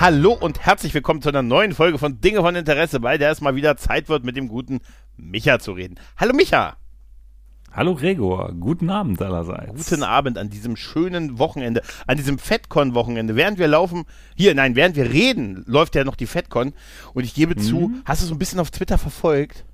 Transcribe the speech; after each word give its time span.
Hallo 0.00 0.32
und 0.32 0.60
herzlich 0.60 0.94
willkommen 0.94 1.22
zu 1.22 1.28
einer 1.28 1.42
neuen 1.42 1.72
Folge 1.72 1.98
von 1.98 2.20
Dinge 2.20 2.38
von 2.38 2.54
Interesse, 2.54 3.00
bei 3.00 3.18
der 3.18 3.32
es 3.32 3.40
mal 3.40 3.56
wieder 3.56 3.76
Zeit 3.76 4.08
wird, 4.08 4.22
mit 4.22 4.36
dem 4.36 4.46
guten 4.46 4.78
Micha 5.16 5.58
zu 5.58 5.72
reden. 5.72 5.96
Hallo 6.16 6.34
Micha! 6.34 6.76
Hallo 7.72 7.96
Gregor, 7.96 8.52
guten 8.60 8.90
Abend 8.90 9.20
allerseits. 9.20 9.90
Guten 9.90 10.04
Abend 10.04 10.38
an 10.38 10.50
diesem 10.50 10.76
schönen 10.76 11.40
Wochenende, 11.40 11.82
an 12.06 12.16
diesem 12.16 12.38
FedCon-Wochenende. 12.38 13.34
Während 13.34 13.58
wir 13.58 13.66
laufen, 13.66 14.04
hier, 14.36 14.54
nein, 14.54 14.76
während 14.76 14.94
wir 14.94 15.10
reden, 15.10 15.64
läuft 15.66 15.96
ja 15.96 16.04
noch 16.04 16.14
die 16.14 16.26
FedCon. 16.26 16.74
Und 17.12 17.24
ich 17.24 17.34
gebe 17.34 17.56
mhm. 17.56 17.60
zu, 17.60 17.90
hast 18.04 18.22
du 18.22 18.26
so 18.26 18.36
ein 18.36 18.38
bisschen 18.38 18.60
auf 18.60 18.70
Twitter 18.70 18.98
verfolgt? 18.98 19.64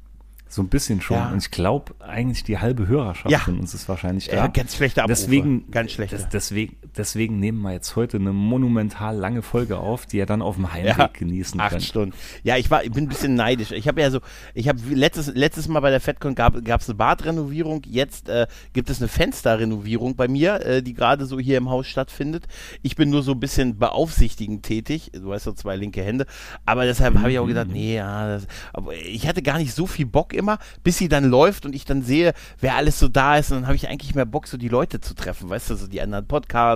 So 0.49 0.63
ein 0.63 0.69
bisschen 0.69 1.03
schon. 1.03 1.19
Ja. 1.19 1.33
Und 1.33 1.39
ich 1.39 1.51
glaube, 1.51 1.97
eigentlich 1.99 2.45
die 2.45 2.59
halbe 2.59 2.89
Hörerschaft 2.89 3.31
ja. 3.31 3.41
von 3.41 3.59
uns 3.59 3.75
ist 3.75 3.89
wahrscheinlich 3.91 4.29
da. 4.29 4.37
Ja, 4.37 4.47
ganz 4.47 4.77
schlechte 4.77 5.03
Abrufe. 5.03 5.21
Deswegen, 5.21 5.71
ganz 5.71 5.93
schlechte. 5.93 6.17
Das, 6.17 6.29
deswegen, 6.29 6.77
deswegen 6.97 7.39
nehmen 7.39 7.61
wir 7.63 7.73
jetzt 7.73 7.97
heute 7.97 8.17
eine 8.17 8.33
monumental 8.33 9.17
lange 9.17 9.43
Folge 9.43 9.79
auf, 9.79 10.07
die 10.07 10.19
ihr 10.19 10.27
dann 10.27 10.43
auf 10.43 10.57
dem 10.57 10.73
Heimweg 10.73 10.99
ja, 10.99 11.11
genießen 11.13 11.61
acht 11.61 11.71
könnt. 11.71 11.83
Acht 11.83 11.89
Stunden. 11.89 12.17
Ja, 12.43 12.57
ich 12.57 12.71
war, 12.71 12.85
ich 12.85 12.93
bin 12.93 13.05
ein 13.05 13.09
bisschen 13.09 13.35
neidisch. 13.35 13.73
Ich 13.73 13.89
habe 13.89 14.01
ja 14.01 14.11
so, 14.11 14.21
ich 14.55 14.69
habe 14.69 14.79
letztes, 14.91 15.35
letztes 15.35 15.69
Mal 15.69 15.81
bei 15.81 15.91
der 15.91 16.01
FedCon 16.01 16.35
gab 16.35 16.57
es 16.57 16.89
eine 16.89 16.97
Badrenovierung. 16.97 17.83
Jetzt 17.87 18.29
äh, 18.29 18.47
gibt 18.73 18.91
es 18.91 19.01
eine 19.01 19.09
Fensterrenovierung 19.09 20.17
bei 20.17 20.29
mir, 20.29 20.61
äh, 20.65 20.83
die 20.83 20.95
gerade 20.95 21.27
so 21.27 21.39
hier 21.39 21.59
im 21.59 21.71
Haus 21.71 21.87
stattfindet. 21.87 22.47
Ich 22.83 22.97
bin 22.97 23.11
nur 23.11 23.23
so 23.23 23.33
ein 23.33 23.41
bisschen 23.41 23.79
beaufsichtigend 23.79 24.65
tätig. 24.65 25.11
Du 25.13 25.29
weißt 25.29 25.45
so 25.45 25.53
zwei 25.53 25.77
linke 25.77 26.03
Hände. 26.03 26.27
Aber 26.65 26.85
deshalb 26.85 27.19
habe 27.19 27.33
ich 27.33 27.39
auch 27.39 27.47
gedacht, 27.47 27.69
nee, 27.71 27.97
ja, 27.97 28.27
das, 28.27 28.47
aber 28.73 28.95
ich 28.95 29.27
hatte 29.27 29.43
gar 29.43 29.59
nicht 29.59 29.75
so 29.75 29.87
viel 29.87 30.07
Bock 30.07 30.33
immer 30.33 30.59
bis 30.83 30.99
sie 30.99 31.09
dann 31.09 31.25
läuft 31.25 31.67
und 31.67 31.75
ich 31.75 31.85
dann 31.85 32.03
sehe, 32.03 32.35
wer 32.61 32.77
alles 32.77 32.99
so 32.99 33.09
da 33.09 33.37
ist. 33.37 33.51
Und 33.51 33.59
dann 33.59 33.67
habe 33.67 33.77
ich 33.77 33.89
eigentlich 33.89 34.15
mehr 34.15 34.27
Bock, 34.27 34.47
so 34.47 34.57
die 34.57 34.69
Leute 34.69 35.01
zu 35.01 35.15
treffen, 35.15 35.49
weißt 35.49 35.71
du, 35.71 35.77
so 35.77 35.87
die 35.87 36.01
anderen 36.01 36.27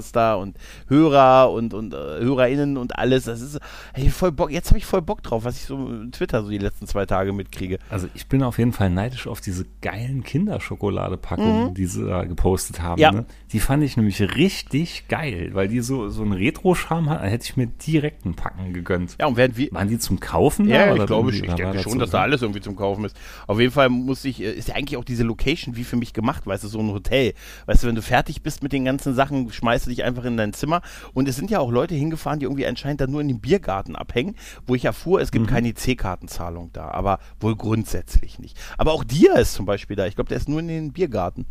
Podcaster 0.09 0.39
und 0.39 0.56
Hörer 0.89 1.51
und, 1.51 1.75
und 1.75 1.95
äh, 1.95 1.97
HörerInnen 1.97 2.77
und 2.77 2.98
alles. 2.98 3.25
Das 3.25 3.41
ist, 3.41 3.59
hey, 3.92 4.11
voll 4.11 4.33
Bock. 4.33 4.51
Jetzt 4.51 4.70
habe 4.70 4.78
ich 4.78 4.87
voll 4.87 5.03
Bock 5.03 5.23
drauf, 5.23 5.45
was 5.45 5.56
ich 5.56 5.64
so 5.64 5.89
Twitter 6.11 6.42
so 6.42 6.51
die 6.51 6.59
letzten 6.59 6.87
zwei 6.87 7.06
Tage 7.06 7.33
mitkriege. 7.33 7.78
Also 7.91 8.09
ich 8.14 8.27
bin 8.27 8.42
auf 8.42 8.59
jeden 8.59 8.73
Fall 8.73 8.91
neidisch 8.91 9.27
auf 9.27 9.41
diese 9.41 9.67
geilen 9.83 10.23
Kinderschokoladepackungen, 10.23 11.70
mhm. 11.70 11.75
die 11.75 11.86
sie 11.86 12.06
da 12.06 12.25
gepostet 12.25 12.83
haben. 12.83 13.01
Ja. 13.01 13.12
Ne? 13.12 13.27
Die 13.53 13.61
fand 13.61 13.83
ich 13.83 13.97
nämlich 13.97 14.20
richtig 14.20 15.09
geil, 15.09 15.51
weil 15.53 15.69
die 15.69 15.81
so, 15.81 16.09
so 16.09 16.23
einen 16.23 16.33
Retro-Charme 16.33 17.11
hat. 17.11 17.23
Da 17.23 17.27
hätte 17.27 17.45
ich 17.45 17.56
mir 17.56 17.67
direkt 17.67 18.25
einen 18.25 18.34
Packen 18.34 18.73
gegönnt. 18.73 19.17
Ja, 19.20 19.27
und 19.27 19.36
während 19.36 19.56
wir. 19.56 19.69
Waren 19.73 19.89
die 19.89 19.98
zum 19.98 20.20
Kaufen? 20.20 20.69
Ja, 20.69 20.95
ich 20.95 21.06
glaube, 21.06 21.31
ich, 21.31 21.42
ich 21.42 21.55
denke 21.55 21.81
schon, 21.81 21.98
dass 21.98 22.11
da 22.11 22.23
alles 22.23 22.42
irgendwie 22.42 22.61
zum 22.61 22.77
Kaufen 22.77 23.05
ist. 23.05 23.17
Auf 23.47 23.61
jeden 23.61 23.73
Fall 23.73 23.89
muss 23.89 24.25
ich, 24.25 24.41
äh, 24.41 24.53
ist 24.53 24.69
ja 24.69 24.75
eigentlich 24.75 24.97
auch 24.97 25.05
diese 25.05 25.25
Location 25.25 25.77
wie 25.77 25.84
für 25.84 25.97
mich 25.97 26.12
gemacht, 26.12 26.47
weißt 26.47 26.64
du, 26.64 26.69
so 26.69 26.79
ein 26.81 26.91
Hotel. 26.91 27.34
Weißt 27.67 27.83
du, 27.83 27.89
wenn 27.89 27.95
du 27.95 28.03
fertig 28.03 28.42
bist 28.42 28.62
mit 28.62 28.73
den 28.73 28.84
ganzen 28.84 29.14
Sachen, 29.14 29.51
schmeißt 29.53 29.86
du 29.86 29.91
dich 29.91 29.97
einfach 30.04 30.24
in 30.24 30.36
dein 30.36 30.52
Zimmer. 30.52 30.82
Und 31.14 31.28
es 31.28 31.36
sind 31.36 31.50
ja 31.50 31.60
auch 31.60 31.70
Leute 31.70 31.94
hingefahren, 31.94 32.41
die 32.41 32.44
irgendwie 32.44 32.66
anscheinend 32.66 33.00
da 33.00 33.06
nur 33.06 33.20
in 33.20 33.28
dem 33.28 33.41
Biergarten 33.41 33.96
abhängen, 33.96 34.34
wo 34.66 34.74
ich 34.74 34.84
erfuhr, 34.84 35.20
es 35.20 35.30
gibt 35.30 35.46
mhm. 35.46 35.50
keine 35.50 35.74
C-Kartenzahlung 35.74 36.70
da, 36.72 36.90
aber 36.90 37.18
wohl 37.40 37.56
grundsätzlich 37.56 38.38
nicht. 38.38 38.58
Aber 38.77 38.92
auch 38.92 39.05
Dia 39.05 39.34
ist 39.34 39.55
zum 39.55 39.66
Beispiel 39.66 39.96
da. 39.96 40.06
Ich 40.06 40.14
glaube, 40.14 40.28
der 40.28 40.38
ist 40.38 40.48
nur 40.48 40.60
in 40.60 40.68
den 40.68 40.92
Biergarten 40.92 41.46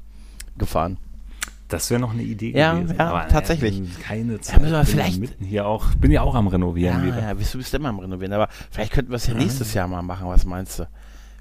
gefahren. 0.58 0.98
Das 1.68 1.90
wäre 1.90 2.00
noch 2.00 2.14
eine 2.14 2.24
Idee 2.24 2.52
ja, 2.52 2.76
gewesen. 2.76 2.96
Ja, 2.98 3.10
aber, 3.10 3.28
tatsächlich. 3.28 3.80
Äh, 3.80 3.86
keine 4.02 4.40
Zeit. 4.40 4.62
Ja, 4.62 4.84
vielleicht 4.86 5.20
mitten 5.20 5.44
hier 5.44 5.68
auch. 5.68 5.94
Bin 5.96 6.12
ja 6.12 6.22
auch 6.22 6.36
am 6.36 6.48
renovieren 6.48 7.08
ja. 7.10 7.20
Ja, 7.20 7.34
bist 7.34 7.54
du 7.54 7.58
bist 7.58 7.74
immer 7.74 7.90
am 7.90 8.00
renovieren. 8.00 8.34
Aber 8.34 8.48
vielleicht 8.72 8.94
könnten 8.94 9.12
wir 9.12 9.18
es 9.18 9.28
ja 9.28 9.34
nächstes 9.34 9.74
Jahr 9.74 9.88
mal 9.88 10.02
machen. 10.02 10.28
Was 10.30 10.46
meinst 10.46 10.80
du? 10.80 10.88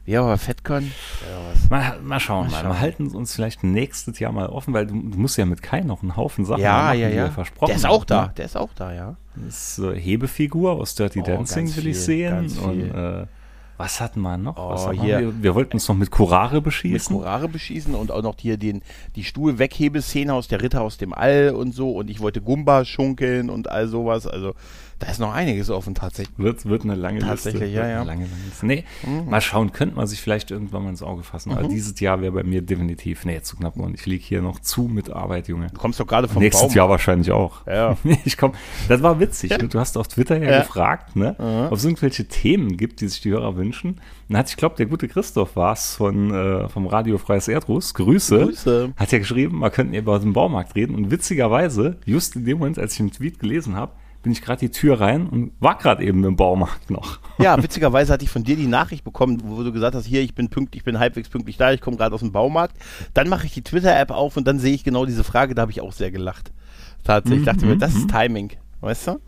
Ja, 0.07 0.23
aber 0.23 0.39
FedCon? 0.39 0.93
Ja, 1.29 1.69
mal, 1.69 2.01
mal 2.01 2.21
schauen, 2.21 2.49
mal. 2.51 2.63
Wir 2.63 2.81
halten 2.81 3.09
uns 3.09 3.35
vielleicht 3.35 3.65
nächstes 3.65 4.21
Jahr 4.21 4.31
mal 4.31 4.47
offen, 4.47 4.73
weil 4.73 4.87
du, 4.87 4.95
du 4.95 5.19
musst 5.19 5.37
ja 5.37 5.45
mit 5.45 5.63
Kai 5.63 5.81
noch 5.81 6.03
einen 6.03 6.17
Haufen 6.17 6.45
Sachen 6.45 6.63
ja, 6.63 6.85
machen, 6.85 7.01
ja, 7.01 7.09
ja. 7.09 7.31
versprochen 7.31 7.67
Der 7.67 7.77
ist 7.77 7.87
auch 7.87 8.05
da, 8.05 8.27
ne? 8.27 8.33
der 8.37 8.45
ist 8.45 8.57
auch 8.57 8.71
da, 8.75 8.93
ja. 8.93 9.17
Das 9.35 9.79
ist 9.79 9.85
äh, 9.85 10.01
Hebefigur 10.01 10.73
aus 10.73 10.95
Dirty 10.95 11.21
oh, 11.21 11.25
Dancing 11.25 11.75
will 11.77 11.89
ich 11.89 12.01
sehen. 12.01 12.57
Und 12.59 12.91
äh, 12.95 13.27
was 13.77 14.01
hatten 14.01 14.21
wir 14.21 14.39
noch? 14.39 14.57
Oh, 14.57 14.93
hier. 14.93 15.21
Wir? 15.21 15.43
wir? 15.43 15.55
wollten 15.55 15.75
uns 15.75 15.89
noch 15.89 15.97
mit 15.97 16.11
Curare 16.11 16.63
beschießen. 16.63 17.15
Mit 17.15 17.23
Curare 17.23 17.49
beschießen 17.49 17.95
und 17.95 18.11
auch 18.11 18.23
noch 18.23 18.37
hier 18.39 18.57
den, 18.57 18.83
die 19.17 19.25
Stuhlweghebeszene 19.25 20.33
aus 20.33 20.49
der 20.49 20.63
Ritter 20.63 20.83
aus 20.83 20.97
dem 20.97 21.13
All 21.13 21.51
und 21.51 21.75
so. 21.75 21.91
Und 21.91 22.09
ich 22.09 22.21
wollte 22.21 22.41
Gumba 22.41 22.85
schunkeln 22.85 23.51
und 23.51 23.69
all 23.69 23.89
sowas. 23.89 24.27
Also 24.27 24.55
da 24.99 25.09
ist 25.09 25.21
noch 25.21 25.35
einiges 25.35 25.69
offen 25.69 25.95
tatsächlich. 25.95 26.39
Wird, 26.39 26.65
wird 26.65 26.85
eine 26.85 26.95
lange 26.95 27.21
tatsächlich, 27.21 27.65
Liste. 27.65 27.77
ja, 27.77 27.87
ja. 27.87 27.97
Eine 28.01 28.07
lange, 28.07 28.25
lange 28.25 28.45
Liste. 28.47 28.67
Nee, 28.67 28.85
mhm. 29.07 29.29
mal 29.29 29.41
schauen, 29.43 29.73
könnte 29.73 29.95
man 29.95 30.07
sich 30.07 30.21
vielleicht 30.23 30.51
irgendwann 30.51 30.85
mal 30.85 30.91
ins 30.91 31.03
Auge 31.03 31.23
fassen. 31.23 31.53
Mhm. 31.53 31.59
Aber 31.59 31.69
dieses 31.69 31.99
Jahr 32.01 32.23
wäre 32.23 32.33
bei 32.33 32.43
mir 32.43 32.63
definitiv, 32.63 33.25
nee, 33.27 33.41
zu 33.43 33.57
knapp 33.57 33.77
und 33.77 33.95
ich 33.95 34.07
liege 34.07 34.25
hier 34.25 34.41
noch 34.41 34.59
zu 34.61 34.85
mit 34.85 35.11
Arbeit, 35.11 35.49
Junge. 35.49 35.67
Du 35.67 35.79
kommst 35.79 36.01
doch 36.01 36.07
gerade 36.07 36.29
vom 36.29 36.43
Nächstes 36.43 36.69
Baum. 36.69 36.77
Jahr 36.77 36.89
wahrscheinlich 36.89 37.31
auch. 37.31 37.67
Ja. 37.67 37.97
ich 38.25 38.39
komm, 38.39 38.53
das 38.89 39.03
war 39.03 39.21
witzig. 39.21 39.51
Ja. 39.51 39.59
Du 39.59 39.79
hast 39.79 39.99
auf 39.99 40.09
Twitter 40.09 40.39
ja, 40.39 40.51
ja. 40.51 40.59
gefragt, 40.61 41.15
ne, 41.15 41.37
mhm. 41.39 41.67
ob 41.67 41.75
es 41.75 41.85
irgendwelche 41.85 42.27
Themen 42.27 42.77
gibt, 42.79 43.03
die 43.03 43.09
sich 43.09 43.21
die 43.21 43.31
Hörer 43.31 43.57
wünschen. 43.57 44.01
Dann 44.29 44.39
hat, 44.39 44.49
ich 44.49 44.57
glaube, 44.57 44.77
der 44.77 44.87
gute 44.87 45.09
Christoph 45.09 45.57
war 45.57 45.75
es 45.75 45.95
von, 45.95 46.33
äh, 46.33 46.69
vom 46.69 46.87
Radio 46.87 47.19
Freies 47.19 47.49
Erdruss. 47.49 47.95
Grüße. 47.95 48.39
Grüße. 48.47 48.93
Hat 48.97 49.13
ja 49.13 49.19
geschrieben, 49.19 49.59
man 49.59 49.71
könnte 49.71 49.97
über 49.97 50.19
den 50.19 50.33
Baumarkt 50.33 50.75
reden. 50.75 50.95
Und 50.95 51.11
witzigerweise, 51.11 51.99
just 52.07 52.35
in 52.35 52.45
dem 52.45 52.59
Moment, 52.59 52.79
als 52.79 52.93
ich 52.93 52.99
den 52.99 53.13
Tweet 53.13 53.39
gelesen 53.39 53.77
habe, 53.77 53.93
bin 54.23 54.33
ich 54.33 54.43
gerade 54.43 54.61
die 54.61 54.71
Tür 54.71 55.01
rein 55.01 55.29
und 55.29 55.53
war 55.61 55.79
gerade 55.79 56.05
eben 56.05 56.25
im 56.25 56.37
Baumarkt 56.37 56.91
noch. 56.91 57.19
Ja, 57.39 57.63
witzigerweise 57.63 58.15
hatte 58.15 58.25
ich 58.25 58.31
von 58.31 58.45
dir 58.45 58.57
die 58.57 58.67
Nachricht 58.67 59.05
bekommen, 59.05 59.43
wo 59.45 59.63
du 59.63 59.71
gesagt 59.71 59.95
hast, 59.95 60.07
hier, 60.07 60.23
ich 60.23 60.35
bin 60.35 60.49
pünktlich, 60.49 60.81
ich 60.81 60.85
bin 60.85 60.99
halbwegs 60.99 61.29
pünktlich 61.29 61.59
da, 61.59 61.71
ich 61.71 61.83
komme 61.83 61.99
gerade 61.99 62.15
aus 62.15 62.23
dem 62.23 62.33
Baumarkt. 62.33 62.79
Dann 63.13 63.29
mache 63.29 63.45
ich 63.45 63.53
die 63.53 63.61
Twitter-App 63.61 64.11
auf 64.11 64.39
und 64.39 64.47
dann 64.47 64.59
sehe 64.59 64.75
ich 64.75 64.85
genau 64.85 65.05
diese 65.05 65.23
Frage, 65.23 65.55
da 65.55 65.61
habe 65.61 65.71
ich 65.71 65.83
auch 65.83 65.93
sehr 65.93 66.11
gelacht. 66.11 66.51
Tatsächlich, 67.05 67.41
ich 67.41 67.45
dachte 67.45 67.67
mir, 67.67 67.77
das 67.77 67.95
ist 67.95 68.05
mhm. 68.05 68.09
Timing, 68.09 68.53
weißt 68.81 69.09
du? 69.09 69.21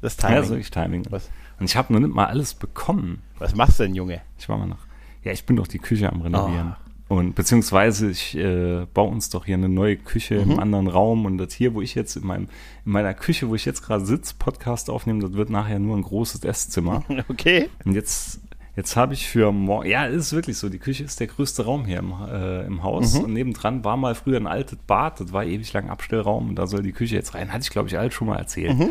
Das 0.00 0.14
ist 0.14 0.20
Timing. 0.20 0.36
Ja, 0.36 0.42
so 0.42 0.56
ich 0.56 0.72
Timing. 0.72 1.06
Was? 1.10 1.30
Und 1.60 1.66
ich 1.66 1.76
habe 1.76 1.92
noch 1.92 2.00
nicht 2.00 2.12
mal 2.12 2.26
alles 2.26 2.54
bekommen. 2.54 3.22
Was 3.38 3.54
machst 3.54 3.78
du 3.78 3.84
denn, 3.84 3.94
Junge? 3.94 4.22
Ich 4.38 4.48
war 4.48 4.58
mal 4.58 4.66
noch. 4.66 4.84
Ja, 5.22 5.30
ich 5.30 5.46
bin 5.46 5.54
doch 5.54 5.68
die 5.68 5.78
Küche 5.78 6.10
am 6.10 6.20
Renovieren. 6.20 6.74
Oh. 6.76 6.81
Und 7.12 7.34
beziehungsweise 7.34 8.08
ich 8.08 8.34
äh, 8.38 8.86
baue 8.94 9.10
uns 9.10 9.28
doch 9.28 9.44
hier 9.44 9.56
eine 9.56 9.68
neue 9.68 9.98
Küche 9.98 10.36
mhm. 10.36 10.52
im 10.52 10.58
anderen 10.58 10.86
Raum 10.86 11.26
und 11.26 11.36
das 11.36 11.52
hier, 11.52 11.74
wo 11.74 11.82
ich 11.82 11.94
jetzt 11.94 12.16
in 12.16 12.26
meinem, 12.26 12.48
in 12.86 12.92
meiner 12.92 13.12
Küche, 13.12 13.50
wo 13.50 13.54
ich 13.54 13.66
jetzt 13.66 13.82
gerade 13.82 14.06
sitze, 14.06 14.34
Podcast 14.38 14.88
aufnehme, 14.88 15.20
das 15.20 15.34
wird 15.34 15.50
nachher 15.50 15.78
nur 15.78 15.94
ein 15.94 16.02
großes 16.02 16.42
Esszimmer. 16.42 17.04
Okay. 17.28 17.68
Und 17.84 17.92
jetzt, 17.92 18.40
jetzt 18.76 18.96
habe 18.96 19.12
ich 19.12 19.28
für 19.28 19.52
morgen, 19.52 19.90
ja, 19.90 20.06
es 20.06 20.16
ist 20.16 20.32
wirklich 20.32 20.56
so, 20.56 20.70
die 20.70 20.78
Küche 20.78 21.04
ist 21.04 21.20
der 21.20 21.26
größte 21.26 21.66
Raum 21.66 21.84
hier 21.84 21.98
im, 21.98 22.14
äh, 22.30 22.64
im 22.64 22.82
Haus 22.82 23.18
mhm. 23.18 23.24
und 23.24 23.32
nebendran 23.34 23.84
war 23.84 23.98
mal 23.98 24.14
früher 24.14 24.38
ein 24.38 24.46
altes 24.46 24.78
Bad, 24.86 25.20
das 25.20 25.34
war 25.34 25.44
ewig 25.44 25.70
lang 25.74 25.90
Abstellraum 25.90 26.48
und 26.48 26.56
da 26.56 26.66
soll 26.66 26.82
die 26.82 26.92
Küche 26.92 27.14
jetzt 27.14 27.34
rein. 27.34 27.52
Hatte 27.52 27.64
ich, 27.64 27.70
glaube 27.70 27.88
ich, 27.88 27.98
alles 27.98 28.14
schon 28.14 28.28
mal 28.28 28.38
erzählt. 28.38 28.78
Mhm. 28.78 28.90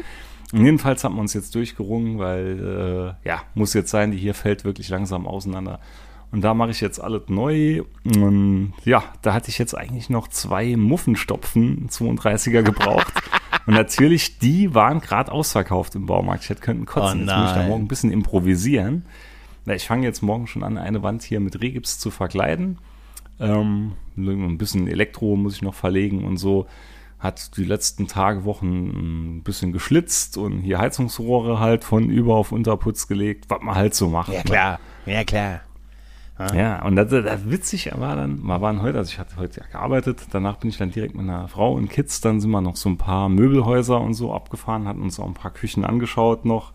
Und 0.54 0.64
jedenfalls 0.64 1.04
haben 1.04 1.16
wir 1.16 1.22
uns 1.22 1.34
jetzt 1.34 1.56
durchgerungen, 1.56 2.20
weil, 2.20 3.16
äh, 3.24 3.28
ja, 3.28 3.42
muss 3.56 3.74
jetzt 3.74 3.90
sein, 3.90 4.12
die 4.12 4.20
hier 4.20 4.36
fällt 4.36 4.64
wirklich 4.64 4.90
langsam 4.90 5.26
auseinander. 5.26 5.80
Und 6.32 6.42
da 6.42 6.54
mache 6.54 6.72
ich 6.72 6.80
jetzt 6.80 7.00
alles 7.00 7.24
neu. 7.28 7.84
Und 8.06 8.74
ja, 8.86 9.04
da 9.22 9.34
hatte 9.34 9.50
ich 9.50 9.58
jetzt 9.58 9.78
eigentlich 9.78 10.10
noch 10.10 10.30
zwei 10.30 10.76
Muffenstopfen 10.78 11.90
32er 11.90 12.62
gebraucht. 12.62 13.14
Und 13.68 13.76
natürlich, 13.76 14.40
die 14.40 14.74
waren 14.74 15.02
gerade 15.02 15.32
ausverkauft 15.32 15.94
im 15.96 16.06
Baumarkt. 16.06 16.44
Ich 16.44 16.50
hätte 16.50 16.62
könnten 16.62 16.86
kotzen. 16.86 17.24
Oh 17.24 17.26
jetzt 17.26 17.38
muss 17.38 17.50
ich 17.50 17.56
da 17.56 17.64
morgen 17.68 17.84
ein 17.84 17.88
bisschen 17.88 18.12
improvisieren. 18.12 19.06
Ich 19.68 19.86
fange 19.86 20.06
jetzt 20.06 20.24
morgen 20.24 20.48
schon 20.48 20.64
an, 20.64 20.78
eine 20.78 21.04
Wand 21.04 21.22
hier 21.22 21.40
mit 21.40 21.62
Regips 21.62 22.00
zu 22.00 22.10
verkleiden. 22.10 22.80
Ähm, 23.40 23.94
ein 24.18 24.58
bisschen 24.58 24.88
Elektro 24.88 25.36
muss 25.36 25.56
ich 25.56 25.62
noch 25.62 25.76
verlegen 25.76 26.26
und 26.26 26.38
so. 26.38 26.66
Hat 27.20 27.56
die 27.58 27.66
letzten 27.66 28.08
Tage, 28.08 28.46
Wochen 28.46 29.38
ein 29.38 29.44
bisschen 29.44 29.72
geschlitzt 29.72 30.38
und 30.38 30.62
hier 30.62 30.80
Heizungsrohre 30.80 31.60
halt 31.60 31.84
von 31.84 32.10
über 32.10 32.36
auf 32.36 32.52
Unterputz 32.52 33.08
gelegt, 33.08 33.46
was 33.50 33.62
man 33.62 33.76
halt 33.76 33.94
so 33.94 34.10
macht. 34.10 34.34
Ja, 34.34 34.42
klar. 34.42 34.80
Ne? 35.06 35.14
Ja, 35.14 35.24
klar. 35.24 35.62
Ja, 36.56 36.84
und 36.84 36.96
das, 36.96 37.10
das 37.10 37.50
witzig 37.50 37.92
war 37.96 38.16
dann, 38.16 38.42
wir 38.42 38.62
waren 38.62 38.82
heute, 38.82 38.98
also 38.98 39.12
ich 39.12 39.20
hatte 39.20 39.36
heute 39.38 39.60
ja 39.62 39.68
gearbeitet, 39.72 40.26
danach 40.32 40.58
bin 40.58 40.70
ich 40.70 40.78
dann 40.78 40.90
direkt 40.90 41.14
mit 41.14 41.24
einer 41.24 41.48
Frau 41.48 41.74
und 41.74 41.90
Kids, 41.90 42.20
dann 42.22 42.42
sind 42.42 42.50
wir 42.50 42.62
noch 42.62 42.78
so 42.78 42.90
ein 42.90 42.98
paar 42.98 43.30
Möbelhäuser 43.30 44.02
und 44.02 44.16
so 44.16 44.34
abgefahren, 44.34 44.88
hatten 44.88 45.02
uns 45.02 45.20
auch 45.20 45.28
ein 45.28 45.36
paar 45.36 45.52
Küchen 45.52 45.86
angeschaut 45.86 46.46
noch, 46.46 46.74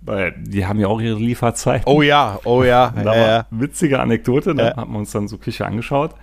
weil 0.00 0.34
die 0.38 0.64
haben 0.64 0.80
ja 0.80 0.88
auch 0.88 1.00
ihre 1.00 1.18
Lieferzeit. 1.18 1.82
Oh 1.84 2.00
ja, 2.00 2.38
oh 2.44 2.62
ja. 2.62 2.90
da 3.04 3.14
ja, 3.14 3.26
ja. 3.26 3.46
witzige 3.50 4.00
Anekdote, 4.00 4.54
da 4.54 4.68
ja. 4.68 4.76
haben 4.76 4.92
wir 4.92 4.98
uns 4.98 5.10
dann 5.10 5.28
so 5.28 5.36
Küche 5.36 5.66
angeschaut 5.66 6.14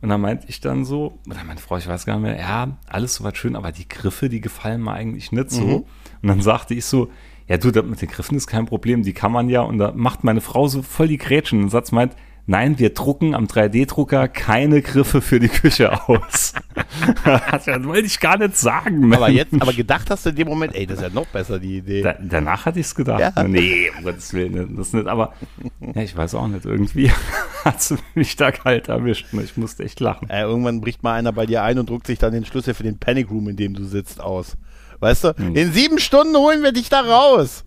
und 0.00 0.08
dann 0.08 0.20
meinte 0.20 0.46
ich 0.48 0.60
dann 0.60 0.84
so, 0.84 1.18
oder 1.28 1.44
meine 1.44 1.60
Frau, 1.60 1.76
ich 1.76 1.86
weiß 1.86 2.06
gar 2.06 2.14
nicht 2.14 2.22
mehr, 2.22 2.38
ja, 2.38 2.68
alles 2.88 3.16
soweit 3.16 3.36
schön, 3.36 3.56
aber 3.56 3.72
die 3.72 3.88
Griffe, 3.88 4.30
die 4.30 4.40
gefallen 4.40 4.82
mir 4.82 4.92
eigentlich 4.92 5.32
nicht 5.32 5.50
so. 5.50 5.62
Mhm. 5.62 5.84
Und 6.22 6.28
dann 6.28 6.40
sagte 6.40 6.74
ich 6.74 6.86
so, 6.86 7.10
ja, 7.50 7.58
du, 7.58 7.72
das 7.72 7.84
mit 7.84 8.00
den 8.00 8.08
Griffen 8.08 8.36
ist 8.36 8.46
kein 8.46 8.66
Problem, 8.66 9.02
die 9.02 9.12
kann 9.12 9.32
man 9.32 9.48
ja. 9.48 9.62
Und 9.62 9.78
da 9.78 9.90
macht 9.92 10.22
meine 10.22 10.40
Frau 10.40 10.68
so 10.68 10.82
voll 10.82 11.08
die 11.08 11.18
Grätschen. 11.18 11.64
Und 11.64 11.70
Satz 11.70 11.90
meint, 11.90 12.14
nein, 12.46 12.78
wir 12.78 12.94
drucken 12.94 13.34
am 13.34 13.46
3D-Drucker 13.46 14.28
keine 14.28 14.82
Griffe 14.82 15.20
für 15.20 15.40
die 15.40 15.48
Küche 15.48 16.08
aus. 16.08 16.54
das 17.24 17.66
wollte 17.66 18.06
ich 18.06 18.20
gar 18.20 18.38
nicht 18.38 18.56
sagen. 18.56 19.00
Mensch. 19.00 19.16
Aber 19.16 19.30
jetzt, 19.30 19.52
aber 19.60 19.72
gedacht 19.72 20.10
hast 20.10 20.26
du 20.26 20.30
in 20.30 20.36
dem 20.36 20.46
Moment, 20.46 20.76
ey, 20.76 20.86
das 20.86 20.98
ist 20.98 21.02
ja 21.02 21.08
noch 21.08 21.26
besser, 21.26 21.58
die 21.58 21.78
Idee. 21.78 22.02
Da, 22.02 22.14
danach 22.22 22.66
hatte 22.66 22.78
ich 22.78 22.86
es 22.86 22.94
gedacht. 22.94 23.18
Ja. 23.18 23.42
Nee, 23.42 23.90
um 23.98 24.04
Gottes 24.04 24.32
Willen, 24.32 24.76
das 24.76 24.92
nicht. 24.92 25.08
Aber 25.08 25.32
ja, 25.80 26.02
ich 26.02 26.16
weiß 26.16 26.36
auch 26.36 26.46
nicht, 26.46 26.64
irgendwie 26.64 27.10
hat 27.64 27.82
sie 27.82 27.96
mich 28.14 28.36
da 28.36 28.52
kalt 28.52 28.86
erwischt. 28.86 29.26
Ich 29.32 29.56
musste 29.56 29.82
echt 29.82 29.98
lachen. 29.98 30.30
Äh, 30.30 30.42
irgendwann 30.42 30.80
bricht 30.80 31.02
mal 31.02 31.14
einer 31.14 31.32
bei 31.32 31.46
dir 31.46 31.64
ein 31.64 31.80
und 31.80 31.90
druckt 31.90 32.06
sich 32.06 32.20
dann 32.20 32.32
den 32.32 32.44
Schlüssel 32.44 32.74
für 32.74 32.84
den 32.84 33.00
Panic 33.00 33.28
Room, 33.28 33.48
in 33.48 33.56
dem 33.56 33.74
du 33.74 33.82
sitzt, 33.82 34.20
aus. 34.20 34.56
Weißt 35.00 35.24
du, 35.24 35.36
hm. 35.36 35.56
in 35.56 35.72
sieben 35.72 35.98
Stunden 35.98 36.36
holen 36.36 36.62
wir 36.62 36.72
dich 36.72 36.88
da 36.88 37.00
raus. 37.00 37.64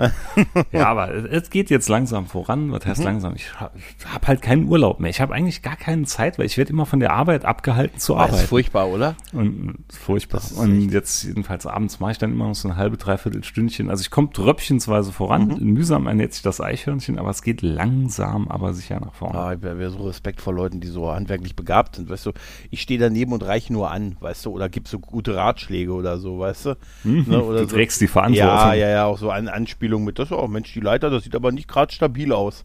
ja, 0.72 0.86
aber 0.86 1.12
es 1.30 1.50
geht 1.50 1.70
jetzt 1.70 1.88
langsam 1.88 2.26
voran. 2.26 2.72
Was 2.72 2.86
heißt 2.86 3.00
mhm. 3.00 3.06
langsam? 3.06 3.34
Ich 3.36 3.60
habe 3.60 3.78
hab 4.12 4.26
halt 4.26 4.42
keinen 4.42 4.68
Urlaub 4.68 5.00
mehr. 5.00 5.10
Ich 5.10 5.20
habe 5.20 5.34
eigentlich 5.34 5.62
gar 5.62 5.76
keine 5.76 6.04
Zeit, 6.04 6.38
weil 6.38 6.46
ich 6.46 6.56
werde 6.56 6.70
immer 6.70 6.86
von 6.86 7.00
der 7.00 7.12
Arbeit 7.12 7.44
abgehalten 7.44 7.98
zu 7.98 8.16
arbeiten. 8.16 8.32
Das 8.32 8.42
ist 8.42 8.48
furchtbar, 8.48 8.88
oder? 8.88 9.16
Und 9.32 9.78
furchtbar. 9.92 10.40
Und 10.56 10.90
jetzt 10.90 11.24
jedenfalls 11.24 11.66
abends 11.66 12.00
mache 12.00 12.12
ich 12.12 12.18
dann 12.18 12.32
immer 12.32 12.48
noch 12.48 12.54
so 12.54 12.68
ein 12.68 12.76
halbe, 12.76 12.96
dreiviertel 12.96 13.44
Stündchen. 13.44 13.90
Also 13.90 14.02
ich 14.02 14.10
komme 14.10 14.30
tröpfchensweise 14.30 15.12
voran. 15.12 15.48
Mhm. 15.48 15.72
Mühsam 15.72 16.06
ernährt 16.06 16.32
sich 16.32 16.42
das 16.42 16.60
Eichhörnchen, 16.60 17.18
aber 17.18 17.30
es 17.30 17.42
geht 17.42 17.62
langsam, 17.62 18.48
aber 18.48 18.72
sicher 18.74 19.00
nach 19.00 19.14
vorne. 19.14 19.38
Ah, 19.38 19.52
ich 19.54 19.62
wäre 19.62 19.90
so 19.90 20.06
Respekt 20.06 20.40
vor 20.40 20.54
Leuten, 20.54 20.80
die 20.80 20.88
so 20.88 21.10
handwerklich 21.10 21.56
begabt 21.56 21.96
sind. 21.96 22.08
Weißt 22.08 22.26
du, 22.26 22.32
ich 22.70 22.82
stehe 22.82 22.98
daneben 22.98 23.32
und 23.32 23.42
reiche 23.42 23.72
nur 23.72 23.90
an, 23.90 24.16
weißt 24.20 24.46
du, 24.46 24.50
oder 24.50 24.68
gib 24.68 24.88
so 24.88 24.98
gute 24.98 25.34
Ratschläge 25.34 25.92
oder 25.92 26.18
so, 26.18 26.38
weißt 26.38 26.66
du. 26.66 26.76
Mhm. 27.04 27.24
Ne, 27.28 27.42
oder 27.42 27.60
du 27.60 27.66
trägst 27.66 27.98
so. 27.98 28.04
die 28.04 28.08
Verantwortung. 28.08 28.48
Ja, 28.48 28.74
ja, 28.74 28.88
ja, 28.88 29.04
auch 29.04 29.18
so 29.18 29.30
an 29.30 29.48
Anspielung 29.90 30.04
mit, 30.04 30.18
das 30.18 30.32
auch, 30.32 30.48
Mensch, 30.48 30.72
die 30.72 30.80
Leiter, 30.80 31.10
das 31.10 31.24
sieht 31.24 31.34
aber 31.34 31.52
nicht 31.52 31.68
gerade 31.68 31.92
stabil 31.92 32.32
aus. 32.32 32.64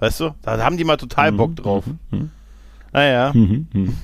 Weißt 0.00 0.20
du? 0.20 0.34
Da 0.42 0.62
haben 0.62 0.76
die 0.76 0.84
mal 0.84 0.96
total 0.96 1.32
Bock 1.32 1.50
mhm, 1.50 1.56
drauf. 1.56 1.86
Mhm, 1.86 1.98
mhm. 2.10 2.30
Naja. 2.92 3.32
Mhm. 3.34 3.66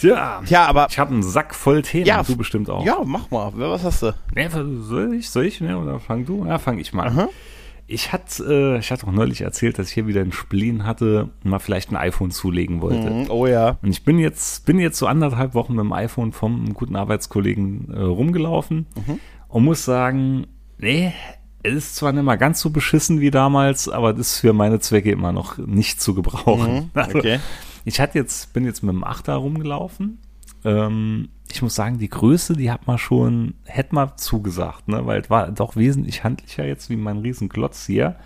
Tja, 0.00 0.42
Tja, 0.44 0.66
aber. 0.66 0.86
Ich 0.90 0.98
habe 0.98 1.12
einen 1.12 1.22
Sack 1.22 1.54
voll 1.54 1.82
Themen. 1.82 2.06
Ja, 2.06 2.22
du 2.22 2.36
bestimmt 2.36 2.70
auch. 2.70 2.84
Ja, 2.84 2.98
mach 3.04 3.30
mal. 3.30 3.52
Was 3.54 3.84
hast 3.84 4.02
du? 4.02 4.14
Nee, 4.34 4.48
soll 4.48 5.14
ich? 5.14 5.30
Soll 5.30 5.46
ich? 5.46 5.60
Ne? 5.60 5.78
Oder 5.78 6.00
fang 6.00 6.24
du? 6.24 6.44
Ja, 6.46 6.58
fang 6.58 6.78
ich 6.78 6.92
mal 6.92 7.08
an. 7.08 7.28
Ich 7.86 8.12
hatte, 8.12 8.44
äh, 8.76 8.78
ich 8.78 8.92
hatte 8.92 9.06
auch 9.06 9.12
neulich 9.12 9.40
erzählt, 9.40 9.78
dass 9.78 9.88
ich 9.88 9.94
hier 9.94 10.06
wieder 10.06 10.20
einen 10.20 10.32
Spleen 10.32 10.86
hatte 10.86 11.30
und 11.42 11.50
mal 11.50 11.58
vielleicht 11.58 11.90
ein 11.90 11.96
iPhone 11.96 12.30
zulegen 12.30 12.82
wollte. 12.82 13.10
Mhm, 13.10 13.30
oh 13.30 13.46
ja. 13.46 13.78
Und 13.82 13.90
ich 13.90 14.04
bin 14.04 14.18
jetzt, 14.18 14.64
bin 14.64 14.78
jetzt 14.78 14.96
so 14.96 15.06
anderthalb 15.08 15.54
Wochen 15.54 15.74
mit 15.74 15.84
dem 15.84 15.92
iPhone 15.92 16.32
vom 16.32 16.72
guten 16.72 16.94
Arbeitskollegen 16.94 17.92
äh, 17.92 18.00
rumgelaufen 18.00 18.86
mhm. 18.94 19.18
und 19.48 19.64
muss 19.64 19.84
sagen, 19.84 20.46
nee, 20.80 21.12
es 21.62 21.74
ist 21.74 21.96
zwar 21.96 22.12
nicht 22.12 22.24
mal 22.24 22.36
ganz 22.36 22.60
so 22.60 22.70
beschissen 22.70 23.20
wie 23.20 23.30
damals, 23.30 23.88
aber 23.88 24.12
das 24.12 24.32
ist 24.32 24.40
für 24.40 24.52
meine 24.52 24.80
Zwecke 24.80 25.10
immer 25.10 25.32
noch 25.32 25.58
nicht 25.58 26.00
zu 26.00 26.14
gebrauchen. 26.14 26.74
Mhm, 26.74 26.90
also, 26.94 27.18
okay. 27.18 27.32
Also, 27.32 27.44
ich 27.84 28.00
hatte 28.00 28.18
jetzt, 28.18 28.52
bin 28.52 28.64
jetzt 28.64 28.82
mit 28.82 28.94
dem 28.94 29.04
Achter 29.04 29.34
rumgelaufen. 29.34 30.18
Ähm, 30.64 31.28
ich 31.50 31.62
muss 31.62 31.74
sagen, 31.74 31.98
die 31.98 32.08
Größe, 32.08 32.54
die 32.54 32.70
hat 32.70 32.86
man 32.86 32.98
schon, 32.98 33.54
hätte 33.64 33.94
man 33.94 34.16
zugesagt, 34.16 34.88
ne? 34.88 35.06
weil 35.06 35.20
es 35.20 35.30
war 35.30 35.50
doch 35.50 35.76
wesentlich 35.76 36.22
handlicher 36.24 36.64
jetzt 36.64 36.90
wie 36.90 36.96
mein 36.96 37.18
Riesenklotz 37.18 37.86
hier. 37.86 38.16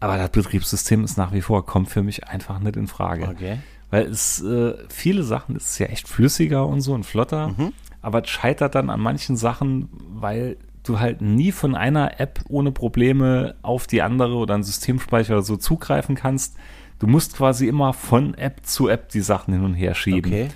Aber 0.00 0.16
das 0.16 0.30
Betriebssystem 0.30 1.04
ist 1.04 1.16
nach 1.16 1.32
wie 1.32 1.42
vor, 1.42 1.64
kommt 1.66 1.90
für 1.90 2.02
mich 2.02 2.26
einfach 2.28 2.58
nicht 2.58 2.76
in 2.76 2.88
Frage. 2.88 3.28
Okay. 3.28 3.58
Weil 3.90 4.06
es, 4.06 4.42
äh, 4.42 4.74
viele 4.88 5.22
Sachen 5.22 5.56
ist 5.56 5.78
ja 5.78 5.86
echt 5.86 6.08
flüssiger 6.08 6.66
und 6.66 6.80
so 6.80 6.94
und 6.94 7.04
flotter, 7.04 7.48
mhm. 7.48 7.72
aber 8.00 8.22
es 8.22 8.30
scheitert 8.30 8.74
dann 8.74 8.90
an 8.90 9.00
manchen 9.00 9.36
Sachen, 9.36 9.90
weil 9.92 10.56
du 10.82 11.00
halt 11.00 11.20
nie 11.20 11.52
von 11.52 11.74
einer 11.74 12.20
App 12.20 12.40
ohne 12.48 12.72
Probleme 12.72 13.54
auf 13.62 13.86
die 13.86 14.02
andere 14.02 14.34
oder 14.34 14.54
einen 14.54 14.62
Systemspeicher 14.62 15.34
oder 15.34 15.42
so 15.42 15.56
zugreifen 15.56 16.14
kannst. 16.14 16.56
Du 16.98 17.06
musst 17.06 17.36
quasi 17.36 17.68
immer 17.68 17.92
von 17.92 18.34
App 18.34 18.64
zu 18.64 18.88
App 18.88 19.08
die 19.08 19.20
Sachen 19.20 19.54
hin 19.54 19.64
und 19.64 19.74
her 19.74 19.94
schieben. 19.94 20.32
Okay. 20.32 20.48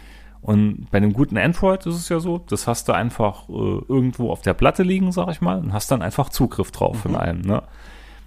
Und 0.42 0.90
bei 0.92 0.98
einem 0.98 1.12
guten 1.12 1.38
Android 1.38 1.84
ist 1.86 1.96
es 1.96 2.08
ja 2.08 2.20
so, 2.20 2.38
das 2.38 2.68
hast 2.68 2.88
du 2.88 2.92
einfach 2.92 3.48
äh, 3.48 3.52
irgendwo 3.52 4.30
auf 4.30 4.42
der 4.42 4.54
Platte 4.54 4.84
liegen, 4.84 5.10
sag 5.10 5.28
ich 5.30 5.40
mal, 5.40 5.58
und 5.58 5.72
hast 5.72 5.90
dann 5.90 6.02
einfach 6.02 6.28
Zugriff 6.28 6.70
drauf 6.70 6.96
mhm. 6.96 7.00
von 7.00 7.16
allem. 7.16 7.40
Ne? 7.40 7.62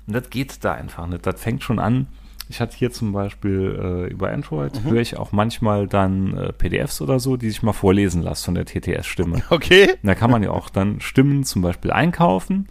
Und 0.05 0.13
das 0.13 0.29
geht 0.29 0.65
da 0.65 0.73
einfach 0.73 1.07
nicht. 1.07 1.25
Das 1.25 1.39
fängt 1.39 1.63
schon 1.63 1.79
an, 1.79 2.07
ich 2.49 2.59
hatte 2.59 2.75
hier 2.75 2.91
zum 2.91 3.13
Beispiel 3.13 3.79
äh, 3.79 4.11
über 4.11 4.31
Android, 4.31 4.83
mhm. 4.83 4.89
höre 4.89 5.01
ich 5.01 5.17
auch 5.17 5.31
manchmal 5.31 5.87
dann 5.87 6.35
äh, 6.35 6.51
PDFs 6.51 6.99
oder 6.99 7.19
so, 7.19 7.37
die 7.37 7.47
ich 7.47 7.61
mal 7.61 7.73
vorlesen 7.73 8.23
lasse 8.23 8.45
von 8.45 8.55
der 8.55 8.65
TTS-Stimme. 8.65 9.43
Okay. 9.51 9.91
Und 9.91 10.07
da 10.07 10.15
kann 10.15 10.31
man 10.31 10.41
ja 10.41 10.51
auch 10.51 10.69
dann 10.69 10.99
Stimmen 10.99 11.43
zum 11.43 11.61
Beispiel 11.61 11.91
einkaufen. 11.91 12.67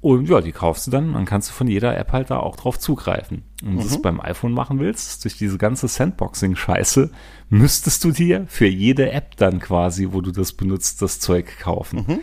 Und 0.00 0.28
ja, 0.28 0.40
die 0.40 0.52
kaufst 0.52 0.86
du 0.86 0.90
dann, 0.90 1.12
dann 1.12 1.26
kannst 1.26 1.50
du 1.50 1.54
von 1.54 1.68
jeder 1.68 1.96
App 1.96 2.12
halt 2.12 2.30
da 2.30 2.38
auch 2.38 2.56
drauf 2.56 2.78
zugreifen. 2.78 3.44
Und 3.62 3.78
wenn 3.78 3.78
du 3.78 3.86
es 3.86 4.02
beim 4.02 4.20
iPhone 4.20 4.52
machen 4.52 4.80
willst, 4.80 5.24
durch 5.24 5.36
diese 5.36 5.58
ganze 5.58 5.88
Sandboxing-Scheiße, 5.88 7.10
müsstest 7.50 8.02
du 8.04 8.12
dir 8.12 8.46
für 8.48 8.66
jede 8.66 9.12
App 9.12 9.36
dann 9.36 9.60
quasi, 9.60 10.08
wo 10.10 10.20
du 10.20 10.32
das 10.32 10.54
benutzt, 10.54 11.02
das 11.02 11.20
Zeug 11.20 11.58
kaufen. 11.58 12.04
Mhm. 12.06 12.20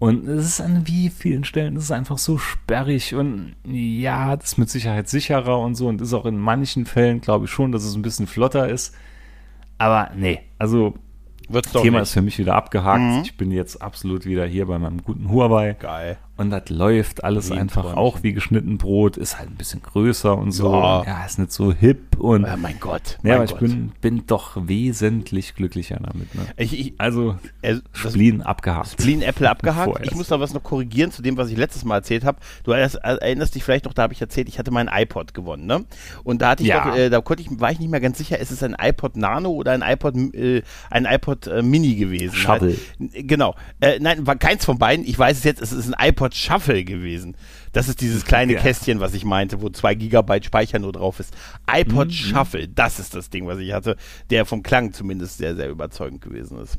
Und 0.00 0.26
es 0.26 0.46
ist 0.46 0.60
an 0.62 0.86
wie 0.86 1.10
vielen 1.10 1.44
Stellen, 1.44 1.76
es 1.76 1.84
ist 1.84 1.90
einfach 1.92 2.16
so 2.16 2.38
sperrig 2.38 3.14
und 3.14 3.54
ja, 3.64 4.34
das 4.34 4.52
ist 4.52 4.58
mit 4.58 4.70
Sicherheit 4.70 5.10
sicherer 5.10 5.58
und 5.58 5.74
so 5.74 5.88
und 5.88 6.00
ist 6.00 6.14
auch 6.14 6.24
in 6.24 6.38
manchen 6.38 6.86
Fällen, 6.86 7.20
glaube 7.20 7.44
ich 7.44 7.50
schon, 7.50 7.70
dass 7.70 7.84
es 7.84 7.94
ein 7.94 8.00
bisschen 8.02 8.26
flotter 8.26 8.66
ist. 8.70 8.94
Aber 9.76 10.10
nee, 10.16 10.40
also 10.58 10.94
Wird's 11.50 11.70
Thema 11.72 11.98
nicht. 11.98 12.08
ist 12.08 12.12
für 12.14 12.22
mich 12.22 12.38
wieder 12.38 12.54
abgehakt. 12.54 13.02
Mhm. 13.02 13.22
Ich 13.24 13.36
bin 13.36 13.50
jetzt 13.50 13.82
absolut 13.82 14.24
wieder 14.24 14.46
hier 14.46 14.64
bei 14.66 14.78
meinem 14.78 15.02
guten 15.02 15.28
Huawei. 15.30 15.74
Geil. 15.74 16.16
Und 16.40 16.48
das 16.48 16.70
läuft 16.70 17.22
alles 17.22 17.52
einfach 17.52 17.96
auch 17.96 18.22
wie 18.22 18.32
geschnitten 18.32 18.78
Brot, 18.78 19.18
ist 19.18 19.38
halt 19.38 19.50
ein 19.50 19.56
bisschen 19.56 19.82
größer 19.82 20.38
und 20.38 20.52
so. 20.52 20.72
Ja, 20.72 21.04
ja 21.04 21.26
ist 21.26 21.38
nicht 21.38 21.52
so 21.52 21.70
hip 21.70 22.18
und. 22.18 22.46
Ja, 22.46 22.56
mein 22.56 22.80
Gott. 22.80 23.18
Ja, 23.22 23.34
aber 23.34 23.44
ich 23.44 23.56
bin, 23.56 23.92
bin 24.00 24.24
doch 24.26 24.56
wesentlich 24.56 25.54
glücklicher 25.54 25.98
damit. 26.02 26.34
Ne? 26.34 26.46
Ich, 26.56 26.72
ich, 26.80 26.94
also, 26.96 27.36
äh, 27.60 27.76
Spleen 27.92 28.40
abgehakt. 28.40 28.88
Spleen 28.88 29.20
Apple 29.20 29.50
abgehakt. 29.50 29.84
Vorerst. 29.84 30.10
Ich 30.10 30.16
muss 30.16 30.28
da 30.28 30.40
was 30.40 30.54
noch 30.54 30.62
korrigieren 30.62 31.12
zu 31.12 31.20
dem, 31.20 31.36
was 31.36 31.50
ich 31.50 31.58
letztes 31.58 31.84
Mal 31.84 31.96
erzählt 31.96 32.24
habe. 32.24 32.38
Du 32.64 32.70
erinnerst 32.72 33.54
dich 33.54 33.62
vielleicht 33.62 33.84
noch, 33.84 33.92
da 33.92 34.04
habe 34.04 34.14
ich 34.14 34.22
erzählt, 34.22 34.48
ich 34.48 34.58
hatte 34.58 34.70
meinen 34.70 34.88
iPod 34.90 35.34
gewonnen, 35.34 35.66
ne? 35.66 35.84
Und 36.24 36.40
da 36.40 36.52
hatte 36.52 36.62
ich 36.62 36.70
ja. 36.70 36.88
doch, 36.88 36.96
äh, 36.96 37.10
da 37.10 37.20
konnte 37.20 37.42
ich, 37.42 37.60
war 37.60 37.70
ich 37.70 37.80
nicht 37.80 37.90
mehr 37.90 38.00
ganz 38.00 38.16
sicher, 38.16 38.38
ist 38.38 38.50
es 38.50 38.62
ein 38.62 38.74
iPod 38.80 39.14
Nano 39.14 39.50
oder 39.50 39.72
ein 39.72 39.82
iPod, 39.82 40.16
äh, 40.16 40.62
ein 40.88 41.04
iPod 41.04 41.48
äh, 41.48 41.60
Mini 41.60 41.96
gewesen? 41.96 42.34
Shuttle. 42.34 42.78
Halt. 42.98 43.28
Genau. 43.28 43.56
Äh, 43.80 43.98
nein, 44.00 44.26
war 44.26 44.36
keins 44.36 44.64
von 44.64 44.78
beiden. 44.78 45.04
Ich 45.04 45.18
weiß 45.18 45.36
es 45.36 45.44
jetzt, 45.44 45.60
es 45.60 45.72
ist 45.72 45.92
ein 45.92 46.08
iPod 46.08 46.29
Shuffle 46.34 46.84
gewesen 46.84 47.00
gewesen. 47.10 47.36
Das 47.72 47.88
ist 47.88 48.00
dieses 48.00 48.24
kleine 48.24 48.52
ja. 48.54 48.60
Kästchen, 48.60 49.00
was 49.00 49.14
ich 49.14 49.24
meinte, 49.24 49.60
wo 49.60 49.68
zwei 49.70 49.94
Gigabyte 49.94 50.44
Speicher 50.44 50.78
nur 50.78 50.92
drauf 50.92 51.20
ist. 51.20 51.34
iPod 51.70 52.08
mhm. 52.08 52.12
Shuffle, 52.12 52.68
das 52.68 52.98
ist 52.98 53.14
das 53.14 53.30
Ding, 53.30 53.46
was 53.46 53.58
ich 53.58 53.72
hatte, 53.72 53.96
der 54.30 54.44
vom 54.44 54.62
Klang 54.62 54.92
zumindest 54.92 55.38
sehr, 55.38 55.56
sehr 55.56 55.70
überzeugend 55.70 56.20
gewesen 56.20 56.58
ist 56.58 56.78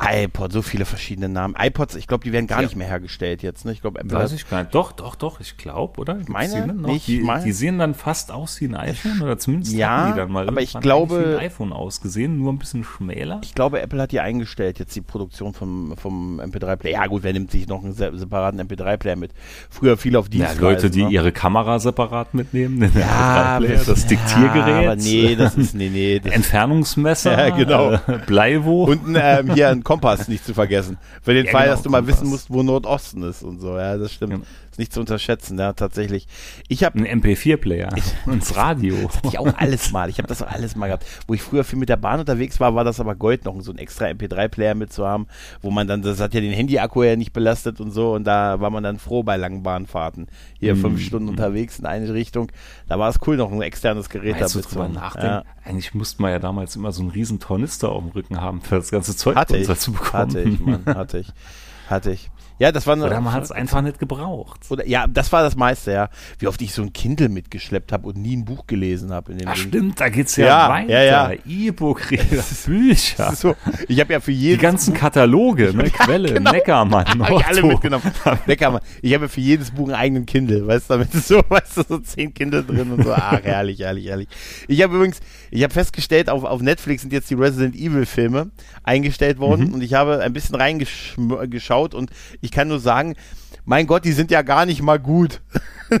iPod, 0.00 0.52
so 0.52 0.62
viele 0.62 0.84
verschiedene 0.84 1.28
Namen. 1.28 1.54
iPods, 1.56 1.94
ich 1.94 2.08
glaube, 2.08 2.24
die 2.24 2.32
werden 2.32 2.48
gar 2.48 2.60
ja. 2.60 2.66
nicht 2.66 2.76
mehr 2.76 2.88
hergestellt 2.88 3.42
jetzt. 3.42 3.64
Ne? 3.64 3.72
Ich 3.72 3.80
glaube, 3.80 4.00
Weiß 4.02 4.32
ich 4.32 4.48
gar 4.48 4.62
nicht. 4.62 4.74
Doch, 4.74 4.90
doch, 4.92 5.14
doch, 5.14 5.38
ich 5.40 5.56
glaube, 5.56 6.00
oder? 6.00 6.18
Ich 6.20 6.28
meine 6.28 6.72
nicht. 6.74 7.06
Die, 7.06 7.20
mein... 7.20 7.44
die, 7.44 7.52
sehen 7.52 7.78
dann 7.78 7.94
fast 7.94 8.32
aus 8.32 8.60
wie 8.60 8.66
ein 8.66 8.74
iPhone 8.74 9.22
oder 9.22 9.38
zumindest 9.38 9.72
ja, 9.72 10.10
die 10.10 10.16
dann 10.16 10.32
mal 10.32 10.48
aber 10.48 10.62
ich 10.62 10.78
glaube, 10.80 11.20
wie 11.20 11.34
ein 11.34 11.46
iPhone 11.46 11.72
ausgesehen, 11.72 12.38
nur 12.38 12.52
ein 12.52 12.58
bisschen 12.58 12.82
schmäler. 12.82 13.40
Ich 13.44 13.54
glaube, 13.54 13.80
Apple 13.80 14.02
hat 14.02 14.10
die 14.10 14.20
eingestellt, 14.20 14.80
jetzt 14.80 14.96
die 14.96 15.00
Produktion 15.00 15.54
vom, 15.54 15.96
vom 15.96 16.40
MP3-Player. 16.40 16.94
Ja 16.94 17.06
gut, 17.06 17.22
wer 17.22 17.32
nimmt 17.32 17.52
sich 17.52 17.68
noch 17.68 17.84
einen 17.84 17.94
separaten 17.94 18.60
MP3-Player 18.60 19.16
mit? 19.16 19.30
Früher 19.70 19.96
viel 19.96 20.16
auf 20.16 20.28
die 20.28 20.38
ja, 20.38 20.52
Leute, 20.58 20.90
die 20.90 21.04
ne? 21.04 21.10
ihre 21.10 21.30
Kamera 21.30 21.78
separat 21.78 22.34
mitnehmen, 22.34 22.80
den 22.80 22.92
ja, 22.98 23.60
das 23.60 24.06
Diktiergerät. 24.06 24.82
Ja, 24.84 24.90
aber 24.90 24.96
nee, 24.96 25.36
das 25.36 25.56
ist, 25.56 25.74
nee, 25.74 25.88
nee. 25.88 26.16
Entfernungsmesser, 26.24 27.48
ja, 27.48 27.56
genau. 27.56 27.92
Äh, 27.92 28.00
Bleiwo. 28.26 28.84
Und 28.84 29.16
ähm, 29.16 29.54
hier 29.54 29.68
ein 29.68 29.83
Kompass 29.84 30.26
nicht 30.28 30.44
zu 30.44 30.54
vergessen. 30.54 30.98
Für 31.22 31.34
den 31.34 31.46
ja, 31.46 31.52
Fall, 31.52 31.64
genau, 31.64 31.74
dass 31.74 31.82
du 31.82 31.90
mal 31.90 31.98
Kompass. 31.98 32.16
wissen 32.16 32.30
musst, 32.30 32.50
wo 32.50 32.62
Nordosten 32.62 33.22
ist 33.22 33.42
und 33.42 33.60
so. 33.60 33.76
Ja, 33.76 33.96
das 33.96 34.12
stimmt. 34.12 34.32
Ja. 34.32 34.40
Nicht 34.78 34.92
zu 34.92 35.00
unterschätzen, 35.00 35.58
ja, 35.58 35.72
tatsächlich. 35.72 36.26
Ich 36.68 36.84
habe 36.84 36.98
ein 36.98 37.20
MP4-Player 37.20 37.90
ins 38.26 38.56
Radio. 38.56 38.96
Das 39.02 39.16
hatte 39.16 39.28
ich 39.28 39.38
auch 39.38 39.54
alles 39.56 39.92
mal. 39.92 40.08
Ich 40.10 40.18
habe 40.18 40.28
das 40.28 40.42
auch 40.42 40.50
alles 40.50 40.76
mal 40.76 40.86
gehabt. 40.86 41.06
Wo 41.26 41.34
ich 41.34 41.42
früher 41.42 41.64
viel 41.64 41.78
mit 41.78 41.88
der 41.88 41.96
Bahn 41.96 42.20
unterwegs 42.20 42.60
war, 42.60 42.74
war 42.74 42.84
das 42.84 43.00
aber 43.00 43.14
Gold 43.14 43.44
noch, 43.44 43.60
so 43.60 43.72
ein 43.72 43.78
extra 43.78 44.06
MP3-Player 44.06 44.74
mitzuhaben, 44.74 45.26
wo 45.62 45.70
man 45.70 45.86
dann, 45.86 46.02
das 46.02 46.20
hat 46.20 46.34
ja 46.34 46.40
den 46.40 46.52
Handy-Akku 46.52 47.02
ja 47.02 47.16
nicht 47.16 47.32
belastet 47.32 47.80
und 47.80 47.90
so, 47.90 48.14
und 48.14 48.24
da 48.24 48.60
war 48.60 48.70
man 48.70 48.82
dann 48.82 48.98
froh 48.98 49.22
bei 49.22 49.36
langen 49.36 49.62
Bahnfahrten. 49.62 50.26
Hier 50.58 50.74
mm. 50.74 50.80
fünf 50.80 51.00
Stunden 51.00 51.28
unterwegs 51.28 51.78
in 51.78 51.86
eine 51.86 52.12
Richtung. 52.12 52.50
Da 52.88 52.98
war 52.98 53.08
es 53.08 53.18
cool, 53.26 53.36
noch 53.36 53.52
ein 53.52 53.62
externes 53.62 54.08
Gerät 54.08 54.40
weißt 54.40 54.54
da 54.54 54.58
mitzuhaben. 54.58 54.94
Ja. 54.94 55.44
Eigentlich 55.64 55.94
musste 55.94 56.20
man 56.22 56.30
ja 56.30 56.38
damals 56.38 56.76
immer 56.76 56.92
so 56.92 57.02
einen 57.02 57.10
riesen 57.10 57.40
Tornister 57.40 57.90
auf 57.90 58.02
dem 58.02 58.10
Rücken 58.12 58.40
haben, 58.40 58.60
für 58.60 58.76
das 58.76 58.90
ganze 58.90 59.16
Zeug 59.16 59.36
hatte 59.36 59.56
ich, 59.56 59.72
zu 59.78 59.92
bekommen. 59.92 60.12
Hatte 60.12 60.40
ich, 60.40 60.60
Mann, 60.60 60.84
hatte 60.86 61.18
ich. 61.18 61.28
Hatte 61.88 62.12
ich. 62.12 62.30
Ja, 62.58 62.70
das 62.70 62.86
war 62.86 62.94
eine, 62.94 63.04
Oder 63.06 63.20
man 63.20 63.32
hat 63.32 63.42
es 63.42 63.50
einfach 63.50 63.82
nicht 63.82 63.98
gebraucht. 63.98 64.60
Oder, 64.70 64.86
ja, 64.86 65.06
das 65.08 65.32
war 65.32 65.42
das 65.42 65.56
meiste, 65.56 65.90
ja. 65.92 66.08
Wie 66.38 66.46
oft 66.46 66.62
ich 66.62 66.72
so 66.72 66.82
ein 66.82 66.92
Kindle 66.92 67.28
mitgeschleppt 67.28 67.90
habe 67.92 68.06
und 68.08 68.16
nie 68.16 68.36
ein 68.36 68.44
Buch 68.44 68.66
gelesen 68.68 69.12
habe 69.12 69.32
in 69.32 69.38
dem 69.38 69.48
Ach 69.48 69.54
Ding. 69.54 69.68
stimmt, 69.68 70.00
da 70.00 70.08
geht's 70.08 70.36
ja, 70.36 70.46
Ja, 70.46 70.68
weiter. 70.68 71.02
ja, 71.04 71.32
ja. 71.32 71.38
E-Book-Reader, 71.46 72.44
Bücher. 72.66 73.32
So, 73.34 73.56
ich 73.88 73.98
habe 73.98 74.12
ja 74.12 74.20
für 74.20 74.30
Die 74.30 74.38
jedes 74.40 74.62
ganzen 74.62 74.94
Kataloge, 74.94 75.74
ne? 75.74 75.84
Quelle, 75.90 76.32
genau. 76.34 76.52
Neckermann, 76.52 77.06
Habe 77.06 77.36
ich 77.40 77.46
alle 77.46 77.62
mitgenommen. 77.64 78.04
Neckermann. 78.46 78.80
Ich 79.02 79.12
habe 79.14 79.24
ja 79.24 79.28
für 79.28 79.40
jedes 79.40 79.70
Buch 79.72 79.86
einen 79.88 79.96
eigenen 79.96 80.26
Kindle, 80.26 80.66
weißt 80.66 80.90
du, 80.90 80.94
damit 80.94 81.12
so, 81.12 81.42
weißt 81.48 81.76
du, 81.78 81.82
so 81.88 81.98
zehn 81.98 82.32
Kindle 82.32 82.62
drin 82.62 82.92
und 82.92 83.02
so. 83.04 83.12
Ach, 83.12 83.40
herrlich, 83.42 83.80
herrlich, 83.80 84.06
herrlich. 84.06 84.28
Ich 84.68 84.80
habe 84.82 84.94
übrigens, 84.94 85.20
ich 85.50 85.62
habe 85.64 85.72
festgestellt, 85.74 86.30
auf, 86.30 86.44
auf 86.44 86.60
Netflix 86.62 87.02
sind 87.02 87.12
jetzt 87.12 87.28
die 87.30 87.34
Resident 87.34 87.74
Evil 87.74 88.06
Filme 88.06 88.50
eingestellt 88.84 89.38
worden 89.38 89.68
Mhm. 89.68 89.74
und 89.74 89.82
ich 89.82 89.94
habe 89.94 90.20
ein 90.20 90.32
bisschen 90.32 90.54
reingeschaut 90.54 91.94
und 91.94 92.10
ich 92.44 92.50
kann 92.52 92.68
nur 92.68 92.78
sagen, 92.80 93.14
mein 93.64 93.86
Gott, 93.86 94.04
die 94.04 94.12
sind 94.12 94.30
ja 94.30 94.42
gar 94.42 94.66
nicht 94.66 94.82
mal 94.82 94.98
gut. 94.98 95.40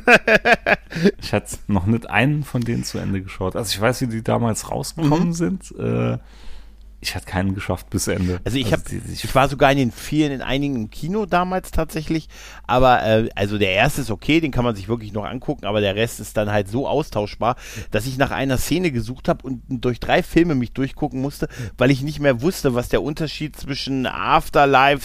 Ich 1.20 1.32
hatte 1.32 1.56
noch 1.66 1.86
nicht 1.86 2.08
einen 2.08 2.44
von 2.44 2.62
denen 2.62 2.84
zu 2.84 2.98
Ende 2.98 3.20
geschaut. 3.22 3.56
Also 3.56 3.70
ich 3.72 3.80
weiß, 3.80 4.00
wie 4.02 4.06
die 4.06 4.22
damals 4.22 4.70
rausgekommen 4.70 5.28
Mhm. 5.28 5.32
sind. 5.32 5.74
Äh, 5.78 6.18
ich 7.04 7.14
hatte 7.14 7.26
keinen 7.26 7.54
geschafft 7.54 7.90
bis 7.90 8.08
Ende. 8.08 8.40
Also 8.44 8.56
ich 8.58 8.72
habe, 8.72 8.82
die- 8.90 9.00
die- 9.00 9.12
ich 9.12 9.34
war 9.34 9.48
sogar 9.48 9.70
in 9.72 9.78
den 9.78 9.92
vielen, 9.92 10.32
in 10.32 10.42
einigen 10.42 10.74
im 10.76 10.90
Kino 10.90 11.26
damals 11.26 11.70
tatsächlich, 11.70 12.28
aber 12.66 13.02
äh, 13.04 13.28
also 13.34 13.58
der 13.58 13.72
erste 13.72 14.00
ist 14.00 14.10
okay, 14.10 14.40
den 14.40 14.50
kann 14.50 14.64
man 14.64 14.74
sich 14.74 14.88
wirklich 14.88 15.12
noch 15.12 15.24
angucken, 15.24 15.66
aber 15.66 15.80
der 15.80 15.94
Rest 15.94 16.20
ist 16.20 16.36
dann 16.36 16.50
halt 16.50 16.68
so 16.68 16.88
austauschbar, 16.88 17.56
dass 17.90 18.06
ich 18.06 18.16
nach 18.18 18.30
einer 18.30 18.58
Szene 18.58 18.90
gesucht 18.90 19.28
habe 19.28 19.46
und 19.46 19.62
durch 19.68 20.00
drei 20.00 20.22
Filme 20.22 20.54
mich 20.54 20.72
durchgucken 20.72 21.20
musste, 21.20 21.48
weil 21.76 21.90
ich 21.90 22.02
nicht 22.02 22.20
mehr 22.20 22.40
wusste, 22.42 22.74
was 22.74 22.88
der 22.88 23.02
Unterschied 23.02 23.56
zwischen 23.56 24.06
Afterlife, 24.06 25.02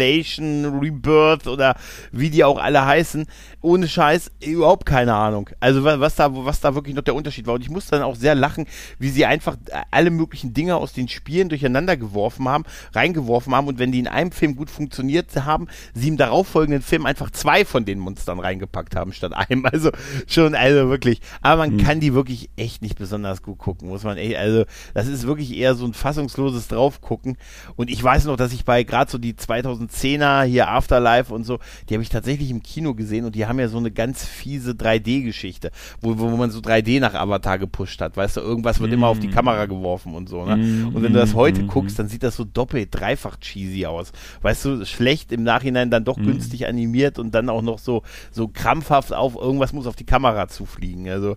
Civilization, 0.00 0.78
Rebirth 0.80 1.46
oder 1.46 1.76
wie 2.12 2.30
die 2.30 2.44
auch 2.44 2.58
alle 2.58 2.84
heißen. 2.84 3.26
Ohne 3.62 3.88
Scheiß, 3.88 4.30
überhaupt 4.44 4.86
keine 4.86 5.14
Ahnung. 5.14 5.50
Also 5.60 5.84
wa- 5.84 6.00
was 6.00 6.14
da, 6.14 6.28
was 6.32 6.60
da 6.60 6.74
wirklich 6.74 6.94
noch 6.94 7.02
der 7.02 7.14
Unterschied 7.14 7.46
war. 7.46 7.54
Und 7.54 7.62
ich 7.62 7.70
musste 7.70 7.92
dann 7.92 8.02
auch 8.02 8.16
sehr 8.16 8.34
lachen, 8.34 8.66
wie 8.98 9.10
sie 9.10 9.26
einfach 9.26 9.56
äh, 9.66 9.80
alle 9.90 10.10
möglichen 10.10 10.54
Dinge 10.54 10.76
aus 10.76 10.92
den 10.92 11.08
Spielen 11.08 11.39
durcheinander 11.48 11.96
geworfen 11.96 12.48
haben, 12.48 12.64
reingeworfen 12.92 13.54
haben 13.54 13.68
und 13.68 13.78
wenn 13.78 13.92
die 13.92 13.98
in 13.98 14.08
einem 14.08 14.32
Film 14.32 14.56
gut 14.56 14.70
funktioniert 14.70 15.34
haben, 15.44 15.68
sie 15.94 16.08
im 16.08 16.16
darauffolgenden 16.16 16.82
Film 16.82 17.06
einfach 17.06 17.30
zwei 17.30 17.64
von 17.64 17.84
den 17.84 17.98
Monstern 17.98 18.40
reingepackt 18.40 18.96
haben 18.96 19.12
statt 19.12 19.32
einem. 19.34 19.64
Also 19.70 19.90
schon, 20.26 20.56
also 20.56 20.88
wirklich. 20.88 21.20
Aber 21.42 21.58
man 21.58 21.76
kann 21.76 22.00
die 22.00 22.12
wirklich 22.12 22.50
echt 22.56 22.82
nicht 22.82 22.98
besonders 22.98 23.40
gut 23.42 23.58
gucken, 23.58 23.88
muss 23.88 24.02
man 24.02 24.16
echt, 24.16 24.36
also 24.36 24.64
das 24.94 25.06
ist 25.06 25.26
wirklich 25.26 25.56
eher 25.56 25.74
so 25.74 25.86
ein 25.86 25.94
fassungsloses 25.94 26.66
Draufgucken. 26.68 27.36
Und 27.76 27.88
ich 27.88 28.02
weiß 28.02 28.24
noch, 28.24 28.36
dass 28.36 28.52
ich 28.52 28.64
bei 28.64 28.82
gerade 28.82 29.10
so 29.10 29.18
die 29.18 29.34
2010er 29.34 30.42
hier 30.42 30.68
Afterlife 30.68 31.32
und 31.32 31.44
so, 31.44 31.58
die 31.88 31.94
habe 31.94 32.02
ich 32.02 32.08
tatsächlich 32.08 32.50
im 32.50 32.62
Kino 32.62 32.94
gesehen 32.94 33.24
und 33.26 33.34
die 33.34 33.46
haben 33.46 33.60
ja 33.60 33.68
so 33.68 33.78
eine 33.78 33.90
ganz 33.90 34.24
fiese 34.24 34.72
3D-Geschichte, 34.72 35.70
wo, 36.00 36.18
wo 36.18 36.28
man 36.36 36.50
so 36.50 36.60
3D 36.60 37.00
nach 37.00 37.14
Avatar 37.14 37.58
gepusht 37.58 38.00
hat. 38.00 38.16
Weißt 38.16 38.36
du, 38.36 38.40
irgendwas 38.40 38.80
wird 38.80 38.92
immer 38.92 39.08
auf 39.08 39.18
die 39.18 39.30
Kamera 39.30 39.66
geworfen 39.66 40.14
und 40.14 40.28
so. 40.28 40.44
Ne? 40.44 40.88
Und 40.92 41.02
wenn 41.02 41.12
du 41.12 41.19
das 41.20 41.34
heute 41.34 41.64
guckst, 41.64 41.98
dann 41.98 42.08
sieht 42.08 42.22
das 42.22 42.36
so 42.36 42.44
doppelt, 42.44 42.88
dreifach 42.92 43.36
cheesy 43.38 43.86
aus. 43.86 44.12
Weißt 44.42 44.64
du, 44.64 44.84
schlecht 44.84 45.32
im 45.32 45.42
Nachhinein 45.42 45.90
dann 45.90 46.04
doch 46.04 46.16
günstig 46.16 46.66
animiert 46.66 47.18
und 47.18 47.34
dann 47.34 47.48
auch 47.48 47.62
noch 47.62 47.78
so, 47.78 48.02
so 48.30 48.48
krampfhaft 48.48 49.12
auf, 49.12 49.34
irgendwas 49.34 49.72
muss 49.72 49.86
auf 49.86 49.96
die 49.96 50.06
Kamera 50.06 50.48
zufliegen. 50.48 51.08
Also, 51.08 51.36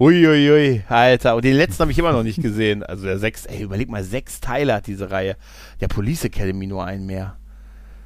Uiuiui, 0.00 0.82
Alter. 0.88 1.36
Und 1.36 1.44
den 1.44 1.56
letzten 1.56 1.82
habe 1.82 1.92
ich 1.92 1.98
immer 1.98 2.12
noch 2.12 2.22
nicht 2.22 2.40
gesehen. 2.42 2.82
Also 2.82 3.04
der 3.04 3.18
sechs, 3.18 3.44
ey, 3.44 3.62
überleg 3.62 3.90
mal, 3.90 4.02
sechs 4.02 4.40
Teile 4.40 4.72
hat 4.72 4.86
diese 4.86 5.10
Reihe. 5.10 5.36
Der 5.80 5.88
Police 5.88 6.24
Academy 6.24 6.66
nur 6.66 6.84
einen 6.86 7.04
mehr. 7.04 7.36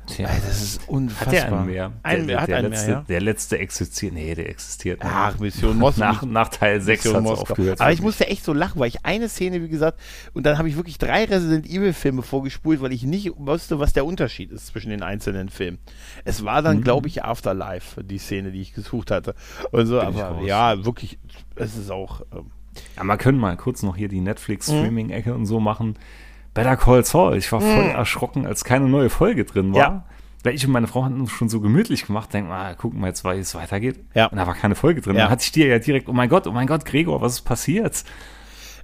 Tja. 0.06 0.28
Ey, 0.28 0.40
das 0.46 0.62
ist 0.62 0.80
Hat 0.82 0.88
unfassbar. 0.90 1.32
der 1.32 1.46
einen 1.52 1.66
mehr? 1.66 1.92
Einen, 2.02 2.26
der, 2.28 2.40
hat 2.42 2.48
der, 2.48 2.56
einen 2.58 2.70
letzte, 2.70 2.86
mehr, 2.88 2.96
ja. 2.96 3.04
der 3.08 3.20
letzte 3.22 3.58
existiert. 3.58 4.12
Nee, 4.12 4.34
der 4.34 4.50
existiert 4.50 5.02
nicht. 5.02 5.12
Ach, 5.14 5.38
Mission 5.38 5.78
Moskau. 5.78 6.00
nach, 6.04 6.22
nach 6.24 6.48
Teil 6.48 6.80
6 6.80 7.04
Mission 7.06 7.24
hat 7.28 7.38
aufgehört. 7.38 7.80
Aber 7.80 7.92
ich 7.92 8.02
musste 8.02 8.26
echt 8.26 8.44
so 8.44 8.52
lachen, 8.52 8.78
weil 8.80 8.88
ich 8.88 9.04
eine 9.04 9.28
Szene, 9.28 9.62
wie 9.62 9.68
gesagt, 9.68 9.98
und 10.34 10.44
dann 10.44 10.58
habe 10.58 10.68
ich 10.68 10.76
wirklich 10.76 10.98
drei 10.98 11.24
Resident 11.24 11.66
Evil 11.66 11.92
Filme 11.94 12.22
vorgespult, 12.22 12.82
weil 12.82 12.92
ich 12.92 13.04
nicht 13.04 13.32
wusste, 13.36 13.78
was 13.78 13.92
der 13.94 14.04
Unterschied 14.04 14.52
ist 14.52 14.66
zwischen 14.66 14.90
den 14.90 15.02
einzelnen 15.02 15.48
Filmen. 15.48 15.78
Es 16.24 16.44
war 16.44 16.60
Mhm. 16.60 16.64
dann, 16.64 16.80
glaube 16.82 17.08
ich, 17.08 17.24
Afterlife, 17.24 18.04
die 18.04 18.18
Szene, 18.18 18.52
die 18.52 18.60
ich 18.60 18.74
gesucht 18.74 19.10
hatte. 19.10 19.34
Und 19.70 19.86
so, 19.86 19.98
Bin 20.00 20.06
aber 20.08 20.42
ja, 20.42 20.84
wirklich, 20.84 21.18
es 21.56 21.76
ist 21.76 21.90
auch. 21.90 22.20
Ähm, 22.34 22.50
Ja, 22.96 23.04
wir 23.04 23.16
können 23.16 23.38
mal 23.38 23.56
kurz 23.56 23.82
noch 23.82 23.96
hier 23.96 24.08
die 24.08 24.20
Netflix-Streaming-Ecke 24.20 25.32
und 25.34 25.46
so 25.46 25.60
machen. 25.60 25.96
Better 26.54 26.76
Call 26.76 27.04
Saul. 27.04 27.36
Ich 27.36 27.50
war 27.52 27.60
voll 27.60 27.86
erschrocken, 27.86 28.46
als 28.46 28.64
keine 28.64 28.88
neue 28.88 29.10
Folge 29.10 29.44
drin 29.44 29.74
war. 29.74 29.80
Ja. 29.80 30.04
Weil 30.44 30.54
ich 30.54 30.66
und 30.66 30.72
meine 30.72 30.86
Frau 30.86 31.04
hatten 31.04 31.20
uns 31.20 31.32
schon 31.32 31.48
so 31.48 31.60
gemütlich 31.60 32.06
gemacht, 32.06 32.32
denken, 32.32 32.52
ah, 32.52 32.74
gucken 32.74 33.00
wir 33.00 33.08
jetzt, 33.08 33.24
wie 33.24 33.38
es 33.38 33.54
weitergeht. 33.54 34.04
Ja. 34.14 34.26
Und 34.26 34.36
da 34.36 34.46
war 34.46 34.54
keine 34.54 34.74
Folge 34.74 35.00
drin. 35.00 35.16
Ja. 35.16 35.22
Dann 35.22 35.30
hatte 35.30 35.42
ich 35.42 35.52
dir 35.52 35.66
ja 35.66 35.78
direkt, 35.78 36.08
oh 36.08 36.12
mein 36.12 36.28
Gott, 36.28 36.46
oh 36.46 36.52
mein 36.52 36.66
Gott, 36.66 36.84
Gregor, 36.84 37.20
was 37.20 37.34
ist 37.34 37.42
passiert? 37.42 38.04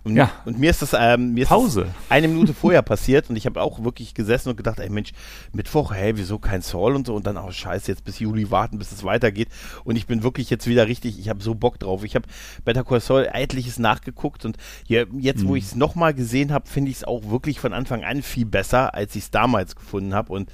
Und, 0.03 0.17
Ja. 0.17 0.31
und 0.47 0.59
mir 0.59 0.71
ist 0.71 0.81
das, 0.81 0.97
ähm, 0.99 1.35
mir 1.35 1.43
ist 1.43 1.49
Pause. 1.49 1.83
das 1.85 2.11
eine 2.11 2.27
Minute 2.29 2.55
vorher 2.61 2.81
passiert 2.83 3.29
und 3.29 3.37
ich 3.37 3.45
habe 3.45 3.61
auch 3.61 3.85
wirklich 3.85 4.15
gesessen 4.15 4.49
und 4.49 4.57
gedacht, 4.57 4.79
ey 4.79 4.89
Mensch, 4.89 5.13
Mittwoch, 5.53 5.93
hey, 5.93 6.17
wieso 6.17 6.39
kein 6.39 6.63
Saul 6.63 6.95
und 6.95 7.07
so 7.07 7.15
und 7.15 7.27
dann, 7.27 7.37
oh 7.37 7.51
scheiße, 7.51 7.91
jetzt 7.93 8.05
bis 8.05 8.19
Juli 8.19 8.51
warten, 8.51 8.79
bis 8.79 8.93
es 8.93 9.05
weitergeht 9.05 9.49
und 9.85 9.97
ich 9.97 10.07
bin 10.07 10.23
wirklich 10.23 10.49
jetzt 10.49 10.67
wieder 10.67 10.87
richtig, 10.89 11.19
ich 11.19 11.29
habe 11.29 11.43
so 11.43 11.55
Bock 11.55 11.79
drauf. 11.79 12.03
Ich 12.05 12.15
habe 12.15 12.27
Better 12.65 12.83
Call 12.85 13.01
Saul 13.01 13.29
etliches 13.31 13.79
nachgeguckt 13.79 14.45
und 14.47 14.57
hier, 14.87 15.07
jetzt, 15.19 15.43
Mhm. 15.45 15.49
wo 15.49 15.57
ich 15.57 15.65
es 15.65 15.75
nochmal 15.75 16.15
gesehen 16.15 16.51
habe, 16.53 16.67
finde 16.69 16.91
ich 16.91 16.99
es 16.99 17.05
auch 17.05 17.29
wirklich 17.29 17.61
von 17.61 17.75
Anfang 17.75 18.03
an 18.03 18.23
viel 18.23 18.47
besser, 18.47 18.95
als 18.95 19.15
ich 19.17 19.25
es 19.25 19.31
damals 19.31 19.77
gefunden 19.77 20.15
habe 20.15 20.33
und 20.33 20.51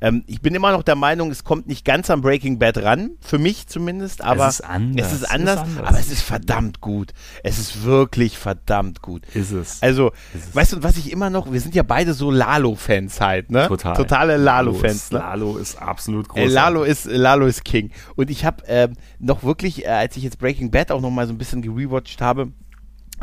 ähm, 0.00 0.24
ich 0.26 0.40
bin 0.40 0.54
immer 0.54 0.72
noch 0.72 0.82
der 0.82 0.96
Meinung, 0.96 1.30
es 1.30 1.44
kommt 1.44 1.66
nicht 1.66 1.84
ganz 1.84 2.10
am 2.10 2.20
Breaking 2.22 2.58
Bad 2.58 2.78
ran, 2.78 3.10
für 3.20 3.38
mich 3.38 3.66
zumindest, 3.66 4.22
aber 4.24 4.48
ist 4.48 4.60
anders. 4.62 5.06
es 5.06 5.12
ist 5.12 5.18
Es 5.18 5.22
ist 5.22 5.30
anders, 5.30 5.58
anders. 5.60 5.86
aber 5.88 5.98
es 5.98 6.10
ist 6.10 6.22
verdammt 6.22 6.80
gut. 6.80 7.12
Es 7.42 7.58
ist 7.58 7.84
wirklich 7.84 8.38
verdammt 8.38 9.02
gut. 9.02 9.22
Ist 9.34 9.52
es. 9.52 9.82
Also, 9.82 10.12
es- 10.34 10.54
weißt 10.54 10.72
du, 10.74 10.82
was 10.82 10.96
ich 10.96 11.12
immer 11.12 11.30
noch, 11.30 11.52
wir 11.52 11.60
sind 11.60 11.74
ja 11.74 11.82
beide 11.82 12.14
so 12.14 12.30
Lalo-Fans 12.30 13.20
halt, 13.20 13.50
ne? 13.50 13.66
Total. 13.68 13.94
Totale 13.96 14.36
Lalo-Fans, 14.36 14.94
ist, 14.94 15.12
ne? 15.12 15.18
Lalo 15.18 15.56
ist 15.58 15.80
absolut 15.80 16.28
groß. 16.28 16.50
Lalo 16.52 16.82
ist 16.84 17.04
Lalo 17.06 17.46
ist 17.46 17.64
King. 17.64 17.90
Und 18.16 18.30
ich 18.30 18.44
habe 18.44 18.62
ähm, 18.66 18.94
noch 19.18 19.42
wirklich, 19.42 19.84
äh, 19.84 19.88
als 19.88 20.16
ich 20.16 20.22
jetzt 20.22 20.38
Breaking 20.38 20.70
Bad 20.70 20.90
auch 20.92 21.00
noch 21.00 21.10
mal 21.10 21.26
so 21.26 21.32
ein 21.32 21.38
bisschen 21.38 21.62
gerewatcht 21.62 22.20
habe, 22.20 22.52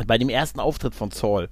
bei 0.06 0.18
dem 0.18 0.28
ersten 0.28 0.60
Auftritt 0.60 0.94
von 0.94 1.10
Saul 1.10 1.48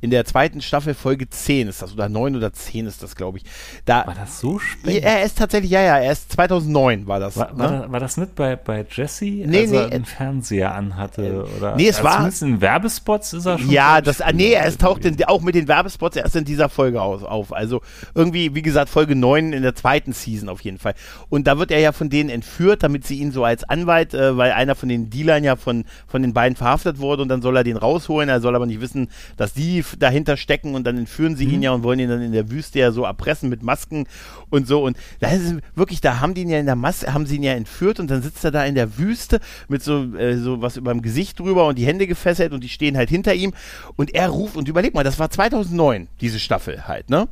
in 0.00 0.10
der 0.10 0.24
zweiten 0.24 0.60
Staffel 0.62 0.94
Folge 0.94 1.28
10 1.28 1.68
ist 1.68 1.82
das 1.82 1.92
oder 1.92 2.08
9 2.08 2.34
oder 2.36 2.52
10 2.52 2.86
ist 2.86 3.02
das, 3.02 3.14
glaube 3.16 3.38
ich. 3.38 3.44
Da 3.84 4.06
War 4.06 4.14
das 4.14 4.40
so 4.40 4.58
spät? 4.58 5.02
er 5.04 5.22
ist 5.24 5.36
tatsächlich 5.38 5.70
ja 5.70 5.82
ja, 5.82 5.98
er 5.98 6.12
ist 6.12 6.32
2009 6.32 7.06
war 7.06 7.20
das, 7.20 7.36
War, 7.36 7.52
ne? 7.52 7.58
war, 7.58 7.68
das, 7.82 7.92
war 7.92 8.00
das 8.00 8.16
nicht 8.16 8.34
bei, 8.34 8.56
bei 8.56 8.86
Jesse, 8.90 9.24
Nee, 9.26 9.60
als 9.62 9.72
er 9.72 9.86
nee, 9.88 9.94
einen 9.94 10.04
Fernseher 10.04 10.74
anhatte? 10.74 11.46
Oder? 11.58 11.76
nee, 11.76 11.88
es 11.88 11.96
Also 11.98 12.04
war- 12.04 12.12
Zumindest 12.16 12.42
in 12.42 12.60
Werbespots 12.60 13.32
ist 13.34 13.46
er 13.46 13.58
schon. 13.58 13.70
Ja, 13.70 14.00
das, 14.00 14.22
nee, 14.32 14.54
es 14.54 14.78
taucht 14.78 15.04
in, 15.04 15.22
auch 15.24 15.42
mit 15.42 15.54
den 15.54 15.68
Werbespots 15.68 16.16
erst 16.16 16.36
in 16.36 16.44
dieser 16.44 16.68
Folge 16.68 17.02
aus, 17.02 17.22
auf. 17.22 17.52
Also 17.52 17.80
irgendwie, 18.14 18.54
wie 18.54 18.62
gesagt, 18.62 18.88
Folge 18.88 19.14
9 19.14 19.52
in 19.52 19.62
der 19.62 19.74
zweiten 19.74 20.12
Season 20.12 20.48
auf 20.48 20.60
jeden 20.62 20.78
Fall. 20.78 20.94
Und 21.28 21.46
da 21.46 21.58
wird 21.58 21.70
er 21.70 21.78
ja 21.80 21.92
von 21.92 22.08
denen 22.10 22.30
entführt, 22.30 22.82
damit 22.82 23.06
sie 23.06 23.18
ihn 23.18 23.32
so 23.32 23.44
als 23.44 23.64
Anwalt, 23.64 24.14
äh, 24.14 24.36
weil 24.36 24.52
einer 24.52 24.74
von 24.74 24.88
den 24.88 25.10
Dealern 25.10 25.44
ja 25.44 25.56
von, 25.56 25.84
von 26.06 26.22
den 26.22 26.32
beiden 26.32 26.56
verhaftet 26.56 26.98
wurde 26.98 27.22
und 27.22 27.28
dann 27.28 27.42
soll 27.42 27.56
er 27.56 27.64
den 27.64 27.76
rausholen. 27.90 28.28
Er 28.28 28.40
soll 28.40 28.54
aber 28.54 28.66
nicht 28.66 28.80
wissen, 28.80 29.08
dass 29.36 29.52
die 29.52 29.84
dahinter 29.98 30.36
stecken 30.36 30.74
und 30.74 30.84
dann 30.84 30.96
entführen 30.96 31.36
sie 31.36 31.44
ihn 31.44 31.62
ja 31.62 31.72
und 31.72 31.82
wollen 31.82 31.98
ihn 31.98 32.08
dann 32.08 32.22
in 32.22 32.32
der 32.32 32.50
Wüste 32.50 32.78
ja 32.78 32.92
so 32.92 33.04
erpressen 33.04 33.48
mit 33.48 33.62
Masken 33.62 34.06
und 34.48 34.66
so. 34.66 34.84
Und 34.84 34.96
da 35.18 35.30
ist 35.30 35.42
es 35.42 35.54
wirklich, 35.74 36.00
da 36.00 36.20
haben 36.20 36.34
die 36.34 36.42
ihn 36.42 36.50
ja 36.50 36.58
in 36.58 36.66
der 36.66 36.76
Maske, 36.76 37.12
haben 37.12 37.26
sie 37.26 37.36
ihn 37.36 37.42
ja 37.42 37.52
entführt 37.52 38.00
und 38.00 38.10
dann 38.10 38.22
sitzt 38.22 38.44
er 38.44 38.50
da 38.50 38.64
in 38.64 38.74
der 38.74 38.98
Wüste 38.98 39.40
mit 39.68 39.82
so, 39.82 40.14
äh, 40.16 40.36
so 40.36 40.62
was 40.62 40.76
über 40.76 40.92
dem 40.92 41.02
Gesicht 41.02 41.38
drüber 41.38 41.66
und 41.66 41.78
die 41.78 41.86
Hände 41.86 42.06
gefesselt 42.06 42.52
und 42.52 42.62
die 42.62 42.68
stehen 42.68 42.96
halt 42.96 43.10
hinter 43.10 43.34
ihm 43.34 43.52
und 43.96 44.14
er 44.14 44.28
ruft, 44.28 44.56
und 44.56 44.68
überleg 44.68 44.94
mal, 44.94 45.04
das 45.04 45.18
war 45.18 45.30
2009, 45.30 46.08
diese 46.20 46.38
Staffel 46.38 46.86
halt, 46.86 47.10
ne? 47.10 47.28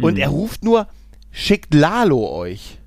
Und 0.00 0.18
er 0.18 0.28
ruft 0.28 0.64
nur, 0.64 0.88
schickt 1.30 1.74
Lalo 1.74 2.30
euch. 2.30 2.78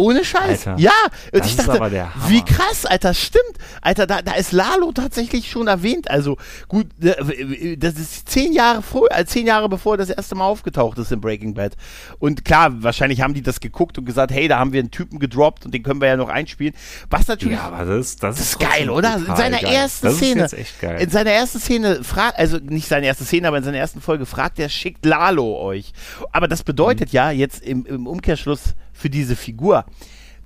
Ohne 0.00 0.24
Scheiß. 0.24 0.66
Alter, 0.66 0.80
ja, 0.80 0.92
und 1.32 1.44
ich 1.44 1.56
dachte, 1.56 2.08
wie 2.28 2.42
krass, 2.42 2.86
Alter, 2.86 3.12
stimmt. 3.12 3.44
Alter, 3.82 4.06
da, 4.06 4.22
da 4.22 4.32
ist 4.32 4.52
Lalo 4.52 4.92
tatsächlich 4.92 5.50
schon 5.50 5.68
erwähnt. 5.68 6.10
Also 6.10 6.38
gut, 6.68 6.86
äh, 7.02 7.76
das 7.76 7.94
ist 7.94 8.28
zehn 8.28 8.54
Jahre 8.54 8.80
vor, 8.80 9.08
äh, 9.10 9.26
zehn 9.26 9.46
Jahre 9.46 9.68
bevor 9.68 9.94
er 9.94 9.98
das 9.98 10.08
erste 10.10 10.34
Mal 10.34 10.44
aufgetaucht 10.44 10.96
ist 10.98 11.12
in 11.12 11.20
Breaking 11.20 11.52
Bad. 11.52 11.76
Und 12.18 12.46
klar, 12.46 12.82
wahrscheinlich 12.82 13.20
haben 13.20 13.34
die 13.34 13.42
das 13.42 13.60
geguckt 13.60 13.98
und 13.98 14.06
gesagt, 14.06 14.32
hey, 14.32 14.48
da 14.48 14.58
haben 14.58 14.72
wir 14.72 14.80
einen 14.80 14.90
Typen 14.90 15.18
gedroppt 15.18 15.66
und 15.66 15.74
den 15.74 15.82
können 15.82 16.00
wir 16.00 16.08
ja 16.08 16.16
noch 16.16 16.30
einspielen. 16.30 16.74
Was 17.10 17.28
natürlich 17.28 17.58
Ja, 17.58 17.64
aber 17.64 17.84
das, 17.84 18.16
das, 18.16 18.36
das 18.36 18.46
ist 18.46 18.58
geil, 18.58 18.88
oder? 18.88 19.16
In 19.16 19.36
seiner 19.36 19.58
geil. 19.58 19.72
ersten 19.74 20.06
das 20.06 20.16
Szene. 20.16 20.44
Ist 20.44 20.52
jetzt 20.52 20.60
echt 20.60 20.80
geil. 20.80 21.00
In 21.00 21.10
seiner 21.10 21.30
ersten 21.30 21.58
Szene 21.58 22.02
fragt, 22.04 22.38
also 22.38 22.56
nicht 22.56 22.88
seine 22.88 23.06
erste 23.06 23.24
Szene, 23.24 23.48
aber 23.48 23.58
in 23.58 23.64
seiner 23.64 23.78
ersten 23.78 24.00
Folge 24.00 24.24
fragt 24.24 24.58
er, 24.58 24.70
schickt 24.70 25.04
Lalo 25.04 25.60
euch. 25.60 25.92
Aber 26.32 26.48
das 26.48 26.62
bedeutet 26.62 27.10
ja 27.10 27.30
jetzt 27.30 27.62
im, 27.62 27.84
im 27.84 28.06
Umkehrschluss 28.06 28.74
für 29.00 29.10
diese 29.10 29.36
Figur, 29.36 29.84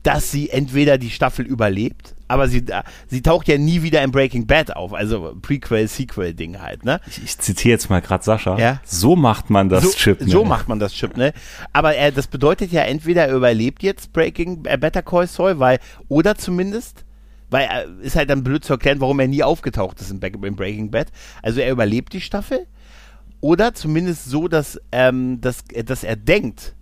dass 0.02 0.30
sie 0.30 0.50
entweder 0.50 0.98
die 0.98 1.10
Staffel 1.10 1.46
überlebt, 1.46 2.14
aber 2.28 2.46
sie, 2.46 2.58
äh, 2.58 2.82
sie 3.08 3.22
taucht 3.22 3.48
ja 3.48 3.56
nie 3.56 3.82
wieder 3.82 4.02
in 4.02 4.10
Breaking 4.10 4.46
Bad 4.46 4.76
auf, 4.76 4.92
also 4.92 5.34
Prequel-Sequel-Ding 5.40 6.60
halt, 6.60 6.84
ne? 6.84 7.00
Ich, 7.06 7.22
ich 7.24 7.38
zitiere 7.38 7.72
jetzt 7.72 7.88
mal 7.88 8.00
gerade 8.00 8.22
Sascha. 8.22 8.58
Ja. 8.58 8.80
So 8.84 9.16
macht 9.16 9.48
man 9.48 9.68
das 9.68 9.82
so, 9.82 9.90
Chip. 9.90 10.20
Ne? 10.20 10.28
So 10.28 10.44
macht 10.44 10.68
man 10.68 10.78
das 10.78 10.92
Chip, 10.92 11.16
ne? 11.16 11.32
Aber 11.72 11.96
äh, 11.96 12.12
das 12.12 12.26
bedeutet 12.26 12.70
ja 12.70 12.82
entweder 12.82 13.26
er 13.26 13.34
überlebt 13.34 13.82
jetzt 13.82 14.12
Breaking 14.12 14.64
äh, 14.66 14.76
Better 14.76 15.02
Call 15.02 15.26
Saul, 15.26 15.58
weil, 15.58 15.78
oder 16.08 16.34
zumindest, 16.34 17.04
weil 17.48 17.64
äh, 17.64 18.06
ist 18.06 18.16
halt 18.16 18.28
dann 18.28 18.44
blöd 18.44 18.62
zu 18.62 18.74
erklären, 18.74 19.00
warum 19.00 19.20
er 19.20 19.28
nie 19.28 19.42
aufgetaucht 19.42 20.00
ist 20.02 20.10
in, 20.10 20.20
in 20.20 20.56
Breaking 20.56 20.90
Bad. 20.90 21.08
Also 21.42 21.60
er 21.60 21.72
überlebt 21.72 22.12
die 22.12 22.20
Staffel, 22.20 22.66
oder 23.40 23.74
zumindest 23.74 24.26
so, 24.26 24.48
dass, 24.48 24.80
ähm, 24.92 25.40
dass, 25.40 25.64
dass 25.84 26.04
er 26.04 26.16
denkt, 26.16 26.74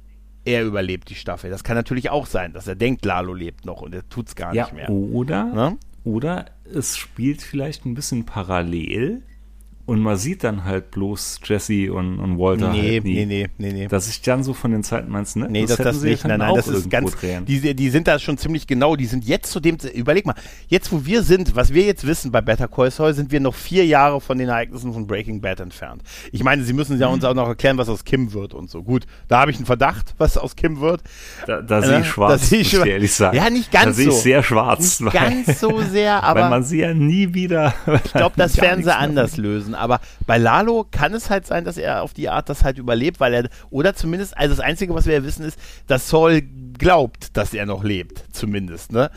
er 0.45 0.65
überlebt 0.65 1.09
die 1.11 1.15
Staffel. 1.15 1.51
Das 1.51 1.65
kann 1.65 1.77
natürlich 1.77 2.11
auch 2.11 2.27
sein, 2.27 2.53
dass 2.53 2.67
er 2.67 2.75
denkt, 2.75 3.05
Lalo 3.05 3.35
lebt 3.35 3.65
noch 3.65 3.83
und 3.83 3.95
er 3.95 4.09
tut 4.09 4.29
es 4.29 4.37
gar 4.37 4.55
ja, 4.55 4.65
nicht 4.65 4.75
mehr. 4.75 4.91
Oder, 4.91 5.45
Ne? 5.45 5.79
oder 6.05 6.47
es 6.65 6.97
spielt 6.97 7.43
vielleicht 7.43 7.85
ein 7.85 7.95
bisschen 7.95 8.25
parallel 8.25 9.23
und 9.93 10.01
man 10.01 10.17
sieht 10.17 10.43
dann 10.43 10.65
halt 10.65 10.91
bloß 10.91 11.41
Jesse 11.45 11.93
und, 11.93 12.19
und 12.19 12.39
Walter 12.39 12.71
Nee, 12.73 12.95
halt 12.95 13.05
nie. 13.05 13.27
nee, 13.27 13.27
nee, 13.27 13.49
nee, 13.59 13.73
nee. 13.73 13.87
Dass 13.89 14.09
ich 14.09 14.23
dann 14.23 14.43
so 14.43 14.55
von 14.55 14.71
den 14.71 14.83
Zeiten 14.83 15.11
meinst, 15.11 15.37
ne? 15.37 15.49
Nee, 15.51 15.67
das, 15.67 15.77
das 15.77 16.01
sie 16.01 16.09
nicht. 16.11 16.23
ja 16.23 16.29
Nein, 16.29 16.39
nein, 16.41 16.55
das 16.55 16.67
ist 16.69 16.89
ganz. 16.91 17.13
drehen. 17.13 17.45
Die, 17.45 17.75
die 17.75 17.91
sind 17.91 18.09
da 18.09 18.19
schon 18.19 18.39
ziemlich 18.39 18.67
genau. 18.67 18.97
Die 18.97 19.05
sind 19.07 19.25
jetzt 19.25 19.53
zu 19.53 19.61
dem. 19.61 19.77
Überleg 19.95 20.25
mal, 20.27 20.35
jetzt 20.69 20.91
wo 20.93 21.05
wir 21.05 21.23
sind, 21.23 21.55
was 21.55 21.73
wir 21.75 21.85
jetzt 21.85 22.07
wissen 22.07 22.33
bei 22.33 22.41
Better 22.41 22.69
Call 22.69 22.91
Saul, 22.91 23.13
sind 23.15 23.31
wir 23.31 23.41
noch 23.41 23.55
vier 23.55 23.85
Jahre 23.87 24.21
von 24.21 24.39
den 24.39 24.49
Ereignissen 24.49 24.93
von 24.93 25.07
Breaking 25.07 25.41
Bad 25.41 25.61
entfernt. 25.61 26.03
Ich 26.33 26.43
meine, 26.43 26.65
sie 26.65 26.73
müssen 26.73 26.99
ja 26.99 27.09
Mhm. 27.09 27.15
uns 27.15 27.25
auch 27.25 27.35
noch 27.35 27.49
erklären, 27.49 27.77
was 27.79 27.89
aus 27.91 28.05
Kim 28.05 28.33
wird 28.33 28.55
und 28.55 28.71
so. 28.71 28.83
Gut, 28.83 29.05
da 29.29 29.41
habe 29.41 29.51
ich 29.51 29.59
einen 29.59 29.67
Verdacht, 29.67 30.15
was 30.19 30.39
aus 30.39 30.57
Kim 30.57 30.81
wird. 30.81 31.03
Da, 31.47 31.61
da 31.61 31.81
Ne? 31.81 31.87
sehe 31.87 31.99
ich 32.01 32.05
Da 32.07 32.13
schwarz, 32.13 32.49
sehe 32.49 32.61
ich 32.61 32.67
muss 32.67 32.73
ich 32.73 32.79
schwa- 32.81 32.85
dir 32.85 32.93
ehrlich 32.93 33.13
sagen. 33.15 33.37
Ja, 33.37 33.51
nicht 33.51 33.71
ganz 33.71 33.85
Da 33.85 33.93
sehe 33.93 34.09
ich 34.09 34.15
so. 34.15 34.21
sehr 34.21 34.43
schwarz. 34.43 35.01
Nicht 35.01 35.13
ganz 35.13 35.61
so 35.61 35.81
sehr, 35.83 36.23
aber 36.25 36.41
weil 36.43 36.51
man 36.51 36.65
sie 36.65 36.79
ja 36.79 36.95
nie 36.95 37.35
wieder. 37.35 37.75
Ich 38.05 38.13
glaube, 38.13 38.35
das 38.37 38.57
werden 38.61 38.83
sie 38.83 38.95
anders 38.97 39.37
lösen. 39.37 39.75
Aber 39.83 40.01
bei 40.27 40.39
Lalo 40.39 40.87
kann 40.91 41.13
es 41.15 41.29
halt 41.31 41.47
sein, 41.47 41.65
dass 41.65 41.77
er 41.77 42.03
auf 42.03 42.15
die 42.15 42.29
Art 42.29 42.49
das 42.49 42.65
halt 42.65 42.79
überlebt, 42.79 43.21
weil 43.21 43.35
er, 43.35 43.49
oder 43.71 43.95
zumindest, 43.95 44.37
also 44.37 44.55
das 44.55 44.65
Einzige, 44.65 44.95
was 44.95 45.07
wir 45.07 45.15
ja 45.15 45.25
wissen, 45.25 45.45
ist, 45.45 45.59
dass 45.87 46.09
Saul 46.09 46.43
glaubt, 46.79 47.37
dass 47.37 47.53
er 47.53 47.67
noch 47.67 47.85
lebt, 47.85 48.25
zumindest, 48.33 48.93
ne? 48.93 49.11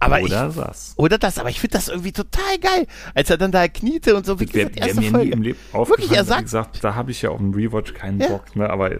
Aber 0.00 0.20
Oder 0.22 0.48
ich, 0.48 0.54
das. 0.54 0.94
oder 0.96 1.18
das, 1.18 1.38
aber 1.38 1.50
ich 1.50 1.58
finde 1.58 1.76
das 1.76 1.88
irgendwie 1.88 2.12
total 2.12 2.58
geil, 2.60 2.86
als 3.14 3.30
er 3.30 3.36
dann 3.36 3.50
da 3.50 3.66
kniete 3.66 4.14
und 4.14 4.24
so, 4.24 4.38
wie 4.38 4.46
gesagt, 4.46 4.76
wer 4.76 4.86
erste 4.86 5.02
Folge. 5.02 5.32
im 5.32 5.42
Leben 5.42 5.58
Wirklich, 5.72 6.12
er 6.12 6.24
sagt, 6.24 6.42
gesagt, 6.42 6.84
da 6.84 6.94
habe 6.94 7.10
ich 7.10 7.22
ja 7.22 7.30
auf 7.30 7.38
dem 7.38 7.52
Rewatch 7.52 7.94
keinen 7.94 8.20
Ja. 8.20 8.28
Bock, 8.28 8.54
ne? 8.54 8.70
Aber 8.70 8.92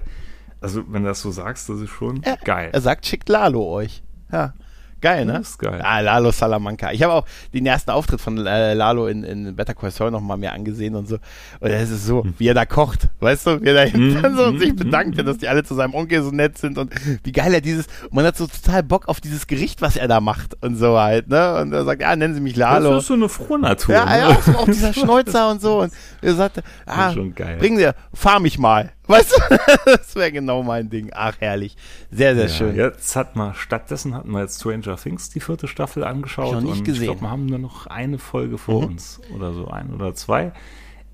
also 0.61 0.83
wenn 0.89 1.03
du 1.03 1.09
das 1.09 1.21
so 1.21 1.31
sagst, 1.31 1.69
das 1.69 1.81
ist 1.81 1.91
schon 1.91 2.23
er, 2.25 2.37
geil. 2.39 2.71
er 2.73 2.81
sagt, 2.81 3.07
schickt 3.07 3.29
Lalo 3.29 3.65
euch. 3.71 4.03
Ja. 4.33 4.55
Geil, 5.01 5.25
ne? 5.25 5.35
Das 5.35 5.51
ist 5.51 5.59
geil. 5.59 5.81
Ah, 5.83 6.01
Lalo 6.01 6.31
Salamanca. 6.33 6.93
Ich 6.93 7.03
habe 7.03 7.13
auch 7.13 7.25
den 7.55 7.67
ersten 7.67 7.91
Auftritt 7.91 8.21
von 8.21 8.47
äh, 8.47 8.75
Lalo 8.75 9.07
in, 9.07 9.23
in 9.25 9.55
Better 9.55 9.75
Call 9.75 9.91
Saul 9.91 10.11
noch 10.11 10.21
mal 10.21 10.37
mir 10.37 10.53
angesehen 10.53 10.95
und 10.95 11.09
so. 11.09 11.17
Und 11.61 11.71
es 11.71 11.91
ist 11.91 12.07
so, 12.07 12.25
wie 12.39 12.49
er 12.49 12.55
da 12.55 12.67
kocht, 12.67 13.09
weißt 13.21 13.47
du, 13.47 13.63
wie 13.63 13.69
er 13.69 13.75
da 13.75 13.81
hinten 13.91 14.09
Mhm, 14.09 14.37
so 14.37 14.45
und 14.45 14.59
sich 14.59 14.73
mhm, 14.73 14.77
bedankt, 14.77 15.19
dass 15.19 15.39
die 15.39 15.49
alle 15.49 15.65
zu 15.65 15.75
seinem 15.75 15.95
Onkel 15.95 16.23
so 16.23 16.31
nett 16.31 16.59
sind 16.59 16.79
und 16.79 16.93
wie 17.25 17.33
geil 17.33 17.53
er 17.55 17.61
dieses, 17.61 17.87
man 18.11 18.25
hat 18.25 18.37
so 18.37 18.47
total 18.47 18.83
Bock 18.83 19.09
auf 19.09 19.21
dieses 19.21 19.47
Gericht, 19.47 19.83
was 19.83 19.97
er 19.97 20.09
da 20.09 20.21
macht 20.21 20.57
und 20.63 20.77
so 20.77 20.99
halt, 20.99 21.29
ne? 21.29 21.61
Und 21.61 21.73
er 21.73 21.85
sagt, 21.85 22.03
ja, 22.03 22.15
nennen 22.17 22.35
Sie 22.35 22.41
mich 22.41 22.57
Lalo. 22.57 22.95
Das 22.95 23.03
ist 23.03 23.09
so 23.09 23.15
eine 23.15 23.29
Frohnatur. 23.29 23.95
Ja, 23.95 24.05
ne? 24.05 24.19
ja, 24.19 24.29
auch, 24.29 24.43
so, 24.43 24.53
auch 24.53 24.67
dieser 24.67 24.93
Schnäuzer 24.93 25.51
und 25.51 25.61
so. 25.61 25.83
Und 25.83 25.93
er 26.23 26.35
sagte, 26.35 26.63
ah, 26.87 27.13
schon 27.13 27.35
geil. 27.35 27.57
bringen 27.59 27.79
Sie, 27.79 27.91
fahr 28.15 28.41
mich 28.41 28.59
mal. 28.59 28.93
Weißt 29.09 29.33
du, 29.33 29.59
das 29.87 30.15
wäre 30.15 30.31
genau 30.31 30.63
mein 30.63 30.89
Ding. 30.91 31.11
Ach, 31.15 31.35
herrlich. 31.41 31.77
Sehr, 32.11 32.35
sehr 32.35 32.45
Ja, 32.47 32.51
schön. 32.51 32.77
Jetzt 32.77 33.17
hat 33.17 33.35
man, 33.37 33.55
stattdessen 33.55 34.15
hatten 34.15 34.31
wir 34.31 34.41
jetzt 34.43 34.61
Stranger 34.61 34.97
Things 34.97 35.31
die 35.31 35.41
vierte 35.41 35.67
Staffel 35.67 36.05
angeschaut. 36.05 36.53
Noch 36.53 36.61
nicht 36.61 36.79
und 36.79 36.85
gesehen. 36.85 37.03
Ich 37.03 37.09
glaube, 37.09 37.23
wir 37.23 37.31
haben 37.31 37.47
nur 37.47 37.59
noch 37.59 37.87
eine 37.87 38.19
Folge 38.19 38.59
vor 38.59 38.83
Mhm. 38.83 38.89
uns 38.89 39.21
oder 39.35 39.53
so, 39.55 39.69
ein 39.69 39.93
oder 39.93 40.15
zwei. 40.15 40.53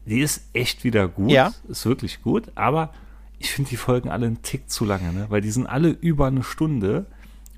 Die 0.06 0.20
ist 0.20 0.42
echt 0.52 0.84
wieder 0.84 1.08
gut. 1.08 1.30
Ja. 1.30 1.52
Ist 1.68 1.86
wirklich 1.86 2.22
gut, 2.22 2.52
aber 2.56 2.92
ich 3.38 3.50
finde 3.52 3.70
die 3.70 3.76
Folgen 3.76 4.10
alle 4.10 4.26
einen 4.26 4.42
Tick 4.42 4.68
zu 4.70 4.84
lange, 4.84 5.12
ne? 5.12 5.26
weil 5.30 5.40
die 5.40 5.50
sind 5.50 5.66
alle 5.66 5.88
über 5.88 6.26
eine 6.26 6.42
Stunde. 6.42 7.06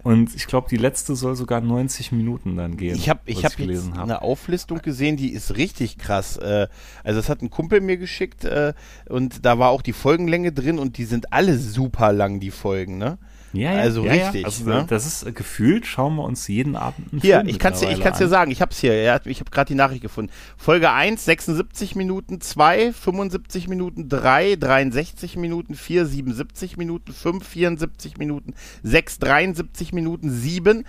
Und 0.07 0.37
ich 0.37 0.47
glaube, 0.47 0.69
die 0.71 0.77
letzte 0.77 1.17
soll 1.17 1.35
sogar 1.35 1.61
90 1.61 2.13
Minuten 2.13 2.55
dann 2.55 2.77
gehen. 2.77 2.95
Ich 2.95 3.09
habe 3.09 3.23
ich 3.25 3.39
hab 3.39 3.43
jetzt 3.51 3.57
gelesen 3.57 3.95
habe. 3.95 4.05
eine 4.05 4.23
Auflistung 4.23 4.81
gesehen, 4.81 5.17
die 5.17 5.33
ist 5.33 5.57
richtig 5.57 5.99
krass. 5.99 6.37
Äh, 6.37 6.69
also 7.03 7.19
das 7.19 7.29
hat 7.29 7.43
ein 7.43 7.51
Kumpel 7.51 7.81
mir 7.81 7.97
geschickt 7.97 8.45
äh, 8.45 8.73
und 9.09 9.45
da 9.45 9.59
war 9.59 9.71
auch 9.71 9.83
die 9.83 9.93
Folgenlänge 9.93 10.53
drin 10.53 10.79
und 10.79 10.99
die 10.99 11.07
sind 11.07 11.33
alle 11.33 11.59
super 11.59 12.13
lang, 12.13 12.39
die 12.39 12.53
Folgen, 12.53 12.99
ne? 12.99 13.19
Ja, 13.57 13.73
ja, 13.73 13.81
also 13.81 14.05
ja, 14.05 14.13
richtig, 14.13 14.43
Ja. 14.43 14.47
Also, 14.47 14.65
ne? 14.65 14.87
Das 14.89 15.07
ist 15.07 15.25
äh, 15.25 15.33
gefühlt, 15.33 15.87
schauen 15.87 16.17
wir 16.17 16.25
uns 16.25 16.47
jeden 16.49 16.77
Abend 16.77 17.13
einen 17.13 17.21
Hier, 17.21 17.37
Film 17.37 17.49
ich 17.49 17.59
kann 17.59 17.73
es 17.73 17.81
dir, 17.81 17.91
ich 17.91 18.01
kann's 18.01 18.19
dir 18.19 18.29
sagen, 18.29 18.51
ich 18.51 18.61
hab's 18.61 18.79
hier, 18.79 18.95
ja, 19.03 19.21
ich 19.25 19.41
habe 19.41 19.51
gerade 19.51 19.69
die 19.69 19.75
Nachricht 19.75 20.03
gefunden. 20.03 20.31
Folge 20.57 20.91
1, 20.91 21.25
76 21.25 21.95
Minuten, 21.95 22.41
2, 22.41 22.93
75 22.93 23.69
Minuten, 23.69 24.09
3, 24.09 24.57
63 24.57 25.37
Minuten, 25.37 25.75
4, 25.75 26.07
77 26.07 26.77
Minuten, 26.77 27.13
5, 27.13 27.47
74 27.47 28.19
Minuten, 28.19 28.55
6, 28.83 29.19
73 29.19 29.93
Minuten, 29.93 30.31
7 30.31 30.85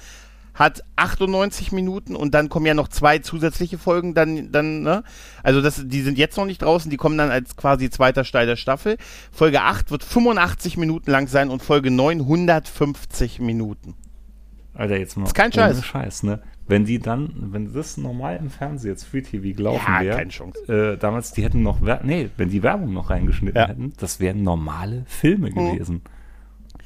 hat 0.57 0.83
98 0.95 1.71
Minuten 1.71 2.15
und 2.15 2.33
dann 2.33 2.49
kommen 2.49 2.65
ja 2.65 2.73
noch 2.73 2.87
zwei 2.87 3.19
zusätzliche 3.19 3.77
Folgen 3.77 4.15
dann, 4.15 4.51
dann, 4.51 4.81
ne? 4.81 5.03
Also 5.43 5.61
das, 5.61 5.83
die 5.85 6.01
sind 6.01 6.17
jetzt 6.17 6.35
noch 6.35 6.45
nicht 6.45 6.63
draußen, 6.63 6.89
die 6.89 6.97
kommen 6.97 7.17
dann 7.17 7.29
als 7.29 7.55
quasi 7.55 7.89
zweiter 7.89 8.23
Teil 8.23 8.47
der 8.47 8.55
Staffel. 8.55 8.97
Folge 9.31 9.61
8 9.61 9.91
wird 9.91 10.03
85 10.03 10.77
Minuten 10.77 11.11
lang 11.11 11.27
sein 11.27 11.49
und 11.49 11.61
Folge 11.61 11.91
9 11.91 12.21
150 12.21 13.39
Minuten. 13.39 13.93
Alter, 14.73 14.97
jetzt 14.97 15.15
mal. 15.15 15.25
Ist 15.25 15.35
kein 15.35 15.51
Scheiß. 15.51 15.83
Scheiß, 15.83 16.23
ne? 16.23 16.39
Wenn 16.67 16.85
die 16.85 16.99
dann, 16.99 17.31
wenn 17.53 17.73
das 17.73 17.97
normal 17.97 18.37
im 18.37 18.49
Fernsehen 18.49 18.91
jetzt 18.91 19.03
Free 19.05 19.21
TV 19.21 19.55
gelaufen 19.55 19.85
Ja, 19.87 20.01
wäre, 20.01 20.17
keine 20.17 20.31
Chance. 20.31 20.93
Äh, 20.93 20.97
damals, 20.97 21.31
die 21.31 21.43
hätten 21.43 21.63
noch, 21.63 21.79
nee, 22.03 22.29
wenn 22.35 22.49
die 22.49 22.61
Werbung 22.61 22.93
noch 22.93 23.09
reingeschnitten 23.09 23.59
Ja. 23.61 23.67
hätten, 23.69 23.93
das 23.97 24.19
wären 24.19 24.43
normale 24.43 25.03
Filme 25.07 25.49
gewesen. 25.51 26.01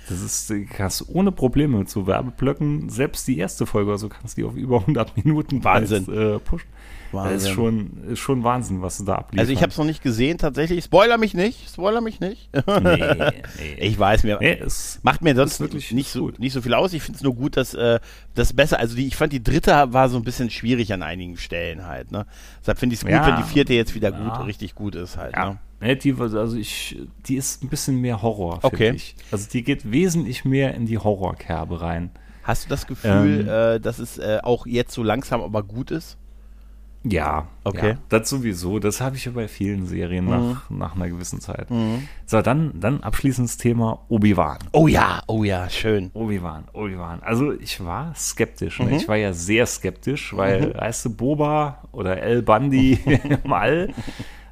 Das 0.09 0.19
ist, 0.21 0.49
du 0.49 0.65
kannst 0.65 1.07
ohne 1.09 1.31
Probleme 1.31 1.83
so 1.87 2.07
Werbeblöcken, 2.07 2.89
selbst 2.89 3.27
die 3.27 3.37
erste 3.37 3.65
Folge 3.65 3.89
oder 3.91 3.97
so, 3.99 4.09
kannst 4.09 4.35
du 4.37 4.41
die 4.41 4.47
auf 4.47 4.55
über 4.55 4.79
100 4.79 5.15
Minuten 5.23 5.63
Wahnsinn. 5.63 6.07
Als, 6.09 6.17
äh, 6.17 6.39
pushen. 6.39 6.67
Das 7.13 7.23
ist 7.23 7.33
Wahnsinn. 7.49 7.53
schon, 7.53 8.03
ist 8.09 8.19
schon 8.19 8.43
Wahnsinn, 8.45 8.81
was 8.81 8.97
du 8.97 9.03
da 9.03 9.15
abliefern. 9.15 9.39
Also 9.39 9.51
ich 9.51 9.61
habe 9.61 9.69
es 9.71 9.77
noch 9.77 9.83
nicht 9.85 10.01
gesehen, 10.01 10.37
tatsächlich. 10.37 10.83
Spoiler 10.85 11.17
mich 11.17 11.33
nicht, 11.33 11.69
spoiler 11.69 11.99
mich 12.01 12.19
nicht. 12.21 12.49
Nee, 12.67 13.15
nee. 13.17 13.33
Ich 13.79 13.99
weiß 13.99 14.23
mir. 14.23 14.37
Nee, 14.39 14.53
es 14.59 14.99
Macht 15.03 15.21
mir 15.21 15.35
sonst 15.35 15.59
wirklich 15.59 15.91
nicht, 15.91 16.09
so, 16.09 16.21
gut. 16.21 16.39
nicht 16.39 16.53
so 16.53 16.61
viel 16.61 16.73
aus. 16.73 16.93
Ich 16.93 17.03
finde 17.03 17.17
es 17.17 17.23
nur 17.23 17.35
gut, 17.35 17.57
dass 17.57 17.73
äh, 17.73 17.99
das 18.33 18.53
besser, 18.53 18.79
also 18.79 18.95
die, 18.95 19.07
ich 19.07 19.17
fand 19.17 19.33
die 19.33 19.43
dritte 19.43 19.71
war 19.91 20.07
so 20.09 20.15
ein 20.17 20.23
bisschen 20.23 20.49
schwierig 20.49 20.93
an 20.93 21.03
einigen 21.03 21.35
Stellen 21.37 21.85
halt. 21.85 22.11
Ne? 22.13 22.25
Deshalb 22.61 22.79
finde 22.79 22.93
ich 22.93 22.99
es 23.01 23.05
gut, 23.05 23.11
Ja. 23.13 23.27
wenn 23.27 23.35
die 23.35 23.43
vierte 23.43 23.73
jetzt 23.73 23.93
wieder 23.93 24.11
gut, 24.11 24.27
Ja. 24.27 24.41
richtig 24.43 24.73
gut 24.75 24.95
ist 24.95 25.17
halt. 25.17 25.35
Ja. 25.35 25.49
Ne? 25.51 25.57
Nee, 25.81 25.95
die, 25.95 26.13
also 26.13 26.55
ich, 26.57 26.97
die 27.25 27.35
ist 27.35 27.63
ein 27.63 27.69
bisschen 27.69 27.99
mehr 27.99 28.21
Horror, 28.21 28.61
finde 28.61 28.67
Okay. 28.75 28.91
ich. 28.95 29.15
Also 29.31 29.49
die 29.51 29.63
geht 29.63 29.91
wesentlich 29.91 30.45
mehr 30.45 30.73
in 30.75 30.85
die 30.85 30.97
Horrorkerbe 30.99 31.81
rein. 31.81 32.11
Hast 32.43 32.65
du 32.65 32.69
das 32.69 32.87
Gefühl, 32.87 33.41
Ähm. 33.41 33.75
äh, 33.75 33.79
dass 33.79 33.99
es 33.99 34.17
äh, 34.17 34.39
auch 34.43 34.65
jetzt 34.65 34.93
so 34.93 35.03
langsam 35.03 35.41
aber 35.41 35.63
gut 35.63 35.91
ist? 35.91 36.17
Ja, 37.03 37.47
Okay. 37.63 37.89
Ja, 37.91 37.97
das 38.09 38.29
sowieso. 38.29 38.77
Das 38.77 39.01
habe 39.01 39.15
ich 39.15 39.25
ja 39.25 39.31
bei 39.31 39.47
vielen 39.47 39.85
Serien 39.87 40.25
nach, 40.25 40.69
nach 40.69 40.95
einer 40.95 41.09
gewissen 41.09 41.39
Zeit. 41.39 41.69
Mhm. 41.71 42.07
So, 42.27 42.41
dann, 42.43 42.79
dann 42.79 43.01
abschließendes 43.01 43.57
Thema 43.57 43.99
Obi-Wan. 44.09 44.59
Oh 44.71 44.87
ja, 44.87 45.21
oh 45.27 45.43
ja, 45.43 45.67
schön. 45.69 46.11
Obi-Wan, 46.13 46.65
Obi-Wan. 46.73 47.21
Also 47.23 47.51
ich 47.53 47.83
war 47.83 48.13
skeptisch. 48.15 48.79
Mhm. 48.79 48.85
Ne? 48.87 48.95
Ich 48.97 49.07
war 49.07 49.15
ja 49.15 49.33
sehr 49.33 49.65
skeptisch, 49.65 50.35
weil, 50.37 50.75
weißt 50.75 51.05
du, 51.05 51.09
Boba 51.15 51.83
oder 51.91 52.21
El 52.21 52.43
Bandi 52.43 52.99
im 53.43 53.51
All 53.53 53.93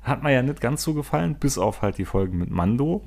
hat 0.01 0.23
mir 0.23 0.31
ja 0.33 0.41
nicht 0.41 0.61
ganz 0.61 0.83
so 0.83 0.93
gefallen, 0.93 1.35
bis 1.39 1.57
auf 1.57 1.81
halt 1.81 1.97
die 1.97 2.05
Folgen 2.05 2.37
mit 2.37 2.49
Mando. 2.49 3.03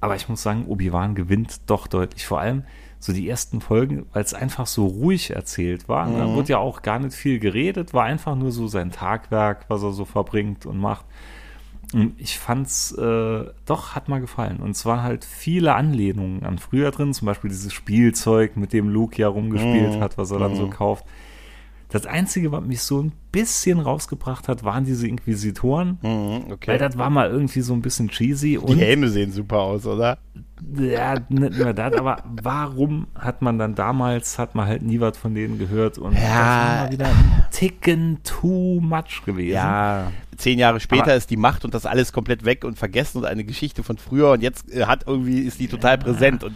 Aber 0.00 0.16
ich 0.16 0.28
muss 0.28 0.42
sagen, 0.42 0.66
Obi-Wan 0.66 1.14
gewinnt 1.14 1.70
doch 1.70 1.86
deutlich. 1.86 2.26
Vor 2.26 2.40
allem 2.40 2.64
so 2.98 3.12
die 3.12 3.28
ersten 3.28 3.60
Folgen, 3.60 4.06
weil 4.12 4.22
es 4.22 4.34
einfach 4.34 4.66
so 4.66 4.86
ruhig 4.86 5.30
erzählt 5.30 5.88
war. 5.88 6.10
Da 6.10 6.34
wurde 6.34 6.50
ja 6.52 6.58
auch 6.58 6.82
gar 6.82 6.98
nicht 6.98 7.14
viel 7.14 7.38
geredet, 7.38 7.94
war 7.94 8.04
einfach 8.04 8.34
nur 8.36 8.52
so 8.52 8.68
sein 8.68 8.90
Tagwerk, 8.90 9.64
was 9.68 9.82
er 9.82 9.92
so 9.92 10.04
verbringt 10.04 10.66
und 10.66 10.78
macht. 10.78 11.04
Und 11.92 12.20
ich 12.20 12.38
fand's 12.38 12.92
äh, 12.92 13.44
doch, 13.64 13.94
hat 13.94 14.08
mal 14.08 14.20
gefallen. 14.20 14.58
Und 14.58 14.74
zwar 14.74 15.02
halt 15.02 15.24
viele 15.24 15.74
Anlehnungen 15.74 16.42
an 16.44 16.58
früher 16.58 16.90
drin, 16.90 17.14
zum 17.14 17.26
Beispiel 17.26 17.48
dieses 17.50 17.72
Spielzeug, 17.72 18.56
mit 18.56 18.72
dem 18.72 18.88
Luke 18.88 19.20
ja 19.20 19.28
rumgespielt 19.28 19.96
Mhm. 19.96 20.00
hat, 20.00 20.18
was 20.18 20.30
er 20.30 20.38
dann 20.40 20.56
so 20.56 20.68
kauft. 20.68 21.04
Das 21.88 22.04
Einzige, 22.06 22.50
was 22.50 22.64
mich 22.64 22.82
so 22.82 23.02
ein 23.02 23.12
bisschen 23.40 23.80
rausgebracht 23.80 24.48
hat, 24.48 24.64
waren 24.64 24.84
diese 24.84 25.06
Inquisitoren. 25.08 25.98
Mhm, 26.02 26.44
Weil 26.46 26.52
okay. 26.52 26.78
das 26.78 26.96
war 26.98 27.10
mal 27.10 27.30
irgendwie 27.30 27.60
so 27.60 27.72
ein 27.74 27.82
bisschen 27.82 28.08
cheesy. 28.08 28.58
Die 28.66 28.76
Helme 28.76 29.08
sehen 29.08 29.32
super 29.32 29.58
aus, 29.58 29.86
oder? 29.86 30.18
ja, 30.78 31.16
nicht 31.28 31.58
nur 31.58 31.74
das, 31.74 31.92
aber 31.92 32.16
warum 32.42 33.08
hat 33.14 33.42
man 33.42 33.58
dann 33.58 33.74
damals, 33.74 34.38
hat 34.38 34.54
man 34.54 34.66
halt 34.66 34.80
nie 34.82 34.98
was 35.00 35.18
von 35.18 35.34
denen 35.34 35.58
gehört 35.58 35.98
und 35.98 36.14
Ja. 36.14 36.18
das 36.20 36.28
war 36.30 36.76
mal 36.84 36.92
wieder 36.92 37.06
ein 37.08 37.44
Ticken 37.50 38.18
too 38.24 38.80
much 38.80 39.22
gewesen. 39.26 39.52
Ja, 39.54 40.10
zehn 40.38 40.58
Jahre 40.58 40.80
später 40.80 41.02
Aber- 41.04 41.14
ist 41.14 41.28
die 41.30 41.36
Macht 41.36 41.66
und 41.66 41.74
das 41.74 41.84
alles 41.84 42.10
komplett 42.14 42.46
weg 42.46 42.64
und 42.64 42.78
vergessen 42.78 43.18
und 43.18 43.26
eine 43.26 43.44
Geschichte 43.44 43.82
von 43.82 43.98
früher 43.98 44.30
und 44.30 44.42
jetzt 44.42 44.72
äh, 44.74 44.86
hat 44.86 45.04
irgendwie 45.06 45.40
ist 45.40 45.60
die 45.60 45.68
total 45.68 45.98
präsent 45.98 46.42
und 46.42 46.54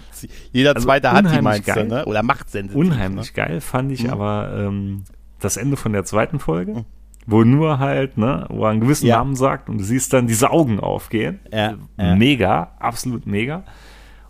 jeder 0.51 0.75
Also 0.75 0.87
zweite 0.87 1.12
hat 1.12 1.31
die 1.31 1.43
meinst 1.43 1.69
du, 1.69 1.75
geil. 1.75 1.87
ne? 1.88 2.05
Oder 2.07 2.23
macht 2.23 2.49
sensitiv. 2.51 2.79
Unheimlich 2.81 3.35
geil 3.35 3.61
fand 3.61 3.93
ich, 3.93 4.05
Mhm. 4.05 4.11
aber 4.11 4.51
ähm, 4.57 5.05
das 5.40 5.57
Ende 5.57 5.76
von 5.76 5.92
der 5.92 6.05
zweiten 6.05 6.38
Folge, 6.38 6.72
mhm. 6.72 6.85
wo 7.26 7.44
nur 7.44 7.79
halt, 7.79 8.18
ne, 8.18 8.46
wo 8.50 8.64
er 8.64 8.70
einen 8.70 8.81
gewissen 8.81 9.07
ja. 9.07 9.18
Namen 9.18 9.37
sagt 9.37 9.68
und 9.68 9.79
du 9.79 9.85
siehst 9.85 10.12
dann 10.12 10.26
diese 10.26 10.50
Augen 10.50 10.81
aufgehen. 10.81 11.40
Ja, 11.53 11.76
ja. 11.98 12.16
Mega, 12.16 12.72
absolut 12.79 13.26
mega. 13.26 13.64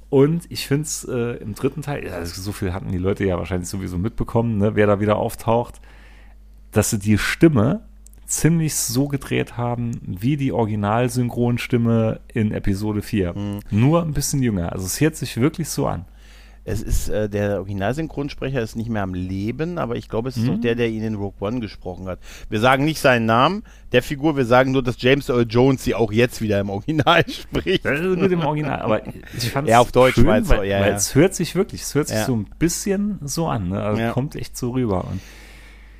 Und 0.08 0.50
ich 0.50 0.66
finde 0.66 0.82
es 0.82 1.04
äh, 1.04 1.36
im 1.36 1.54
dritten 1.54 1.82
Teil, 1.82 2.08
also 2.10 2.40
so 2.40 2.52
viel 2.52 2.72
hatten 2.72 2.90
die 2.90 2.98
Leute 2.98 3.24
ja 3.24 3.38
wahrscheinlich 3.38 3.68
sowieso 3.68 3.96
mitbekommen, 3.96 4.58
ne, 4.58 4.74
wer 4.74 4.86
da 4.86 5.00
wieder 5.00 5.16
auftaucht, 5.16 5.80
dass 6.72 6.90
sie 6.90 6.98
die 6.98 7.18
Stimme 7.18 7.82
ziemlich 8.30 8.74
so 8.74 9.08
gedreht 9.08 9.56
haben, 9.56 10.00
wie 10.02 10.36
die 10.36 10.52
Originalsynchronstimme 10.52 12.20
in 12.32 12.52
Episode 12.52 13.02
4. 13.02 13.34
Mhm. 13.34 13.60
Nur 13.70 14.02
ein 14.02 14.12
bisschen 14.12 14.42
jünger. 14.42 14.72
Also 14.72 14.86
es 14.86 15.00
hört 15.00 15.16
sich 15.16 15.36
wirklich 15.36 15.68
so 15.68 15.86
an. 15.86 16.06
Es 16.70 16.82
ist, 16.82 17.08
äh, 17.08 17.28
der 17.28 17.58
Originalsynchronsprecher 17.58 18.60
ist 18.60 18.76
nicht 18.76 18.88
mehr 18.88 19.02
am 19.02 19.14
Leben, 19.14 19.78
aber 19.78 19.96
ich 19.96 20.08
glaube, 20.08 20.28
es 20.28 20.36
ist 20.36 20.44
mhm. 20.44 20.54
auch 20.54 20.60
der, 20.60 20.74
der 20.74 20.88
ihn 20.88 21.02
in 21.02 21.14
Rogue 21.16 21.34
One 21.40 21.60
gesprochen 21.60 22.06
hat. 22.06 22.20
Wir 22.48 22.60
sagen 22.60 22.84
nicht 22.84 23.00
seinen 23.00 23.26
Namen 23.26 23.64
der 23.92 24.02
Figur, 24.02 24.36
wir 24.36 24.44
sagen 24.44 24.70
nur, 24.70 24.82
dass 24.82 25.02
James 25.02 25.28
Earl 25.28 25.46
Jones 25.48 25.82
sie 25.82 25.94
auch 25.94 26.12
jetzt 26.12 26.40
wieder 26.40 26.60
im 26.60 26.70
Original 26.70 27.24
spricht. 27.28 27.84
Das 27.84 27.98
ist 27.98 28.20
gut 28.20 28.30
im 28.30 28.40
Original, 28.40 28.80
aber 28.80 29.06
ich 29.06 29.50
fand 29.50 29.66
es 29.66 29.72
Ja, 29.72 29.80
auf 29.80 29.90
Deutsch, 29.90 30.14
schön, 30.14 30.26
weil, 30.26 30.48
weil, 30.48 30.68
ja, 30.68 30.80
weil 30.80 30.90
ja. 30.90 30.96
es 30.96 31.14
hört 31.14 31.34
sich 31.34 31.54
wirklich, 31.54 31.82
es 31.82 31.94
hört 31.94 32.08
sich 32.08 32.18
ja. 32.18 32.24
so 32.24 32.36
ein 32.36 32.46
bisschen 32.58 33.18
so 33.24 33.48
an, 33.48 33.70
ne? 33.70 33.82
also 33.82 34.12
kommt 34.12 34.36
echt 34.36 34.56
so 34.56 34.70
rüber. 34.70 35.04
Und 35.04 35.20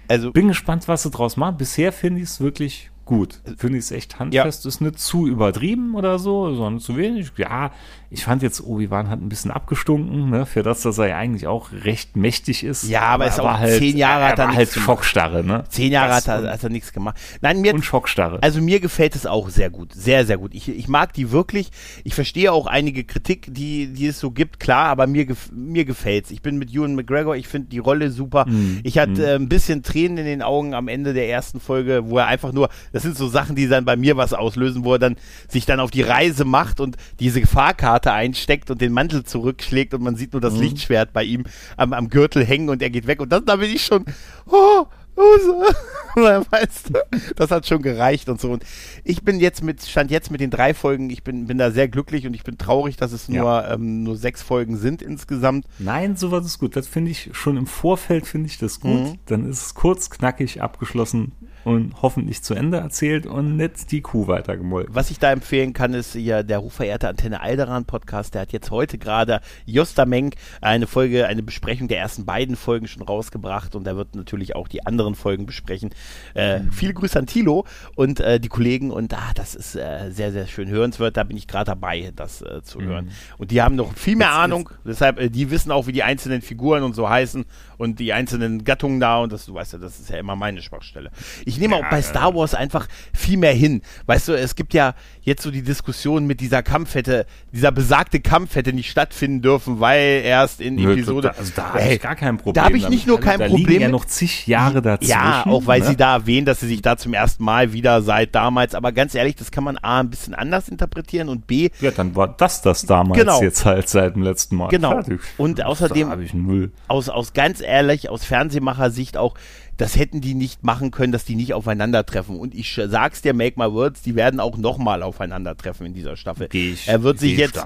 also 0.08 0.32
bin 0.32 0.48
gespannt, 0.48 0.88
was 0.88 1.02
sie 1.02 1.10
draus 1.10 1.36
machen. 1.36 1.56
Bisher 1.56 1.92
finde 1.92 2.20
ich 2.20 2.28
es 2.28 2.40
wirklich 2.40 2.90
gut. 3.10 3.40
Finde 3.56 3.78
ich 3.78 3.84
es 3.84 3.90
echt 3.90 4.18
handfest. 4.18 4.64
Ja. 4.64 4.68
Ist 4.68 4.80
nicht 4.80 4.98
zu 4.98 5.26
übertrieben 5.26 5.94
oder 5.96 6.18
so, 6.18 6.54
sondern 6.54 6.80
zu 6.80 6.96
wenig. 6.96 7.32
Ja, 7.36 7.72
ich 8.12 8.24
fand 8.24 8.42
jetzt, 8.42 8.60
Obi-Wan 8.60 9.08
hat 9.08 9.20
ein 9.20 9.28
bisschen 9.28 9.52
abgestunken, 9.52 10.30
ne, 10.30 10.44
für 10.44 10.64
das, 10.64 10.82
dass 10.82 10.98
er 10.98 11.08
ja 11.08 11.16
eigentlich 11.16 11.46
auch 11.46 11.70
recht 11.70 12.16
mächtig 12.16 12.64
ist. 12.64 12.88
Ja, 12.88 13.02
aber, 13.02 13.24
aber 13.24 13.26
ist 13.26 13.40
auch 13.40 13.58
halt, 13.58 13.78
zehn 13.78 13.96
Jahre 13.96 14.24
hat 14.26 14.38
er, 14.40 14.52
halt 14.52 14.68
Schockstarre, 14.68 15.44
ne? 15.44 15.62
Zehn 15.68 15.92
Jahre 15.92 16.14
hat 16.14 16.26
er, 16.26 16.52
hat 16.52 16.62
er 16.62 16.70
nichts 16.70 16.92
gemacht. 16.92 17.16
Nein, 17.40 17.60
mir, 17.60 17.72
und 17.72 17.84
Schockstarre. 17.84 18.42
Also 18.42 18.60
mir 18.60 18.80
gefällt 18.80 19.14
es 19.14 19.26
auch 19.26 19.48
sehr 19.48 19.70
gut, 19.70 19.92
sehr, 19.92 20.26
sehr 20.26 20.38
gut. 20.38 20.54
Ich, 20.54 20.68
ich 20.68 20.88
mag 20.88 21.12
die 21.12 21.30
wirklich. 21.30 21.70
Ich 22.02 22.16
verstehe 22.16 22.52
auch 22.52 22.66
einige 22.66 23.04
Kritik, 23.04 23.46
die, 23.48 23.92
die 23.92 24.08
es 24.08 24.18
so 24.18 24.32
gibt, 24.32 24.58
klar, 24.58 24.86
aber 24.86 25.06
mir, 25.06 25.26
mir 25.52 25.84
gefällt's. 25.84 26.32
Ich 26.32 26.42
bin 26.42 26.58
mit 26.58 26.72
Ewan 26.72 26.96
McGregor, 26.96 27.36
ich 27.36 27.46
finde 27.46 27.68
die 27.68 27.78
Rolle 27.78 28.10
super. 28.10 28.44
Mm, 28.48 28.80
ich 28.82 28.98
hatte 28.98 29.12
mm. 29.12 29.20
äh, 29.20 29.34
ein 29.34 29.48
bisschen 29.48 29.84
Tränen 29.84 30.18
in 30.18 30.24
den 30.24 30.42
Augen 30.42 30.74
am 30.74 30.88
Ende 30.88 31.14
der 31.14 31.28
ersten 31.28 31.60
Folge, 31.60 32.10
wo 32.10 32.18
er 32.18 32.26
einfach 32.26 32.52
nur, 32.52 32.70
das 32.92 32.99
sind 33.02 33.16
so 33.16 33.28
Sachen, 33.28 33.56
die 33.56 33.68
dann 33.68 33.84
bei 33.84 33.96
mir 33.96 34.16
was 34.16 34.32
auslösen, 34.32 34.84
wo 34.84 34.94
er 34.94 34.98
dann 34.98 35.16
sich 35.48 35.66
dann 35.66 35.80
auf 35.80 35.90
die 35.90 36.02
Reise 36.02 36.44
macht 36.44 36.80
und 36.80 36.96
diese 37.18 37.46
Fahrkarte 37.46 37.90
Karte 37.90 38.12
einsteckt 38.12 38.70
und 38.70 38.80
den 38.80 38.92
Mantel 38.92 39.24
zurückschlägt 39.24 39.94
und 39.94 40.02
man 40.02 40.16
sieht 40.16 40.32
nur 40.32 40.40
das 40.40 40.54
mhm. 40.54 40.60
Lichtschwert 40.60 41.12
bei 41.12 41.24
ihm 41.24 41.44
am, 41.76 41.92
am 41.92 42.08
Gürtel 42.08 42.44
hängen 42.44 42.68
und 42.68 42.82
er 42.82 42.90
geht 42.90 43.06
weg. 43.06 43.20
Und 43.20 43.30
das, 43.32 43.42
da 43.44 43.56
bin 43.56 43.70
ich 43.70 43.84
schon, 43.84 44.04
oh, 44.46 44.86
weißt 46.14 46.90
du, 46.90 47.00
das 47.36 47.50
hat 47.50 47.66
schon 47.66 47.82
gereicht 47.82 48.28
und 48.28 48.40
so. 48.40 48.52
Und 48.52 48.64
ich 49.04 49.22
bin 49.22 49.40
jetzt 49.40 49.62
mit, 49.62 49.82
stand 49.82 50.10
jetzt 50.10 50.30
mit 50.30 50.40
den 50.40 50.50
drei 50.50 50.72
Folgen, 50.72 51.10
ich 51.10 51.24
bin, 51.24 51.46
bin 51.46 51.58
da 51.58 51.70
sehr 51.72 51.88
glücklich 51.88 52.26
und 52.26 52.34
ich 52.34 52.44
bin 52.44 52.58
traurig, 52.58 52.96
dass 52.96 53.12
es 53.12 53.28
nur, 53.28 53.44
ja. 53.44 53.74
ähm, 53.74 54.02
nur 54.02 54.16
sechs 54.16 54.40
Folgen 54.40 54.76
sind 54.76 55.02
insgesamt. 55.02 55.66
Nein, 55.78 56.16
sowas 56.16 56.46
ist 56.46 56.58
gut. 56.58 56.76
Das 56.76 56.86
finde 56.86 57.10
ich 57.10 57.30
schon 57.32 57.56
im 57.56 57.66
Vorfeld 57.66 58.26
finde 58.26 58.46
ich 58.46 58.58
das 58.58 58.80
gut. 58.80 59.00
Mhm. 59.00 59.18
Dann 59.26 59.50
ist 59.50 59.66
es 59.66 59.74
kurz, 59.74 60.10
knackig 60.10 60.62
abgeschlossen 60.62 61.32
und 61.64 61.94
hoffentlich 62.02 62.42
zu 62.42 62.54
Ende 62.54 62.78
erzählt 62.78 63.26
und 63.26 63.56
nicht 63.56 63.90
die 63.92 64.00
Kuh 64.00 64.26
weitergemolken. 64.26 64.94
Was 64.94 65.10
ich 65.10 65.18
da 65.18 65.32
empfehlen 65.32 65.72
kann, 65.72 65.94
ist 65.94 66.14
ja 66.14 66.42
der 66.42 66.62
hochverehrte 66.62 67.08
Antenne 67.08 67.40
Alderan 67.40 67.84
Podcast. 67.84 68.34
Der 68.34 68.42
hat 68.42 68.52
jetzt 68.52 68.70
heute 68.70 68.98
gerade 68.98 69.40
Josta 69.66 70.06
Menk 70.06 70.34
eine 70.60 70.86
Folge, 70.86 71.26
eine 71.26 71.42
Besprechung 71.42 71.88
der 71.88 71.98
ersten 71.98 72.24
beiden 72.24 72.56
Folgen 72.56 72.88
schon 72.88 73.02
rausgebracht 73.02 73.74
und 73.74 73.86
er 73.86 73.96
wird 73.96 74.14
natürlich 74.14 74.56
auch 74.56 74.68
die 74.68 74.86
anderen 74.86 75.14
Folgen 75.14 75.46
besprechen. 75.46 75.90
Äh, 76.34 76.60
mhm. 76.60 76.72
Viele 76.72 76.94
Grüße 76.94 77.18
an 77.18 77.26
Tilo 77.26 77.64
und 77.94 78.20
äh, 78.20 78.40
die 78.40 78.48
Kollegen 78.48 78.90
und 78.90 79.12
ah, 79.14 79.32
das 79.34 79.54
ist 79.54 79.76
äh, 79.76 80.10
sehr, 80.10 80.32
sehr 80.32 80.46
schön 80.46 80.68
hörenswert. 80.68 81.16
Da 81.16 81.24
bin 81.24 81.36
ich 81.36 81.46
gerade 81.46 81.66
dabei, 81.66 82.12
das 82.16 82.42
äh, 82.42 82.62
zu 82.62 82.80
mhm. 82.80 82.86
hören. 82.86 83.10
Und 83.38 83.50
die 83.50 83.62
haben 83.62 83.76
noch 83.76 83.94
viel 83.94 84.16
mehr 84.16 84.28
jetzt, 84.28 84.36
Ahnung, 84.36 84.70
jetzt. 84.70 84.86
deshalb, 84.86 85.20
äh, 85.20 85.28
die 85.28 85.50
wissen 85.50 85.70
auch, 85.70 85.86
wie 85.86 85.92
die 85.92 86.02
einzelnen 86.02 86.42
Figuren 86.42 86.82
und 86.82 86.94
so 86.94 87.08
heißen 87.08 87.44
und 87.76 87.98
die 87.98 88.12
einzelnen 88.12 88.64
Gattungen 88.64 89.00
da 89.00 89.18
und 89.18 89.32
das, 89.32 89.46
du 89.46 89.54
weißt 89.54 89.74
ja, 89.74 89.78
das 89.78 90.00
ist 90.00 90.10
ja 90.10 90.18
immer 90.18 90.36
meine 90.36 90.62
Schwachstelle. 90.62 91.10
Ich 91.44 91.58
nehme 91.60 91.78
ja, 91.78 91.84
auch 91.84 91.90
bei 91.90 92.02
Star 92.02 92.34
Wars 92.34 92.54
einfach 92.54 92.88
viel 93.12 93.36
mehr 93.36 93.52
hin. 93.52 93.82
Weißt 94.06 94.28
du, 94.28 94.32
es 94.32 94.54
gibt 94.54 94.74
ja 94.74 94.94
jetzt 95.22 95.42
so 95.42 95.50
die 95.50 95.62
Diskussion 95.62 96.26
mit 96.26 96.40
dieser 96.40 96.62
Kampf 96.62 96.94
hätte, 96.94 97.26
dieser 97.52 97.72
besagte 97.72 98.20
Kampf 98.20 98.54
hätte 98.56 98.72
nicht 98.72 98.90
stattfinden 98.90 99.42
dürfen, 99.42 99.80
weil 99.80 100.22
erst 100.24 100.60
in 100.60 100.76
Nö, 100.76 100.92
Episode. 100.92 101.28
Da, 101.28 101.38
also 101.38 101.52
da 101.54 101.74
habe 101.74 101.82
ich 101.82 102.00
gar 102.00 102.16
kein 102.16 102.36
Problem. 102.38 102.54
Da 102.54 102.64
habe 102.64 102.76
ich 102.76 102.88
nicht 102.88 103.06
nur 103.06 103.20
kein 103.20 103.38
da 103.38 103.46
Problem. 103.46 103.64
Da 103.64 103.70
liegen 103.70 103.82
ja 103.82 103.88
noch 103.88 104.04
zig 104.04 104.46
Jahre 104.46 104.82
dazwischen. 104.82 105.10
Ja, 105.10 105.44
auch 105.46 105.66
weil 105.66 105.80
ne? 105.80 105.86
sie 105.86 105.96
da 105.96 106.14
erwähnen, 106.14 106.46
dass 106.46 106.60
sie 106.60 106.68
sich 106.68 106.82
da 106.82 106.96
zum 106.96 107.14
ersten 107.14 107.44
Mal 107.44 107.72
wieder 107.72 108.02
seit 108.02 108.34
damals, 108.34 108.74
aber 108.74 108.92
ganz 108.92 109.14
ehrlich, 109.14 109.36
das 109.36 109.50
kann 109.50 109.64
man 109.64 109.78
A 109.78 110.00
ein 110.00 110.10
bisschen 110.10 110.34
anders 110.34 110.68
interpretieren 110.68 111.28
und 111.28 111.46
B. 111.46 111.70
Ja, 111.80 111.90
dann 111.90 112.16
war 112.16 112.28
das 112.28 112.62
das 112.62 112.86
damals 112.86 113.18
genau. 113.18 113.42
jetzt 113.42 113.64
halt 113.64 113.88
seit 113.88 114.16
dem 114.16 114.22
letzten 114.22 114.56
Mal. 114.56 114.68
Genau. 114.68 114.90
Fertig. 114.92 115.20
Und 115.36 115.62
außerdem, 115.62 116.70
aus, 116.88 117.08
aus 117.08 117.32
ganz 117.32 117.60
ehrlich, 117.60 118.08
aus 118.08 118.24
Fernsehmacher-Sicht 118.24 119.16
auch, 119.16 119.34
das 119.80 119.96
hätten 119.96 120.20
die 120.20 120.34
nicht 120.34 120.62
machen 120.62 120.90
können, 120.90 121.10
dass 121.10 121.24
die 121.24 121.34
nicht 121.34 121.54
aufeinandertreffen. 121.54 122.38
Und 122.38 122.54
ich 122.54 122.78
sag's 122.86 123.22
dir, 123.22 123.32
make 123.32 123.58
my 123.58 123.72
words, 123.72 124.02
die 124.02 124.14
werden 124.14 124.38
auch 124.38 124.58
nochmal 124.58 125.02
aufeinandertreffen 125.02 125.86
in 125.86 125.94
dieser 125.94 126.16
Staffel. 126.16 126.48
Ich, 126.52 126.86
er 126.86 127.02
wird 127.02 127.18
sich 127.18 127.38
jetzt, 127.38 127.58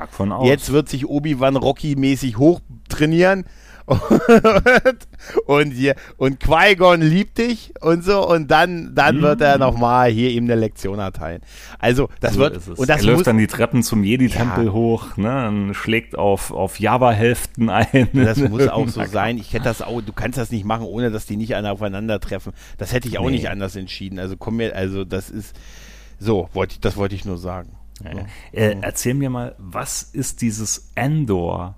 jetzt 0.44 0.70
wird 0.70 0.88
sich 0.88 1.06
Obi-Wan 1.08 1.56
Rocky-mäßig 1.56 2.38
hochtrainieren 2.38 3.46
und 5.46 5.70
hier, 5.72 5.94
und 6.16 6.40
Qui-Gon 6.40 7.02
liebt 7.02 7.36
dich 7.38 7.74
und 7.82 8.02
so 8.02 8.26
und 8.26 8.50
dann, 8.50 8.94
dann 8.94 9.20
wird 9.20 9.42
er 9.42 9.54
mhm. 9.54 9.60
nochmal 9.60 10.10
hier 10.10 10.30
ihm 10.30 10.44
eine 10.44 10.54
Lektion 10.54 10.98
erteilen. 10.98 11.42
Also, 11.78 12.08
das 12.20 12.34
so 12.34 12.40
wird, 12.40 12.68
und 12.68 12.88
das 12.88 13.02
er 13.02 13.12
läuft 13.12 13.26
dann 13.26 13.36
die 13.36 13.46
Treppen 13.46 13.82
zum 13.82 14.02
Jedi-Tempel 14.02 14.66
ja. 14.66 14.72
hoch, 14.72 15.16
ne, 15.18 15.48
und 15.48 15.74
schlägt 15.74 16.16
auf, 16.16 16.50
auf 16.50 16.80
Java-Hälften 16.80 17.68
ein. 17.68 18.08
Das 18.12 18.38
muss 18.38 18.68
auch 18.68 18.88
so 18.88 19.04
sein. 19.10 19.36
Ich 19.36 19.52
hätte 19.52 19.64
das 19.64 19.82
auch, 19.82 20.00
du 20.00 20.12
kannst 20.12 20.38
das 20.38 20.50
nicht 20.50 20.64
machen, 20.64 20.86
ohne 20.86 21.10
dass 21.10 21.26
die 21.26 21.36
nicht 21.36 21.54
aufeinandertreffen. 21.54 22.52
Das 22.78 22.92
hätte 22.92 23.08
ich 23.08 23.18
auch 23.18 23.26
nee. 23.26 23.32
nicht 23.32 23.50
anders 23.50 23.76
entschieden. 23.76 24.18
Also 24.18 24.36
komm 24.36 24.56
mir, 24.56 24.74
also 24.74 25.04
das 25.04 25.28
ist, 25.30 25.54
so, 26.18 26.48
wollte 26.52 26.74
ich, 26.74 26.80
das 26.80 26.96
wollte 26.96 27.14
ich 27.14 27.24
nur 27.24 27.38
sagen. 27.38 27.76
Ja. 28.02 28.12
So. 28.12 28.18
Äh, 28.52 28.76
erzähl 28.80 29.14
mir 29.14 29.30
mal, 29.30 29.54
was 29.58 30.02
ist 30.02 30.40
dieses 30.40 30.90
Endor? 30.94 31.76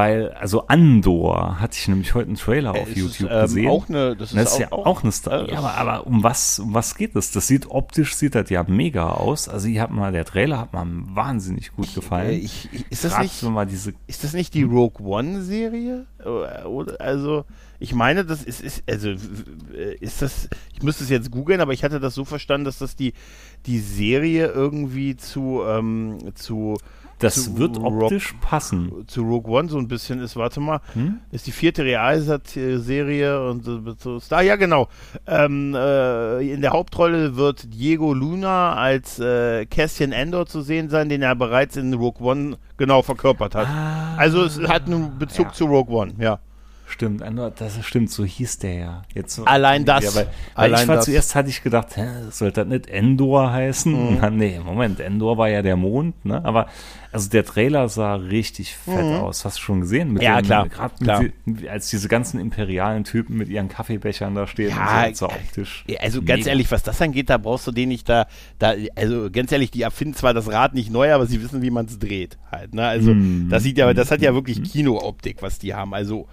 Weil, 0.00 0.30
also 0.30 0.66
Andor 0.66 1.60
hatte 1.60 1.76
ich 1.76 1.86
nämlich 1.86 2.14
heute 2.14 2.28
einen 2.28 2.36
Trailer 2.36 2.70
auf 2.70 2.88
äh, 2.88 2.98
YouTube 2.98 3.28
ist, 3.28 3.36
ähm, 3.36 3.42
gesehen. 3.42 3.68
Auch 3.68 3.86
eine, 3.86 4.16
das 4.16 4.30
ist, 4.30 4.38
das 4.38 4.52
ist 4.52 4.54
auch, 4.54 4.60
ja 4.60 4.72
auch 4.72 5.02
eine 5.02 5.12
Star. 5.12 5.46
Äh, 5.46 5.52
ja, 5.52 5.58
aber, 5.58 5.74
aber 5.74 6.06
um 6.06 6.22
was, 6.22 6.58
um 6.58 6.72
was 6.72 6.94
geht 6.94 7.14
es? 7.16 7.32
Das 7.32 7.46
sieht 7.46 7.70
optisch 7.70 8.14
sieht 8.14 8.34
das 8.34 8.48
ja 8.48 8.64
mega 8.66 9.10
aus. 9.10 9.46
Also 9.46 9.68
ich 9.68 9.78
habe 9.78 9.92
mal, 9.92 10.10
der 10.10 10.24
Trailer 10.24 10.58
hat 10.58 10.72
mir 10.72 10.86
wahnsinnig 11.14 11.72
gut 11.72 11.94
gefallen. 11.94 12.40
Ich, 12.40 12.70
ich, 12.72 12.90
ist 12.90 13.04
das 13.04 13.18
nicht, 13.18 13.44
diese, 13.70 13.92
ist 14.06 14.24
das 14.24 14.32
nicht 14.32 14.54
die 14.54 14.62
Rogue 14.62 15.06
One 15.06 15.42
Serie? 15.42 16.06
Also, 16.98 17.44
ich 17.78 17.92
meine, 17.94 18.24
das 18.24 18.42
ist, 18.42 18.62
ist, 18.62 18.82
also, 18.88 19.10
ist 20.00 20.22
das, 20.22 20.48
ich 20.72 20.82
müsste 20.82 21.04
es 21.04 21.10
jetzt 21.10 21.30
googeln, 21.30 21.60
aber 21.60 21.74
ich 21.74 21.84
hatte 21.84 22.00
das 22.00 22.14
so 22.14 22.24
verstanden, 22.24 22.64
dass 22.64 22.78
das 22.78 22.96
die, 22.96 23.12
die 23.66 23.78
Serie 23.78 24.46
irgendwie 24.46 25.16
zu, 25.16 25.60
ähm, 25.66 26.16
zu, 26.34 26.78
das 27.20 27.56
wird 27.56 27.78
optisch 27.78 28.32
Rogue, 28.32 28.40
passen. 28.40 28.92
Zu 29.06 29.22
Rogue 29.22 29.50
One 29.52 29.68
so 29.68 29.78
ein 29.78 29.88
bisschen 29.88 30.20
ist, 30.20 30.36
warte 30.36 30.60
mal, 30.60 30.80
hm? 30.94 31.20
ist 31.30 31.46
die 31.46 31.52
vierte 31.52 31.84
Realserie 31.84 33.48
und 33.48 33.64
so 33.64 34.18
Star, 34.20 34.42
ja 34.42 34.56
genau. 34.56 34.88
Ähm, 35.26 35.74
äh, 35.74 36.52
in 36.52 36.62
der 36.62 36.72
Hauptrolle 36.72 37.36
wird 37.36 37.72
Diego 37.74 38.12
Luna 38.14 38.74
als 38.74 39.18
äh, 39.18 39.66
Cassian 39.66 40.12
Endor 40.12 40.46
zu 40.46 40.62
sehen 40.62 40.88
sein, 40.88 41.08
den 41.08 41.22
er 41.22 41.34
bereits 41.34 41.76
in 41.76 41.92
Rogue 41.94 42.26
One 42.26 42.56
genau 42.76 43.02
verkörpert 43.02 43.54
hat. 43.54 43.66
Ah, 43.68 44.16
also 44.16 44.44
es 44.44 44.58
hat 44.60 44.86
einen 44.86 45.18
Bezug 45.18 45.46
ja. 45.46 45.52
zu 45.52 45.66
Rogue 45.66 45.94
One, 45.94 46.14
ja. 46.18 46.40
Stimmt, 46.90 47.22
das 47.56 47.84
stimmt, 47.84 48.10
so 48.10 48.24
hieß 48.24 48.58
der 48.58 48.74
ja. 48.74 49.02
Jetzt 49.14 49.38
allein 49.46 49.84
das. 49.84 50.02
Ja, 50.02 50.14
weil, 50.14 50.26
weil 50.26 50.64
allein 50.64 50.82
ich 50.82 50.88
war 50.88 50.96
das. 50.96 51.04
zuerst 51.04 51.34
hatte 51.36 51.48
ich 51.48 51.62
gedacht, 51.62 51.96
hä, 51.96 52.06
sollte 52.30 52.62
das 52.62 52.68
nicht 52.68 52.90
Endor 52.90 53.52
heißen? 53.52 54.18
Mhm. 54.18 54.36
nee, 54.36 54.58
Moment, 54.58 54.98
Endor 54.98 55.38
war 55.38 55.48
ja 55.48 55.62
der 55.62 55.76
Mond, 55.76 56.24
ne? 56.24 56.44
Aber 56.44 56.66
also 57.12 57.28
der 57.28 57.44
Trailer 57.44 57.88
sah 57.88 58.16
richtig 58.16 58.74
fett 58.74 59.04
mhm. 59.04 59.20
aus. 59.20 59.44
Hast 59.44 59.58
du 59.58 59.62
schon 59.62 59.80
gesehen? 59.80 60.12
Mit 60.12 60.22
ja, 60.22 60.40
den, 60.40 60.46
klar, 60.46 60.68
klar. 60.68 61.24
Die, 61.46 61.68
als 61.68 61.90
diese 61.90 62.08
ganzen 62.08 62.40
imperialen 62.40 63.04
Typen 63.04 63.36
mit 63.36 63.48
ihren 63.48 63.68
Kaffeebechern 63.68 64.34
da 64.34 64.46
stehen 64.46 64.70
ja, 64.70 65.06
und 65.06 65.16
so, 65.16 65.28
so 65.28 65.32
optisch. 65.32 65.84
Also 66.00 66.22
ganz 66.22 66.40
mega. 66.40 66.50
ehrlich, 66.50 66.70
was 66.70 66.82
das 66.82 67.00
angeht, 67.00 67.30
da 67.30 67.38
brauchst 67.38 67.66
du 67.66 67.72
den 67.72 67.88
nicht 67.88 68.08
da, 68.08 68.26
da, 68.58 68.74
also 68.96 69.28
ganz 69.30 69.50
ehrlich, 69.52 69.70
die 69.70 69.82
erfinden 69.82 70.14
zwar 70.14 70.34
das 70.34 70.50
Rad 70.50 70.74
nicht 70.74 70.90
neu, 70.90 71.12
aber 71.12 71.26
sie 71.26 71.42
wissen, 71.42 71.62
wie 71.62 71.70
man 71.70 71.86
es 71.86 71.98
dreht 71.98 72.38
halt, 72.50 72.74
ne? 72.74 72.86
Also 72.86 73.14
mhm. 73.14 73.48
das 73.48 73.62
sieht 73.62 73.78
ja, 73.78 73.92
das 73.92 74.10
hat 74.10 74.22
ja 74.22 74.34
wirklich 74.34 74.60
mhm. 74.60 74.64
Kinooptik, 74.64 75.42
was 75.42 75.58
die 75.58 75.74
haben. 75.74 75.94
Also 75.94 76.28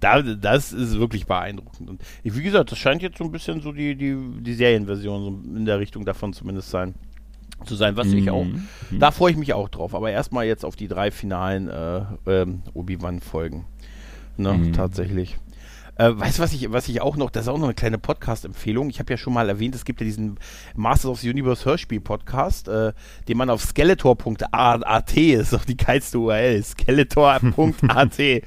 da, 0.00 0.22
das 0.22 0.72
ist 0.72 0.98
wirklich 0.98 1.26
beeindruckend. 1.26 1.88
Und 1.90 2.02
wie 2.22 2.42
gesagt, 2.42 2.72
das 2.72 2.78
scheint 2.78 3.02
jetzt 3.02 3.18
so 3.18 3.24
ein 3.24 3.32
bisschen 3.32 3.60
so 3.60 3.72
die, 3.72 3.94
die, 3.94 4.16
die 4.40 4.54
Serienversion 4.54 5.22
so 5.22 5.56
in 5.56 5.64
der 5.64 5.78
Richtung 5.78 6.04
davon 6.04 6.32
zumindest 6.32 6.70
sein 6.70 6.94
zu 7.66 7.74
sein, 7.74 7.96
was 7.96 8.08
mhm. 8.08 8.18
ich 8.18 8.30
auch. 8.30 8.44
Mhm. 8.44 8.66
Da 8.98 9.10
freue 9.10 9.32
ich 9.32 9.36
mich 9.36 9.52
auch 9.52 9.68
drauf. 9.68 9.94
Aber 9.94 10.10
erstmal 10.10 10.46
jetzt 10.46 10.64
auf 10.64 10.76
die 10.76 10.88
drei 10.88 11.10
finalen 11.10 11.68
äh, 11.68 12.02
ähm, 12.26 12.62
Obi-Wan-Folgen. 12.72 13.66
Ne, 14.36 14.54
mhm. 14.54 14.72
tatsächlich. 14.72 15.36
Äh, 16.00 16.18
weißt 16.18 16.38
du, 16.38 16.42
was 16.42 16.54
ich, 16.54 16.72
was 16.72 16.88
ich 16.88 17.02
auch 17.02 17.16
noch, 17.16 17.28
das 17.28 17.42
ist 17.42 17.48
auch 17.48 17.58
noch 17.58 17.66
eine 17.66 17.74
kleine 17.74 17.98
Podcast-Empfehlung. 17.98 18.88
Ich 18.88 19.00
habe 19.00 19.12
ja 19.12 19.18
schon 19.18 19.34
mal 19.34 19.50
erwähnt, 19.50 19.74
es 19.74 19.84
gibt 19.84 20.00
ja 20.00 20.06
diesen 20.06 20.38
Masters 20.74 21.10
of 21.10 21.20
the 21.20 21.28
Universe 21.28 21.66
Hörspiel-Podcast, 21.66 22.68
äh, 22.68 22.94
den 23.28 23.36
man 23.36 23.50
auf 23.50 23.60
skeletor.at, 23.60 25.16
ist 25.18 25.52
doch 25.52 25.66
die 25.66 25.76
geilste 25.76 26.18
URL, 26.18 26.62
skeletor.at 26.62 28.18
äh, 28.18 28.40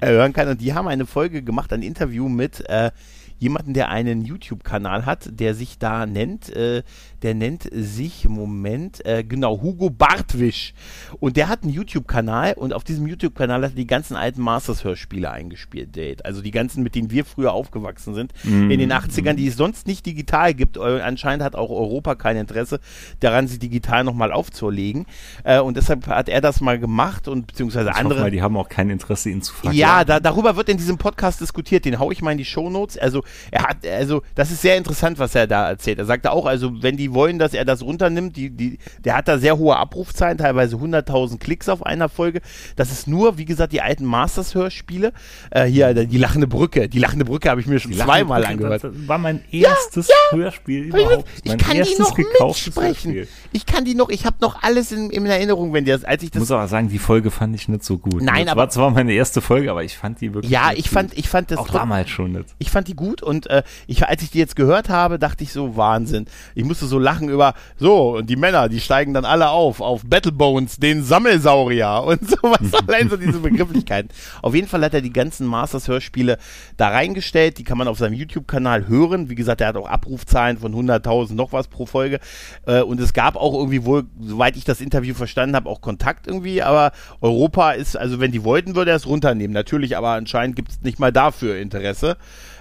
hören 0.00 0.32
kann. 0.32 0.48
Und 0.48 0.62
die 0.62 0.72
haben 0.72 0.88
eine 0.88 1.04
Folge 1.04 1.42
gemacht, 1.42 1.74
ein 1.74 1.82
Interview 1.82 2.26
mit 2.30 2.66
äh, 2.70 2.90
jemanden, 3.38 3.74
der 3.74 3.88
einen 3.88 4.24
YouTube-Kanal 4.24 5.06
hat, 5.06 5.28
der 5.30 5.54
sich 5.54 5.78
da 5.78 6.06
nennt, 6.06 6.54
äh, 6.54 6.82
der 7.22 7.34
nennt 7.34 7.68
sich, 7.72 8.28
Moment, 8.28 9.04
äh, 9.06 9.24
genau, 9.24 9.60
Hugo 9.62 9.90
Bartwisch. 9.90 10.74
Und 11.20 11.36
der 11.36 11.48
hat 11.48 11.62
einen 11.62 11.72
YouTube-Kanal 11.72 12.54
und 12.54 12.72
auf 12.72 12.84
diesem 12.84 13.06
YouTube-Kanal 13.06 13.62
hat 13.62 13.72
er 13.72 13.76
die 13.76 13.86
ganzen 13.86 14.16
alten 14.16 14.42
Masters-Hörspiele 14.42 15.30
eingespielt, 15.30 15.96
Date. 15.96 16.24
Also 16.24 16.42
die 16.42 16.50
ganzen, 16.50 16.82
mit 16.82 16.94
denen 16.94 17.10
wir 17.10 17.24
früher 17.24 17.52
aufgewachsen 17.52 18.14
sind, 18.14 18.32
mm. 18.44 18.70
in 18.70 18.78
den 18.78 18.92
80ern, 18.92 19.34
die 19.34 19.46
es 19.46 19.56
sonst 19.56 19.86
nicht 19.86 20.06
digital 20.06 20.54
gibt. 20.54 20.78
Anscheinend 20.78 21.42
hat 21.42 21.56
auch 21.56 21.70
Europa 21.70 22.14
kein 22.14 22.36
Interesse 22.36 22.80
daran, 23.20 23.48
sie 23.48 23.58
digital 23.58 24.04
nochmal 24.04 24.32
aufzulegen. 24.32 25.06
Äh, 25.42 25.60
und 25.60 25.76
deshalb 25.76 26.06
hat 26.06 26.28
er 26.28 26.40
das 26.40 26.60
mal 26.60 26.78
gemacht 26.78 27.26
und 27.26 27.46
beziehungsweise 27.46 27.90
ich 27.90 27.96
andere. 27.96 28.20
Mal, 28.20 28.30
die 28.30 28.42
haben 28.42 28.56
auch 28.56 28.68
kein 28.68 28.90
Interesse, 28.90 29.30
ihn 29.30 29.42
zu 29.42 29.52
verklagen. 29.54 29.78
Ja, 29.78 30.04
da, 30.04 30.20
darüber 30.20 30.56
wird 30.56 30.68
in 30.68 30.76
diesem 30.76 30.98
Podcast 30.98 31.40
diskutiert. 31.40 31.84
Den 31.84 31.98
haue 31.98 32.12
ich 32.12 32.22
mal 32.22 32.32
in 32.32 32.38
die 32.38 32.44
Shownotes. 32.44 32.98
Also 32.98 33.23
er 33.50 33.64
hat, 33.64 33.86
also 33.86 34.22
das 34.34 34.50
ist 34.50 34.62
sehr 34.62 34.76
interessant, 34.76 35.18
was 35.18 35.34
er 35.34 35.46
da 35.46 35.68
erzählt. 35.68 35.98
Er 35.98 36.04
sagte 36.04 36.32
auch, 36.32 36.46
also 36.46 36.82
wenn 36.82 36.96
die 36.96 37.12
wollen, 37.12 37.38
dass 37.38 37.54
er 37.54 37.64
das 37.64 37.82
runternimmt. 37.82 38.36
Die, 38.36 38.50
die, 38.50 38.78
der 39.04 39.16
hat 39.16 39.28
da 39.28 39.38
sehr 39.38 39.58
hohe 39.58 39.76
Abrufzahlen, 39.76 40.38
teilweise 40.38 40.76
100.000 40.76 41.38
Klicks 41.38 41.68
auf 41.68 41.84
einer 41.84 42.08
Folge. 42.08 42.40
Das 42.76 42.90
ist 42.90 43.06
nur, 43.06 43.38
wie 43.38 43.44
gesagt, 43.44 43.72
die 43.72 43.80
alten 43.80 44.04
Masters-Hörspiele. 44.04 45.12
Äh, 45.50 45.64
hier, 45.64 45.94
die 45.94 46.18
lachende 46.18 46.46
Brücke. 46.46 46.88
Die 46.88 46.98
lachende 46.98 47.24
Brücke 47.24 47.50
habe 47.50 47.60
ich 47.60 47.66
mir 47.66 47.78
schon 47.78 47.92
zweimal 47.92 48.40
Brücke, 48.40 48.52
angehört. 48.52 48.84
Das 48.84 49.08
war 49.08 49.18
mein 49.18 49.42
erstes 49.50 50.08
ja, 50.08 50.14
ja. 50.30 50.38
Hörspiel 50.38 50.84
überhaupt. 50.84 51.28
Ich, 51.42 51.52
ich 51.52 51.58
kann 51.58 51.82
die 51.82 51.98
noch 51.98 52.16
mitsprechen. 52.16 53.26
Ich 53.52 53.66
kann 53.66 53.84
die 53.84 53.94
noch, 53.94 54.08
ich 54.08 54.26
habe 54.26 54.36
noch 54.40 54.62
alles 54.62 54.92
in, 54.92 55.10
in 55.10 55.26
Erinnerung, 55.26 55.72
wenn 55.72 55.84
die 55.84 55.90
das, 55.90 56.04
als 56.04 56.22
ich 56.22 56.30
das. 56.30 56.36
Ich 56.36 56.40
muss 56.40 56.50
aber 56.50 56.68
sagen, 56.68 56.88
die 56.88 56.98
Folge 56.98 57.30
fand 57.30 57.54
ich 57.54 57.68
nicht 57.68 57.84
so 57.84 57.98
gut. 57.98 58.22
Nein, 58.22 58.44
das 58.44 58.52
aber. 58.52 58.62
war 58.62 58.70
zwar 58.70 58.90
meine 58.90 59.12
erste 59.12 59.40
Folge, 59.40 59.70
aber 59.70 59.84
ich 59.84 59.96
fand 59.96 60.20
die 60.20 60.34
wirklich. 60.34 60.50
Ja, 60.50 60.72
ich 60.74 60.90
fand, 60.90 61.16
ich 61.16 61.28
fand 61.28 61.50
das. 61.50 61.58
Auch 61.58 61.68
damals 61.68 62.10
schon 62.10 62.32
nicht. 62.32 62.54
Ich 62.58 62.70
fand 62.70 62.88
die 62.88 62.94
gut 62.94 63.13
und 63.22 63.46
äh, 63.48 63.62
ich, 63.86 64.06
als 64.06 64.22
ich 64.22 64.30
die 64.30 64.38
jetzt 64.38 64.56
gehört 64.56 64.88
habe, 64.88 65.18
dachte 65.18 65.44
ich 65.44 65.52
so, 65.52 65.76
Wahnsinn. 65.76 66.26
Ich 66.54 66.64
musste 66.64 66.86
so 66.86 66.98
lachen 66.98 67.28
über 67.28 67.44
über, 67.44 67.54
so, 67.78 68.16
und 68.16 68.30
die 68.30 68.36
Männer, 68.36 68.68
die 68.68 68.80
steigen 68.80 69.12
dann 69.12 69.24
alle 69.24 69.50
auf, 69.50 69.80
auf 69.80 70.02
Battlebones, 70.06 70.78
den 70.78 71.04
Sammelsaurier 71.04 72.02
und 72.06 72.28
sowas, 72.28 72.60
allein 72.86 73.10
so 73.10 73.16
diese 73.16 73.40
Begrifflichkeiten. 73.40 74.10
Auf 74.42 74.54
jeden 74.54 74.68
Fall 74.68 74.82
hat 74.84 74.94
er 74.94 75.00
die 75.00 75.12
ganzen 75.12 75.46
Masters-Hörspiele 75.46 76.38
da 76.76 76.88
reingestellt, 76.88 77.58
die 77.58 77.64
kann 77.64 77.78
man 77.78 77.88
auf 77.88 77.98
seinem 77.98 78.14
YouTube-Kanal 78.14 78.88
hören. 78.88 79.28
Wie 79.28 79.34
gesagt, 79.34 79.60
er 79.60 79.68
hat 79.68 79.76
auch 79.76 79.88
Abrufzahlen 79.88 80.58
von 80.58 80.74
100.000 80.74 81.34
noch 81.34 81.52
was 81.52 81.68
pro 81.68 81.86
Folge. 81.86 82.20
Äh, 82.66 82.82
und 82.82 83.00
es 83.00 83.12
gab 83.12 83.36
auch 83.36 83.54
irgendwie 83.54 83.84
wohl, 83.84 84.04
soweit 84.20 84.56
ich 84.56 84.64
das 84.64 84.80
Interview 84.80 85.14
verstanden 85.14 85.56
habe, 85.56 85.68
auch 85.68 85.80
Kontakt 85.80 86.26
irgendwie, 86.26 86.62
aber 86.62 86.92
Europa 87.20 87.72
ist, 87.72 87.96
also 87.96 88.20
wenn 88.20 88.32
die 88.32 88.44
wollten, 88.44 88.74
würde 88.74 88.92
er 88.92 88.96
es 88.96 89.06
runternehmen. 89.06 89.52
Natürlich, 89.52 89.96
aber 89.96 90.10
anscheinend 90.10 90.56
gibt 90.56 90.70
es 90.70 90.82
nicht 90.82 90.98
mal 90.98 91.12
dafür 91.12 91.56
Interesse. 91.56 92.16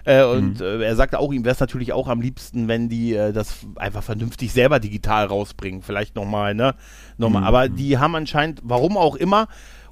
Äh, 0.06 0.24
und 0.24 0.60
mhm. 0.60 0.66
äh, 0.66 0.84
er 0.84 0.96
sagte 0.96 1.20
auch, 1.20 1.32
ihm 1.32 1.46
wäre 1.46 1.54
es 1.54 1.60
natürlich 1.60 1.94
auch 1.94 2.08
am 2.08 2.22
liebsten, 2.22 2.68
wenn 2.68 2.90
die 2.90 3.14
äh, 3.14 3.32
das 3.32 3.66
einfach 3.76 4.04
vernünftig 4.04 4.52
selber 4.52 4.80
digital 4.80 5.26
rausbringen. 5.26 5.82
Vielleicht 5.82 6.16
nochmal, 6.16 6.56
ne? 6.56 6.76
Nochmal. 7.18 7.42
Mhm. 7.42 7.48
Aber 7.48 7.70
die 7.70 7.98
haben 7.98 8.16
anscheinend, 8.16 8.62
warum 8.64 8.98
auch 8.98 9.16
immer, 9.16 9.48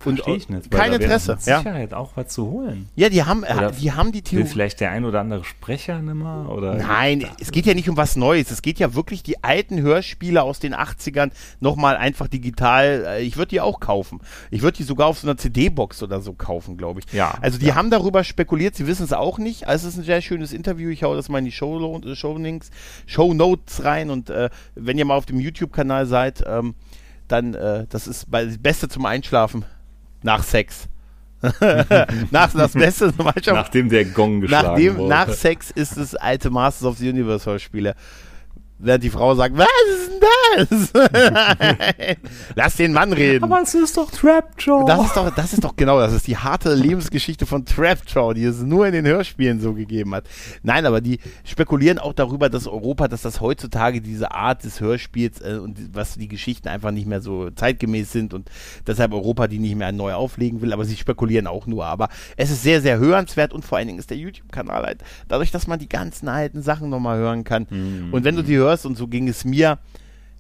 und 0.06 0.28
ich 0.28 0.50
nicht, 0.50 0.72
kein 0.72 0.94
Interesse. 0.94 1.34
Mit 1.34 1.42
Sicherheit 1.42 1.92
ja. 1.92 1.98
auch 1.98 2.12
was 2.16 2.30
zu 2.30 2.48
holen. 2.48 2.90
Ja, 2.96 3.10
die 3.10 3.24
haben, 3.24 3.44
oder 3.44 3.72
die 3.72 3.92
haben 3.92 4.12
die 4.12 4.22
Theorie. 4.22 4.46
vielleicht 4.46 4.80
der 4.80 4.92
ein 4.92 5.06
oder 5.06 5.22
andere 5.22 5.44
Sprecher 5.44 6.00
nimmer 6.02 6.50
oder? 6.50 6.76
Nein, 6.76 7.28
es 7.40 7.52
geht 7.52 7.66
ja 7.66 7.74
nicht 7.74 7.90
um 7.90 7.98
was 7.98 8.16
Neues. 8.16 8.52
Es 8.52 8.62
geht 8.62 8.80
ja 8.80 8.94
wirklich 8.94 9.24
die 9.24 9.44
alten 9.44 9.82
Hörspiele 9.82 10.42
aus 10.42 10.60
den 10.60 10.76
80ern 10.76 11.32
nochmal 11.60 11.98
einfach 11.98 12.28
digital. 12.28 13.06
Äh, 13.08 13.22
ich 13.24 13.38
würde 13.38 13.50
die 13.50 13.62
auch 13.62 13.80
kaufen. 13.80 14.20
Ich 14.50 14.62
würde 14.62 14.78
die 14.78 14.84
sogar 14.84 15.08
auf 15.08 15.20
so 15.20 15.28
einer 15.28 15.38
CD-Box 15.38 16.04
oder 16.04 16.22
so 16.22 16.34
kaufen, 16.34 16.78
glaube 16.78 17.02
ich. 17.02 17.14
Ja. 17.14 17.38
Also 17.42 17.58
die 17.58 17.68
ja. 17.68 17.76
haben 17.76 17.90
darüber 17.90 18.24
spekuliert. 18.24 18.76
Sie 18.76 18.88
wissen 18.88 19.04
es 19.04 19.14
auch 19.14 19.38
nicht. 19.38 19.68
Also 19.68 19.88
es 19.88 19.94
ist 19.94 20.00
ein 20.02 20.06
sehr 20.06 20.22
schönes 20.22 20.54
Interview. 20.54 20.90
Ich 20.90 21.04
hau 21.04 21.16
das 21.16 21.30
mal 21.30 21.40
in 21.40 21.46
die 21.46 21.52
Show, 21.52 22.02
Show, 22.16 22.40
Show 23.06 23.34
Notes 23.34 23.84
rein 23.84 24.10
und 24.10 24.30
äh, 24.30 24.50
wenn 24.76 24.98
ihr 24.98 25.06
mal 25.06 25.16
auf 25.16 25.26
dem 25.26 25.40
YouTube-Kanal 25.40 26.06
seid, 26.06 26.44
ähm, 26.48 26.76
dann 27.28 27.54
äh, 27.54 27.86
das 27.90 28.08
ist 28.08 28.28
das 28.30 28.58
Beste 28.58 28.90
zum 28.90 29.06
Einschlafen 29.06 29.66
nach 30.24 30.44
Sex. 30.44 30.88
nach 32.32 32.54
das 32.54 32.74
Beste 32.74 33.12
Nachdem 33.18 33.90
der 33.90 34.06
Gong 34.06 34.42
geschlagen 34.42 34.68
nachdem, 34.68 34.98
wurde. 34.98 35.10
Nach 35.10 35.30
Sex 35.30 35.72
ist 35.72 35.98
es 35.98 36.14
alte 36.14 36.52
Masters 36.52 36.88
of 36.88 36.98
the 36.98 37.10
Universe 37.10 37.50
Hörspiele. 37.50 37.96
Während 38.84 39.04
die 39.04 39.10
Frau 39.10 39.36
sagt, 39.36 39.56
was 39.58 39.68
ist 39.94 40.12
denn 40.12 40.92
das? 40.92 40.92
Lass 42.56 42.76
den 42.76 42.94
Mann 42.94 43.14
reden. 43.14 43.44
Aber 43.44 43.62
es 43.62 43.74
ist 43.76 43.96
doch 43.96 44.10
Trapjaw. 44.10 44.86
Das 44.86 45.06
ist 45.06 45.16
doch, 45.16 45.36
das 45.36 45.54
ist 45.54 45.64
doch 45.64 45.76
genau, 45.76 46.00
das 46.00 46.14
ist 46.14 46.28
die 46.28 46.38
harte 46.38 46.74
Lebensgeschichte 46.74 47.46
von 47.46 47.66
Trapjaw, 47.66 48.34
die 48.34 48.44
es 48.44 48.62
nur 48.62 48.88
in 48.88 48.94
den 48.94 49.06
Hörspielen 49.06 49.62
so 49.62 49.74
gegeben 49.74 50.16
hat. 50.16 50.26
Nein, 50.64 50.86
aber 50.86 51.02
die 51.02 51.20
spekulieren 51.44 52.00
auch 52.00 52.14
darüber, 52.14 52.50
dass 52.50 52.68
Europa, 52.68 53.08
dass 53.08 53.22
das 53.22 53.40
heutzutage 53.40 54.02
diese 54.02 54.32
Art 54.32 54.64
des 54.64 54.82
Hörspiels 54.82 55.42
äh, 55.42 55.60
und 55.62 55.94
was 55.94 56.16
die 56.16 56.28
Geschichten 56.28 56.68
einfach 56.68 56.92
nicht 56.92 57.08
mehr 57.08 57.22
so 57.22 57.52
zeitgemäß 57.52 58.12
sind 58.12 58.34
und 58.34 58.50
deshalb 58.88 59.14
Europa 59.14 59.48
die 59.48 59.60
nicht 59.60 59.76
mehr 59.76 59.92
neu 59.92 60.14
auflegen 60.14 60.62
will, 60.62 60.74
aber 60.74 60.86
sie 60.86 60.96
spekulieren 60.96 61.48
auch 61.48 61.68
nur. 61.68 61.86
Aber 61.86 62.10
es 62.36 62.50
ist 62.50 62.64
sehr, 62.64 62.82
sehr 62.82 62.98
hörenswert 62.98 63.54
und 63.54 63.64
vor 63.64 63.78
allen 63.78 63.88
Dingen 63.88 64.00
ist 64.00 64.10
der 64.10 64.18
YouTube-Kanal 64.18 64.84
halt, 64.84 65.04
dadurch, 65.28 65.52
dass 65.52 65.68
man 65.68 65.80
die 65.80 65.90
ganzen 65.90 66.28
alten 66.28 66.62
Sachen 66.62 66.90
nochmal 66.90 67.18
hören 67.18 67.44
kann. 67.44 67.68
Mhm. 67.70 68.14
Und 68.14 68.24
wenn 68.24 68.36
du 68.36 68.44
die 68.44 68.58
hörst, 68.58 68.71
hörst, 68.72 68.86
und 68.86 68.98
so 68.98 69.08
ging 69.08 69.28
es 69.28 69.46
mir, 69.46 69.80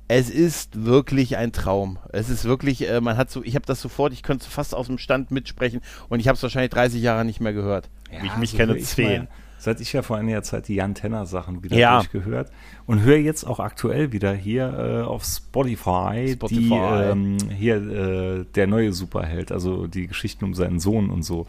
es 0.08 0.30
ist 0.30 0.84
wirklich 0.84 1.38
ein 1.38 1.52
Traum. 1.52 1.98
Es 2.12 2.30
ist 2.30 2.46
wirklich, 2.46 2.90
äh, 2.90 3.00
man 3.00 3.18
hat 3.18 3.30
so, 3.30 3.44
ich 3.44 3.56
habe 3.56 3.66
das 3.66 3.82
sofort, 3.82 4.12
ich 4.14 4.24
könnte 4.24 4.50
fast 4.50 4.76
aus 4.76 4.88
dem 4.88 4.98
Stand 4.98 5.32
mitsprechen 5.32 5.82
und 6.10 6.20
ich 6.20 6.28
habe 6.28 6.36
es 6.36 6.44
wahrscheinlich 6.44 6.72
30 6.72 7.02
Jahre 7.02 7.24
nicht 7.24 7.40
mehr 7.40 7.54
gehört. 7.54 7.90
Ja, 8.12 8.24
ich 8.24 8.36
mich 8.38 8.52
so 8.52 8.58
kenne, 8.58 8.78
zehn. 8.80 9.28
Seit 9.58 9.80
ich 9.80 9.94
ja 9.94 10.02
vor 10.02 10.18
einiger 10.18 10.42
Zeit 10.42 10.68
die 10.68 10.76
Jan 10.76 10.96
Tenner 10.96 11.28
Sachen 11.28 11.64
wieder 11.64 11.78
ja. 11.78 12.00
durchgehört 12.00 12.52
und 12.88 13.04
höre 13.04 13.20
jetzt 13.20 13.46
auch 13.46 13.60
aktuell 13.60 14.12
wieder 14.12 14.34
hier 14.34 15.04
äh, 15.04 15.08
auf 15.08 15.24
Spotify, 15.24 16.32
Spotify. 16.34 16.60
Die, 16.60 16.74
ähm, 16.74 17.38
hier 17.56 17.76
äh, 17.76 18.46
der 18.56 18.68
neue 18.68 18.92
Superheld, 18.92 19.52
also 19.52 19.86
die 19.86 20.08
Geschichten 20.08 20.46
um 20.46 20.56
seinen 20.56 20.80
Sohn 20.80 21.10
und 21.10 21.24
so, 21.24 21.46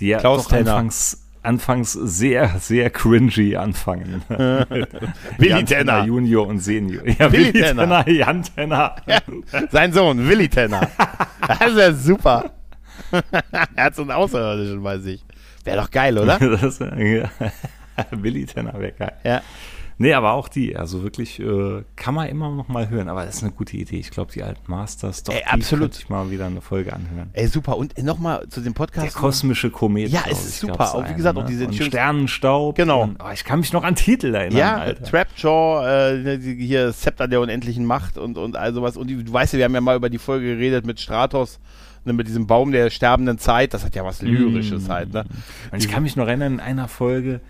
die 0.00 0.08
ja 0.08 0.18
Klaus 0.18 0.48
doch 0.48 0.52
anfangs 0.56 1.22
anfangs 1.42 1.92
sehr, 1.92 2.58
sehr 2.58 2.90
cringy 2.90 3.56
anfangen. 3.56 4.22
Willi 5.38 5.64
Tenner. 5.64 6.04
Junior 6.04 6.46
und 6.46 6.60
Senior. 6.60 7.06
Ja, 7.06 7.32
Willi, 7.32 7.52
Willi 7.54 7.62
Tenner. 7.62 8.08
Jan 8.08 8.42
Tenner. 8.42 8.96
Ja, 9.06 9.18
sein 9.70 9.92
Sohn, 9.92 10.28
Willi 10.28 10.48
Tenner. 10.48 10.88
Das 11.46 11.60
ist 11.68 11.78
ja 11.78 11.92
super. 11.92 12.52
er 13.74 13.84
hat 13.84 13.94
so 13.94 14.02
einen 14.02 14.12
Außerirdischen 14.12 14.82
bei 14.82 14.98
sich. 14.98 15.24
Wäre 15.64 15.78
doch 15.78 15.90
geil, 15.90 16.18
oder? 16.18 16.38
das, 16.60 16.78
ja. 16.78 17.30
Willi 18.10 18.46
Tenner 18.46 18.74
wäre 18.78 18.92
geil. 18.92 19.12
Ja. 19.24 19.42
Nee, 20.02 20.14
aber 20.14 20.32
auch 20.32 20.48
die, 20.48 20.74
also 20.74 21.04
wirklich 21.04 21.38
äh, 21.38 21.84
kann 21.94 22.12
man 22.12 22.28
immer 22.28 22.50
noch 22.50 22.66
mal 22.66 22.90
hören, 22.90 23.08
aber 23.08 23.24
das 23.24 23.36
ist 23.36 23.44
eine 23.44 23.52
gute 23.52 23.76
Idee. 23.76 24.00
Ich 24.00 24.10
glaube, 24.10 24.32
die 24.32 24.42
alten 24.42 24.68
Masters, 24.68 25.22
doch, 25.22 25.32
Ey, 25.32 25.44
absolut. 25.44 25.96
ich 25.96 26.08
mal 26.08 26.28
wieder 26.32 26.46
eine 26.46 26.60
Folge 26.60 26.92
anhören. 26.92 27.30
Ey, 27.34 27.46
super. 27.46 27.76
Und 27.76 27.96
nochmal 28.02 28.48
zu 28.48 28.62
dem 28.62 28.74
Podcast. 28.74 29.06
Der 29.06 29.12
kosmische 29.12 29.70
Komet. 29.70 30.10
Ja, 30.10 30.24
es 30.28 30.44
ist 30.44 30.58
super. 30.58 30.96
Auch 30.96 31.08
wie 31.08 31.14
gesagt, 31.14 31.36
ne? 31.36 31.44
auch 31.44 31.46
diese 31.46 31.72
Sternenstaub. 31.72 32.74
Genau. 32.74 33.02
Und, 33.04 33.22
oh, 33.22 33.30
ich 33.32 33.44
kann 33.44 33.60
mich 33.60 33.72
noch 33.72 33.84
an 33.84 33.94
Titel 33.94 34.34
erinnern. 34.34 34.58
Ja, 34.58 34.76
Alter. 34.78 35.04
Trapjaw, 35.04 35.86
äh, 35.86 36.40
hier 36.40 36.92
Scepter 36.92 37.28
der 37.28 37.40
unendlichen 37.40 37.84
Macht 37.84 38.18
und, 38.18 38.38
und 38.38 38.56
all 38.56 38.74
sowas. 38.74 38.96
Und 38.96 39.08
du 39.08 39.32
weißt 39.32 39.52
ja, 39.52 39.60
wir 39.60 39.66
haben 39.66 39.74
ja 39.74 39.80
mal 39.80 39.94
über 39.94 40.10
die 40.10 40.18
Folge 40.18 40.46
geredet 40.46 40.84
mit 40.84 40.98
Stratos 40.98 41.60
ne, 42.04 42.12
mit 42.12 42.26
diesem 42.26 42.48
Baum 42.48 42.72
der 42.72 42.90
sterbenden 42.90 43.38
Zeit, 43.38 43.72
das 43.72 43.84
hat 43.84 43.94
ja 43.94 44.04
was 44.04 44.20
Lyrisches 44.20 44.88
mm. 44.88 44.90
halt, 44.90 45.12
ne? 45.12 45.26
Und 45.70 45.78
ich 45.78 45.88
kann 45.88 46.02
mich 46.02 46.16
noch 46.16 46.26
erinnern, 46.26 46.54
in 46.54 46.60
einer 46.60 46.88
Folge, 46.88 47.40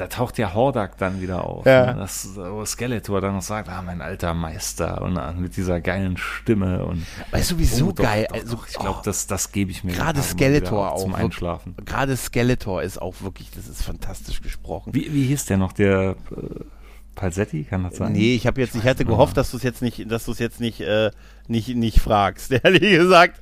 da 0.00 0.06
taucht 0.06 0.38
ja 0.38 0.54
Hordak 0.54 0.96
dann 0.96 1.20
wieder 1.20 1.44
auf. 1.44 1.66
Ja. 1.66 1.92
Ne? 1.92 2.00
Das, 2.00 2.30
wo 2.34 2.64
Skeletor 2.64 3.20
dann 3.20 3.34
noch 3.34 3.42
sagt, 3.42 3.68
ah, 3.68 3.82
mein 3.82 4.00
alter 4.00 4.32
Meister 4.32 5.02
und 5.02 5.16
uh, 5.16 5.32
mit 5.38 5.56
dieser 5.56 5.80
geilen 5.80 6.16
Stimme 6.16 6.84
und 6.84 7.06
weißt 7.30 7.50
du, 7.50 7.58
wieso 7.58 7.88
oh, 7.88 7.92
geil? 7.92 8.26
Doch, 8.28 8.36
also, 8.36 8.58
ich 8.66 8.74
glaube, 8.74 8.98
oh, 9.00 9.02
das, 9.04 9.26
das 9.26 9.52
gebe 9.52 9.70
ich 9.70 9.84
mir 9.84 9.92
gerade 9.92 10.22
Skeletor 10.22 10.92
auch 10.92 11.02
zum 11.02 11.14
Einschlafen. 11.14 11.74
Gerade 11.84 12.16
Skeletor 12.16 12.82
ist 12.82 13.00
auch 13.00 13.20
wirklich, 13.20 13.50
das 13.50 13.68
ist 13.68 13.82
fantastisch 13.82 14.40
gesprochen. 14.40 14.94
Wie, 14.94 15.12
wie 15.12 15.24
hieß 15.24 15.44
der 15.44 15.58
noch, 15.58 15.72
der 15.72 16.16
äh, 16.30 16.64
Palsetti, 17.14 17.64
kann 17.64 17.82
das 17.82 17.96
sein? 17.96 18.12
Nee, 18.12 18.34
ich 18.34 18.46
habe 18.46 18.60
jetzt, 18.60 18.74
ich, 18.74 18.82
ich 18.82 18.88
hatte 18.88 19.04
gehofft, 19.04 19.36
dass 19.36 19.50
du 19.50 19.58
es 19.58 19.62
jetzt 19.62 19.82
nicht, 19.82 20.10
dass 20.10 20.24
du 20.24 20.32
es 20.32 20.38
jetzt 20.38 20.60
nicht, 20.60 20.80
äh, 20.80 21.10
nicht, 21.48 21.74
nicht 21.74 22.00
fragst. 22.00 22.50
Ehrlich 22.64 22.80
gesagt, 22.80 23.40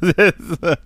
ist, 0.00 0.62
äh, 0.62 0.76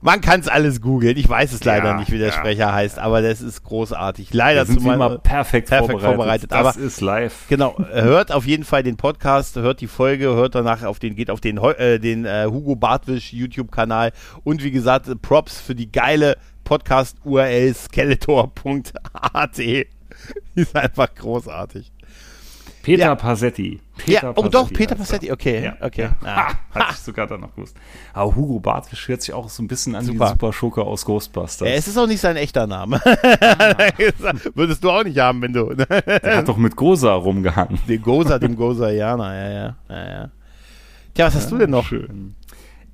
man 0.00 0.20
kann 0.20 0.40
es 0.40 0.48
alles 0.48 0.80
googeln. 0.80 1.16
Ich 1.16 1.28
weiß 1.28 1.52
es 1.52 1.62
leider 1.64 1.90
ja, 1.90 1.98
nicht, 1.98 2.10
wie 2.10 2.18
der 2.18 2.28
ja, 2.28 2.32
Sprecher 2.32 2.72
heißt, 2.72 2.98
aber 2.98 3.20
das 3.20 3.42
ist 3.42 3.64
großartig. 3.64 4.32
Leider 4.32 4.64
sind 4.64 4.80
zumal, 4.80 4.94
immer 4.94 5.18
perfekt, 5.18 5.68
perfekt 5.68 6.00
vorbereitet. 6.00 6.16
vorbereitet. 6.16 6.52
Das 6.52 6.76
aber, 6.76 6.78
ist 6.78 7.00
live. 7.00 7.34
Genau, 7.48 7.76
hört 7.78 8.32
auf 8.32 8.46
jeden 8.46 8.64
Fall 8.64 8.82
den 8.82 8.96
Podcast, 8.96 9.56
hört 9.56 9.80
die 9.80 9.86
Folge, 9.86 10.26
hört 10.26 10.54
danach 10.54 10.82
auf 10.84 10.98
den, 10.98 11.14
geht 11.14 11.30
auf 11.30 11.40
den, 11.40 11.58
äh, 11.58 11.98
den 11.98 12.24
äh, 12.24 12.46
Hugo 12.48 12.76
Bartwisch 12.76 13.32
YouTube-Kanal 13.32 14.12
und 14.42 14.62
wie 14.64 14.70
gesagt, 14.70 15.10
Props 15.20 15.60
für 15.60 15.74
die 15.74 15.90
geile 15.92 16.36
Podcast 16.64 17.18
URL 17.24 17.74
skeletor.at. 20.24 20.34
Ist 20.54 20.76
einfach 20.76 21.14
großartig. 21.14 21.90
Peter 22.82 23.04
Ja. 23.04 23.14
Passetti. 23.14 23.80
ja, 24.06 24.32
oh 24.36 24.42
doch, 24.42 24.64
Passetti 24.64 24.74
Peter 24.74 24.90
heißt 24.98 25.12
er. 25.12 25.16
Passetti, 25.18 25.32
okay, 25.32 25.64
Ja, 25.64 25.76
okay. 25.80 26.02
Ja. 26.02 26.16
Ah. 26.22 26.48
Ha, 26.48 26.58
hatte 26.74 26.92
ich 26.92 26.98
sogar 26.98 27.26
dann 27.26 27.40
noch 27.40 27.54
gewusst. 27.54 27.74
Aber 28.12 28.36
Hugo 28.36 28.60
Bartwisch 28.60 29.08
hört 29.08 29.22
sich 29.22 29.32
auch 29.32 29.48
so 29.48 29.62
ein 29.62 29.68
bisschen 29.68 29.94
an 29.94 30.04
Super. 30.04 30.26
wie 30.26 30.28
Super 30.30 30.52
Schurke 30.52 30.82
aus 30.82 31.04
Ghostbusters. 31.06 31.66
Ja, 31.66 31.74
es 31.74 31.88
ist 31.88 31.96
auch 31.96 32.06
nicht 32.06 32.20
sein 32.20 32.36
echter 32.36 32.66
Name. 32.66 32.98
Würdest 34.54 34.84
du 34.84 34.90
auch 34.90 35.02
nicht 35.02 35.18
haben, 35.18 35.40
wenn 35.40 35.54
du. 35.54 35.74
Der 35.74 36.36
hat 36.36 36.46
doch 36.48 36.58
mit 36.58 36.76
Goza 36.76 37.14
rumgehangen. 37.14 37.78
Den 37.88 38.02
Goza, 38.02 38.38
dem 38.38 38.54
Gozaianer, 38.54 39.34
ja, 39.34 39.48
ja, 39.50 39.76
ja, 39.88 40.08
ja. 40.10 40.30
Tja, 41.14 41.26
was 41.26 41.34
hast 41.36 41.50
du 41.50 41.56
denn 41.58 41.70
noch? 41.70 41.86
Schön. 41.86 42.34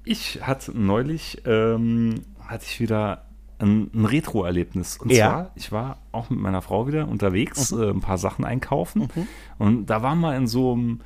Ich 0.05 0.41
hatte 0.43 0.71
neulich, 0.79 1.43
ähm, 1.47 2.23
hatte 2.47 2.65
ich 2.69 2.79
wieder 2.81 3.25
ein, 3.61 3.91
ein 3.95 4.05
Retro-Erlebnis. 4.07 4.97
Und 4.99 5.13
Ja. 5.13 5.29
zwar, 5.29 5.51
ich 5.55 5.73
war 5.73 5.99
auch 6.13 6.31
mit 6.31 6.41
meiner 6.41 6.63
Frau 6.63 6.87
wieder 6.87 7.07
unterwegs, 7.09 7.73
Mhm. 7.73 7.83
äh, 7.83 7.91
ein 7.91 8.01
paar 8.01 8.19
Sachen 8.19 8.45
einkaufen. 8.45 9.09
Und 9.59 9.87
da 9.87 10.03
waren 10.03 10.21
wir 10.21 10.35
in 10.37 10.47
so 10.47 10.73
einem, 10.73 11.01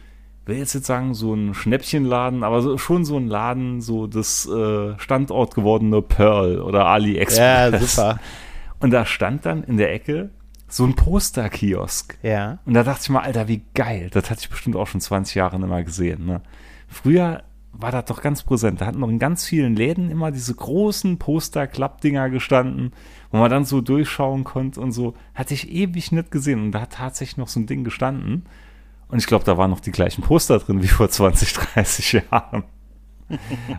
will 0.46 0.56
jetzt 0.58 0.74
jetzt 0.74 0.86
sagen, 0.86 1.14
so 1.14 1.34
ein 1.34 1.54
Schnäppchenladen, 1.54 2.42
aber 2.44 2.62
so, 2.62 2.76
schon 2.78 3.04
so 3.04 3.16
ein 3.16 3.28
Laden, 3.28 3.80
so 3.80 4.06
das 4.06 4.46
äh, 4.46 4.98
Standort 4.98 5.54
gewordene 5.54 6.02
Pearl 6.02 6.60
oder 6.60 6.86
AliExpress. 6.86 7.38
Ja, 7.72 7.78
super. 7.78 8.20
Und 8.80 8.90
da 8.90 9.04
stand 9.06 9.46
dann 9.46 9.62
in 9.64 9.76
der 9.78 9.92
Ecke 9.94 10.30
so 10.68 10.84
ein 10.84 10.94
Poster-Kiosk. 10.94 12.18
Ja. 12.22 12.58
Und 12.66 12.74
da 12.74 12.82
dachte 12.82 13.00
ich 13.04 13.10
mal, 13.10 13.20
Alter, 13.20 13.48
wie 13.48 13.62
geil. 13.74 14.10
Das 14.12 14.28
hatte 14.30 14.40
ich 14.42 14.50
bestimmt 14.50 14.76
auch 14.76 14.86
schon 14.86 15.00
20 15.00 15.34
Jahre 15.36 15.58
nicht 15.58 15.68
mehr 15.68 15.84
gesehen. 15.84 16.26
Ne? 16.26 16.40
Früher 16.88 17.42
war 17.76 17.90
das 17.92 18.04
doch 18.06 18.22
ganz 18.22 18.42
präsent. 18.42 18.80
Da 18.80 18.86
hatten 18.86 19.00
noch 19.00 19.08
in 19.08 19.18
ganz 19.18 19.44
vielen 19.44 19.74
Läden 19.76 20.10
immer 20.10 20.30
diese 20.30 20.54
großen 20.54 21.18
Poster-Klappdinger 21.18 22.30
gestanden, 22.30 22.92
wo 23.30 23.38
man 23.38 23.50
dann 23.50 23.64
so 23.64 23.80
durchschauen 23.80 24.44
konnte 24.44 24.80
und 24.80 24.92
so. 24.92 25.14
Hatte 25.34 25.54
ich 25.54 25.70
ewig 25.70 26.12
nicht 26.12 26.30
gesehen. 26.30 26.60
Und 26.62 26.72
da 26.72 26.82
hat 26.82 26.92
tatsächlich 26.94 27.36
noch 27.36 27.48
so 27.48 27.60
ein 27.60 27.66
Ding 27.66 27.84
gestanden. 27.84 28.44
Und 29.08 29.18
ich 29.18 29.26
glaube, 29.26 29.44
da 29.44 29.58
waren 29.58 29.70
noch 29.70 29.80
die 29.80 29.90
gleichen 29.92 30.22
Poster 30.22 30.58
drin 30.58 30.82
wie 30.82 30.88
vor 30.88 31.08
20, 31.08 31.52
30 31.52 32.12
Jahren. 32.12 32.64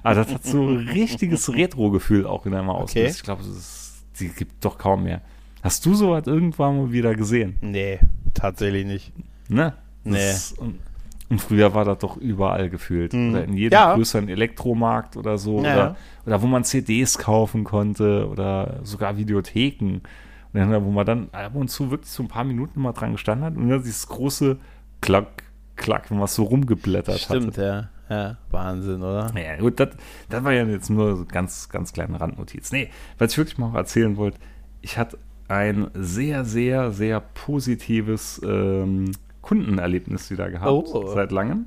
Aber 0.03 0.15
das 0.15 0.33
hat 0.33 0.43
so 0.45 0.67
ein 0.67 0.89
richtiges 0.89 1.53
Retro-Gefühl 1.53 2.25
auch 2.25 2.45
in 2.45 2.53
einem 2.53 2.69
ausgelöst. 2.69 3.09
Okay. 3.11 3.17
Ich 3.17 3.23
glaube, 3.23 3.41
es- 3.43 4.03
die 4.19 4.29
gibt 4.29 4.63
doch 4.63 4.77
kaum 4.77 5.03
mehr. 5.03 5.21
Hast 5.61 5.85
du 5.85 5.93
sowas 5.93 6.23
irgendwann 6.25 6.77
mal 6.77 6.91
wieder 6.91 7.15
gesehen? 7.15 7.57
Nee, 7.61 7.99
tatsächlich 8.33 8.85
nicht. 8.85 9.13
Ne? 9.49 9.73
Nee. 10.03 10.13
Das- 10.31 10.53
Und, 10.53 10.79
und 11.29 11.41
früher 11.41 11.73
war 11.73 11.85
das 11.85 11.99
doch 11.99 12.17
überall 12.17 12.69
gefühlt. 12.69 13.13
Mhm. 13.13 13.31
Oder 13.31 13.43
in 13.45 13.53
jedem 13.57 13.73
Ja. 13.73 13.95
größeren 13.95 14.29
Elektromarkt 14.29 15.17
oder 15.17 15.37
so. 15.37 15.63
Ja. 15.63 15.73
Oder, 15.73 15.95
oder 16.25 16.41
wo 16.41 16.47
man 16.47 16.63
CDs 16.63 17.17
kaufen 17.17 17.63
konnte 17.63 18.27
oder 18.29 18.79
sogar 18.83 19.17
Videotheken. 19.17 20.01
Und 20.53 20.59
dann, 20.59 20.85
wo 20.85 20.91
man 20.91 21.05
dann 21.05 21.29
ab 21.31 21.55
und 21.55 21.69
zu 21.69 21.91
wirklich 21.91 22.09
so 22.11 22.23
ein 22.23 22.29
paar 22.29 22.43
Minuten 22.45 22.81
mal 22.81 22.93
dran 22.93 23.11
gestanden 23.13 23.45
hat 23.45 23.57
und 23.57 23.67
dann 23.69 23.79
dieses 23.83 24.07
große 24.07 24.57
Klack, 25.01 25.43
Klack, 25.75 26.09
wenn 26.09 26.17
man 26.17 26.27
so 26.27 26.43
rumgeblättert 26.43 27.19
Stimmt, 27.19 27.57
hatte. 27.57 27.63
ja. 27.63 27.89
Ja, 28.07 28.37
Wahnsinn, 28.51 29.01
oder? 29.01 29.31
Ja, 29.35 29.57
gut, 29.57 29.79
das, 29.79 29.89
das 30.29 30.43
war 30.43 30.53
ja 30.53 30.63
jetzt 30.63 30.91
nur 30.91 31.15
so 31.17 31.25
ganz, 31.25 31.69
ganz 31.69 31.91
kleine 31.91 32.21
Randnotiz. 32.21 32.71
Nee, 32.71 32.89
was 33.17 33.31
ich 33.31 33.37
wirklich 33.39 33.57
mal 33.57 33.75
erzählen 33.75 34.15
wollte, 34.15 34.37
ich 34.81 34.99
hatte 34.99 35.17
ein 35.47 35.87
sehr, 35.95 36.45
sehr, 36.45 36.91
sehr 36.91 37.19
positives 37.19 38.39
ähm, 38.45 39.11
Kundenerlebnis 39.45 40.31
wieder 40.31 40.49
gehabt, 40.49 40.69
Oh. 40.71 41.07
seit 41.13 41.31
langem. 41.31 41.65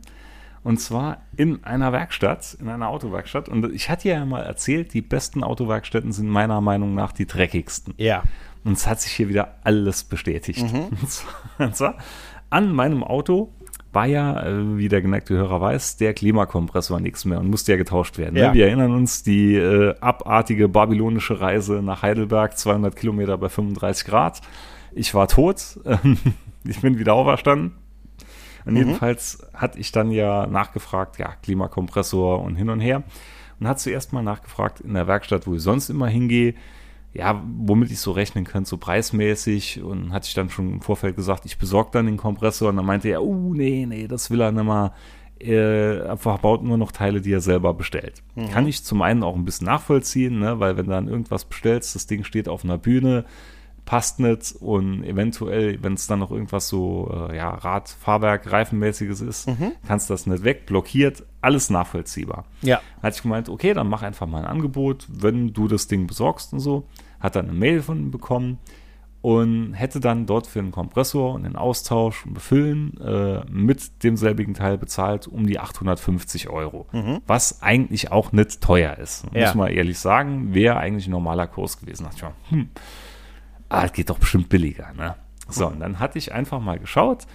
Und 0.64 0.80
zwar 0.80 1.22
in 1.36 1.64
einer 1.64 1.92
Werkstatt, 1.92 2.56
in 2.60 2.68
einer 2.68 2.88
Autowerkstatt. 2.88 3.48
Und 3.48 3.72
ich 3.72 3.88
hatte 3.88 4.08
ja 4.08 4.24
mal 4.26 4.42
erzählt, 4.42 4.92
die 4.92 5.00
besten 5.02 5.44
Autowerkstätten 5.44 6.12
sind 6.12 6.28
meiner 6.28 6.60
Meinung 6.60 6.94
nach 6.94 7.12
die 7.12 7.26
dreckigsten. 7.26 7.94
Ja. 7.96 8.24
Und 8.64 8.72
es 8.72 8.86
hat 8.86 9.00
sich 9.00 9.12
hier 9.12 9.28
wieder 9.28 9.54
alles 9.62 10.02
bestätigt. 10.04 10.62
Und, 11.00 11.08
zwar, 11.10 11.32
und 11.58 11.76
zwar 11.76 11.94
an 12.50 12.72
meinem 12.74 13.04
Auto 13.04 13.52
war 13.92 14.06
ja, 14.06 14.44
äh, 14.44 14.76
wie 14.76 14.88
der 14.88 15.00
geneigte 15.00 15.34
Hörer 15.34 15.60
weiß, 15.60 15.96
der 15.96 16.12
Klimakompressor 16.12 17.00
nichts 17.00 17.24
mehr 17.24 17.38
und 17.38 17.48
musste 17.48 17.72
ja 17.72 17.78
getauscht 17.78 18.18
werden. 18.18 18.36
Ja. 18.36 18.48
Ne? 18.48 18.54
Wir 18.54 18.66
erinnern 18.66 18.92
uns 18.92 19.22
die 19.22 19.54
äh, 19.54 19.94
abartige 20.00 20.68
babylonische 20.68 21.40
Reise 21.40 21.80
nach 21.82 22.02
Heidelberg, 22.02 22.58
200 22.58 22.94
Kilometer 22.96 23.38
bei 23.38 23.48
35 23.48 24.06
Grad. 24.06 24.40
Ich 24.92 25.14
war 25.14 25.28
tot, 25.28 25.78
ich 26.68 26.80
bin 26.80 26.98
wieder 26.98 27.14
auferstanden. 27.14 27.72
Und 28.64 28.76
jedenfalls 28.76 29.46
hatte 29.54 29.78
ich 29.78 29.92
dann 29.92 30.10
ja 30.10 30.46
nachgefragt, 30.46 31.18
ja, 31.18 31.34
Klimakompressor 31.42 32.42
und 32.42 32.54
hin 32.56 32.68
und 32.68 32.80
her. 32.80 33.02
Und 33.58 33.66
hat 33.66 33.80
zuerst 33.80 34.12
mal 34.12 34.22
nachgefragt 34.22 34.80
in 34.80 34.94
der 34.94 35.06
Werkstatt, 35.06 35.46
wo 35.46 35.54
ich 35.54 35.62
sonst 35.62 35.88
immer 35.88 36.06
hingehe, 36.06 36.54
ja, 37.14 37.42
womit 37.56 37.90
ich 37.90 37.98
so 37.98 38.12
rechnen 38.12 38.44
könnte, 38.44 38.68
so 38.68 38.76
preismäßig. 38.76 39.82
Und 39.82 40.12
hatte 40.12 40.28
ich 40.28 40.34
dann 40.34 40.50
schon 40.50 40.70
im 40.74 40.80
Vorfeld 40.82 41.16
gesagt, 41.16 41.46
ich 41.46 41.58
besorge 41.58 41.90
dann 41.92 42.06
den 42.06 42.18
Kompressor. 42.18 42.68
Und 42.68 42.76
dann 42.76 42.84
meinte 42.84 43.08
er, 43.08 43.22
uh, 43.22 43.54
nee, 43.54 43.86
nee, 43.86 44.06
das 44.06 44.30
will 44.30 44.42
er 44.42 44.52
nicht 44.52 44.64
mal. 44.64 44.92
Er 45.40 46.16
verbaut 46.16 46.64
nur 46.64 46.76
noch 46.76 46.92
Teile, 46.92 47.20
die 47.20 47.32
er 47.32 47.40
selber 47.40 47.72
bestellt. 47.72 48.24
Kann 48.52 48.66
ich 48.66 48.82
zum 48.82 49.02
einen 49.02 49.22
auch 49.22 49.36
ein 49.36 49.44
bisschen 49.44 49.66
nachvollziehen, 49.66 50.40
ne? 50.40 50.58
weil 50.58 50.76
wenn 50.76 50.86
du 50.86 50.90
dann 50.90 51.06
irgendwas 51.06 51.44
bestellst, 51.44 51.94
das 51.94 52.08
Ding 52.08 52.24
steht 52.24 52.48
auf 52.48 52.64
einer 52.64 52.76
Bühne, 52.76 53.24
passt 53.88 54.20
nicht 54.20 54.54
und 54.60 55.02
eventuell, 55.02 55.82
wenn 55.82 55.94
es 55.94 56.06
dann 56.06 56.18
noch 56.18 56.30
irgendwas 56.30 56.68
so, 56.68 57.10
äh, 57.30 57.38
ja, 57.38 57.48
Rad, 57.48 57.88
Fahrwerk, 57.88 58.52
Reifenmäßiges 58.52 59.22
ist, 59.22 59.48
kannst 59.86 60.10
du 60.10 60.12
das 60.12 60.26
nicht 60.26 60.44
weg, 60.44 60.66
blockiert, 60.66 61.24
alles 61.40 61.70
nachvollziehbar. 61.70 62.44
Ja. 62.60 62.82
Hat 63.02 63.16
ich 63.16 63.22
gemeint, 63.22 63.48
okay, 63.48 63.72
dann 63.72 63.88
mach 63.88 64.02
einfach 64.02 64.26
mal 64.26 64.40
ein 64.40 64.44
Angebot, 64.44 65.06
wenn 65.08 65.54
du 65.54 65.68
das 65.68 65.88
Ding 65.88 66.06
besorgst 66.06 66.52
und 66.52 66.60
so. 66.60 66.86
Hat 67.18 67.34
dann 67.34 67.48
eine 67.48 67.58
Mail 67.58 67.80
von 67.80 67.98
ihm 67.98 68.10
bekommen 68.10 68.58
und 69.22 69.72
hätte 69.72 70.00
dann 70.00 70.26
dort 70.26 70.46
für 70.46 70.60
den 70.60 70.70
Kompressor 70.70 71.32
und 71.32 71.44
den 71.44 71.56
Austausch 71.56 72.26
und 72.26 72.34
Befüllen 72.34 73.00
äh, 73.00 73.42
mit 73.50 74.04
demselbigen 74.04 74.52
Teil 74.52 74.76
bezahlt 74.76 75.26
um 75.26 75.46
die 75.46 75.58
850 75.58 76.50
Euro. 76.50 76.86
Was 77.26 77.62
eigentlich 77.62 78.12
auch 78.12 78.32
nicht 78.32 78.60
teuer 78.60 78.98
ist. 78.98 79.24
Ja. 79.32 79.46
Muss 79.46 79.54
man 79.54 79.72
ehrlich 79.72 79.98
sagen, 79.98 80.52
wäre 80.52 80.76
eigentlich 80.76 81.08
ein 81.08 81.12
normaler 81.12 81.46
Kurs 81.46 81.80
gewesen. 81.80 82.06
Mir, 82.20 82.32
hm, 82.50 82.68
ah, 83.68 83.82
das 83.82 83.92
geht 83.92 84.10
doch 84.10 84.18
bestimmt 84.18 84.48
billiger. 84.48 84.92
Ne? 84.94 85.14
So, 85.48 85.66
und 85.66 85.80
dann 85.80 85.98
hatte 85.98 86.18
ich 86.18 86.32
einfach 86.32 86.60
mal 86.60 86.78
geschaut 86.78 87.26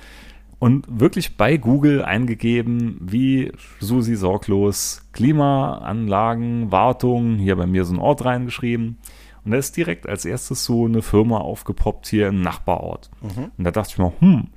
und 0.59 0.85
wirklich 0.87 1.35
bei 1.35 1.57
Google 1.57 2.03
eingegeben, 2.05 2.97
wie 3.01 3.51
Susi 3.79 4.15
sorglos 4.15 5.05
Klimaanlagen, 5.11 6.71
Wartung, 6.71 7.35
hier 7.35 7.55
bei 7.55 7.67
mir 7.67 7.83
so 7.83 7.93
ein 7.93 7.99
Ort 7.99 8.23
reingeschrieben. 8.23 8.97
Und 9.43 9.51
da 9.51 9.57
ist 9.57 9.75
direkt 9.75 10.07
als 10.07 10.23
erstes 10.23 10.63
so 10.63 10.85
eine 10.85 11.01
Firma 11.01 11.39
aufgepoppt 11.39 12.07
hier 12.07 12.29
im 12.29 12.41
Nachbarort. 12.41 13.09
Und 13.57 13.65
da 13.65 13.71
dachte 13.71 13.89
ich 13.91 13.97
mir, 13.97 14.13
hm, 14.19 14.47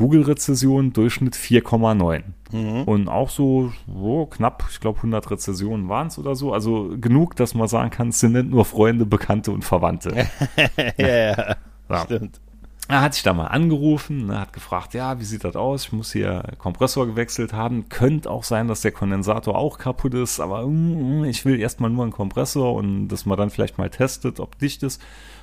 Google-Rezession, 0.00 0.94
Durchschnitt 0.94 1.36
4,9. 1.36 2.84
Und 2.86 3.08
auch 3.08 3.28
so, 3.28 3.70
so 3.86 4.26
knapp, 4.26 4.64
ich 4.70 4.80
glaube 4.80 4.96
100 4.96 5.30
Rezessionen 5.30 5.90
waren 5.90 6.06
es 6.06 6.18
oder 6.18 6.34
so. 6.34 6.54
Also 6.54 6.96
genug, 6.98 7.36
dass 7.36 7.54
man 7.54 7.68
sagen 7.68 7.90
kann, 7.90 8.08
es 8.08 8.18
sind 8.18 8.32
nicht 8.32 8.48
nur 8.48 8.64
Freunde, 8.64 9.04
Bekannte 9.04 9.52
und 9.52 9.62
Verwandte. 9.62 10.26
ja, 10.96 11.06
ja. 11.06 11.56
Ja. 11.90 11.98
Stimmt. 12.04 12.40
Er 12.88 13.02
hat 13.02 13.14
sich 13.14 13.22
da 13.22 13.34
mal 13.34 13.46
angerufen, 13.46 14.26
ne, 14.26 14.40
hat 14.40 14.52
gefragt, 14.52 14.94
ja, 14.94 15.20
wie 15.20 15.24
sieht 15.24 15.44
das 15.44 15.54
aus? 15.54 15.84
Ich 15.84 15.92
muss 15.92 16.12
hier 16.12 16.42
Kompressor 16.58 17.06
gewechselt 17.06 17.52
haben. 17.52 17.88
Könnte 17.88 18.28
auch 18.30 18.42
sein, 18.42 18.66
dass 18.66 18.80
der 18.80 18.90
Kondensator 18.90 19.56
auch 19.56 19.78
kaputt 19.78 20.14
ist, 20.14 20.40
aber 20.40 20.66
mm, 20.66 21.24
ich 21.24 21.44
will 21.44 21.60
erstmal 21.60 21.90
nur 21.90 22.02
einen 22.02 22.12
Kompressor 22.12 22.74
und 22.74 23.08
dass 23.08 23.26
man 23.26 23.38
dann 23.38 23.50
vielleicht 23.50 23.78
mal 23.78 23.90
testet, 23.90 24.40
ob 24.40 24.58
dicht 24.58 24.82
ist. 24.82 25.00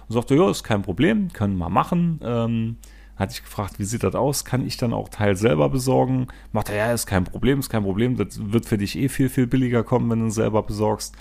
Und 0.10 0.16
sagte, 0.16 0.36
ja, 0.36 0.50
ist 0.50 0.64
kein 0.64 0.82
Problem, 0.82 1.32
können 1.32 1.58
wir 1.58 1.70
machen. 1.70 2.20
Ähm, 2.22 2.78
hatte 3.18 3.34
ich 3.34 3.44
gefragt, 3.44 3.80
wie 3.80 3.84
sieht 3.84 4.04
das 4.04 4.16
aus? 4.16 4.46
Kann 4.46 4.66
ich 4.66 4.78
dann 4.78 4.94
auch 4.94 5.10
Teil 5.10 5.36
selber 5.36 5.70
besorgen? 5.70 6.28
Macht 6.52 6.70
er, 6.70 6.76
ja, 6.76 6.94
ist 6.94 7.08
kein 7.08 7.24
Problem, 7.24 7.60
ist 7.60 7.70
kein 7.70 7.84
Problem. 7.84 8.16
Das 8.16 8.40
wird 8.52 8.66
für 8.66 8.78
dich 8.78 8.98
eh 8.98 9.10
viel, 9.10 9.30
viel 9.30 9.48
billiger 9.48 9.84
kommen, 9.84 10.10
wenn 10.10 10.20
du 10.20 10.30
selber 10.30 10.64
besorgst. 10.64 11.16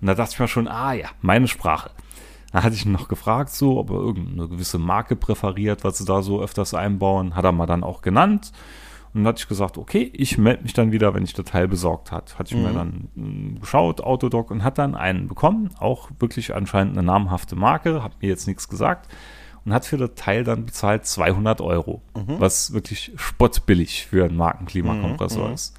Und 0.00 0.06
da 0.06 0.14
dachte 0.14 0.32
ich 0.34 0.40
mir 0.40 0.48
schon, 0.48 0.68
ah 0.68 0.92
ja, 0.92 1.08
meine 1.22 1.48
Sprache. 1.48 1.90
Da 2.52 2.62
hatte 2.62 2.74
ich 2.74 2.86
ihn 2.86 2.92
noch 2.92 3.08
gefragt, 3.08 3.50
so, 3.50 3.78
ob 3.78 3.90
er 3.90 3.96
irgendeine 3.96 4.48
gewisse 4.48 4.78
Marke 4.78 5.16
präferiert, 5.16 5.84
was 5.84 5.98
sie 5.98 6.04
da 6.04 6.22
so 6.22 6.40
öfters 6.40 6.74
einbauen. 6.74 7.34
Hat 7.34 7.44
er 7.44 7.52
mal 7.52 7.66
dann 7.66 7.84
auch 7.84 8.02
genannt. 8.02 8.52
Und 9.12 9.24
dann 9.24 9.28
hatte 9.28 9.40
ich 9.40 9.48
gesagt, 9.48 9.78
okay, 9.78 10.10
ich 10.12 10.36
melde 10.36 10.62
mich 10.62 10.74
dann 10.74 10.92
wieder, 10.92 11.14
wenn 11.14 11.24
ich 11.24 11.32
das 11.32 11.46
Teil 11.46 11.66
besorgt 11.66 12.12
hat. 12.12 12.38
Hatte 12.38 12.54
ich 12.54 12.60
mir 12.60 12.72
dann 12.72 13.08
mh, 13.14 13.60
geschaut, 13.60 14.02
Autodoc, 14.02 14.50
und 14.50 14.64
hat 14.64 14.78
dann 14.78 14.94
einen 14.94 15.28
bekommen. 15.28 15.70
Auch 15.78 16.10
wirklich 16.18 16.54
anscheinend 16.54 16.96
eine 16.96 17.06
namhafte 17.06 17.56
Marke, 17.56 18.02
hat 18.02 18.20
mir 18.20 18.28
jetzt 18.28 18.46
nichts 18.46 18.68
gesagt. 18.68 19.08
Und 19.68 19.74
hat 19.74 19.84
für 19.84 19.98
das 19.98 20.10
Teil 20.14 20.44
dann 20.44 20.64
bezahlt 20.64 21.04
200 21.04 21.60
Euro. 21.60 22.00
Was 22.40 22.72
wirklich 22.72 23.12
spottbillig 23.16 24.06
für 24.06 24.24
einen 24.24 24.36
Markenklimakompressor 24.36 25.52
ist. 25.52 25.74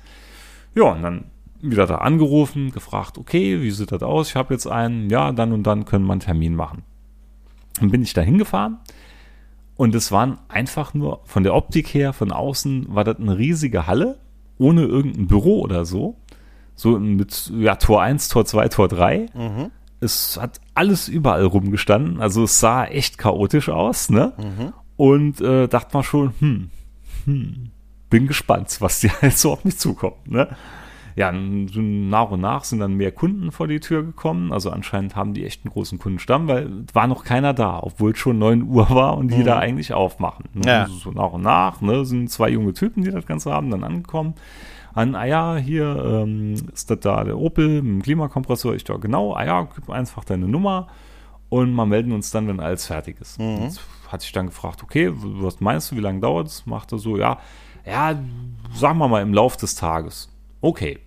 Ja, 0.76 0.84
und 0.84 1.02
dann 1.02 1.26
wieder 1.60 1.88
da 1.88 1.96
angerufen, 1.96 2.72
gefragt, 2.72 3.18
okay, 3.18 3.62
wie 3.62 3.72
sieht 3.72 3.92
das 3.92 4.04
aus? 4.04 4.30
Ich 4.30 4.36
habe 4.36 4.54
jetzt 4.54 4.68
einen, 4.68 5.10
ja, 5.10 5.32
dann 5.32 5.54
und 5.54 5.64
dann 5.64 5.86
können 5.86 6.06
wir 6.06 6.12
einen 6.12 6.22
Termin 6.22 6.56
machen. 6.56 6.84
Dann 7.80 7.90
bin 7.90 8.04
ich 8.04 8.14
da 8.14 8.22
hingefahren 8.22 8.78
und 9.76 9.96
es 9.96 10.12
waren 10.12 10.38
einfach 10.50 10.94
nur 10.94 11.22
von 11.26 11.42
der 11.42 11.56
Optik 11.56 11.92
her, 11.94 12.14
von 12.14 12.32
außen, 12.32 12.94
war 12.94 13.04
das 13.04 13.18
eine 13.18 13.40
riesige 13.40 13.88
Halle, 13.88 14.20
ohne 14.60 14.84
irgendein 14.84 15.26
Büro 15.26 15.62
oder 15.62 15.84
so. 15.84 16.16
So 16.76 17.00
mit 17.00 17.52
ja, 17.58 17.76
Tor 17.76 18.04
1, 18.04 18.28
Tor 18.30 18.46
2, 18.46 18.68
Tor 18.70 18.88
3. 18.88 19.26
es 20.02 20.38
hat 20.42 20.60
alles 20.74 21.08
überall 21.08 21.46
rumgestanden. 21.46 22.22
Also 22.22 22.44
es 22.44 22.60
sah 22.60 22.86
echt 22.86 23.18
chaotisch 23.18 23.70
aus, 23.70 24.10
ne? 24.10 24.34
Mhm. 24.38 24.74
Und 24.98 25.42
äh, 25.42 25.68
dachte 25.68 25.92
man 25.94 26.04
schon, 26.04 26.34
hm, 26.40 26.70
hm, 27.26 27.72
bin 28.10 28.28
gespannt, 28.28 28.76
was 28.80 29.00
dir 29.02 29.12
jetzt 29.22 29.40
so 29.42 29.54
auf 29.54 29.64
mich 29.66 29.78
zukommt, 29.78 30.30
ne? 30.30 30.48
Ja, 31.16 31.34
nach 31.34 32.32
und 32.32 32.40
nach 32.40 32.64
sind 32.64 32.80
dann 32.80 32.94
mehr 32.94 33.12
Kunden 33.12 33.52
vor 33.52 33.68
die 33.68 33.82
Tür 33.82 34.04
gekommen. 34.04 34.54
Also 34.54 34.70
anscheinend 34.70 35.18
haben 35.18 35.34
die 35.34 35.46
echt 35.46 35.66
einen 35.66 35.74
großen 35.74 36.00
Kundenstamm, 36.00 36.48
weil 36.48 36.86
war 36.94 37.08
noch 37.08 37.26
keiner 37.26 37.54
da, 37.54 37.80
obwohl 37.82 38.12
es 38.12 38.20
schon 38.20 38.40
9 38.40 38.64
Uhr 38.64 38.90
war 38.90 39.18
und 39.18 39.30
die 39.30 39.40
Mhm. 39.40 39.44
da 39.46 39.58
eigentlich 39.58 39.92
aufmachen. 39.94 40.46
Ne? 40.54 40.62
Ja. 40.66 40.82
Also 40.84 40.94
so 40.94 41.12
nach 41.12 41.34
und 41.34 41.42
nach, 41.42 41.82
ne, 41.82 42.06
sind 42.06 42.30
zwei 42.30 42.50
junge 42.50 42.72
Typen, 42.72 43.04
die 43.04 43.12
das 43.12 43.26
Ganze 43.26 43.52
haben, 43.52 43.70
dann 43.70 43.84
angekommen. 43.84 44.36
An, 44.94 45.16
ah 45.16 45.26
ja, 45.26 45.56
hier 45.56 46.24
ähm, 46.24 46.56
ist 46.74 46.90
das 46.90 47.00
da 47.00 47.24
der 47.24 47.38
Opel 47.38 47.82
mit 47.82 47.94
dem 47.94 48.02
Klimakompressor. 48.02 48.76
Ich 48.76 48.84
da 48.84 48.98
genau, 48.98 49.34
ah 49.34 49.46
ja, 49.46 49.68
gib 49.76 49.90
einfach 49.90 50.24
deine 50.24 50.48
Nummer 50.48 50.88
und 51.50 51.74
mal 51.74 51.86
melden 51.86 52.12
uns 52.12 52.32
dann, 52.32 52.48
wenn 52.48 52.60
alles 52.60 52.86
fertig 52.86 53.20
ist. 53.20 53.40
Mhm. 53.40 53.64
Jetzt 53.64 53.82
hatte 54.08 54.26
ich 54.26 54.32
dann 54.32 54.48
gefragt, 54.48 54.84
okay, 54.84 55.12
was 55.14 55.60
meinst 55.60 55.92
du, 55.92 55.96
wie 55.96 56.02
lange 56.02 56.20
dauert 56.20 56.48
es? 56.48 56.66
Macht 56.66 56.92
er 56.92 57.00
so, 57.00 57.18
ja, 57.18 57.40
ja, 57.86 58.20
sagen 58.74 59.00
wir 59.00 59.08
mal 59.08 59.22
im 59.22 59.34
Lauf 59.34 59.58
des 59.58 59.76
Tages. 59.76 60.30
Okay. 60.62 61.00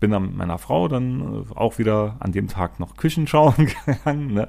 Bin 0.00 0.12
dann 0.12 0.22
mit 0.22 0.36
meiner 0.36 0.58
Frau 0.58 0.88
dann 0.88 1.44
äh, 1.44 1.54
auch 1.54 1.78
wieder 1.78 2.16
an 2.20 2.32
dem 2.32 2.48
Tag 2.48 2.80
noch 2.80 2.96
Küchen 2.96 3.26
schauen 3.26 3.54
gegangen, 3.86 4.32
ne? 4.34 4.48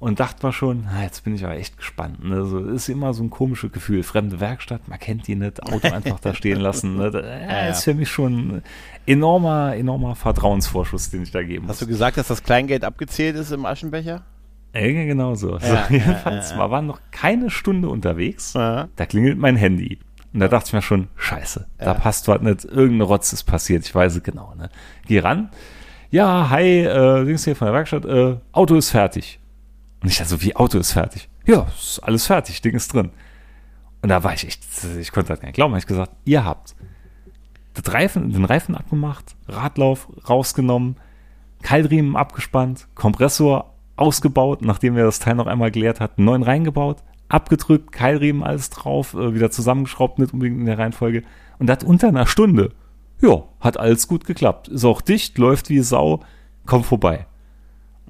Und 0.00 0.20
dachte 0.20 0.46
mal 0.46 0.52
schon, 0.52 0.84
na, 0.84 1.02
jetzt 1.02 1.24
bin 1.24 1.34
ich 1.34 1.44
aber 1.44 1.56
echt 1.56 1.76
gespannt. 1.76 2.22
Ne? 2.22 2.44
So, 2.44 2.60
ist 2.60 2.88
immer 2.88 3.12
so 3.14 3.24
ein 3.24 3.30
komisches 3.30 3.72
Gefühl. 3.72 4.04
Fremde 4.04 4.38
Werkstatt, 4.38 4.86
man 4.86 4.98
kennt 5.00 5.26
die 5.26 5.34
nicht, 5.34 5.60
Auto 5.62 5.88
einfach 5.92 6.20
da 6.20 6.34
stehen 6.34 6.60
lassen. 6.60 6.96
Ne? 6.96 7.10
Da, 7.10 7.20
Ja, 7.20 7.38
ja. 7.40 7.68
ist 7.68 7.82
für 7.82 7.94
mich 7.94 8.08
schon 8.08 8.32
ein 8.32 8.62
enormer, 9.06 9.74
enormer 9.74 10.14
Vertrauensvorschuss, 10.14 11.10
den 11.10 11.24
ich 11.24 11.32
da 11.32 11.42
geben 11.42 11.66
muss. 11.66 11.72
Hast 11.72 11.82
du 11.82 11.86
gesagt, 11.88 12.16
dass 12.16 12.28
das 12.28 12.44
Kleingeld 12.44 12.84
abgezählt 12.84 13.34
ist 13.34 13.50
im 13.50 13.66
Aschenbecher? 13.66 14.22
Ja, 14.72 14.82
genau 14.82 15.34
so. 15.34 15.58
so 15.58 15.66
Ja, 15.66 15.74
ja, 15.74 15.86
jedenfalls, 15.90 16.50
ja, 16.52 16.58
wir 16.58 16.70
waren 16.70 16.86
noch 16.86 17.00
keine 17.10 17.50
Stunde 17.50 17.88
unterwegs. 17.88 18.52
Da 18.52 18.88
klingelt 19.06 19.38
mein 19.38 19.56
Handy. 19.56 19.98
Und 20.32 20.40
da 20.40 20.48
dachte 20.48 20.68
ich 20.68 20.72
mir 20.74 20.82
schon, 20.82 21.08
scheiße, 21.16 21.66
da 21.78 21.94
passt 21.94 22.28
was 22.28 22.40
nicht, 22.42 22.64
irgendeine 22.64 23.04
Rotz 23.04 23.32
ist 23.32 23.44
passiert, 23.44 23.84
ich 23.86 23.94
weiß 23.94 24.16
es 24.16 24.22
genau. 24.22 24.54
Ne? 24.56 24.68
Geh 25.06 25.20
ran, 25.20 25.48
ja, 26.10 26.50
hi, 26.50 26.84
äh, 26.84 27.24
Dings 27.24 27.44
hier 27.44 27.56
von 27.56 27.66
der 27.66 27.74
Werkstatt, 27.74 28.04
äh, 28.04 28.36
Auto 28.52 28.76
ist 28.76 28.90
fertig. 28.90 29.40
Und 30.02 30.08
ich 30.08 30.18
dachte 30.18 30.30
so, 30.30 30.42
wie 30.42 30.56
Auto 30.56 30.78
ist 30.78 30.92
fertig? 30.92 31.28
Ja, 31.46 31.66
ist 31.76 32.00
alles 32.00 32.26
fertig, 32.26 32.60
Ding 32.62 32.74
ist 32.74 32.92
drin. 32.92 33.10
Und 34.02 34.08
da 34.10 34.22
war 34.22 34.34
ich 34.34 34.46
echt, 34.46 34.62
ich 34.98 35.12
konnte 35.12 35.28
das 35.28 35.40
gar 35.40 35.46
nicht 35.46 35.56
glauben, 35.56 35.72
habe 35.72 35.80
ich 35.80 35.86
gesagt, 35.86 36.12
ihr 36.24 36.44
habt 36.44 36.76
das 37.74 37.92
Reifen, 37.92 38.32
den 38.32 38.44
Reifen 38.44 38.74
abgemacht, 38.74 39.36
Radlauf 39.48 40.08
rausgenommen, 40.28 40.96
Keilriemen 41.62 42.16
abgespannt, 42.16 42.86
Kompressor 42.94 43.74
ausgebaut, 43.96 44.62
nachdem 44.62 44.94
wir 44.94 45.04
das 45.04 45.18
Teil 45.18 45.34
noch 45.34 45.46
einmal 45.46 45.70
geleert 45.70 46.00
hatten, 46.00 46.24
neuen 46.24 46.42
reingebaut, 46.42 47.02
abgedrückt, 47.28 47.92
Keilriemen 47.92 48.42
alles 48.42 48.70
drauf, 48.70 49.14
äh, 49.14 49.34
wieder 49.34 49.50
zusammengeschraubt, 49.50 50.18
nicht 50.18 50.32
unbedingt 50.32 50.60
in 50.60 50.66
der 50.66 50.78
Reihenfolge. 50.78 51.24
Und 51.58 51.66
das 51.66 51.82
unter 51.84 52.08
einer 52.08 52.26
Stunde. 52.26 52.72
Ja, 53.20 53.42
hat 53.60 53.78
alles 53.78 54.06
gut 54.06 54.24
geklappt. 54.24 54.68
Ist 54.68 54.84
auch 54.84 55.00
dicht, 55.00 55.38
läuft 55.38 55.70
wie 55.70 55.80
Sau, 55.80 56.20
komm 56.66 56.84
vorbei. 56.84 57.26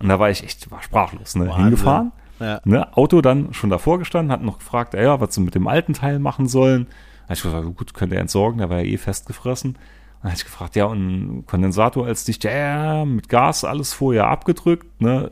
Und 0.01 0.09
da 0.09 0.19
war 0.19 0.31
ich 0.31 0.45
echt, 0.45 0.71
war 0.71 0.83
sprachlos, 0.83 1.35
ne? 1.37 1.47
Wahnsinn. 1.49 1.65
Hingefahren, 1.65 2.13
Ja. 2.41 2.61
ne? 2.65 2.97
Auto 2.97 3.21
dann 3.21 3.53
schon 3.55 3.71
davor 3.71 3.99
gestanden, 3.99 4.33
hat 4.33 4.43
noch 4.43 4.59
gefragt, 4.59 4.95
ja, 4.95 5.21
was 5.21 5.35
sie 5.35 5.41
mit 5.41 5.55
dem 5.55 5.67
alten 5.67 5.93
Teil 5.95 6.19
machen 6.19 6.47
sollen. 6.47 6.87
Da 7.27 7.35
ich 7.35 7.43
gesagt, 7.43 7.65
gut, 7.77 7.95
könnt 7.95 8.13
ihr 8.13 8.21
entsorgen, 8.21 8.59
der 8.59 8.71
war 8.71 8.79
ja 8.79 8.85
eh 8.85 8.97
festgefressen. 8.97 9.75
Dann 10.23 10.31
habe 10.33 10.37
ich 10.39 10.45
gefragt, 10.45 10.75
ja, 10.77 10.87
und 10.87 11.45
Kondensator 11.47 12.07
als 12.07 12.25
dicht, 12.25 12.45
ja, 12.45 13.05
mit 13.05 13.29
Gas 13.29 13.65
alles 13.65 13.93
vorher 13.93 14.29
abgedrückt, 14.29 15.01
ne? 15.01 15.31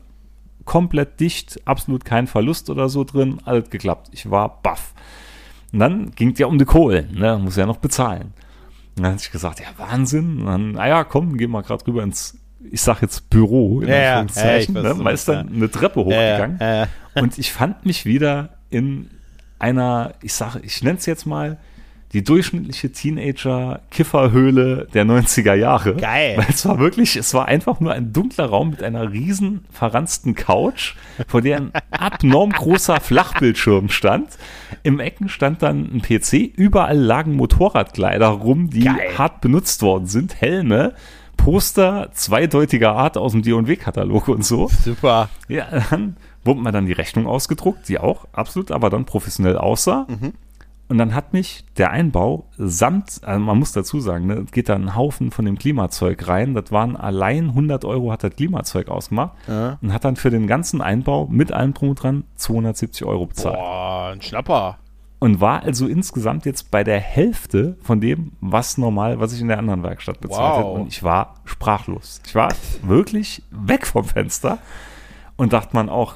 Komplett 0.64 1.20
dicht, 1.20 1.60
absolut 1.64 2.04
kein 2.04 2.26
Verlust 2.26 2.70
oder 2.70 2.88
so 2.88 3.04
drin, 3.04 3.38
alles 3.44 3.70
geklappt. 3.70 4.08
Ich 4.12 4.30
war 4.30 4.60
baff. 4.62 4.94
Und 5.72 5.78
dann 5.78 6.10
ging 6.12 6.32
es 6.32 6.38
ja 6.38 6.46
um 6.48 6.58
die 6.58 6.64
Kohlen, 6.64 7.12
ne? 7.14 7.38
Muss 7.38 7.56
ja 7.56 7.66
noch 7.66 7.76
bezahlen. 7.78 8.32
Und 8.96 9.02
dann 9.02 9.12
habe 9.12 9.20
ich 9.20 9.30
gesagt, 9.30 9.60
ja, 9.60 9.66
Wahnsinn. 9.76 10.40
Und 10.40 10.46
dann, 10.46 10.72
naja, 10.72 11.04
komm, 11.04 11.36
geh 11.36 11.46
mal 11.46 11.62
gerade 11.62 11.86
rüber 11.86 12.02
ins, 12.02 12.36
ich 12.70 12.80
sag 12.80 13.02
jetzt 13.02 13.30
Büro, 13.30 13.80
in 13.80 13.88
Ja, 13.88 14.20
Anführungszeichen, 14.20 14.74
ja, 14.76 14.82
ne? 14.82 14.94
Man 14.94 15.14
ist 15.14 15.28
dann 15.28 15.52
eine 15.54 15.70
Treppe 15.70 16.00
hochgegangen. 16.00 16.58
Ja. 16.60 16.88
Und 17.14 17.38
ich 17.38 17.52
fand 17.52 17.86
mich 17.86 18.04
wieder 18.06 18.50
in 18.70 19.10
einer, 19.58 20.14
ich 20.22 20.34
sage, 20.34 20.60
ich 20.62 20.82
nenne 20.82 20.98
es 20.98 21.06
jetzt 21.06 21.26
mal, 21.26 21.58
die 22.12 22.22
durchschnittliche 22.22 22.92
Teenager-Kifferhöhle 22.92 24.86
der 24.94 25.04
90er 25.04 25.54
Jahre. 25.54 25.96
Geil. 25.96 26.36
Weil 26.36 26.46
es 26.48 26.64
war 26.64 26.78
wirklich, 26.78 27.16
es 27.16 27.34
war 27.34 27.46
einfach 27.46 27.80
nur 27.80 27.92
ein 27.92 28.12
dunkler 28.12 28.46
Raum 28.46 28.70
mit 28.70 28.82
einer 28.82 29.12
riesen 29.12 29.64
verranzten 29.70 30.34
Couch, 30.34 30.94
vor 31.26 31.42
der 31.42 31.56
ein 31.58 31.72
abnorm 31.90 32.52
großer 32.52 33.00
Flachbildschirm 33.00 33.88
stand. 33.88 34.28
Im 34.82 35.00
Ecken 35.00 35.28
stand 35.28 35.62
dann 35.62 35.90
ein 35.92 36.00
PC, 36.00 36.34
überall 36.56 36.96
lagen 36.96 37.34
Motorradkleider 37.34 38.28
rum, 38.28 38.70
die 38.70 38.84
Geil. 38.84 39.18
hart 39.18 39.40
benutzt 39.40 39.82
worden 39.82 40.06
sind, 40.06 40.40
Helme, 40.40 40.94
Poster 41.36 42.10
zweideutiger 42.12 42.92
Art 42.94 43.16
aus 43.16 43.32
dem 43.32 43.42
D&W-Katalog 43.42 44.28
und 44.28 44.44
so. 44.44 44.68
Super. 44.84 45.28
Ja, 45.48 45.66
dann 45.90 46.16
wurde 46.44 46.60
mir 46.60 46.72
dann 46.72 46.86
die 46.86 46.92
Rechnung 46.92 47.26
ausgedruckt, 47.26 47.88
die 47.88 47.98
auch 47.98 48.26
absolut, 48.32 48.70
aber 48.72 48.90
dann 48.90 49.04
professionell 49.04 49.56
aussah. 49.58 50.06
Und 50.88 50.98
dann 50.98 51.14
hat 51.14 51.32
mich 51.32 51.64
der 51.78 51.90
Einbau 51.90 52.44
samt, 52.56 53.20
also 53.24 53.40
man 53.40 53.58
muss 53.58 53.72
dazu 53.72 53.98
sagen, 54.00 54.26
ne, 54.26 54.44
geht 54.52 54.68
da 54.68 54.74
ein 54.76 54.94
Haufen 54.94 55.32
von 55.32 55.44
dem 55.44 55.58
Klimazeug 55.58 56.28
rein. 56.28 56.54
Das 56.54 56.70
waren 56.70 56.96
allein 56.96 57.48
100 57.48 57.84
Euro 57.84 58.12
hat 58.12 58.22
das 58.22 58.36
Klimazeug 58.36 58.88
ausgemacht 58.88 59.32
Ja. 59.48 59.78
und 59.82 59.92
hat 59.92 60.04
dann 60.04 60.14
für 60.14 60.30
den 60.30 60.46
ganzen 60.46 60.80
Einbau 60.80 61.26
mit 61.28 61.50
allem 61.50 61.74
drum 61.74 61.88
und 61.90 62.02
dran 62.02 62.24
270 62.36 63.04
Euro 63.04 63.26
bezahlt. 63.26 63.56
Boah, 63.56 64.10
ein 64.12 64.22
Schnapper. 64.22 64.78
Und 65.26 65.40
war 65.40 65.64
also 65.64 65.88
insgesamt 65.88 66.46
jetzt 66.46 66.70
bei 66.70 66.84
der 66.84 67.00
Hälfte 67.00 67.76
von 67.82 68.00
dem, 68.00 68.30
was 68.40 68.78
normal, 68.78 69.18
was 69.18 69.32
ich 69.32 69.40
in 69.40 69.48
der 69.48 69.58
anderen 69.58 69.82
Werkstatt 69.82 70.20
bezahlt 70.20 70.52
Wow. 70.52 70.58
hätte. 70.58 70.80
Und 70.82 70.86
ich 70.86 71.02
war 71.02 71.34
sprachlos. 71.44 72.20
Ich 72.24 72.34
war 72.36 72.54
wirklich 72.82 73.42
weg 73.50 73.88
vom 73.88 74.04
Fenster 74.04 74.58
und 75.36 75.52
dachte 75.52 75.74
man 75.74 75.88
auch, 75.88 76.14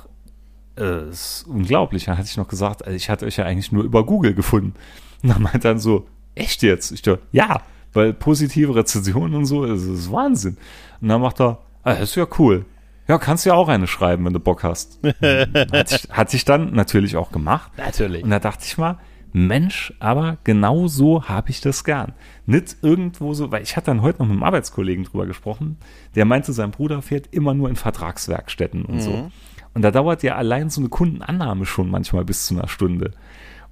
äh, 0.79 1.09
ist 1.11 1.45
unglaublich. 1.49 2.05
Dann 2.05 2.19
hatte 2.19 2.29
ich 2.29 2.37
noch 2.37 2.47
gesagt, 2.47 2.85
also 2.85 2.95
ich 2.95 3.11
hatte 3.11 3.27
euch 3.27 3.37
ja 3.37 3.47
eigentlich 3.47 3.73
nur 3.73 3.83
über 3.83 4.07
Google 4.07 4.33
gefunden. 4.33 4.75
Und 5.25 5.29
dann 5.31 5.43
meint 5.43 5.57
er 5.57 5.73
dann 5.73 5.81
so, 5.81 6.07
echt 6.37 6.63
jetzt? 6.63 6.93
Ich 6.93 7.03
dachte, 7.03 7.21
ja, 7.33 7.63
weil 7.93 8.13
positive 8.13 8.77
Rezensionen 8.77 9.35
und 9.35 9.47
so, 9.47 9.67
das 9.67 9.83
ist 9.83 10.13
Wahnsinn. 10.13 10.57
Und 11.01 11.09
dann 11.09 11.21
macht 11.21 11.41
er, 11.41 11.59
ah, 11.83 11.95
das 11.95 12.11
ist 12.11 12.15
ja 12.15 12.29
cool. 12.39 12.65
Ja, 13.11 13.19
kannst 13.19 13.45
ja 13.45 13.55
auch 13.55 13.67
eine 13.67 13.89
schreiben, 13.89 14.25
wenn 14.25 14.33
du 14.35 14.39
Bock 14.39 14.63
hast. 14.63 15.01
hatte, 15.03 15.97
ich, 15.97 16.09
hatte 16.13 16.37
ich 16.37 16.45
dann 16.45 16.75
natürlich 16.75 17.17
auch 17.17 17.33
gemacht. 17.33 17.73
Natürlich. 17.77 18.23
Und 18.23 18.31
da 18.31 18.39
dachte 18.39 18.65
ich 18.65 18.79
mal, 18.79 19.01
Mensch, 19.33 19.93
aber 19.99 20.39
genau 20.45 20.87
so 20.87 21.25
habe 21.25 21.51
ich 21.51 21.61
das 21.61 21.83
gern. 21.83 22.13
Nicht 22.47 22.77
irgendwo 22.83 23.35
so, 23.35 23.51
weil 23.51 23.65
ich 23.65 23.77
hatte 23.77 23.87
dann 23.87 24.03
heute 24.03 24.21
noch 24.21 24.27
mit 24.27 24.35
einem 24.35 24.45
Arbeitskollegen 24.45 25.03
drüber 25.03 25.27
gesprochen, 25.27 25.77
der 26.15 26.25
meinte, 26.25 26.53
sein 26.53 26.71
Bruder 26.71 27.03
fährt 27.03 27.27
immer 27.33 27.53
nur 27.53 27.69
in 27.69 27.75
Vertragswerkstätten 27.75 28.85
und 28.85 29.03
so. 29.03 29.29
Und 29.75 29.83
da 29.83 29.91
dauert 29.91 30.23
ja 30.23 30.37
allein 30.37 30.71
so 30.71 30.81
eine 30.81 30.89
Kundenannahme 30.89 31.67
schon 31.67 31.91
manchmal 31.91 32.25
bis 32.25 32.47
zu 32.47 32.55
einer 32.55 32.69
Stunde. 32.69 33.11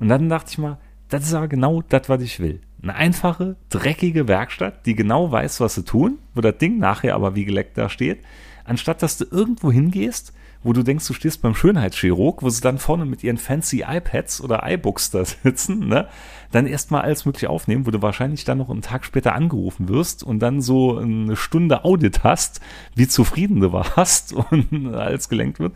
Und 0.01 0.09
dann 0.09 0.29
dachte 0.29 0.51
ich 0.51 0.59
mal, 0.59 0.79
das 1.11 1.23
ist 1.23 1.35
aber 1.35 1.47
genau 1.47 1.81
das, 1.89 2.09
was 2.09 2.23
ich 2.23 2.41
will. 2.41 2.61
Eine 2.83 2.97
einfache, 2.97 3.55
dreckige 3.69 4.27
Werkstatt, 4.27 4.85
die 4.85 4.97
genau 4.97 5.31
weiß, 5.31 5.61
was 5.61 5.77
sie 5.77 5.85
tun, 5.85 6.19
wo 6.35 6.41
das 6.41 6.59
Ding 6.59 6.79
nachher 6.79 7.15
aber 7.15 7.37
wie 7.37 7.45
geleckt 7.45 7.79
da 7.79 7.89
steht, 7.89 8.25
anstatt 8.69 9.03
dass 9.03 9.19
du 9.19 9.27
irgendwo 9.31 9.73
hingehst, 9.73 10.33
wo 10.63 10.73
du 10.73 10.83
denkst, 10.83 11.07
du 11.07 11.15
stehst 11.15 11.41
beim 11.43 11.55
Schönheitschirurg, 11.55 12.43
wo 12.43 12.51
sie 12.51 12.61
dann 12.61 12.79
vorne 12.79 13.05
mit 13.05 13.23
ihren 13.23 13.39
fancy 13.39 13.85
iPads 13.87 14.41
oder 14.41 14.63
iBooks 14.69 15.11
da 15.11 15.25
sitzen, 15.45 15.89
ne, 15.89 16.09
dann 16.51 16.67
erstmal 16.67 17.03
alles 17.03 17.25
mögliche 17.27 17.51
aufnehmen, 17.51 17.87
wo 17.87 17.91
du 17.91 18.03
wahrscheinlich 18.03 18.45
dann 18.45 18.59
noch 18.59 18.71
einen 18.71 18.83
Tag 18.83 19.05
später 19.05 19.35
angerufen 19.35 19.89
wirst 19.89 20.23
und 20.23 20.41
dann 20.41 20.61
so 20.61 20.99
eine 20.99 21.37
Stunde 21.37 21.85
Audit 21.85 22.25
hast, 22.25 22.61
wie 22.95 23.07
zufrieden 23.07 23.61
du 23.61 23.73
warst 23.73 24.33
und 24.51 24.95
alles 24.95 25.29
gelenkt 25.29 25.61
wird. 25.61 25.75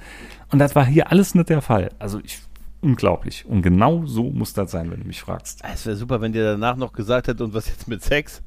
Und 0.51 0.59
das 0.59 0.75
war 0.75 0.85
hier 0.85 1.11
alles 1.11 1.35
nicht 1.35 1.49
der 1.49 1.63
Fall. 1.63 1.91
Also 1.99 2.21
ich, 2.23 2.41
unglaublich. 2.81 3.47
Und 3.47 3.63
genau 3.63 4.05
so 4.07 4.25
muss 4.31 4.53
das 4.53 4.71
sein, 4.71 4.91
wenn 4.91 5.01
du 5.01 5.07
mich 5.07 5.21
fragst. 5.21 5.63
Es 5.73 5.87
wäre 5.87 5.97
super, 5.97 6.21
wenn 6.21 6.33
dir 6.33 6.45
danach 6.45 6.77
noch 6.77 6.93
gesagt 6.93 7.29
hätte, 7.29 7.45
und 7.45 7.55
was 7.55 7.69
jetzt 7.69 7.89
mit 7.89 8.03
Sex? 8.03 8.43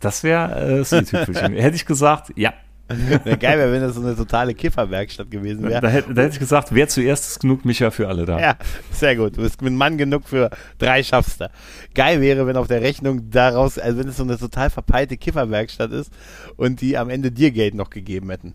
Das 0.00 0.24
wäre 0.24 0.84
äh, 0.90 0.98
i-Tüpfelchen. 0.98 1.52
Hätte 1.56 1.76
ich 1.76 1.84
gesagt, 1.84 2.32
ja. 2.36 2.54
Wäre 3.24 3.38
geil, 3.38 3.58
wäre, 3.58 3.72
wenn 3.72 3.80
das 3.82 3.94
so 3.94 4.00
eine 4.02 4.16
totale 4.16 4.54
Kifferwerkstatt 4.54 5.30
gewesen 5.30 5.68
wäre. 5.68 5.80
da 5.80 5.88
hätte 5.88 6.28
ich 6.32 6.38
gesagt, 6.38 6.74
wer 6.74 6.88
zuerst 6.88 7.26
ist 7.28 7.40
genug 7.40 7.64
Micha 7.64 7.90
für 7.90 8.08
alle 8.08 8.24
da. 8.26 8.38
Ja, 8.40 8.56
sehr 8.90 9.16
gut. 9.16 9.36
Du 9.36 9.42
bist 9.42 9.62
ein 9.62 9.76
Mann 9.76 9.96
genug 9.96 10.28
für 10.28 10.50
drei 10.78 11.02
schaffst 11.02 11.40
du. 11.40 11.50
Geil 11.94 12.20
wäre, 12.20 12.46
wenn 12.46 12.56
auf 12.56 12.66
der 12.66 12.80
Rechnung 12.82 13.30
daraus, 13.30 13.78
also 13.78 13.98
wenn 13.98 14.08
es 14.08 14.16
so 14.16 14.24
eine 14.24 14.38
total 14.38 14.70
verpeilte 14.70 15.16
Kifferwerkstatt 15.16 15.92
ist 15.92 16.12
und 16.56 16.80
die 16.80 16.98
am 16.98 17.10
Ende 17.10 17.30
dir 17.30 17.50
Geld 17.52 17.74
noch 17.74 17.90
gegeben 17.90 18.30
hätten. 18.30 18.54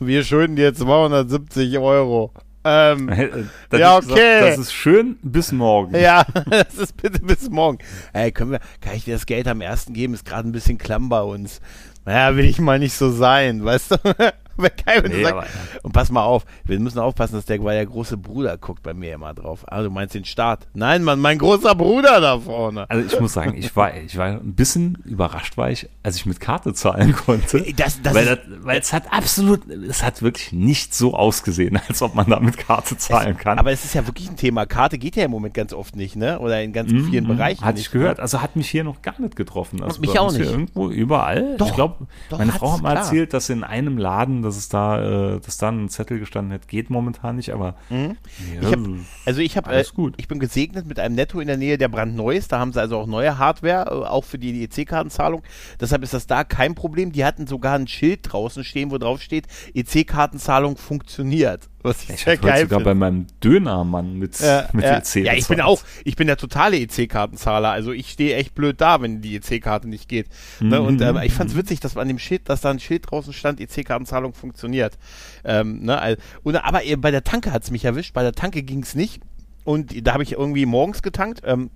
Wir 0.00 0.22
schulden 0.24 0.56
dir 0.56 0.72
270 0.74 1.78
Euro. 1.78 2.32
Ähm, 2.64 3.08
Äh, 3.18 3.28
dann 3.70 3.80
Ja, 3.80 3.96
okay. 3.96 4.40
das 4.40 4.58
ist 4.58 4.72
schön 4.72 5.16
bis 5.22 5.52
morgen. 5.52 5.94
ja, 5.94 6.24
das 6.50 6.74
ist 6.74 6.96
bitte 6.96 7.20
bis 7.20 7.48
morgen. 7.50 7.78
Ey, 8.12 8.32
können 8.32 8.50
wir, 8.52 8.60
kann 8.80 8.94
ich 8.94 9.04
dir 9.04 9.14
das 9.14 9.26
Geld 9.26 9.46
am 9.48 9.60
ersten 9.60 9.92
geben? 9.94 10.14
Ist 10.14 10.24
gerade 10.24 10.48
ein 10.48 10.52
bisschen 10.52 10.78
klamm 10.78 11.08
bei 11.08 11.20
uns. 11.22 11.60
Naja, 12.08 12.36
will 12.36 12.46
ich 12.46 12.58
mal 12.58 12.78
nicht 12.78 12.94
so 12.94 13.10
sein, 13.10 13.62
weißt 13.62 13.90
du? 13.90 13.96
Wenn 14.62 14.70
keiner 14.76 15.08
Nee, 15.08 15.22
sagt, 15.22 15.34
aber- 15.34 15.46
und 15.82 15.92
pass 15.92 16.10
mal 16.10 16.22
auf, 16.24 16.44
wir 16.64 16.78
müssen 16.80 16.98
aufpassen, 16.98 17.34
dass 17.36 17.44
der, 17.44 17.62
weil 17.62 17.76
der 17.76 17.86
große 17.86 18.16
Bruder 18.16 18.58
guckt 18.58 18.82
bei 18.82 18.92
mir 18.92 19.14
immer 19.14 19.32
drauf. 19.34 19.64
Ah, 19.68 19.82
du 19.82 19.90
meinst 19.90 20.14
den 20.14 20.24
Staat? 20.24 20.66
Nein, 20.74 21.04
Mann, 21.04 21.20
mein 21.20 21.38
großer 21.38 21.74
Bruder 21.74 22.20
da 22.20 22.38
vorne. 22.40 22.88
Also 22.90 23.06
ich 23.14 23.20
muss 23.20 23.32
sagen, 23.32 23.54
ich 23.56 23.74
war, 23.76 23.96
ich 23.96 24.16
war 24.18 24.26
ein 24.26 24.54
bisschen 24.54 24.98
überrascht, 25.04 25.56
war 25.56 25.70
ich, 25.70 25.88
als 26.02 26.16
ich 26.16 26.26
mit 26.26 26.40
Karte 26.40 26.74
zahlen 26.74 27.14
konnte. 27.14 27.64
Das- 27.76 28.02
das 28.02 28.14
weil, 28.14 28.26
das, 28.26 28.38
weil 28.62 28.78
es 28.80 28.92
hat 28.92 29.12
absolut, 29.12 29.68
es 29.70 30.02
hat 30.02 30.22
wirklich 30.22 30.52
nicht 30.52 30.94
so 30.94 31.14
ausgesehen, 31.14 31.78
als 31.88 32.02
ob 32.02 32.14
man 32.14 32.28
da 32.28 32.40
mit 32.40 32.58
Karte 32.58 32.96
zahlen 32.96 33.36
kann. 33.36 33.58
Aber 33.58 33.70
es 33.72 33.84
ist 33.84 33.94
ja 33.94 34.06
wirklich 34.06 34.28
ein 34.28 34.36
Thema. 34.36 34.66
Karte 34.66 34.98
geht 34.98 35.16
ja 35.16 35.24
im 35.24 35.30
Moment 35.30 35.54
ganz 35.54 35.72
oft 35.72 35.94
nicht, 35.96 36.16
ne? 36.16 36.38
Oder 36.40 36.62
in 36.62 36.72
ganz 36.72 36.90
vielen 36.90 37.26
Bereichen. 37.28 37.62
Mhm, 37.62 37.66
Hatte 37.66 37.80
ich 37.80 37.90
gehört. 37.90 38.18
Also 38.20 38.42
hat 38.42 38.56
mich 38.56 38.68
hier 38.68 38.84
noch 38.84 39.02
gar 39.02 39.20
nicht 39.20 39.36
getroffen. 39.36 39.82
Also 39.82 40.00
Mich 40.00 40.18
auch 40.18 40.32
nicht. 40.32 40.40
Irgendwo, 40.50 40.88
überall. 40.90 41.56
Doch, 41.56 41.68
ich 41.68 41.74
glaube, 41.74 42.06
meine 42.36 42.52
Frau 42.52 42.72
hat 42.72 42.82
mal 42.82 42.92
klar. 42.92 43.04
erzählt, 43.04 43.32
dass 43.34 43.48
in 43.50 43.62
einem 43.64 43.98
Laden, 43.98 44.42
dass 44.48 44.56
es 44.56 44.68
da, 44.68 45.34
äh, 45.36 45.40
dass 45.40 45.58
da 45.58 45.68
ein 45.68 45.88
Zettel 45.88 46.18
gestanden 46.18 46.52
hat, 46.52 46.68
geht 46.68 46.90
momentan 46.90 47.36
nicht, 47.36 47.52
aber 47.52 47.74
ja, 47.90 47.96
Mhm. 47.98 48.16
Ich 48.60 48.72
hab, 48.72 48.78
also 49.26 49.40
ich 49.40 49.56
habe, 49.56 49.70
äh, 49.70 49.84
ich 50.16 50.28
bin 50.28 50.38
gesegnet 50.38 50.86
mit 50.86 50.98
einem 50.98 51.14
Netto 51.14 51.40
in 51.40 51.46
der 51.46 51.56
Nähe, 51.56 51.78
der 51.78 51.88
brandneu 51.88 52.36
ist. 52.36 52.52
Da 52.52 52.58
haben 52.58 52.72
sie 52.72 52.80
also 52.80 52.98
auch 52.98 53.06
neue 53.06 53.38
Hardware, 53.38 53.86
äh, 53.86 54.06
auch 54.06 54.24
für 54.24 54.38
die 54.38 54.64
EC-Kartenzahlung. 54.64 55.42
Deshalb 55.80 56.02
ist 56.02 56.14
das 56.14 56.26
da 56.26 56.44
kein 56.44 56.74
Problem. 56.74 57.12
Die 57.12 57.24
hatten 57.24 57.46
sogar 57.46 57.74
ein 57.74 57.86
Schild 57.86 58.20
draußen 58.22 58.64
stehen, 58.64 58.90
wo 58.90 58.98
drauf 58.98 59.22
steht, 59.22 59.46
EC-Kartenzahlung 59.74 60.76
funktioniert. 60.76 61.68
Was 61.82 62.02
ich, 62.02 62.10
ich 62.10 62.24
sehr 62.24 62.36
geil 62.36 62.62
sogar 62.62 62.80
finde. 62.80 62.84
bei 62.84 62.94
meinem 62.94 63.26
Dönermann 63.42 64.18
mit, 64.18 64.40
Äh, 64.40 64.64
mit 64.72 64.84
äh, 64.84 64.98
EC 64.98 65.24
ja, 65.24 65.34
ich 65.34 65.46
bin 65.46 65.60
auch, 65.60 65.80
ich 66.04 66.16
bin 66.16 66.26
der 66.26 66.36
totale 66.36 66.76
EC-Kartenzahler. 66.78 67.70
Also 67.70 67.92
ich 67.92 68.10
stehe 68.10 68.36
echt 68.36 68.54
blöd 68.54 68.80
da, 68.80 69.00
wenn 69.00 69.20
die 69.20 69.36
EC-Karte 69.36 69.88
nicht 69.88 70.08
geht. 70.08 70.26
Ne? 70.60 70.80
Und 70.82 71.00
ähm, 71.00 71.18
ich 71.22 71.32
fand's 71.32 71.54
witzig, 71.54 71.80
dass 71.80 71.96
an 71.96 72.08
dem 72.08 72.18
Schild, 72.18 72.48
dass 72.48 72.60
da 72.60 72.70
ein 72.70 72.80
Schild 72.80 73.10
draußen 73.10 73.32
stand, 73.32 73.60
EC-Kartenzahlung 73.60 74.34
funktioniert. 74.34 74.98
Ähm, 75.44 75.84
ne? 75.84 75.98
also, 76.00 76.20
und, 76.42 76.56
aber 76.56 76.84
äh, 76.84 76.96
bei 76.96 77.10
der 77.10 77.24
Tanke 77.24 77.52
hat's 77.52 77.70
mich 77.70 77.84
erwischt. 77.84 78.12
Bei 78.12 78.22
der 78.22 78.32
Tanke 78.32 78.62
ging's 78.62 78.94
nicht. 78.94 79.22
Und 79.64 80.06
da 80.06 80.14
habe 80.14 80.22
ich 80.22 80.32
irgendwie 80.32 80.66
morgens 80.66 81.02
getankt. 81.02 81.42
Ähm, 81.44 81.70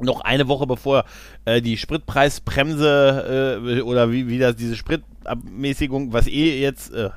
noch 0.00 0.20
eine 0.20 0.48
Woche 0.48 0.66
bevor 0.66 1.04
äh, 1.44 1.60
die 1.60 1.76
Spritpreisbremse 1.76 3.60
äh, 3.78 3.80
oder 3.82 4.10
wie, 4.12 4.28
wie 4.28 4.38
das 4.38 4.56
diese 4.56 4.76
Spritabmäßigung, 4.76 6.12
was 6.12 6.26
eh 6.26 6.60
jetzt 6.60 6.92
äh, 6.94 7.10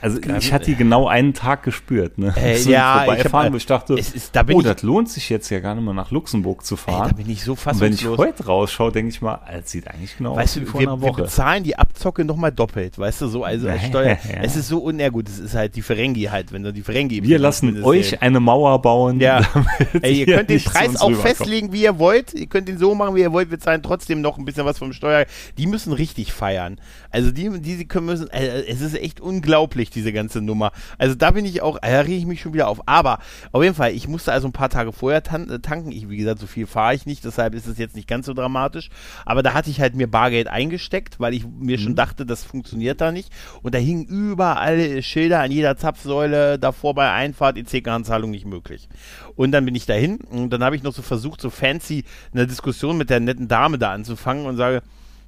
Also 0.00 0.18
ich 0.38 0.52
hatte 0.52 0.66
die 0.66 0.74
genau 0.76 1.08
einen 1.08 1.34
Tag 1.34 1.62
gespürt, 1.62 2.18
ne? 2.18 2.34
Äh, 2.36 2.56
So 2.60 2.70
ja, 2.70 3.04
ich 3.14 3.24
hab, 3.24 3.52
äh, 3.52 3.56
ich 3.56 3.66
dachte, 3.66 3.94
es 3.94 4.12
ist- 4.12 4.36
da 4.36 4.42
bin 4.42 4.56
oh, 4.56 4.60
ich- 4.60 4.66
das 4.66 4.82
lohnt 4.82 5.08
sich 5.08 5.28
jetzt 5.30 5.50
ja 5.50 5.60
gar 5.60 5.74
nicht 5.74 5.84
mehr 5.84 5.94
nach 5.94 6.10
Luxemburg 6.10 6.64
zu 6.64 6.74
ey, 6.74 6.80
fahren. 6.80 7.08
da 7.10 7.14
bin 7.16 7.30
ich 7.30 7.42
so 7.42 7.52
Und 7.52 7.80
wenn 7.80 7.92
ich 7.94 8.00
fassungslos. 8.02 8.18
heute 8.18 8.46
rausschaue, 8.46 8.92
denke 8.92 9.10
ich 9.10 9.22
mal, 9.22 9.40
es 9.52 9.70
sieht 9.70 9.88
eigentlich 9.88 10.16
genau 10.16 10.36
Weißt 10.36 10.56
aus 10.56 10.56
wie 10.56 10.64
du, 10.64 10.70
vor 10.70 10.80
wir, 10.80 10.88
einer 10.88 11.00
wir 11.00 11.08
Woche. 11.08 11.22
bezahlen 11.22 11.64
die 11.64 11.76
Abzocke 11.76 12.24
nochmal 12.24 12.52
doppelt, 12.52 12.98
weißt 12.98 13.22
du, 13.22 13.28
so, 13.28 13.44
also 13.44 13.68
als 13.70 13.84
Steuer. 13.86 14.18
Ja. 14.28 14.42
Es 14.42 14.56
ist 14.56 14.68
so 14.68 14.78
unergut, 14.78 15.28
es 15.28 15.38
ist 15.38 15.54
halt 15.54 15.74
die 15.76 15.82
Ferengi 15.82 16.24
halt, 16.24 16.52
wenn 16.52 16.62
du 16.62 16.72
die 16.72 16.82
Ferengi. 16.82 17.22
Wir 17.22 17.38
lassen 17.38 17.82
euch 17.82 18.20
eine 18.22 18.40
Mauer 18.40 18.80
bauen. 18.82 19.20
Ja. 19.20 19.40
Ey, 20.02 20.20
ihr 20.20 20.26
könnt 20.26 20.50
den 20.50 20.62
Preis 20.62 20.96
auch 21.00 21.08
rüberkommt. 21.08 21.36
festlegen, 21.36 21.72
wie 21.72 21.82
ihr 21.84 21.98
wollt. 21.98 22.09
Ihr 22.34 22.46
könnt 22.46 22.68
ihn 22.68 22.78
so 22.78 22.94
machen, 22.94 23.14
wie 23.14 23.20
ihr 23.20 23.32
wollt. 23.32 23.50
Wir 23.50 23.58
zahlen 23.58 23.82
trotzdem 23.82 24.20
noch 24.20 24.38
ein 24.38 24.44
bisschen 24.44 24.64
was 24.64 24.78
vom 24.78 24.92
Steuer. 24.92 25.26
Die 25.58 25.66
müssen 25.66 25.92
richtig 25.92 26.32
feiern. 26.32 26.80
Also 27.10 27.30
die, 27.30 27.60
die 27.60 27.74
sie 27.76 27.86
können 27.86 28.06
müssen. 28.06 28.28
Äh, 28.30 28.64
es 28.66 28.80
ist 28.80 28.94
echt 28.94 29.20
unglaublich 29.20 29.90
diese 29.90 30.12
ganze 30.12 30.40
Nummer. 30.40 30.72
Also 30.98 31.14
da 31.14 31.30
bin 31.30 31.44
ich 31.44 31.62
auch, 31.62 31.76
äh, 31.82 31.92
da 31.92 32.00
rege 32.00 32.14
ich 32.16 32.26
mich 32.26 32.40
schon 32.40 32.52
wieder 32.54 32.68
auf. 32.68 32.80
Aber 32.86 33.18
auf 33.52 33.62
jeden 33.62 33.74
Fall, 33.74 33.92
ich 33.92 34.08
musste 34.08 34.32
also 34.32 34.48
ein 34.48 34.52
paar 34.52 34.68
Tage 34.70 34.92
vorher 34.92 35.22
tan 35.22 35.60
tanken. 35.62 35.92
Ich, 35.92 36.08
wie 36.08 36.16
gesagt, 36.16 36.40
so 36.40 36.46
viel 36.46 36.66
fahre 36.66 36.94
ich 36.94 37.06
nicht. 37.06 37.24
Deshalb 37.24 37.54
ist 37.54 37.66
es 37.66 37.78
jetzt 37.78 37.96
nicht 37.96 38.08
ganz 38.08 38.26
so 38.26 38.34
dramatisch. 38.34 38.88
Aber 39.24 39.42
da 39.42 39.54
hatte 39.54 39.70
ich 39.70 39.80
halt 39.80 39.94
mir 39.94 40.06
Bargeld 40.10 40.48
eingesteckt, 40.48 41.20
weil 41.20 41.34
ich 41.34 41.44
mir 41.46 41.78
Mhm. 41.78 41.82
schon 41.82 41.94
dachte, 41.94 42.26
das 42.26 42.44
funktioniert 42.44 43.00
da 43.00 43.12
nicht. 43.12 43.30
Und 43.62 43.74
da 43.74 43.78
hingen 43.78 44.04
überall 44.04 45.02
Schilder 45.02 45.40
an 45.40 45.50
jeder 45.50 45.76
Zapfsäule. 45.76 46.58
Davor 46.58 46.94
bei 46.94 47.10
Einfahrt 47.10 47.56
EC-Kartenzahlung 47.56 48.30
nicht 48.30 48.46
möglich. 48.46 48.88
Und 49.36 49.52
dann 49.52 49.64
bin 49.64 49.74
ich 49.74 49.86
dahin 49.86 50.16
und 50.30 50.50
dann 50.50 50.62
habe 50.64 50.76
ich 50.76 50.82
noch 50.82 50.92
so 50.94 51.02
versucht, 51.02 51.40
so 51.40 51.50
fancy 51.50 51.99
eine 52.32 52.46
Diskussion 52.46 52.96
mit 52.96 53.10
der 53.10 53.20
netten 53.20 53.48
Dame 53.48 53.78
da 53.78 53.92
anzufangen 53.92 54.46
und 54.46 54.56
sage, 54.56 54.82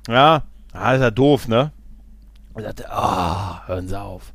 ja, 0.08 0.42
ah, 0.72 0.94
ist 0.94 1.00
ja 1.00 1.10
doof, 1.10 1.48
ne? 1.48 1.72
Und 2.54 2.64
sagte, 2.64 2.90
ah, 2.90 3.62
hören 3.66 3.88
Sie 3.88 3.98
auf. 3.98 4.32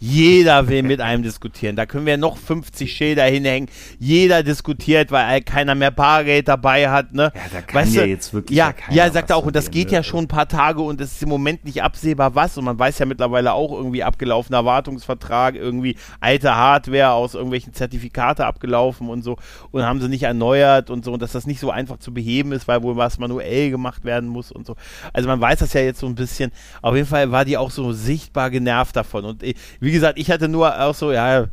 Jeder 0.00 0.66
will 0.68 0.82
mit 0.82 1.02
einem 1.02 1.22
diskutieren. 1.22 1.76
Da 1.76 1.84
können 1.84 2.06
wir 2.06 2.16
noch 2.16 2.38
50 2.38 2.90
Schilder 2.90 3.24
hinhängen. 3.24 3.68
Jeder 3.98 4.42
diskutiert, 4.42 5.12
weil 5.12 5.42
keiner 5.42 5.74
mehr 5.74 5.90
Bargeld 5.90 6.48
dabei 6.48 6.88
hat. 6.88 7.12
Ne? 7.12 7.30
Ja, 7.34 7.40
da 7.52 7.60
kann 7.60 7.92
ja 7.92 8.04
jetzt 8.04 8.32
wirklich 8.32 8.56
Ja, 8.56 8.72
ja 8.88 9.04
ja 9.04 9.12
sagt 9.12 9.28
er 9.28 9.36
auch. 9.36 9.44
Und 9.44 9.54
das 9.54 9.70
geht 9.70 9.88
denen, 9.88 9.92
ja 9.92 9.98
ne? 10.00 10.04
schon 10.04 10.24
ein 10.24 10.28
paar 10.28 10.48
Tage 10.48 10.80
und 10.80 11.00
es 11.02 11.12
ist 11.12 11.22
im 11.22 11.28
Moment 11.28 11.66
nicht 11.66 11.82
absehbar, 11.82 12.34
was. 12.34 12.56
Und 12.56 12.64
man 12.64 12.78
weiß 12.78 12.98
ja 12.98 13.04
mittlerweile 13.04 13.52
auch 13.52 13.72
irgendwie 13.72 14.02
abgelaufener 14.02 14.64
Wartungsvertrag, 14.64 15.54
irgendwie 15.54 15.96
alte 16.20 16.54
Hardware 16.54 17.10
aus 17.10 17.34
irgendwelchen 17.34 17.74
Zertifikate 17.74 18.46
abgelaufen 18.46 19.10
und 19.10 19.22
so. 19.22 19.36
Und 19.70 19.82
haben 19.82 20.00
sie 20.00 20.08
nicht 20.08 20.22
erneuert 20.22 20.88
und 20.88 21.04
so. 21.04 21.12
Und 21.12 21.20
dass 21.20 21.32
das 21.32 21.46
nicht 21.46 21.60
so 21.60 21.70
einfach 21.70 21.98
zu 21.98 22.14
beheben 22.14 22.52
ist, 22.52 22.66
weil 22.68 22.82
wohl 22.82 22.96
was 22.96 23.18
manuell 23.18 23.70
gemacht 23.70 24.04
werden 24.04 24.30
muss 24.30 24.50
und 24.50 24.66
so. 24.66 24.76
Also 25.12 25.28
man 25.28 25.40
weiß 25.40 25.58
das 25.58 25.74
ja 25.74 25.82
jetzt 25.82 26.00
so 26.00 26.06
ein 26.06 26.14
bisschen. 26.14 26.52
Auf 26.80 26.94
jeden 26.94 27.06
Fall 27.06 27.30
war 27.30 27.44
die 27.44 27.58
auch 27.58 27.70
so 27.70 27.92
sichtbar 27.92 28.48
genervt 28.48 28.96
davon. 28.96 29.26
Und 29.26 29.42
ich, 29.42 29.56
wie 29.90 29.94
gesagt, 29.94 30.20
ich 30.20 30.30
hatte 30.30 30.46
nur 30.46 30.80
auch 30.80 30.94
so, 30.94 31.10
ja, 31.10 31.48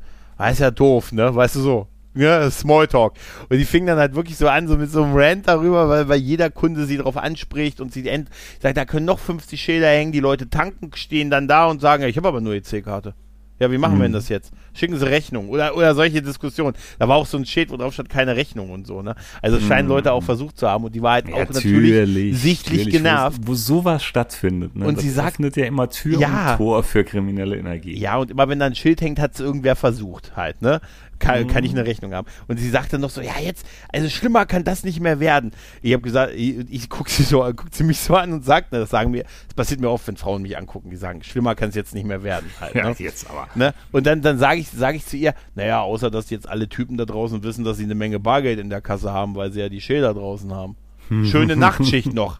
ist 0.51 0.59
ja 0.59 0.69
doof, 0.69 1.11
ne? 1.11 1.33
Weißt 1.33 1.55
du 1.55 1.61
so. 1.61 1.88
Ja, 2.13 2.49
Smalltalk. 2.51 3.13
Und 3.49 3.57
die 3.57 3.65
fing 3.65 3.88
dann 3.88 3.97
halt 3.97 4.13
wirklich 4.13 4.38
so 4.38 4.47
an, 4.47 4.67
so 4.67 4.77
mit 4.77 4.91
so 4.91 5.03
einem 5.03 5.15
Rant 5.15 5.47
darüber, 5.47 5.89
weil, 5.89 6.07
weil 6.07 6.19
jeder 6.19 6.51
Kunde 6.51 6.85
sie 6.85 6.97
darauf 6.97 7.17
anspricht 7.17 7.81
und 7.81 7.91
sie 7.91 8.07
end 8.07 8.29
sagt, 8.61 8.77
da 8.77 8.85
können 8.85 9.07
noch 9.07 9.17
50 9.17 9.59
Schilder 9.59 9.88
hängen, 9.88 10.11
die 10.11 10.19
Leute 10.19 10.49
tanken, 10.49 10.91
stehen 10.93 11.31
dann 11.31 11.47
da 11.47 11.65
und 11.65 11.81
sagen, 11.81 12.03
ja, 12.03 12.09
ich 12.09 12.17
habe 12.17 12.27
aber 12.27 12.41
nur 12.41 12.53
EC-Karte. 12.53 13.15
Ja, 13.59 13.71
wie 13.71 13.77
machen 13.77 13.97
wir 13.97 14.03
denn 14.03 14.13
das 14.13 14.29
jetzt? 14.29 14.51
Schicken 14.73 14.97
Sie 14.97 15.05
Rechnung 15.05 15.49
oder, 15.49 15.75
oder 15.75 15.95
solche 15.95 16.21
Diskussionen. 16.21 16.75
Da 16.99 17.07
war 17.07 17.15
auch 17.15 17.25
so 17.25 17.37
ein 17.37 17.45
Schild, 17.45 17.71
wo 17.71 17.77
drauf 17.77 17.93
stand, 17.93 18.07
keine 18.09 18.35
Rechnung 18.35 18.69
und 18.69 18.85
so, 18.85 19.01
ne? 19.01 19.15
Also 19.41 19.57
es 19.57 19.63
scheinen 19.63 19.87
Leute 19.87 20.11
auch 20.13 20.21
versucht 20.23 20.57
zu 20.59 20.67
haben 20.69 20.83
und 20.83 20.93
die 20.93 21.01
war 21.01 21.13
halt 21.13 21.27
Ja, 21.27 21.35
auch 21.35 21.49
natürlich, 21.49 21.91
natürlich, 21.91 22.37
sichtlich 22.39 22.77
natürlich, 22.85 22.93
genervt. 22.97 23.39
Wo, 23.43 23.47
wo 23.51 23.55
sowas 23.55 24.03
stattfindet. 24.03 24.75
Ne? 24.75 24.85
Und 24.85 24.97
das 24.97 25.03
sie 25.03 25.09
sagt- 25.09 25.27
öffnet 25.35 25.55
ja 25.57 25.65
immer 25.65 25.89
Tür 25.89 26.19
Ja. 26.19 26.51
und 26.51 26.57
Tor 26.57 26.83
für 26.83 27.03
kriminelle 27.03 27.57
Energie. 27.57 27.97
Ja, 27.97 28.17
und 28.17 28.29
immer 28.31 28.47
wenn 28.47 28.59
da 28.59 28.65
ein 28.67 28.75
Schild 28.75 29.01
hängt, 29.01 29.19
hat 29.19 29.33
es 29.33 29.39
irgendwer 29.39 29.75
versucht 29.75 30.35
halt, 30.35 30.61
ne? 30.61 30.79
Kann, 31.20 31.47
kann 31.47 31.63
ich 31.63 31.72
eine 31.72 31.86
Rechnung 31.86 32.13
haben. 32.13 32.28
Und 32.47 32.57
sie 32.57 32.70
sagte 32.70 32.99
noch 32.99 33.09
so, 33.09 33.22
ja, 33.22 33.39
jetzt, 33.41 33.65
also 33.91 34.09
schlimmer 34.09 34.45
kann 34.45 34.63
das 34.63 34.84
nicht 34.84 34.99
mehr 34.99 35.20
werden. 35.20 35.51
Ich 35.82 35.93
habe 35.93 36.03
gesagt, 36.03 36.34
ich, 36.36 36.57
ich 36.70 36.89
gucke 36.89 37.09
sie 37.09 37.24
so, 37.24 37.41
guckt 37.41 37.74
sie 37.76 37.84
mich 37.84 37.99
so 37.99 38.15
an 38.15 38.34
und 38.34 38.45
sagt, 38.45 38.72
ne, 38.72 38.80
das 38.80 38.89
sagen 38.89 39.13
wir, 39.13 39.24
das 39.24 39.55
passiert 39.55 39.80
mir 39.80 39.89
oft, 39.89 40.07
wenn 40.07 40.18
Frauen 40.18 40.41
mich 40.41 40.57
angucken, 40.57 40.89
die 40.89 40.95
sagen, 40.95 41.24
schlimmer 41.24 41.55
kann 41.55 41.70
es 41.70 41.76
jetzt 41.76 41.93
nicht 41.93 42.05
mehr 42.05 42.24
werden 42.24 42.49
halt, 42.59 42.76
Ja, 42.76 42.89
ne? 42.89 42.95
jetzt 42.97 43.30
aber. 43.30 43.47
Ne? 43.55 43.74
Und 43.91 44.05
dann, 44.05 44.22
dann 44.22 44.38
sage 44.38 44.59
ich, 44.59 44.70
sag 44.70 44.95
ich 44.95 45.05
zu 45.05 45.18
ihr, 45.18 45.34
naja, 45.55 45.82
außer 45.82 46.11
dass 46.11 46.30
jetzt 46.30 46.47
alle 46.47 46.70
Typen 46.70 46.97
da 46.97 47.05
draußen 47.05 47.43
wissen, 47.43 47.63
dass 47.63 47.78
sie 47.78 47.84
eine 47.84 47.95
Menge 47.95 48.20
Bargeld 48.20 48.59
in 48.59 48.70
der 48.70 48.82
Kasse 48.82 49.11
haben, 49.11 49.36
weil 49.36 49.51
sie 49.51 49.59
ja 49.59 49.70
die 49.70 49.82
Schilder 49.82 50.13
draußen 50.13 50.53
haben. 50.53 50.76
Schöne 51.25 51.55
Nachtschicht 51.57 52.13
noch. 52.13 52.39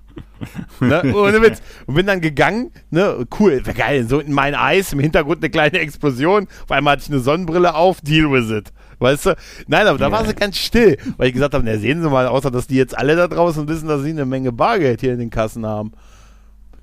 ne? 0.80 1.14
Ohne 1.16 1.42
Witz. 1.42 1.62
Und 1.86 1.96
bin 1.96 2.06
dann 2.06 2.22
gegangen, 2.22 2.72
ne? 2.92 3.26
Cool, 3.40 3.66
wär 3.66 3.74
geil. 3.74 4.08
So 4.08 4.20
in 4.20 4.34
mein 4.34 4.56
Eis, 4.56 4.94
im 4.94 5.00
Hintergrund 5.00 5.40
eine 5.40 5.50
kleine 5.50 5.80
Explosion. 5.80 6.48
Auf 6.64 6.72
einmal 6.72 6.94
hatte 6.94 7.04
ich 7.04 7.10
eine 7.12 7.20
Sonnenbrille 7.20 7.76
auf, 7.76 8.02
deal 8.02 8.32
with 8.32 8.50
it. 8.52 8.72
Weißt 9.00 9.28
du? 9.28 9.36
Nein, 9.68 9.86
aber 9.88 9.98
da 10.00 10.12
war 10.12 10.26
sie 10.26 10.34
ganz 10.34 10.58
still, 10.58 10.98
weil 11.18 11.28
ich 11.28 11.34
gesagt 11.34 11.54
habe, 11.54 11.64
na 11.64 11.78
sehen 11.78 12.02
Sie 12.02 12.10
mal, 12.10 12.26
außer 12.28 12.50
dass 12.50 12.66
die 12.68 12.76
jetzt 12.76 12.98
alle 12.98 13.16
da 13.16 13.28
draußen 13.28 13.68
wissen, 13.68 13.88
dass 13.88 14.02
sie 14.02 14.10
eine 14.10 14.26
Menge 14.26 14.52
Bargeld 14.52 15.02
hier 15.02 15.14
in 15.14 15.20
den 15.20 15.30
Kassen 15.30 15.66
haben. 15.66 15.92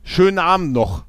Schönen 0.05 0.39
Abend 0.39 0.73
noch. 0.73 1.05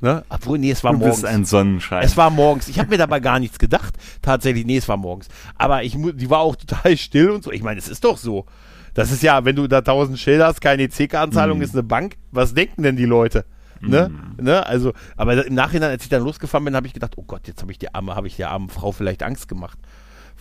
Ne? 0.00 0.24
Obwohl, 0.30 0.58
nee, 0.58 0.72
es 0.72 0.82
war 0.82 0.92
Du 0.92 0.98
morgens. 0.98 1.20
bist 1.20 1.26
ein 1.32 1.44
Sonnenschein. 1.44 2.02
Es 2.02 2.16
war 2.16 2.30
morgens. 2.30 2.66
Ich 2.66 2.80
habe 2.80 2.88
mir 2.90 2.98
dabei 2.98 3.20
gar 3.20 3.38
nichts 3.38 3.60
gedacht. 3.60 3.94
Tatsächlich, 4.20 4.66
nee, 4.66 4.78
es 4.78 4.88
war 4.88 4.96
morgens. 4.96 5.28
Aber 5.56 5.84
ich, 5.84 5.96
die 5.96 6.28
war 6.28 6.40
auch 6.40 6.56
total 6.56 6.96
still 6.96 7.30
und 7.30 7.44
so. 7.44 7.52
Ich 7.52 7.62
meine, 7.62 7.78
es 7.78 7.86
ist 7.88 8.02
doch 8.04 8.18
so. 8.18 8.46
Das 8.94 9.10
ist 9.10 9.22
ja, 9.22 9.44
wenn 9.44 9.56
du 9.56 9.66
da 9.68 9.78
1000 9.78 10.18
Schilder 10.18 10.46
hast, 10.46 10.60
keine 10.60 10.82
EC-Anzahlung, 10.82 11.58
Mhm. 11.58 11.64
ist 11.64 11.74
eine 11.74 11.82
Bank. 11.82 12.16
Was 12.30 12.54
denken 12.54 12.82
denn 12.82 12.96
die 12.96 13.06
Leute? 13.06 13.44
Ne? 13.80 14.10
Ne? 14.40 14.64
Also, 14.64 14.92
aber 15.16 15.44
im 15.44 15.54
Nachhinein, 15.54 15.90
als 15.90 16.04
ich 16.04 16.08
dann 16.08 16.22
losgefahren 16.22 16.64
bin, 16.64 16.76
habe 16.76 16.86
ich 16.86 16.92
gedacht, 16.92 17.14
oh 17.16 17.24
Gott, 17.26 17.48
jetzt 17.48 17.62
habe 17.62 17.72
ich 17.72 17.78
die 17.78 17.92
arme, 17.92 18.14
habe 18.14 18.28
ich 18.28 18.36
der 18.36 18.50
armen 18.50 18.68
Frau 18.68 18.92
vielleicht 18.92 19.22
Angst 19.24 19.48
gemacht. 19.48 19.78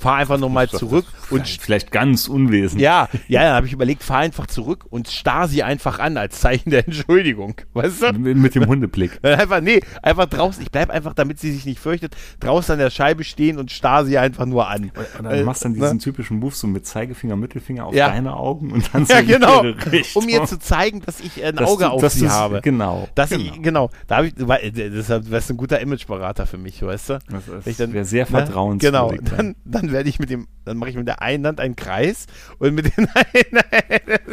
Fahr 0.02 0.16
einfach 0.18 0.38
nochmal 0.40 0.68
zurück 0.70 1.06
und 1.30 1.48
vielleicht, 1.48 1.92
ganz 1.92 2.28
unwesentlich. 2.28 2.84
ja, 2.84 3.08
ja, 3.28 3.44
dann 3.44 3.54
habe 3.56 3.68
ich 3.68 3.74
überlegt, 3.74 4.04
fahr 4.04 4.18
einfach 4.20 4.48
zurück 4.48 4.86
und 4.90 5.08
starr 5.08 5.48
sie 5.48 5.64
einfach 5.64 6.00
an 6.00 6.18
als 6.18 6.40
Zeichen 6.42 6.72
der 6.72 6.86
Entschuldigung. 6.88 7.56
Weißt 7.74 8.02
du? 8.02 8.14
Mit, 8.14 8.56
dem 8.56 8.66
Hundeblick. 8.68 9.20
Einfach, 9.24 9.62
nee, 9.62 9.80
einfach 10.02 10.26
draußen, 10.26 10.62
ich 10.64 10.72
bleib 10.72 10.90
einfach, 10.90 11.14
damit 11.14 11.40
sie 11.40 11.52
sich 11.52 11.66
nicht 11.66 11.80
fürchtet, 11.80 12.16
draußen 12.40 12.74
an 12.74 12.80
der 12.80 12.90
Scheibe 12.90 13.24
stehen 13.24 13.58
und 13.60 13.72
starr 13.72 14.06
sie 14.06 14.18
einfach 14.18 14.46
nur 14.46 14.68
an. 14.68 14.92
Und 15.18 15.24
dann 15.26 15.44
machst 15.46 15.62
du 15.64 15.66
dann 15.70 15.74
diesen 15.76 15.94
ne? 15.94 15.98
typischen 16.00 16.40
Move 16.40 16.54
so 16.56 16.68
mit 16.68 16.86
Zeigefinger, 16.86 17.36
Mittelfinger 17.36 17.86
auf 17.86 17.94
Ja. 17.96 18.10
deine 18.10 18.36
Augen 18.36 18.72
und 18.72 18.90
dann 18.94 19.06
so 19.06 19.14
Ja, 19.14 19.22
genau. 19.22 19.64
ihre 19.64 19.92
Richtung. 19.92 20.24
Um 20.24 20.30
ihr 20.30 20.44
zu 20.46 20.60
zeigen, 20.60 21.02
dass 21.06 21.20
ich 21.20 21.44
ein 21.44 21.56
Dass 21.56 21.70
Auge 21.70 21.86
du- 21.86 21.90
auf 21.92 22.10
sie 22.10 22.28
habe. 22.30 22.62
Genau. 22.62 23.08
Dass 23.16 23.30
genau. 23.30 23.44
ich, 23.44 23.62
genau. 23.62 23.90
Da 24.08 24.18
habe 24.18 24.28
ich, 24.28 24.34
weil, 24.38 24.72
deshalb 24.72 25.30
wärst 25.30 25.50
ein 25.52 25.58
guter 25.58 25.80
Imageberater 25.80 26.46
für 26.46 26.58
mich, 26.58 26.82
weißt 26.82 27.10
du? 27.12 27.20
Das 27.30 27.48
ist- 27.48 27.66
Wenn 27.66 27.72
ich 27.72 27.78
dann- 27.78 27.94
wär 27.94 28.06
sehr 28.06 28.26
ne? 28.26 28.30
vertrauenswürdig 28.32 28.92
Genau. 29.20 29.36
dann. 29.38 29.56
Dann, 29.66 29.91
dann 29.92 29.98
werde 29.98 30.10
ich 30.10 30.20
mit 30.20 30.30
dem, 30.30 30.48
dann 30.66 30.78
mache 30.78 30.90
ich 30.90 30.96
mit 30.96 31.08
der 31.08 31.22
einen 31.22 31.46
Hand 31.46 31.60
einen 31.60 31.76
Kreis 31.76 32.28
und 32.60 32.74
mit 32.74 32.98
den 32.98 33.08
einen, 33.14 34.28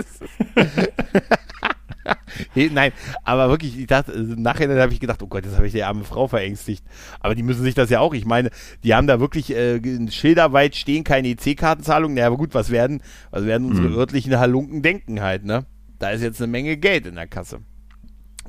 Nein, 2.73 2.93
aber 3.25 3.49
wirklich, 3.51 3.79
ich 3.79 3.87
dachte, 3.87 4.13
äh, 4.13 4.35
nachher 4.37 4.69
habe 4.81 4.93
ich 4.93 5.01
gedacht, 5.01 5.23
oh 5.23 5.27
Gott, 5.27 5.45
jetzt 5.45 5.57
habe 5.57 5.67
ich 5.67 5.73
die 5.73 5.83
arme 5.83 6.05
Frau 6.05 6.29
verängstigt. 6.29 6.85
Aber 7.21 7.35
die 7.35 7.43
müssen 7.43 7.63
sich 7.63 7.75
das 7.75 7.91
ja 7.91 8.01
auch, 8.01 8.15
ich 8.15 8.25
meine, 8.25 8.51
die 8.85 8.95
haben 8.95 9.07
da 9.07 9.21
wirklich 9.21 9.51
äh, 9.51 9.81
schilderweit 10.11 10.75
stehen, 10.77 11.05
keine 11.05 11.29
EC-Kartenzahlung. 11.29 12.15
Naja, 12.15 12.29
aber 12.29 12.37
gut, 12.37 12.55
was 12.55 12.71
werden, 12.71 13.03
was 13.31 13.45
werden 13.45 13.69
unsere 13.69 13.89
mhm. 13.89 13.97
örtlichen 13.97 14.39
Halunken 14.39 14.83
denken 14.83 15.21
halt, 15.21 15.45
ne? 15.45 15.67
Da 15.99 16.11
ist 16.11 16.23
jetzt 16.23 16.41
eine 16.41 16.51
Menge 16.51 16.77
Geld 16.77 17.07
in 17.07 17.17
der 17.17 17.27
Kasse. 17.27 17.61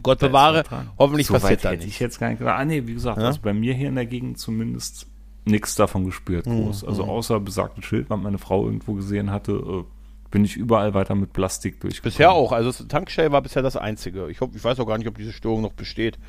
Gott 0.03 0.19
bewahre, 0.19 0.63
hoffentlich 0.97 1.27
so 1.27 1.33
passiert 1.33 1.65
da 1.65 1.73
Ich 1.73 1.99
jetzt 1.99 2.19
gar 2.19 2.29
nicht 2.29 2.39
gedacht. 2.39 2.57
Ah, 2.57 2.63
nee, 2.63 2.83
wie 2.85 2.93
gesagt, 2.93 3.17
ja? 3.17 3.25
also 3.25 3.41
bei 3.41 3.53
mir 3.53 3.73
hier 3.73 3.89
in 3.89 3.95
der 3.95 4.05
Gegend 4.05 4.37
zumindest 4.37 5.08
nichts 5.49 5.75
davon 5.75 6.05
gespürt 6.05 6.45
mhm, 6.45 6.65
groß. 6.65 6.83
Also 6.83 7.03
mhm. 7.03 7.09
außer 7.09 7.39
besagtes 7.39 7.85
Schild, 7.85 8.09
was 8.09 8.19
meine 8.19 8.37
Frau 8.37 8.65
irgendwo 8.65 8.93
gesehen 8.93 9.31
hatte, 9.31 9.51
äh, 9.53 9.83
bin 10.31 10.45
ich 10.45 10.55
überall 10.55 10.93
weiter 10.93 11.15
mit 11.15 11.33
Plastik 11.33 11.79
durchgekommen. 11.79 12.13
Bisher 12.13 12.31
auch. 12.31 12.51
Also 12.51 12.83
Tankstelle 12.83 13.31
war 13.31 13.41
bisher 13.41 13.61
das 13.61 13.75
einzige. 13.75 14.29
Ich, 14.29 14.41
hoffe, 14.41 14.55
ich 14.55 14.63
weiß 14.63 14.79
auch 14.79 14.85
gar 14.85 14.97
nicht, 14.97 15.07
ob 15.07 15.17
diese 15.17 15.33
Störung 15.33 15.61
noch 15.61 15.73
besteht. 15.73 16.19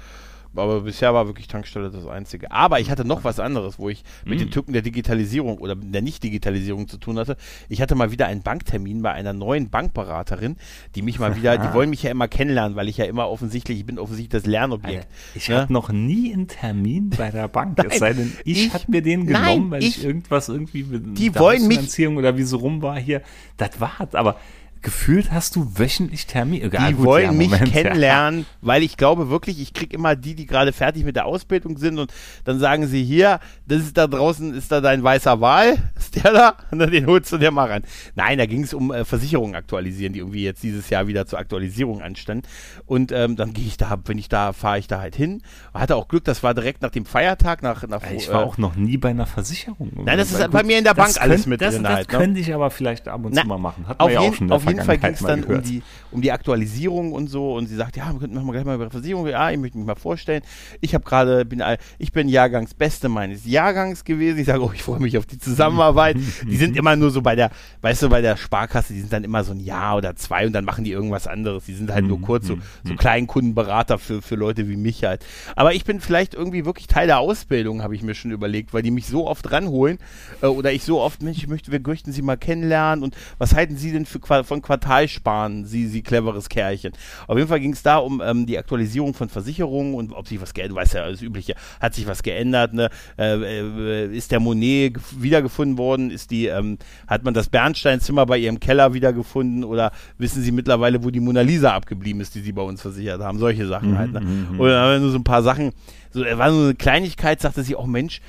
Aber 0.54 0.80
bisher 0.80 1.14
war 1.14 1.26
wirklich 1.26 1.46
Tankstelle 1.46 1.90
das 1.90 2.06
Einzige. 2.06 2.50
Aber 2.50 2.80
ich 2.80 2.90
hatte 2.90 3.04
noch 3.04 3.22
was 3.22 3.38
anderes, 3.38 3.78
wo 3.78 3.88
ich 3.88 4.02
mit 4.24 4.38
mm. 4.38 4.42
den 4.42 4.50
Tücken 4.50 4.72
der 4.72 4.82
Digitalisierung 4.82 5.58
oder 5.58 5.76
der 5.76 6.02
Nicht-Digitalisierung 6.02 6.88
zu 6.88 6.96
tun 6.96 7.18
hatte. 7.18 7.36
Ich 7.68 7.80
hatte 7.80 7.94
mal 7.94 8.10
wieder 8.10 8.26
einen 8.26 8.42
Banktermin 8.42 9.02
bei 9.02 9.12
einer 9.12 9.32
neuen 9.32 9.70
Bankberaterin, 9.70 10.56
die 10.94 11.02
mich 11.02 11.18
mal 11.20 11.36
wieder, 11.36 11.56
die 11.56 11.72
wollen 11.74 11.90
mich 11.90 12.02
ja 12.02 12.10
immer 12.10 12.26
kennenlernen, 12.26 12.76
weil 12.76 12.88
ich 12.88 12.96
ja 12.96 13.04
immer 13.04 13.28
offensichtlich, 13.28 13.78
ich 13.78 13.86
bin 13.86 13.98
offensichtlich 13.98 14.42
das 14.42 14.50
Lernobjekt. 14.50 15.06
Ich 15.34 15.48
ne? 15.48 15.56
hatte 15.56 15.72
noch 15.72 15.90
nie 15.90 16.32
einen 16.32 16.48
Termin 16.48 17.10
bei 17.10 17.30
der 17.30 17.48
Bank. 17.48 17.76
Nein, 17.78 17.86
es 17.90 17.98
sei 17.98 18.12
denn, 18.12 18.32
ich, 18.44 18.66
ich 18.66 18.74
hatte 18.74 18.90
mir 18.90 19.02
den 19.02 19.26
genommen, 19.26 19.44
nein, 19.44 19.70
weil 19.70 19.82
ich, 19.84 19.98
ich, 19.98 20.04
irgendwas 20.04 20.48
irgendwie 20.48 20.82
mit 20.82 21.16
die 21.16 21.34
wollen 21.36 21.68
mich, 21.68 22.08
oder 22.08 22.36
wie 22.36 22.42
so 22.42 22.56
rum 22.56 22.82
war 22.82 22.98
hier. 22.98 23.22
Das 23.56 23.80
war's. 23.80 24.14
Aber 24.14 24.36
gefühlt 24.82 25.30
hast 25.30 25.56
du 25.56 25.78
wöchentlich 25.78 26.26
Termin. 26.26 26.62
Egal, 26.62 26.88
die 26.88 26.94
gut, 26.94 27.06
wollen 27.06 27.24
ja, 27.24 27.32
mich 27.32 27.72
kennenlernen, 27.72 28.40
ja. 28.40 28.46
weil 28.60 28.82
ich 28.82 28.96
glaube 28.96 29.28
wirklich, 29.28 29.60
ich 29.60 29.74
kriege 29.74 29.94
immer 29.94 30.16
die, 30.16 30.34
die 30.34 30.46
gerade 30.46 30.72
fertig 30.72 31.04
mit 31.04 31.16
der 31.16 31.26
Ausbildung 31.26 31.76
sind 31.76 31.98
und 31.98 32.12
dann 32.44 32.58
sagen 32.58 32.86
sie 32.86 33.04
hier, 33.04 33.40
das 33.66 33.80
ist 33.80 33.96
da 33.96 34.06
draußen, 34.06 34.54
ist 34.54 34.72
da 34.72 34.80
dein 34.80 35.02
weißer 35.02 35.40
Wal, 35.40 35.76
ist 35.96 36.22
der 36.22 36.32
da? 36.32 36.54
Und 36.70 36.78
dann 36.78 36.90
den 36.90 37.06
holst 37.06 37.32
du 37.32 37.38
dir 37.38 37.50
mal 37.50 37.70
ran. 37.70 37.82
Nein, 38.14 38.38
da 38.38 38.46
ging 38.46 38.62
es 38.62 38.72
um 38.72 38.92
äh, 38.92 39.04
Versicherungen 39.04 39.54
aktualisieren, 39.54 40.12
die 40.12 40.20
irgendwie 40.20 40.44
jetzt 40.44 40.62
dieses 40.62 40.88
Jahr 40.90 41.06
wieder 41.06 41.26
zur 41.26 41.38
Aktualisierung 41.38 42.00
anstanden. 42.00 42.46
Und 42.86 43.12
ähm, 43.12 43.36
dann 43.36 43.52
gehe 43.52 43.66
ich 43.66 43.76
da, 43.76 43.98
wenn 44.06 44.18
ich 44.18 44.28
da, 44.28 44.52
fahre 44.52 44.78
ich 44.78 44.86
da 44.86 45.00
halt 45.00 45.14
hin. 45.14 45.42
Hatte 45.74 45.96
auch 45.96 46.08
Glück, 46.08 46.24
das 46.24 46.42
war 46.42 46.54
direkt 46.54 46.82
nach 46.82 46.90
dem 46.90 47.04
Feiertag, 47.04 47.62
nach, 47.62 47.86
nach 47.86 48.02
Ich 48.10 48.28
war 48.28 48.42
äh, 48.42 48.44
auch 48.44 48.58
noch 48.58 48.76
nie 48.76 48.96
bei 48.96 49.10
einer 49.10 49.26
Versicherung. 49.26 49.90
Nein, 50.04 50.18
das 50.18 50.32
ist 50.32 50.50
bei 50.50 50.62
mir 50.62 50.78
in 50.78 50.84
der 50.84 50.94
Bank 50.94 51.20
alles 51.20 51.46
mit 51.46 51.60
das, 51.60 51.74
drin. 51.74 51.84
Das 51.84 51.92
halt, 51.92 52.12
ne? 52.12 52.18
könnte 52.18 52.40
ich 52.40 52.54
aber 52.54 52.70
vielleicht 52.70 53.08
ab 53.08 53.24
und 53.24 53.34
zu 53.34 53.46
mal 53.46 53.58
machen. 53.58 53.86
Hat 53.86 53.98
man 53.98 54.10
ja 54.10 54.20
auch 54.20 54.34
schon 54.34 54.50
jeden 54.70 54.84
Fall 54.84 54.98
ging 54.98 55.10
es 55.10 55.20
dann 55.20 55.44
um 55.44 55.62
die, 55.62 55.82
um 56.10 56.20
die 56.22 56.32
Aktualisierung 56.32 57.12
und 57.12 57.28
so. 57.28 57.54
Und 57.54 57.66
sie 57.66 57.76
sagt, 57.76 57.96
ja, 57.96 58.12
wir 58.12 58.20
könnten 58.20 58.34
machen 58.34 58.46
wir 58.46 58.52
gleich 58.52 58.64
mal 58.64 58.74
über 58.74 58.90
Versicherung. 58.90 59.26
Ja, 59.26 59.50
ich 59.50 59.58
möchte 59.58 59.78
mich 59.78 59.86
mal 59.86 59.94
vorstellen. 59.94 60.42
Ich 60.80 60.94
habe 60.94 61.04
gerade, 61.04 61.44
bin, 61.44 61.62
ich 61.98 62.12
bin 62.12 62.28
Jahrgangsbeste 62.28 63.08
meines 63.08 63.44
Jahrgangs 63.46 64.04
gewesen. 64.04 64.38
Ich 64.38 64.46
sage, 64.46 64.62
oh, 64.62 64.72
ich 64.74 64.82
freue 64.82 65.00
mich 65.00 65.18
auf 65.18 65.26
die 65.26 65.38
Zusammenarbeit. 65.38 66.16
die 66.46 66.56
sind 66.56 66.76
immer 66.76 66.96
nur 66.96 67.10
so 67.10 67.22
bei 67.22 67.36
der, 67.36 67.50
weißt 67.82 68.02
du, 68.02 68.08
bei 68.08 68.20
der 68.20 68.36
Sparkasse, 68.36 68.92
die 68.92 69.00
sind 69.00 69.12
dann 69.12 69.24
immer 69.24 69.44
so 69.44 69.52
ein 69.52 69.60
Jahr 69.60 69.96
oder 69.96 70.16
zwei 70.16 70.46
und 70.46 70.52
dann 70.52 70.64
machen 70.64 70.84
die 70.84 70.92
irgendwas 70.92 71.26
anderes. 71.26 71.64
Die 71.64 71.74
sind 71.74 71.90
halt 71.92 72.04
nur 72.04 72.20
kurz 72.20 72.46
so, 72.46 72.58
so 72.84 72.94
Kleinkundenberater 72.94 73.98
für, 73.98 74.22
für 74.22 74.34
Leute 74.34 74.68
wie 74.68 74.76
mich 74.76 75.04
halt. 75.04 75.24
Aber 75.56 75.74
ich 75.74 75.84
bin 75.84 76.00
vielleicht 76.00 76.34
irgendwie 76.34 76.64
wirklich 76.64 76.86
Teil 76.86 77.06
der 77.06 77.18
Ausbildung, 77.18 77.82
habe 77.82 77.94
ich 77.94 78.02
mir 78.02 78.14
schon 78.14 78.30
überlegt, 78.30 78.72
weil 78.72 78.82
die 78.82 78.90
mich 78.90 79.06
so 79.06 79.26
oft 79.26 79.50
ranholen 79.52 79.98
äh, 80.42 80.46
oder 80.46 80.72
ich 80.72 80.84
so 80.84 81.00
oft, 81.00 81.22
Mensch, 81.22 81.38
ich 81.38 81.48
möchte, 81.48 81.72
wir 81.72 81.80
möchten 81.80 82.12
Sie 82.12 82.22
mal 82.22 82.36
kennenlernen 82.36 83.04
und 83.04 83.16
was 83.38 83.54
halten 83.54 83.76
Sie 83.76 83.92
denn 83.92 84.06
für, 84.06 84.20
von 84.44 84.59
Quartalsparen? 84.62 85.10
sparen, 85.30 85.64
sie, 85.64 85.86
sie 85.86 86.02
cleveres 86.02 86.48
Kerlchen. 86.48 86.92
Auf 87.26 87.36
jeden 87.36 87.48
Fall 87.48 87.60
ging 87.60 87.72
es 87.72 87.82
da 87.82 87.98
um 87.98 88.20
ähm, 88.24 88.46
die 88.46 88.58
Aktualisierung 88.58 89.14
von 89.14 89.28
Versicherungen 89.28 89.94
und 89.94 90.12
ob 90.12 90.26
sich 90.28 90.40
was 90.40 90.54
geändert, 90.54 90.76
du 90.76 90.80
weißt 90.80 90.94
ja, 90.94 91.10
das 91.10 91.22
Übliche, 91.22 91.54
hat 91.80 91.94
sich 91.94 92.06
was 92.06 92.22
geändert, 92.22 92.74
ne? 92.74 92.90
Äh, 93.18 93.34
äh, 93.34 94.16
ist 94.16 94.32
der 94.32 94.40
Monet 94.40 94.98
wiedergefunden 95.16 95.78
worden, 95.78 96.10
ist 96.10 96.30
die, 96.30 96.46
ähm, 96.46 96.78
hat 97.06 97.24
man 97.24 97.34
das 97.34 97.48
Bernsteinzimmer 97.48 98.26
bei 98.26 98.38
ihrem 98.38 98.60
Keller 98.60 98.94
wiedergefunden 98.94 99.64
oder 99.64 99.92
wissen 100.18 100.42
sie 100.42 100.52
mittlerweile, 100.52 101.04
wo 101.04 101.10
die 101.10 101.20
Mona 101.20 101.42
Lisa 101.42 101.74
abgeblieben 101.74 102.20
ist, 102.20 102.34
die 102.34 102.40
sie 102.40 102.52
bei 102.52 102.62
uns 102.62 102.82
versichert 102.82 103.20
haben, 103.20 103.38
solche 103.38 103.66
Sachen 103.66 103.92
mhm, 103.92 103.98
halt, 103.98 104.12
ne? 104.12 104.20
Und 104.20 104.68
dann 104.68 104.82
haben 104.82 104.92
wir 104.92 105.00
nur 105.00 105.10
so 105.10 105.18
ein 105.18 105.24
paar 105.24 105.42
Sachen, 105.42 105.72
so, 106.10 106.22
war 106.22 106.52
so 106.52 106.60
eine 106.60 106.74
Kleinigkeit, 106.74 107.40
sagte 107.40 107.62
sie, 107.62 107.76
auch 107.76 107.84
oh 107.84 107.86
Mensch, 107.86 108.20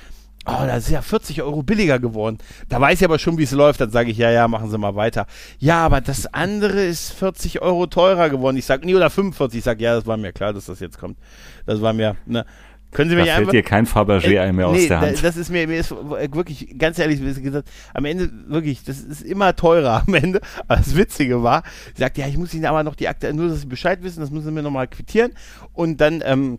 Oh, 0.44 0.66
das 0.66 0.84
ist 0.84 0.90
ja 0.90 1.02
40 1.02 1.42
Euro 1.42 1.62
billiger 1.62 2.00
geworden. 2.00 2.38
Da 2.68 2.80
weiß 2.80 3.00
ich 3.00 3.04
aber 3.04 3.20
schon, 3.20 3.38
wie 3.38 3.44
es 3.44 3.52
läuft. 3.52 3.80
Dann 3.80 3.90
sage 3.90 4.10
ich, 4.10 4.18
ja, 4.18 4.30
ja, 4.30 4.48
machen 4.48 4.70
Sie 4.70 4.78
mal 4.78 4.96
weiter. 4.96 5.26
Ja, 5.58 5.84
aber 5.84 6.00
das 6.00 6.26
andere 6.34 6.82
ist 6.82 7.12
40 7.12 7.62
Euro 7.62 7.86
teurer 7.86 8.28
geworden. 8.28 8.56
Ich 8.56 8.64
sage, 8.64 8.84
nee, 8.84 8.94
oder 8.94 9.08
45. 9.08 9.58
Ich 9.58 9.64
sage, 9.64 9.84
ja, 9.84 9.94
das 9.94 10.06
war 10.06 10.16
mir 10.16 10.32
klar, 10.32 10.52
dass 10.52 10.66
das 10.66 10.80
jetzt 10.80 10.98
kommt. 10.98 11.16
Das 11.64 11.80
war 11.80 11.92
mir, 11.92 12.16
ne. 12.26 12.44
Können 12.92 13.08
Sie 13.08 13.16
mir 13.16 13.24
da 13.24 13.36
fällt 13.36 13.52
dir 13.52 13.62
kein 13.62 13.86
Fabergé 13.86 14.34
äh, 14.34 14.52
mehr 14.52 14.70
nee, 14.70 14.82
aus 14.82 14.88
der 14.88 15.00
Hand. 15.00 15.24
Das 15.24 15.36
ist 15.38 15.48
mir, 15.48 15.66
mir 15.66 15.78
ist 15.78 15.92
wirklich, 15.92 16.76
ganz 16.78 16.98
ehrlich, 16.98 17.24
wie 17.24 17.42
gesagt, 17.42 17.70
am 17.94 18.04
Ende 18.04 18.30
wirklich, 18.48 18.84
das 18.84 19.00
ist 19.00 19.22
immer 19.22 19.56
teurer 19.56 20.04
am 20.06 20.12
Ende. 20.12 20.40
Aber 20.68 20.76
das 20.76 20.94
Witzige 20.94 21.42
war, 21.42 21.62
sie 21.94 22.00
sagt, 22.00 22.18
ja, 22.18 22.26
ich 22.26 22.36
muss 22.36 22.52
Ihnen 22.52 22.66
aber 22.66 22.84
noch 22.84 22.94
die 22.94 23.08
Akte, 23.08 23.32
nur 23.32 23.48
dass 23.48 23.62
Sie 23.62 23.66
Bescheid 23.66 24.02
wissen, 24.02 24.20
das 24.20 24.30
müssen 24.30 24.44
Sie 24.44 24.50
mir 24.50 24.62
nochmal 24.62 24.88
quittieren. 24.88 25.32
Und 25.72 26.02
dann, 26.02 26.22
ähm, 26.22 26.58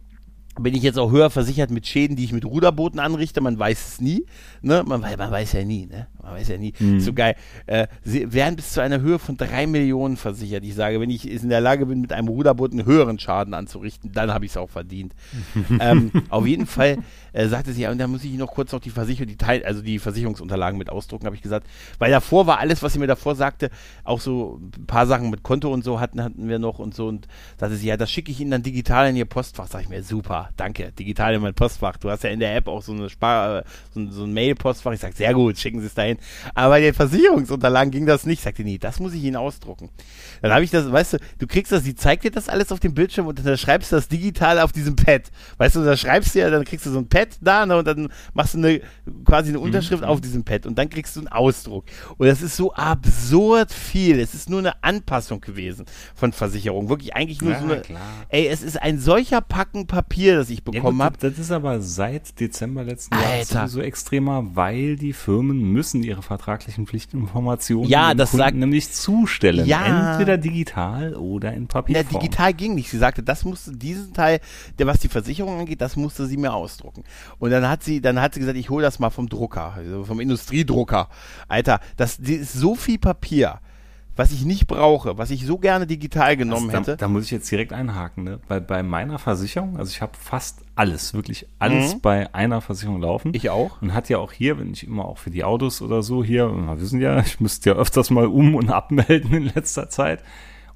bin 0.60 0.76
ich 0.76 0.84
jetzt 0.84 0.99
auch 0.99 1.12
höher 1.12 1.30
versichert 1.30 1.72
mit 1.72 1.88
Schäden, 1.88 2.16
die 2.16 2.24
ich 2.24 2.34
mit 2.34 2.45
Ruderbooten 2.45 2.99
anrichte. 2.99 3.41
Man 3.41 3.58
weiß 3.58 3.88
es 3.88 4.01
nie. 4.01 4.26
Ne? 4.62 4.84
Man, 4.86 5.01
man 5.01 5.32
weiß 5.32 5.54
ja 5.54 5.64
nie. 5.64 5.88
Ne? 5.88 6.08
Man 6.22 6.34
weiß 6.34 6.47
ja 6.49 6.58
nie. 6.58 6.74
Mhm. 6.80 6.99
So 6.99 7.14
geil. 7.14 7.36
Äh, 7.66 7.88
sie 8.04 8.34
werden 8.34 8.56
bis 8.56 8.72
zu 8.74 8.82
einer 8.82 9.01
Höhe 9.01 9.20
von 9.20 9.36
drei 9.36 9.66
Millionen 9.66 10.16
versichert. 10.16 10.64
Ich 10.64 10.76
sage, 10.76 10.99
wenn 10.99 11.10
ich 11.10 11.30
in 11.30 11.49
der 11.49 11.62
Lage 11.62 11.86
bin, 11.86 12.01
mit 12.01 12.14
einem 12.14 12.28
Ruderboot 12.28 12.72
einen 12.72 12.86
höheren 12.86 13.20
Schaden 13.20 13.54
anzurichten, 13.54 14.12
dann 14.14 14.32
habe 14.32 14.45
ich 14.45 14.51
es 14.51 14.58
auch 14.58 14.70
verdient. 14.70 15.14
ähm, 15.80 16.12
auf 16.30 16.45
jeden 16.45 16.68
Fall 16.68 16.99
äh, 17.34 17.47
sagte 17.47 17.74
sie, 17.74 17.82
ja, 17.82 17.91
und 17.91 17.97
da 17.97 18.08
muss 18.08 18.24
ich 18.24 18.34
noch 18.34 18.51
kurz 18.51 18.72
noch 18.72 18.80
die 18.80 18.91
Versicherung, 18.91 19.28
die 19.28 19.38
Teil, 19.38 19.66
also 19.66 19.82
die 19.82 19.97
Versicherungsunterlagen 19.97 20.78
mit 20.78 20.89
ausdrucken, 20.89 21.26
habe 21.26 21.36
ich 21.36 21.41
gesagt. 21.41 21.68
Weil 21.97 22.12
davor 22.12 22.45
war 22.45 22.60
alles, 22.60 22.84
was 22.84 22.93
sie 22.93 22.99
mir 22.99 23.08
davor 23.08 23.36
sagte, 23.36 23.72
auch 24.04 24.22
so 24.22 24.60
ein 24.62 24.86
paar 24.86 25.08
Sachen 25.08 25.32
mit 25.32 25.41
Konto 25.41 25.74
und 25.74 25.84
so 25.84 25.99
hatten, 25.99 26.24
hatten 26.24 26.47
wir 26.47 26.60
noch 26.60 26.80
und 26.80 26.93
so. 26.93 27.08
Und 27.08 27.28
sagte 27.58 27.76
sie, 27.76 27.88
ja, 27.88 27.97
das 27.97 28.12
schicke 28.12 28.32
ich 28.32 28.39
Ihnen 28.39 28.51
dann 28.51 28.64
digital 28.64 29.10
in 29.10 29.16
Ihr 29.16 29.26
Postfach. 29.26 29.68
Sag 29.68 29.82
ich 29.82 29.89
mir, 29.89 30.04
super, 30.04 30.43
danke, 30.58 30.91
digital 30.91 31.34
in 31.34 31.41
mein 31.41 31.54
Postfach. 31.54 31.98
Du 31.98 32.10
hast 32.10 32.24
ja 32.24 32.30
in 32.30 32.39
der 32.39 32.56
App 32.56 32.68
auch 32.68 32.82
so 32.82 32.91
eine 32.91 33.10
Spar, 33.10 33.64
so, 33.94 34.10
so 34.10 34.24
ein 34.24 34.34
Mail-Postfach. 34.34 34.94
Ich 34.94 35.00
sage, 35.00 35.16
sehr 35.16 35.34
gut, 35.34 35.58
schicken 35.58 35.80
Sie 35.80 35.88
es 35.88 35.94
dahin. 35.94 36.18
Aber 36.54 36.76
bei 36.76 36.82
den 36.82 36.94
Versicherungsunterlagen 36.94 37.91
ging 37.91 38.06
das 38.06 38.26
nicht. 38.26 38.41
Sagte, 38.41 38.64
nee, 38.64 38.78
das 38.78 39.00
muss 39.00 39.14
ich 39.14 39.24
Ihnen 39.24 39.36
ausdrucken. 39.36 39.89
Dann 40.41 40.52
habe 40.52 40.64
ich 40.64 40.72
das, 40.72 40.91
weißt 40.91 41.14
du, 41.14 41.18
du 41.39 41.48
kriegst 41.48 41.72
das, 41.72 41.84
sie 41.84 41.96
zeigt 41.96 42.26
dir 42.26 42.32
das 42.32 42.50
alles 42.50 42.72
auf 42.72 42.80
dem 42.80 42.94
Bildschirm 42.94 43.28
und 43.28 43.46
dann 43.46 43.58
schreibst 43.58 43.91
du 43.91 43.96
das 43.96 44.08
digital 44.08 44.60
auf 44.60 44.72
diesem 44.72 44.96
Pad. 44.96 45.32
Weißt 45.58 45.76
du, 45.76 45.84
da 45.84 45.96
schreibst 45.96 46.36
du 46.36 46.39
ja, 46.39 46.50
dann 46.50 46.66
kriegst 46.66 46.86
du 46.86 46.91
so 46.91 47.00
ein 47.00 47.08
Pad 47.08 47.30
da 47.41 47.66
ne, 47.66 47.78
und 47.78 47.88
dann 47.88 48.12
machst 48.34 48.54
du 48.54 48.58
eine, 48.58 48.82
quasi 49.24 49.50
eine 49.50 49.60
Unterschrift 49.60 50.04
mhm. 50.04 50.10
auf 50.10 50.20
diesem 50.20 50.44
Pad 50.44 50.66
und 50.66 50.78
dann 50.78 50.89
kriegst 50.89 51.16
du 51.16 51.22
einen 51.22 51.30
Ausdruck. 51.30 51.86
Und 52.18 52.28
das 52.28 52.41
ist 52.41 52.58
so 52.58 52.74
absurd 52.74 53.72
viel. 53.72 54.20
Es 54.20 54.34
ist 54.34 54.50
nur 54.50 54.60
eine 54.60 54.84
Anpassung 54.84 55.39
gewesen 55.39 55.86
von 56.14 56.34
Versicherung. 56.34 56.89
Wirklich 56.89 57.16
eigentlich 57.16 57.41
nur 57.41 57.54
ja, 57.54 57.60
so 57.60 57.66
eine, 57.66 57.82
klar. 57.82 58.02
ey, 58.30 58.48
es 58.48 58.64
ist 58.64 58.82
ein 58.82 59.00
solcher 59.00 59.41
Packen 59.41 59.88
Papier, 59.88 60.33
das 60.36 60.50
ich 60.50 60.64
bekommen 60.64 61.00
ja, 61.00 61.06
habe. 61.06 61.18
Das 61.20 61.38
ist 61.38 61.52
aber 61.52 61.82
seit 61.82 62.40
Dezember 62.40 62.84
letzten 62.84 63.16
Jahres 63.16 63.50
sowieso 63.50 63.82
extremer, 63.82 64.56
weil 64.56 64.96
die 64.96 65.14
Firmen 65.14 65.60
müssen 65.72 66.04
ihre 66.04 66.22
vertraglichen 66.22 66.88
Pflichtinformationen 66.88 67.90
ja, 67.90 68.14
das 68.14 68.32
Kunden 68.32 68.44
sagt, 68.44 68.58
nämlich 68.58 68.92
zustellen. 68.92 69.66
Ja. 69.66 70.12
Entweder 70.12 70.38
digital 70.38 71.16
oder 71.16 71.54
in 71.54 71.68
Papier. 71.68 71.98
Ja, 71.98 72.04
digital 72.04 72.54
ging 72.54 72.76
nicht. 72.76 72.90
Sie 72.90 72.98
sagte, 72.98 73.24
das 73.24 73.46
musste 73.46 73.72
diesen 73.72 74.14
Teil, 74.14 74.40
der 74.80 74.88
was 74.88 75.00
die 75.00 75.10
Versicherung 75.10 75.60
angeht, 75.60 75.82
das 75.82 75.96
musste 75.96 76.26
sie 76.26 76.38
mir 76.38 76.54
ausdrucken. 76.54 77.04
Und 77.40 77.52
dann 77.52 77.68
hat 77.68 77.84
sie, 77.84 78.02
dann 78.02 78.20
hat 78.22 78.34
sie 78.34 78.40
gesagt, 78.40 78.58
ich 78.58 78.70
hole 78.70 78.84
das 78.84 79.00
mal 79.00 79.10
vom 79.10 79.30
Drucker, 79.30 79.74
also 79.74 80.06
vom 80.06 80.20
Industriedrucker. 80.20 81.10
Alter, 81.48 81.80
das, 81.98 82.18
das 82.18 82.30
ist 82.30 82.54
so 82.54 82.76
viel 82.76 83.00
Papier 83.00 83.60
was 84.16 84.32
ich 84.32 84.45
nicht 84.45 84.68
brauche, 84.68 85.18
was 85.18 85.32
ich 85.32 85.45
so 85.45 85.57
gerne 85.57 85.88
digital 85.88 86.38
genommen 86.38 86.70
also 86.70 86.72
da, 86.72 86.80
hätte. 86.80 86.97
Da 86.97 87.07
muss 87.07 87.26
ich 87.26 87.32
jetzt 87.32 87.49
direkt 87.49 87.74
einhaken, 87.74 88.24
ne? 88.24 88.39
Weil 88.47 88.61
bei 88.61 88.84
meiner 88.84 89.18
Versicherung, 89.18 89.78
also 89.78 89.89
ich 89.89 90.01
habe 90.01 90.14
fast 90.18 90.61
alles, 90.76 91.14
wirklich 91.14 91.47
alles 91.59 91.95
mhm. 91.95 92.01
bei 92.01 92.34
einer 92.34 92.61
Versicherung 92.61 93.01
laufen. 93.01 93.32
Ich 93.34 93.49
auch. 93.49 93.82
Und 93.82 93.93
hat 93.93 94.09
ja 94.09 94.20
auch 94.20 94.32
hier, 94.32 94.59
wenn 94.59 94.72
ich 94.72 94.86
immer 94.86 95.05
auch 95.05 95.18
für 95.18 95.32
die 95.32 95.43
Autos 95.43 95.82
oder 95.82 96.03
so 96.03 96.24
hier, 96.24 96.47
wir 96.47 96.80
wissen 96.80 97.01
ja, 97.01 97.20
ich 97.20 97.39
müsste 97.39 97.72
ja 97.72 97.76
öfters 97.76 98.09
mal 98.09 98.28
um 98.28 98.55
und 98.55 98.70
abmelden 98.70 99.34
in 99.34 99.51
letzter 99.53 99.89
Zeit. 99.89 100.24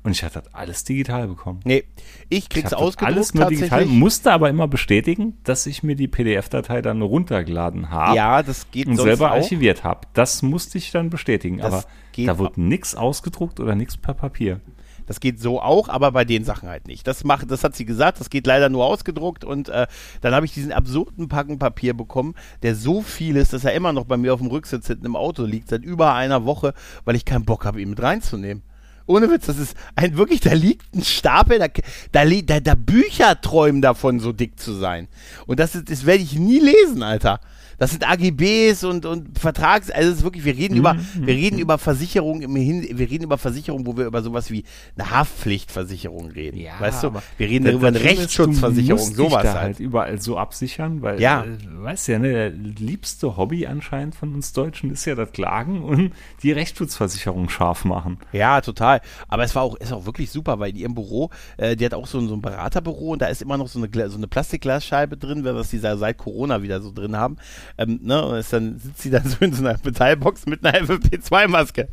Und 0.08 0.14
ich 0.14 0.24
hatte 0.24 0.42
das 0.42 0.54
alles 0.54 0.86
digital 0.86 1.28
bekommen. 1.28 1.60
Nee, 1.66 1.84
ich 2.30 2.48
krieg's 2.48 2.72
ich 2.72 2.78
ausgedruckt 2.78 3.14
alles 3.14 3.34
nur 3.34 3.48
digital, 3.48 3.86
musste 3.88 4.32
aber 4.32 4.50
immer 4.50 4.70
bestätigen, 4.70 5.38
dass 5.44 5.66
ich 5.66 5.84
mir 5.84 5.98
die 5.98 6.08
PDF-Datei 6.08 6.82
dann 6.82 7.02
runtergeladen 7.02 7.90
habe. 7.90 8.16
Ja, 8.16 8.42
das 8.42 8.72
geht 8.72 8.88
Und 8.88 8.96
selber 8.96 9.32
auch. 9.32 9.36
archiviert 9.36 9.84
habe. 9.84 10.08
Das 10.14 10.44
musste 10.44 10.78
ich 10.78 10.92
dann 10.92 11.10
bestätigen. 11.10 11.58
Das 11.58 11.74
aber 11.74 11.84
da 12.16 12.40
wird 12.40 12.58
nichts 12.58 12.96
ausgedruckt 12.96 13.60
oder 13.60 13.76
nichts 13.76 13.98
per 13.98 14.14
Papier. 14.14 14.62
Das 15.08 15.20
geht 15.20 15.42
so 15.42 15.62
auch, 15.62 15.90
aber 15.90 16.14
bei 16.14 16.24
den 16.24 16.46
Sachen 16.46 16.70
halt 16.70 16.88
nicht. 16.88 17.06
Das 17.06 17.26
macht, 17.26 17.52
das 17.52 17.66
hat 17.66 17.76
sie 17.76 17.84
gesagt, 17.84 18.22
das 18.22 18.30
geht 18.30 18.48
leider 18.48 18.70
nur 18.70 18.86
ausgedruckt 18.86 19.44
und 19.44 19.68
äh, 19.68 19.88
dann 20.22 20.34
habe 20.34 20.46
ich 20.46 20.54
diesen 20.54 20.72
absurden 20.72 21.28
Packen 21.28 21.60
Papier 21.60 21.94
bekommen, 21.94 22.34
der 22.64 22.76
so 22.76 23.02
viel 23.02 23.36
ist, 23.36 23.52
dass 23.52 23.66
er 23.66 23.74
immer 23.74 23.92
noch 23.92 24.06
bei 24.06 24.16
mir 24.16 24.34
auf 24.34 24.40
dem 24.40 24.48
Rücksitz 24.48 24.88
hinten 24.88 25.06
im 25.06 25.18
Auto 25.18 25.44
liegt, 25.44 25.68
seit 25.68 25.84
über 25.84 26.14
einer 26.14 26.46
Woche, 26.46 26.74
weil 27.04 27.18
ich 27.18 27.26
keinen 27.26 27.44
Bock 27.44 27.66
habe, 27.66 27.82
ihn 27.82 27.90
mit 27.90 28.02
reinzunehmen 28.02 28.64
ohne 29.08 29.32
Witz, 29.32 29.48
das 29.48 29.58
ist 29.58 29.76
ein 29.96 30.18
wirklich, 30.18 30.42
da 30.42 30.54
liegt 30.54 30.94
ein 30.94 31.04
Stapel, 31.04 31.60
da, 31.60 31.68
da, 32.12 32.26
da, 32.26 32.60
da 32.60 32.76
Bücher 32.76 33.40
träumen 33.42 33.82
davon, 33.82 34.20
so 34.20 34.32
dick 34.32 34.60
zu 34.60 34.74
sein. 34.74 35.08
Und 35.48 35.60
das, 35.60 35.76
ist, 35.76 35.90
das 35.90 36.06
werde 36.06 36.24
ich 36.24 36.38
nie 36.38 36.60
lesen, 36.60 37.02
Alter. 37.02 37.40
Das 37.78 37.92
sind 37.92 38.10
AGBs 38.10 38.84
und, 38.84 39.06
und 39.06 39.38
Vertrags, 39.38 39.92
also 39.92 40.10
es 40.10 40.18
ist 40.18 40.24
wirklich, 40.24 40.46
wir 40.46 40.56
reden 40.56 40.74
mhm. 40.74 40.80
über, 40.80 40.98
wir 41.16 41.34
reden 41.34 41.60
über 41.60 41.78
Versicherungen 41.78 42.42
im 42.42 42.56
Hin, 42.56 42.88
wir 42.92 43.10
reden 43.10 43.26
über 43.26 43.38
Versicherungen, 43.38 43.86
wo 43.86 43.96
wir 43.96 44.06
über 44.06 44.22
sowas 44.24 44.50
wie 44.50 44.64
eine 44.98 45.12
Haftpflichtversicherung 45.12 46.32
reden. 46.32 46.58
Ja, 46.58 46.80
weißt 46.80 47.04
du, 47.04 47.14
wir 47.38 47.48
reden 47.48 47.68
über 47.68 47.90
eine 47.90 48.02
Rechtsschutzversicherung, 48.02 49.14
sowas 49.14 49.44
da 49.44 49.54
halt. 49.54 49.62
halt. 49.62 49.80
überall 49.80 50.20
so 50.20 50.38
absichern, 50.38 51.02
weil, 51.02 51.22
ja. 51.22 51.44
Äh, 51.44 51.84
weißt 51.84 52.08
ja, 52.08 52.20
ne, 52.20 52.32
der 52.32 52.50
liebste 52.50 53.38
Hobby 53.38 53.68
anscheinend 53.68 54.16
von 54.16 54.34
uns 54.34 54.54
Deutschen 54.54 54.92
ist 54.92 55.06
ja 55.06 55.14
das 55.16 55.32
Klagen 55.32 55.84
und 55.84 56.14
die 56.42 56.52
Rechtsschutzversicherung 56.52 57.50
scharf 57.50 57.86
machen. 57.86 58.18
Ja, 58.32 58.62
total. 58.62 59.02
Aber 59.28 59.44
es 59.44 59.54
war 59.54 59.62
auch, 59.62 59.76
ist 59.76 59.94
auch 59.94 60.06
wirklich 60.06 60.32
super, 60.32 60.60
weil 60.60 60.72
in 60.72 60.78
ihrem 60.78 60.96
Büro, 60.96 61.30
äh, 61.58 61.76
die 61.76 61.86
hat 61.86 61.94
auch 61.94 62.08
so, 62.08 62.20
so 62.28 62.34
ein 62.34 62.42
Beraterbüro 62.42 63.12
und 63.12 63.22
da 63.22 63.28
ist 63.28 63.42
immer 63.42 63.58
noch 63.58 63.68
so 63.68 63.80
eine, 63.80 64.10
so 64.10 64.18
eine 64.18 64.28
Plastikglasscheibe 64.28 65.18
drin, 65.18 65.44
was 65.44 65.70
die 65.70 65.78
seit 65.78 66.18
Corona 66.18 66.64
wieder 66.64 66.82
so 66.82 66.92
drin 66.92 67.16
haben. 67.16 67.38
Ähm, 67.78 68.00
ne, 68.04 68.26
und 68.26 68.38
ist 68.38 68.54
dann 68.54 68.80
sitzt 68.80 69.02
sie 69.02 69.10
dann 69.10 69.26
so 69.26 69.38
in 69.42 69.54
so 69.54 69.66
einer 69.66 69.78
Metallbox 69.84 70.46
mit 70.46 70.66
einer 70.66 70.80
FFP2-Maske. 70.80 71.88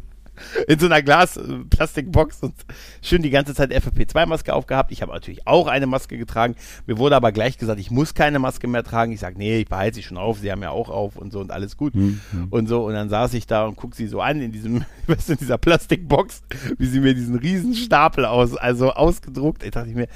In 0.66 0.80
so 0.80 0.86
einer 0.86 1.00
Glas-Plastikbox 1.00 2.42
und 2.42 2.54
schön 3.02 3.22
die 3.22 3.30
ganze 3.30 3.54
Zeit 3.54 3.72
FFP2-Maske 3.72 4.52
aufgehabt. 4.52 4.90
Ich 4.90 5.00
habe 5.00 5.12
natürlich 5.12 5.46
auch 5.46 5.68
eine 5.68 5.86
Maske 5.86 6.18
getragen. 6.18 6.56
Mir 6.86 6.98
wurde 6.98 7.14
aber 7.14 7.30
gleich 7.30 7.56
gesagt, 7.56 7.78
ich 7.78 7.92
muss 7.92 8.14
keine 8.14 8.40
Maske 8.40 8.66
mehr 8.66 8.82
tragen. 8.82 9.12
Ich 9.12 9.20
sage, 9.20 9.38
nee, 9.38 9.60
ich 9.60 9.68
behalte 9.68 9.94
sie 9.96 10.02
schon 10.02 10.16
auf. 10.16 10.40
Sie 10.40 10.50
haben 10.50 10.62
ja 10.62 10.70
auch 10.70 10.88
auf 10.88 11.16
und 11.16 11.32
so 11.32 11.38
und 11.38 11.52
alles 11.52 11.76
gut. 11.76 11.94
Mhm. 11.94 12.20
Und 12.50 12.68
so. 12.68 12.84
Und 12.84 12.94
dann 12.94 13.08
saß 13.08 13.32
ich 13.34 13.46
da 13.46 13.64
und 13.64 13.76
guck 13.76 13.94
sie 13.94 14.08
so 14.08 14.20
an 14.20 14.40
in 14.40 14.50
diesem, 14.50 14.84
weißt 15.06 15.28
du, 15.28 15.32
in 15.34 15.38
dieser 15.38 15.58
Plastikbox, 15.58 16.42
wie 16.78 16.86
sie 16.86 16.98
mir 16.98 17.14
diesen 17.14 17.36
riesen 17.36 17.74
Stapel 17.74 18.24
aus, 18.24 18.56
also 18.56 18.92
ausgedruckt. 18.92 19.62
Ich 19.62 19.70
dachte 19.70 19.90
ich 19.90 19.94
mir, 19.94 20.08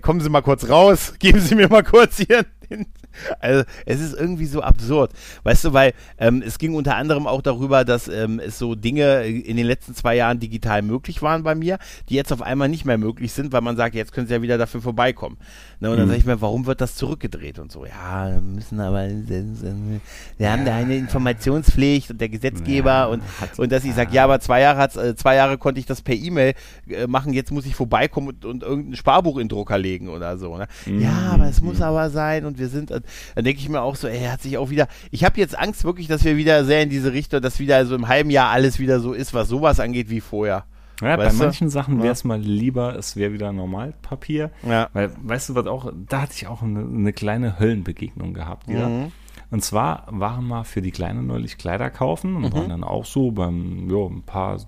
kommen 0.00 0.20
Sie 0.20 0.28
mal 0.28 0.42
kurz 0.42 0.68
raus, 0.68 1.14
geben 1.18 1.40
Sie 1.40 1.54
mir 1.54 1.68
mal 1.68 1.84
kurz 1.84 2.16
hier 2.16 2.44
den, 2.68 2.86
also 3.40 3.64
es 3.86 4.00
ist 4.00 4.14
irgendwie 4.14 4.46
so 4.46 4.62
absurd. 4.62 5.12
Weißt 5.42 5.64
du, 5.64 5.72
weil 5.72 5.92
ähm, 6.18 6.42
es 6.44 6.58
ging 6.58 6.74
unter 6.74 6.96
anderem 6.96 7.26
auch 7.26 7.42
darüber, 7.42 7.84
dass 7.84 8.08
ähm, 8.08 8.40
es 8.40 8.58
so 8.58 8.74
Dinge 8.74 9.24
in 9.24 9.56
den 9.56 9.66
letzten 9.66 9.94
zwei 9.94 10.16
Jahren 10.16 10.40
digital 10.40 10.82
möglich 10.82 11.22
waren 11.22 11.42
bei 11.42 11.54
mir, 11.54 11.78
die 12.08 12.14
jetzt 12.14 12.32
auf 12.32 12.42
einmal 12.42 12.68
nicht 12.68 12.84
mehr 12.84 12.98
möglich 12.98 13.32
sind, 13.32 13.52
weil 13.52 13.60
man 13.60 13.76
sagt, 13.76 13.94
jetzt 13.94 14.12
können 14.12 14.26
sie 14.26 14.34
ja 14.34 14.42
wieder 14.42 14.58
dafür 14.58 14.82
vorbeikommen. 14.82 15.36
Ne, 15.80 15.90
und 15.90 15.96
dann 15.96 16.06
mhm. 16.06 16.10
sage 16.10 16.20
ich 16.20 16.26
mir, 16.26 16.40
warum 16.40 16.66
wird 16.66 16.80
das 16.80 16.94
zurückgedreht 16.94 17.58
und 17.58 17.72
so? 17.72 17.86
Ja, 17.86 18.38
müssen 18.40 18.80
aber, 18.80 19.08
wir 19.08 20.52
haben 20.52 20.64
da 20.64 20.74
eine 20.74 20.96
Informationspflicht 20.96 22.10
und 22.10 22.20
der 22.20 22.28
Gesetzgeber 22.28 22.90
ja, 22.90 23.06
und, 23.06 23.22
und 23.56 23.72
dass 23.72 23.84
ich 23.84 23.94
sage, 23.94 24.14
ja, 24.14 24.24
aber 24.24 24.40
zwei 24.40 24.60
Jahre 24.60 24.78
hat's, 24.78 24.96
äh, 24.96 25.14
zwei 25.16 25.36
Jahre 25.36 25.58
konnte 25.58 25.80
ich 25.80 25.86
das 25.86 26.02
per 26.02 26.14
E-Mail 26.14 26.54
äh, 26.88 27.06
machen, 27.06 27.32
jetzt 27.32 27.50
muss 27.50 27.66
ich 27.66 27.74
vorbeikommen 27.74 28.28
und, 28.28 28.44
und 28.44 28.62
irgendein 28.62 28.96
Sparbuch 28.96 29.38
in 29.38 29.48
Drucker 29.48 29.78
legen 29.78 30.08
oder 30.08 30.36
so. 30.38 30.56
Ne? 30.56 30.66
Mhm. 30.86 31.00
Ja, 31.00 31.30
aber 31.32 31.46
es 31.46 31.60
muss 31.60 31.80
aber 31.80 32.10
sein 32.10 32.44
und 32.44 32.58
wir 32.58 32.68
sind, 32.68 32.90
äh, 32.90 33.00
dann 33.34 33.44
denke 33.44 33.60
ich 33.60 33.68
mir 33.68 33.82
auch 33.82 33.96
so, 33.96 34.08
ey, 34.08 34.24
er 34.24 34.32
hat 34.32 34.42
sich 34.42 34.58
auch 34.58 34.70
wieder, 34.70 34.88
ich 35.10 35.24
habe 35.24 35.40
jetzt 35.40 35.58
Angst 35.58 35.84
wirklich, 35.84 36.08
dass 36.08 36.24
wir 36.24 36.36
wieder 36.36 36.64
sehr 36.64 36.82
in 36.82 36.90
diese 36.90 37.12
Richtung, 37.12 37.40
dass 37.40 37.58
wieder 37.58 37.84
so 37.86 37.94
im 37.94 38.08
halben 38.08 38.30
Jahr 38.30 38.50
alles 38.50 38.78
wieder 38.78 39.00
so 39.00 39.12
ist, 39.12 39.34
was 39.34 39.48
sowas 39.48 39.80
angeht 39.80 40.10
wie 40.10 40.20
vorher. 40.20 40.64
Ja, 41.00 41.16
bei 41.16 41.32
manchen 41.32 41.70
Sachen 41.70 42.02
wäre 42.02 42.12
es 42.12 42.24
mal 42.24 42.38
lieber, 42.38 42.94
es 42.96 43.16
wäre 43.16 43.32
wieder 43.32 43.52
Normalpapier. 43.52 44.50
Ja. 44.68 44.90
Weil, 44.92 45.10
weißt 45.22 45.50
du, 45.50 45.54
was 45.54 45.66
auch, 45.66 45.92
da 46.08 46.22
hatte 46.22 46.34
ich 46.36 46.46
auch 46.46 46.62
eine, 46.62 46.80
eine 46.80 47.12
kleine 47.12 47.58
Höllenbegegnung 47.58 48.34
gehabt. 48.34 48.68
Mhm. 48.68 49.12
Und 49.50 49.64
zwar 49.64 50.06
waren 50.08 50.46
wir 50.46 50.64
für 50.64 50.80
die 50.80 50.92
Kleine 50.92 51.22
neulich 51.22 51.58
Kleider 51.58 51.90
kaufen 51.90 52.36
und 52.36 52.42
mhm. 52.42 52.52
waren 52.52 52.68
dann 52.68 52.84
auch 52.84 53.04
so 53.04 53.32
beim, 53.32 53.90
ja, 53.90 54.06
ein 54.06 54.22
paar 54.22 54.60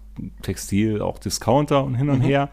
Textil, 0.42 1.00
auch 1.00 1.18
Discounter 1.18 1.84
und 1.84 1.94
hin 1.94 2.10
und 2.10 2.20
mhm. 2.20 2.24
her. 2.24 2.48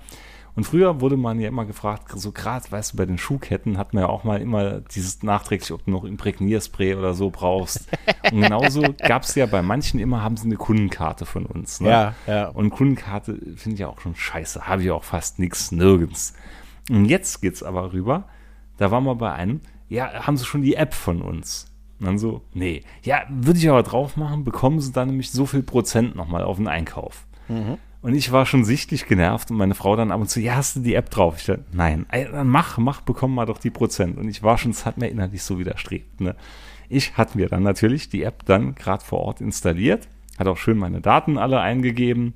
Und 0.55 0.63
früher 0.63 0.99
wurde 1.01 1.15
man 1.15 1.39
ja 1.39 1.47
immer 1.47 1.65
gefragt, 1.65 2.11
so 2.15 2.31
gerade, 2.31 2.71
weißt 2.71 2.93
du, 2.93 2.97
bei 2.97 3.05
den 3.05 3.17
Schuhketten 3.17 3.77
hat 3.77 3.93
man 3.93 4.03
ja 4.03 4.09
auch 4.09 4.23
mal 4.23 4.41
immer 4.41 4.81
dieses 4.81 5.23
nachträglich, 5.23 5.71
ob 5.71 5.85
du 5.85 5.91
noch 5.91 6.03
Imprägnierspray 6.03 6.95
oder 6.95 7.13
so 7.13 7.29
brauchst. 7.29 7.87
Und 8.31 8.41
genauso 8.41 8.83
gab 8.97 9.23
es 9.23 9.35
ja 9.35 9.45
bei 9.45 9.61
manchen 9.61 9.99
immer, 9.99 10.21
haben 10.23 10.37
sie 10.37 10.45
eine 10.45 10.57
Kundenkarte 10.57 11.25
von 11.25 11.45
uns. 11.45 11.79
Ne? 11.81 11.89
Ja, 11.89 12.15
ja. 12.27 12.47
Und 12.49 12.71
Kundenkarte 12.71 13.37
finde 13.55 13.75
ich 13.75 13.79
ja 13.79 13.87
auch 13.87 14.01
schon 14.01 14.15
scheiße, 14.15 14.67
habe 14.67 14.83
ich 14.83 14.91
auch 14.91 15.03
fast 15.03 15.39
nichts, 15.39 15.71
nirgends. 15.71 16.33
Und 16.89 17.05
jetzt 17.05 17.41
geht's 17.41 17.63
aber 17.63 17.93
rüber, 17.93 18.25
da 18.77 18.91
waren 18.91 19.03
wir 19.03 19.15
bei 19.15 19.31
einem, 19.31 19.61
ja, 19.87 20.25
haben 20.25 20.37
sie 20.37 20.45
schon 20.45 20.61
die 20.61 20.75
App 20.75 20.93
von 20.93 21.21
uns? 21.21 21.71
Und 21.99 22.05
dann 22.05 22.17
so, 22.17 22.41
nee. 22.53 22.83
Ja, 23.03 23.23
würde 23.29 23.59
ich 23.59 23.69
aber 23.69 23.83
drauf 23.83 24.15
machen, 24.17 24.43
bekommen 24.43 24.79
sie 24.79 24.91
dann 24.91 25.09
nämlich 25.09 25.31
so 25.31 25.45
viel 25.45 25.63
Prozent 25.63 26.15
nochmal 26.15 26.43
auf 26.43 26.57
den 26.57 26.67
Einkauf. 26.67 27.25
Mhm. 27.49 27.77
Und 28.01 28.15
ich 28.15 28.31
war 28.31 28.45
schon 28.45 28.63
sichtlich 28.63 29.07
genervt 29.07 29.51
und 29.51 29.57
meine 29.57 29.75
Frau 29.75 29.95
dann 29.95 30.11
ab 30.11 30.21
und 30.21 30.29
zu, 30.29 30.39
ja, 30.39 30.55
hast 30.55 30.77
du 30.77 30.79
die 30.79 30.93
App 30.93 31.09
drauf? 31.09 31.35
Ich 31.37 31.45
dachte, 31.45 31.65
nein, 31.73 32.05
dann 32.11 32.47
mach, 32.47 32.77
mach, 32.77 33.01
bekomm 33.01 33.35
mal 33.35 33.45
doch 33.45 33.57
die 33.57 33.71
Prozent. 33.71 34.17
Und 34.17 34.29
ich 34.29 34.41
war 34.41 34.57
schon, 34.57 34.71
es 34.71 34.85
hat 34.85 34.97
mir 34.97 35.07
innerlich 35.07 35.43
so 35.43 35.59
widerstrebt. 35.59 36.21
Ne? 36.21 36.35
Ich 36.87 37.17
hatte 37.17 37.37
mir 37.37 37.49
dann 37.49 37.63
natürlich 37.63 38.07
die 38.07 38.23
App 38.23 38.45
dann 38.45 38.73
gerade 38.75 39.03
vor 39.03 39.19
Ort 39.19 39.41
installiert, 39.41 40.07
hat 40.37 40.47
auch 40.47 40.57
schön 40.57 40.77
meine 40.77 41.01
Daten 41.01 41.37
alle 41.37 41.59
eingegeben, 41.59 42.33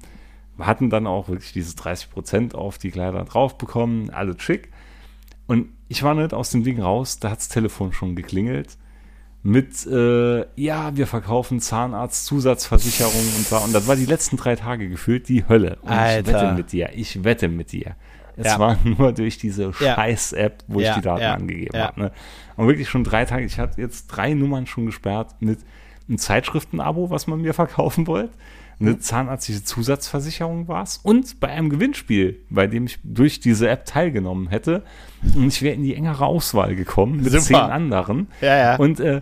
wir 0.57 0.67
hatten 0.67 0.89
dann 0.89 1.07
auch 1.07 1.29
wirklich 1.29 1.53
dieses 1.53 1.75
30 1.75 2.11
Prozent 2.11 2.55
auf 2.55 2.77
die 2.77 2.91
Kleider 2.91 3.23
drauf 3.23 3.57
bekommen, 3.57 4.09
alles 4.11 4.41
schick. 4.41 4.69
Und 5.47 5.69
ich 5.87 6.03
war 6.03 6.13
nicht 6.13 6.33
aus 6.33 6.51
dem 6.51 6.63
Ding 6.63 6.81
raus, 6.81 7.19
da 7.19 7.31
hat 7.31 7.39
das 7.39 7.49
Telefon 7.49 7.93
schon 7.93 8.15
geklingelt 8.15 8.77
mit, 9.43 9.85
äh, 9.85 10.45
ja, 10.55 10.95
wir 10.95 11.05
verkaufen 11.05 11.59
Zahnarzt-Zusatzversicherung 11.59 13.13
und 13.37 13.45
so. 13.45 13.57
Und 13.57 13.73
das 13.73 13.87
war 13.87 13.97
die 13.97 14.05
letzten 14.05 14.37
drei 14.37 14.55
Tage 14.55 14.87
gefühlt 14.87 15.27
die 15.27 15.47
Hölle. 15.47 15.77
Und 15.81 15.89
Alter. 15.91 16.19
ich 16.19 16.27
wette 16.27 16.53
mit 16.53 16.71
dir, 16.71 16.89
ich 16.93 17.23
wette 17.23 17.47
mit 17.49 17.71
dir. 17.73 17.95
Es 18.37 18.47
ja. 18.47 18.59
war 18.59 18.77
nur 18.83 19.11
durch 19.11 19.37
diese 19.37 19.73
ja. 19.79 19.95
Scheiß-App, 19.95 20.63
wo 20.67 20.79
ja. 20.79 20.89
ich 20.89 20.95
die 20.95 21.01
Daten 21.01 21.23
angegeben 21.23 21.77
habe. 21.77 21.99
Ne? 21.99 22.11
Und 22.55 22.67
wirklich 22.67 22.89
schon 22.89 23.03
drei 23.03 23.25
Tage, 23.25 23.45
ich 23.45 23.59
hatte 23.59 23.81
jetzt 23.81 24.07
drei 24.07 24.33
Nummern 24.33 24.65
schon 24.65 24.85
gesperrt 24.85 25.35
mit 25.41 25.59
einem 26.07 26.17
Zeitschriften-Abo, 26.17 27.09
was 27.09 27.27
man 27.27 27.41
mir 27.41 27.53
verkaufen 27.53 28.07
wollte 28.07 28.31
eine 28.79 28.99
zahnärztliche 28.99 29.63
Zusatzversicherung 29.63 30.67
war 30.67 30.83
es 30.83 30.97
und 30.97 31.39
bei 31.39 31.49
einem 31.49 31.69
Gewinnspiel, 31.69 32.39
bei 32.49 32.67
dem 32.67 32.85
ich 32.85 32.99
durch 33.03 33.39
diese 33.39 33.69
App 33.69 33.85
teilgenommen 33.85 34.47
hätte 34.47 34.83
und 35.35 35.47
ich 35.47 35.61
wäre 35.61 35.75
in 35.75 35.83
die 35.83 35.95
engere 35.95 36.25
Auswahl 36.25 36.75
gekommen 36.75 37.17
mit 37.17 37.31
Super. 37.31 37.41
zehn 37.41 37.55
anderen. 37.55 38.27
Ja, 38.41 38.57
ja. 38.57 38.75
Und 38.77 38.99
äh, 38.99 39.21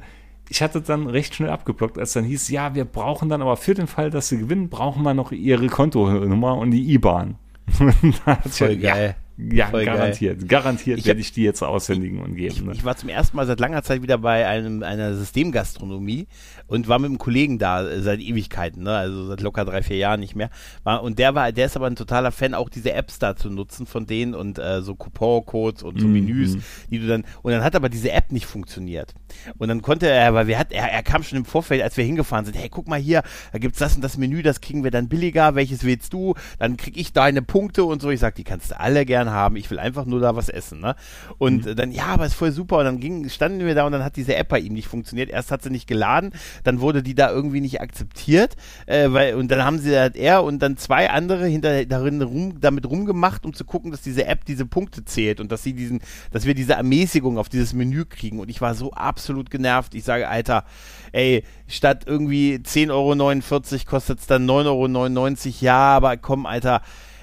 ich 0.50 0.62
hatte 0.62 0.82
dann 0.82 1.08
recht 1.08 1.34
schnell 1.36 1.50
abgeblockt, 1.50 1.98
als 1.98 2.14
dann 2.14 2.26
hieß, 2.26 2.50
ja, 2.50 2.76
wir 2.76 2.84
brauchen 2.84 3.30
dann 3.30 3.42
aber 3.42 3.56
für 3.56 3.74
den 3.74 3.88
Fall, 3.88 4.10
dass 4.10 4.28
sie 4.28 4.38
gewinnen, 4.38 4.70
brauchen 4.70 5.04
wir 5.04 5.14
noch 5.14 5.32
ihre 5.32 5.68
Kontonummer 5.68 6.58
und 6.58 6.72
die 6.72 6.94
IBAN. 6.94 7.36
Voll 8.50 8.76
geil. 8.76 9.16
Ja, 9.38 9.68
Voll 9.68 9.86
garantiert. 9.86 10.40
Geil. 10.40 10.48
Garantiert 10.48 11.06
werde 11.06 11.20
ich 11.20 11.32
die 11.32 11.44
jetzt 11.44 11.64
aushändigen 11.64 12.20
und 12.20 12.36
geben. 12.36 12.54
Ich, 12.54 12.62
ne? 12.62 12.74
ich, 12.74 12.84
war 12.84 12.96
zum 12.96 13.10
ersten 13.10 13.38
Mal 13.38 13.48
seit 13.48 13.60
langer 13.60 13.82
Zeit 13.82 14.02
wieder 14.02 14.18
bei 14.18 14.46
einem, 14.46 14.84
einer 14.84 15.16
Systemgastronomie 15.16 16.28
und 16.72 16.88
war 16.88 17.00
mit 17.00 17.10
einem 17.10 17.18
Kollegen 17.18 17.60
da 17.60 17.86
äh, 17.86 18.02
seit 18.02 18.22
Ewigkeiten, 18.22 18.84
ne? 18.84 18.96
also 18.96 19.26
seit 19.26 19.42
locker 19.42 19.66
drei, 19.66 19.84
vier 19.84 19.98
Jahren 19.98 20.22
nicht 20.22 20.36
mehr. 20.36 20.50
War, 20.84 21.04
und 21.04 21.20
der 21.20 21.36
war, 21.36 21.52
der 21.52 21.66
ist 21.66 21.76
aber 21.76 21.88
ein 21.88 21.98
totaler 21.98 22.32
Fan, 22.32 22.54
auch 22.54 22.70
diese 22.70 22.94
Apps 22.94 23.20
da 23.20 23.36
zu 23.36 23.50
nutzen 23.50 23.86
von 23.86 24.06
denen 24.06 24.34
und 24.34 24.58
äh, 24.58 24.82
so 24.82 24.96
Coupon-Codes 24.96 25.84
und 25.84 26.00
so 26.00 26.08
mhm. 26.08 26.14
Menüs, 26.14 26.58
die 26.90 27.00
du 27.00 27.08
dann, 27.08 27.26
und 27.42 27.52
dann 27.52 27.62
hat 27.62 27.76
aber 27.76 27.90
diese 27.90 28.12
App 28.12 28.32
nicht 28.32 28.46
funktioniert. 28.46 29.14
Und 29.58 29.68
dann 29.68 29.82
konnte 29.82 30.08
er, 30.08 30.34
weil 30.34 30.48
wir 30.48 30.58
hat, 30.58 30.72
er, 30.72 30.90
er 30.90 31.04
kam 31.04 31.24
schon 31.24 31.38
im 31.38 31.46
Vorfeld, 31.46 31.82
als 31.82 31.98
wir 31.98 32.06
hingefahren 32.06 32.46
sind, 32.46 32.58
hey, 32.58 32.70
guck 32.70 32.88
mal 32.88 33.00
hier, 33.00 33.22
da 33.52 33.60
gibt's 33.60 33.80
das 33.80 33.96
und 33.96 34.02
das 34.02 34.18
Menü, 34.18 34.42
das 34.42 34.62
kriegen 34.62 34.86
wir 34.86 34.92
dann 34.92 35.10
billiger, 35.10 35.56
welches 35.56 35.84
willst 35.84 36.14
du? 36.14 36.36
Dann 36.58 36.78
krieg 36.78 36.96
ich 36.96 37.12
deine 37.12 37.42
Punkte 37.42 37.84
und 37.84 38.02
so. 38.02 38.10
Ich 38.10 38.22
sag, 38.22 38.36
die 38.36 38.46
kannst 38.46 38.72
du 38.72 38.80
alle 38.80 39.06
gern 39.06 39.30
haben. 39.30 39.58
Ich 39.58 39.70
will 39.70 39.80
einfach 39.80 40.06
nur 40.06 40.22
da 40.22 40.38
was 40.38 40.48
essen, 40.48 40.80
ne? 40.80 40.96
Und 41.38 41.66
mhm. 41.66 41.76
dann, 41.76 41.92
ja, 41.92 42.06
aber 42.06 42.26
ist 42.26 42.34
voll 42.34 42.54
super. 42.54 42.78
Und 42.78 42.86
dann 42.86 43.00
ging, 43.02 43.28
standen 43.28 43.66
wir 43.66 43.76
da 43.76 43.86
und 43.86 43.92
dann 43.92 44.06
hat 44.06 44.16
diese 44.16 44.36
App 44.36 44.48
bei 44.48 44.60
ihm 44.60 44.74
nicht 44.74 44.88
funktioniert. 44.88 45.30
Erst 45.30 45.52
hat 45.52 45.64
sie 45.64 45.70
nicht 45.70 45.88
geladen, 45.88 46.32
dann 46.64 46.82
wurde 46.82 47.04
die 47.04 47.16
da 47.16 47.32
irgendwie 47.32 47.62
nicht 47.62 47.82
akzeptiert, 47.82 48.56
äh, 48.86 49.12
weil, 49.12 49.36
und 49.36 49.50
dann 49.50 49.64
haben 49.64 49.80
sie 49.80 49.98
halt 49.98 50.16
er 50.16 50.44
und 50.44 50.60
dann 50.60 50.78
zwei 50.78 51.10
andere 51.10 51.46
hinter 51.48 51.86
darin 51.86 52.22
rum, 52.22 52.60
damit 52.60 52.90
rumgemacht, 52.90 53.46
um 53.46 53.54
zu 53.54 53.66
gucken, 53.66 53.92
dass 53.92 54.02
diese 54.02 54.26
App 54.26 54.46
diese 54.46 54.66
Punkte 54.66 55.06
zählt 55.06 55.40
und 55.40 55.52
dass 55.52 55.64
sie 55.64 55.74
diesen, 55.74 56.02
dass 56.32 56.46
wir 56.46 56.54
diese 56.54 56.74
Ermäßigung 56.74 57.38
auf 57.38 57.50
dieses 57.50 57.74
Menü 57.74 58.06
kriegen. 58.06 58.40
Und 58.40 58.50
ich 58.50 58.62
war 58.62 58.76
so 58.76 58.92
absolut 58.92 59.50
genervt. 59.50 59.96
Ich 59.96 60.04
sage, 60.04 60.28
Alter, 60.28 60.66
ey, 61.12 61.44
statt 61.68 62.04
irgendwie 62.06 62.56
10,49 62.56 62.92
Euro 62.92 63.86
kostet 63.86 64.20
es 64.20 64.28
dann 64.28 64.50
9,99 64.50 64.68
Euro. 64.68 65.56
Ja, 65.62 65.96
aber 65.96 66.18
komm, 66.18 66.46
Alter, 66.46 66.82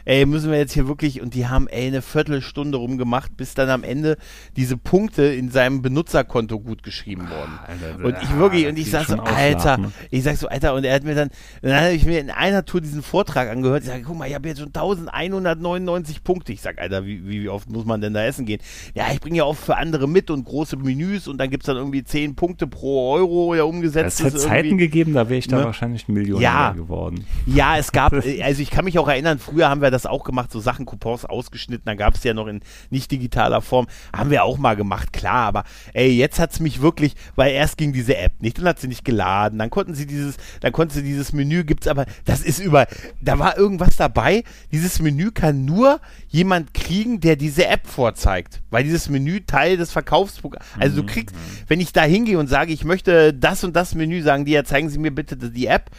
ey, 0.09 0.25
müssen 0.25 0.51
wir 0.51 0.57
jetzt 0.59 0.73
hier 0.73 0.89
wirklich, 0.89 1.21
und 1.21 1.35
die 1.35 1.49
haben, 1.49 1.69
ey, 1.69 1.87
eine 1.87 2.01
Viertelstunde 2.01 2.79
rumgemacht, 2.79 3.37
bis 3.37 3.53
dann 3.53 3.69
am 3.69 3.85
Ende 3.85 4.17
diese 4.57 4.79
Punkte 4.79 5.25
in 5.25 5.51
seinem 5.51 5.83
Benutzerkonto 5.83 6.61
gut 6.61 6.83
geschrieben 6.83 7.29
wurden. 7.29 7.59
Alter, 7.67 8.05
und 8.05 8.17
ich 8.23 8.37
wirklich, 8.39 8.67
und 8.67 8.79
ich 8.79 8.91
sag 8.91 9.05
so, 9.05 9.19
Alter, 9.19 9.79
ich 10.11 10.23
sag 10.23 10.39
so, 10.39 10.49
Alter, 10.49 10.73
und 10.73 10.85
er 10.85 10.95
hat 10.95 11.05
mir 11.05 11.15
dann, 11.15 11.29
dann 11.61 11.79
habe 11.79 11.93
ich 11.93 12.07
mir 12.07 12.21
in 12.21 12.31
einer 12.31 12.65
Tour 12.65 12.81
diesen 12.81 13.03
Vortrag 13.03 13.51
angehört, 13.51 13.83
ich 13.83 13.91
sage, 13.91 14.03
guck 14.03 14.17
mal, 14.17 14.27
ich 14.27 14.35
habe 14.35 14.49
jetzt 14.49 14.61
schon 14.61 14.69
1199 14.69 16.25
Punkte. 16.25 16.55
Ich 16.55 16.63
sag, 16.63 16.79
Alter, 16.79 17.05
wie, 17.05 17.29
wie 17.29 17.49
oft 17.51 17.69
muss 17.71 17.85
man 17.85 18.01
denn 18.01 18.15
da 18.15 18.25
essen 18.25 18.47
gehen? 18.47 18.63
Ja, 18.95 19.09
ich 19.13 19.21
bringe 19.21 19.37
ja 19.37 19.45
oft 19.45 19.63
für 19.63 19.77
andere 19.77 20.09
mit 20.09 20.31
und 20.31 20.43
große 20.47 20.79
Menüs 20.79 21.29
und 21.29 21.37
dann 21.37 21.51
gibt 21.51 21.65
es 21.65 21.67
dann 21.67 21.77
irgendwie 21.77 22.03
10 22.03 22.35
Punkte 22.35 22.67
pro 22.67 23.13
Euro 23.13 23.55
ja 23.55 23.65
umgesetzt. 23.65 24.21
Es 24.21 24.33
hat 24.33 24.41
Zeiten 24.41 24.79
gegeben, 24.79 25.13
da 25.13 25.29
wäre 25.29 25.39
ich 25.39 25.49
da 25.49 25.59
ne? 25.59 25.65
wahrscheinlich 25.67 26.09
ein 26.09 26.15
Millionär 26.15 26.43
ja, 26.43 26.73
geworden. 26.73 27.27
Ja, 27.45 27.77
es 27.77 27.93
gab, 27.93 28.13
also 28.43 28.63
ich 28.63 28.71
kann 28.71 28.87
mich 28.87 28.99
auch 28.99 29.09
erinnern, 29.09 29.39
früher 29.39 29.69
haben 29.69 29.83
wir 29.83 29.91
das 29.91 29.98
das 29.99 30.11
auch 30.11 30.25
gemacht, 30.25 30.51
so 30.53 30.61
Sachen, 30.61 30.87
Coupons 30.87 31.25
ausgeschnitten, 31.25 31.85
dann 31.85 31.97
gab 31.97 32.15
es 32.15 32.25
ja 32.25 32.35
noch 32.35 32.47
in 32.47 32.61
nicht 32.91 33.11
digitaler 33.11 33.61
Form, 33.61 33.87
haben 34.15 34.31
wir 34.31 34.45
auch 34.45 34.59
mal 34.59 34.77
gemacht, 34.77 35.13
klar, 35.13 35.47
aber 35.47 35.65
ey, 35.93 36.11
jetzt 36.11 36.39
hat's 36.39 36.61
mich 36.61 36.81
wirklich, 36.81 37.15
weil 37.37 37.53
erst 37.53 37.77
ging 37.77 37.93
diese 37.93 38.17
App 38.17 38.41
nicht, 38.41 38.59
dann 38.59 38.67
hat 38.67 38.81
sie 38.81 38.89
nicht 38.89 39.05
geladen, 39.05 39.59
dann 39.59 39.71
konnten 39.71 39.95
sie 39.95 40.07
dieses, 40.07 40.37
dann 40.61 40.73
konnten 40.73 40.95
sie 40.95 41.03
dieses 41.03 41.33
Menü, 41.33 41.65
gibt's 41.65 41.89
aber, 41.89 42.07
das 42.25 42.41
ist 42.41 42.59
über, 42.59 42.87
da 43.21 43.39
war 43.39 43.57
irgendwas 43.57 43.97
dabei, 43.97 44.45
dieses 44.73 45.01
Menü 45.01 45.31
kann 45.31 45.65
nur 45.65 46.01
jemand 46.29 46.75
kriegen, 46.75 47.21
der 47.21 47.37
diese 47.37 47.67
App 47.67 47.87
vorzeigt, 47.87 48.63
weil 48.71 48.85
dieses 48.85 49.09
Menü 49.09 49.41
Teil 49.41 49.77
des 49.77 49.93
Verkaufsprogramms, 49.93 50.65
also 50.79 51.03
du 51.03 51.07
kriegst, 51.07 51.35
wenn 51.67 51.81
ich 51.81 51.93
da 51.93 52.03
hingehe 52.03 52.39
und 52.39 52.49
sage, 52.49 52.73
ich 52.73 52.85
möchte 52.85 53.35
das 53.35 53.65
und 53.65 53.75
das 53.75 53.95
Menü, 53.95 54.23
sagen 54.23 54.45
die 54.45 54.53
ja, 54.53 54.65
zeigen 54.65 54.89
Sie 54.89 54.99
mir 54.99 55.11
bitte 55.11 55.37
die 55.37 55.67
App, 55.67 55.91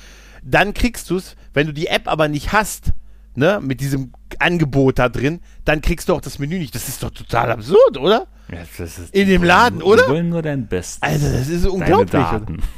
dann 0.44 0.74
kriegst 0.74 1.10
du 1.10 1.18
es, 1.18 1.36
wenn 1.54 1.68
du 1.68 1.74
die 1.74 1.88
App 1.88 2.08
aber 2.08 2.28
nicht 2.28 2.54
hast, 2.54 2.94
ne, 3.40 3.60
mit 3.62 3.82
diesem 3.82 4.12
Angebot 4.38 5.00
da 5.00 5.10
drin, 5.10 5.40
dann 5.66 5.82
kriegst 5.82 6.08
du 6.10 6.14
auch 6.14 6.22
das 6.22 6.38
Menü 6.38 6.60
nicht. 6.60 6.76
Das 6.76 6.88
ist 6.88 7.02
doch 7.02 7.10
total 7.10 7.52
absurd, 7.52 7.98
oder? 7.98 8.28
Ja, 8.52 8.60
In 9.12 9.28
dem 9.28 9.44
Laden, 9.44 9.82
oder? 9.82 10.04
Die 10.04 10.10
wollen 10.12 10.30
nur 10.30 10.42
dein 10.42 10.68
Bestes. 10.68 11.02
Also, 11.02 11.32
das 11.32 11.48
ist 11.48 11.66
unglaublich. 11.68 12.24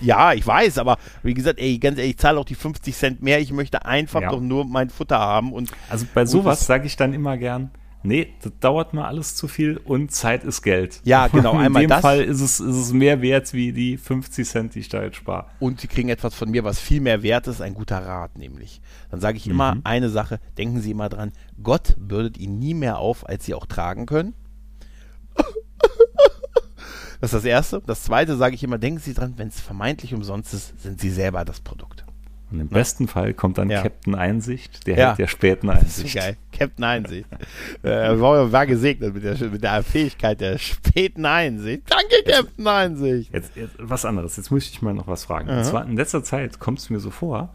Ja, 0.02 0.34
ich 0.34 0.46
weiß, 0.46 0.78
aber 0.78 0.98
wie 1.24 1.34
gesagt, 1.34 1.60
ey, 1.60 1.78
ganz 1.78 1.98
ehrlich, 1.98 2.12
ich 2.12 2.18
zahle 2.18 2.40
auch 2.40 2.46
die 2.46 2.56
50 2.56 2.96
Cent 2.96 3.22
mehr. 3.22 3.40
Ich 3.40 3.52
möchte 3.52 3.86
einfach 3.86 4.22
Ja. 4.22 4.30
doch 4.32 4.42
nur 4.42 4.66
mein 4.66 4.90
Futter 4.90 5.20
haben 5.20 5.52
und 5.54 5.72
Also 5.90 6.06
bei 6.14 6.26
sowas 6.26 6.66
sage 6.66 6.88
ich 6.88 6.96
dann 6.98 7.14
immer 7.14 7.38
gern, 7.38 7.72
nee, 8.04 8.34
das 8.42 8.52
dauert 8.60 8.94
mir 8.94 9.06
alles 9.06 9.36
zu 9.36 9.48
viel 9.48 9.78
und 9.78 10.12
Zeit 10.12 10.44
ist 10.44 10.62
Geld. 10.62 11.02
Ja, 11.04 11.28
genau, 11.28 11.54
In 11.56 11.60
einmal 11.66 11.84
dem 11.84 11.90
das. 11.90 12.02
Fall 12.02 12.22
ist 12.22 12.42
es, 12.42 12.60
ist 12.60 12.76
es 12.76 12.94
mehr 12.94 13.22
wert 13.22 13.54
wie 13.54 13.72
die 13.74 13.98
50 13.98 14.48
Cent, 14.48 14.76
die 14.76 14.80
ich 14.80 14.90
da 14.90 15.04
jetzt 15.04 15.18
spare. 15.18 15.48
und 15.60 15.80
sie 15.82 15.88
kriegen 15.88 16.10
etwas 16.10 16.34
von 16.36 16.50
mir, 16.50 16.64
was 16.64 16.80
viel 16.80 17.02
mehr 17.02 17.24
wert 17.24 17.48
ist, 17.48 17.62
ein 17.62 17.74
guter 17.74 18.06
Rat 18.06 18.38
nämlich. 18.38 18.82
Dann 19.10 19.20
sage 19.20 19.38
ich 19.38 19.48
immer 19.48 19.76
Mhm. 19.76 19.82
eine 19.84 20.10
Sache, 20.10 20.40
denken 20.58 20.82
Sie 20.82 20.92
immer 20.92 21.10
dran, 21.10 21.32
Gott 21.62 21.96
bürdet 21.98 22.38
Ihnen 22.38 22.60
nie 22.60 22.74
mehr 22.74 22.98
auf, 23.00 23.28
als 23.28 23.46
Sie 23.46 23.54
auch 23.54 23.66
tragen 23.66 24.06
können. 24.06 24.34
Das 27.20 27.34
ist 27.34 27.38
das 27.38 27.46
Erste. 27.46 27.82
Das 27.86 28.02
Zweite 28.04 28.36
sage 28.36 28.56
ich 28.56 28.64
immer, 28.64 28.80
denken 28.80 29.00
Sie 29.00 29.14
dran, 29.14 29.34
wenn 29.38 29.48
es 29.50 29.60
vermeintlich 29.62 30.14
umsonst 30.14 30.54
ist, 30.56 30.82
sind 30.82 31.00
Sie 31.00 31.12
selber 31.12 31.46
das 31.46 31.60
Produkt. 31.60 32.04
Und 32.52 32.60
im 32.60 32.68
besten 32.68 33.08
Fall 33.08 33.34
kommt 33.34 33.58
dann 33.58 33.70
Ja. 33.70 33.82
Captain 33.82 34.14
Einsicht, 34.16 34.86
der 34.88 34.98
Ja. 34.98 35.08
hält 35.10 35.20
der 35.20 35.28
späten 35.28 35.68
Das 35.68 35.84
ist 35.84 36.00
Einsicht. 36.00 36.16
geil. 36.22 36.38
Captain 36.58 36.84
Einsicht. 36.84 37.26
äh, 37.84 38.20
war, 38.20 38.66
gesegnet 38.66 39.14
mit 39.14 39.24
der, 39.24 39.38
mit 39.50 39.64
der 39.64 39.82
Fähigkeit 39.84 40.42
der 40.42 40.58
späten 40.58 41.26
Einsicht. 41.26 41.84
Danke, 41.88 42.16
Captain 42.30 42.68
Einsicht. 42.68 43.34
Jetzt, 43.34 43.56
jetzt 43.56 43.76
was 43.80 44.04
anderes, 44.06 44.36
jetzt 44.38 44.52
muss 44.52 44.66
ich 44.66 44.72
dich 44.72 44.82
mal 44.82 44.94
noch 44.94 45.08
was 45.08 45.26
fragen. 45.26 45.50
Aha. 45.50 45.60
Und 45.60 45.64
zwar 45.66 45.86
in 45.86 45.96
letzter 45.96 46.24
Zeit 46.24 46.60
kommt 46.60 46.80
es 46.80 46.90
mir 46.90 47.00
so 47.00 47.10
vor, 47.10 47.50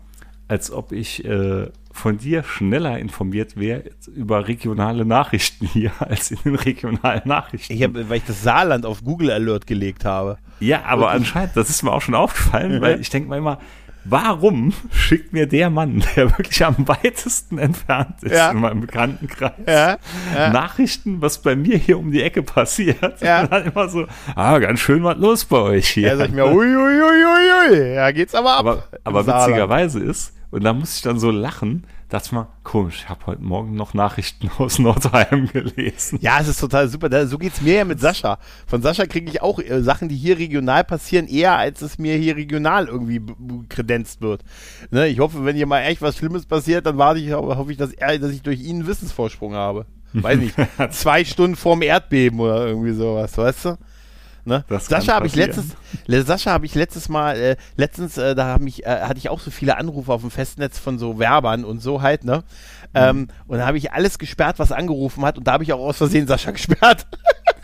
als 0.48 0.70
ob 0.70 0.92
ich 0.92 1.24
äh, 1.24 1.68
von 1.92 2.18
dir 2.18 2.42
schneller 2.44 2.98
informiert 2.98 3.56
wäre 3.56 3.82
über 4.14 4.46
regionale 4.48 5.04
Nachrichten 5.04 5.66
hier 5.66 5.90
als 5.98 6.30
in 6.30 6.38
den 6.44 6.54
regionalen 6.54 7.22
Nachrichten. 7.26 7.72
Ich 7.72 7.82
hab, 7.82 7.94
weil 7.94 8.18
ich 8.18 8.24
das 8.24 8.42
Saarland 8.42 8.86
auf 8.86 9.02
Google 9.04 9.30
Alert 9.30 9.66
gelegt 9.66 10.04
habe. 10.04 10.38
Ja, 10.60 10.84
aber 10.84 11.10
anscheinend, 11.10 11.54
das 11.56 11.68
ist 11.68 11.82
mir 11.82 11.92
auch 11.92 12.00
schon 12.00 12.14
aufgefallen, 12.14 12.80
weil 12.80 12.98
ich 13.00 13.10
denke 13.10 13.28
mir 13.28 13.36
immer, 13.36 13.58
warum 14.08 14.72
schickt 14.90 15.32
mir 15.32 15.46
der 15.46 15.70
Mann, 15.70 16.04
der 16.16 16.36
wirklich 16.38 16.64
am 16.64 16.76
weitesten 16.88 17.58
entfernt 17.58 18.22
ist 18.22 18.32
Ja. 18.34 18.50
in 18.50 18.58
meinem 18.60 18.80
Bekanntenkreis, 18.80 19.52
Ja, 19.66 19.96
ja. 20.34 20.50
Nachrichten, 20.52 21.20
was 21.22 21.38
bei 21.42 21.56
mir 21.56 21.76
hier 21.76 21.98
um 21.98 22.10
die 22.10 22.22
Ecke 22.22 22.42
passiert? 22.42 23.20
Ja. 23.20 23.40
Und 23.42 23.52
dann 23.52 23.64
immer 23.66 23.88
so, 23.88 24.06
ah, 24.34 24.58
ganz 24.58 24.80
schön 24.80 25.02
was 25.04 25.16
los 25.18 25.44
bei 25.44 25.58
euch 25.58 25.88
hier. 25.88 26.08
Ja, 26.08 26.16
sag 26.16 26.28
ich 26.28 26.34
mir, 26.34 26.46
ui, 26.46 26.66
ui, 26.66 26.76
ui, 26.76 27.24
ui, 27.24 27.70
ui, 27.72 27.94
ja, 27.94 28.10
geht's 28.12 28.34
aber 28.34 28.52
ab. 28.54 28.58
aber 28.60 28.84
aber 29.04 29.26
witzigerweise 29.26 30.00
ist, 30.00 30.32
und 30.50 30.64
da 30.64 30.72
muss 30.72 30.96
ich 30.96 31.02
dann 31.02 31.18
so 31.18 31.30
lachen, 31.30 31.84
dachte 32.16 32.28
ich 32.28 32.32
mal, 32.32 32.48
komisch, 32.64 33.02
ich 33.02 33.08
habe 33.10 33.26
heute 33.26 33.42
Morgen 33.42 33.74
noch 33.74 33.92
Nachrichten 33.92 34.50
aus 34.58 34.78
Nordheim 34.78 35.48
gelesen. 35.52 36.18
Ja, 36.22 36.40
es 36.40 36.48
ist 36.48 36.60
total 36.60 36.88
super. 36.88 37.10
Da, 37.10 37.26
so 37.26 37.36
geht's 37.36 37.60
mir 37.60 37.74
ja 37.74 37.84
mit 37.84 38.00
Sascha. 38.00 38.38
Von 38.66 38.80
Sascha 38.80 39.04
kriege 39.04 39.30
ich 39.30 39.42
auch 39.42 39.58
äh, 39.58 39.82
Sachen, 39.82 40.08
die 40.08 40.16
hier 40.16 40.38
regional 40.38 40.82
passieren, 40.84 41.28
eher 41.28 41.56
als 41.56 41.82
es 41.82 41.98
mir 41.98 42.16
hier 42.16 42.36
regional 42.36 42.86
irgendwie 42.88 43.20
kredenzt 43.68 44.22
wird. 44.22 44.42
Ne, 44.90 45.08
ich 45.08 45.20
hoffe, 45.20 45.44
wenn 45.44 45.56
hier 45.56 45.66
mal 45.66 45.82
echt 45.82 46.00
was 46.00 46.16
Schlimmes 46.16 46.46
passiert, 46.46 46.86
dann 46.86 46.96
warte 46.96 47.20
ich, 47.20 47.32
hoffe 47.32 47.70
ich, 47.70 47.76
dass, 47.76 47.92
er, 47.92 48.18
dass 48.18 48.30
ich 48.30 48.42
durch 48.42 48.60
ihn 48.60 48.76
einen 48.76 48.86
Wissensvorsprung 48.86 49.54
habe. 49.54 49.84
Weiß 50.14 50.38
nicht, 50.38 50.54
zwei 50.90 51.24
Stunden 51.24 51.56
vorm 51.56 51.82
Erdbeben 51.82 52.40
oder 52.40 52.66
irgendwie 52.66 52.92
sowas, 52.92 53.36
weißt 53.36 53.64
du? 53.66 53.78
Ne? 54.46 54.64
Sascha 55.00 55.14
habe 55.14 55.26
ich 55.26 55.34
letztes, 55.34 55.64
le- 56.06 56.22
Sascha 56.22 56.52
habe 56.52 56.66
ich 56.66 56.74
letztes 56.74 57.08
Mal, 57.08 57.36
äh, 57.36 57.56
letztens, 57.76 58.16
äh, 58.16 58.34
da 58.34 58.46
hab 58.46 58.62
ich, 58.62 58.86
äh, 58.86 59.00
hatte 59.02 59.18
ich 59.18 59.28
auch 59.28 59.40
so 59.40 59.50
viele 59.50 59.76
Anrufe 59.76 60.12
auf 60.12 60.20
dem 60.20 60.30
Festnetz 60.30 60.78
von 60.78 60.98
so 60.98 61.18
Werbern 61.18 61.64
und 61.64 61.80
so 61.82 62.00
halt, 62.02 62.24
ne? 62.24 62.44
Ähm, 62.94 63.28
und 63.48 63.58
da 63.58 63.66
habe 63.66 63.76
ich 63.76 63.92
alles 63.92 64.18
gesperrt, 64.18 64.58
was 64.58 64.72
angerufen 64.72 65.24
hat, 65.24 65.36
und 65.36 65.46
da 65.46 65.52
habe 65.52 65.64
ich 65.64 65.72
auch 65.72 65.80
aus 65.80 65.96
Versehen 65.98 66.26
Sascha 66.26 66.50
gesperrt. 66.52 67.06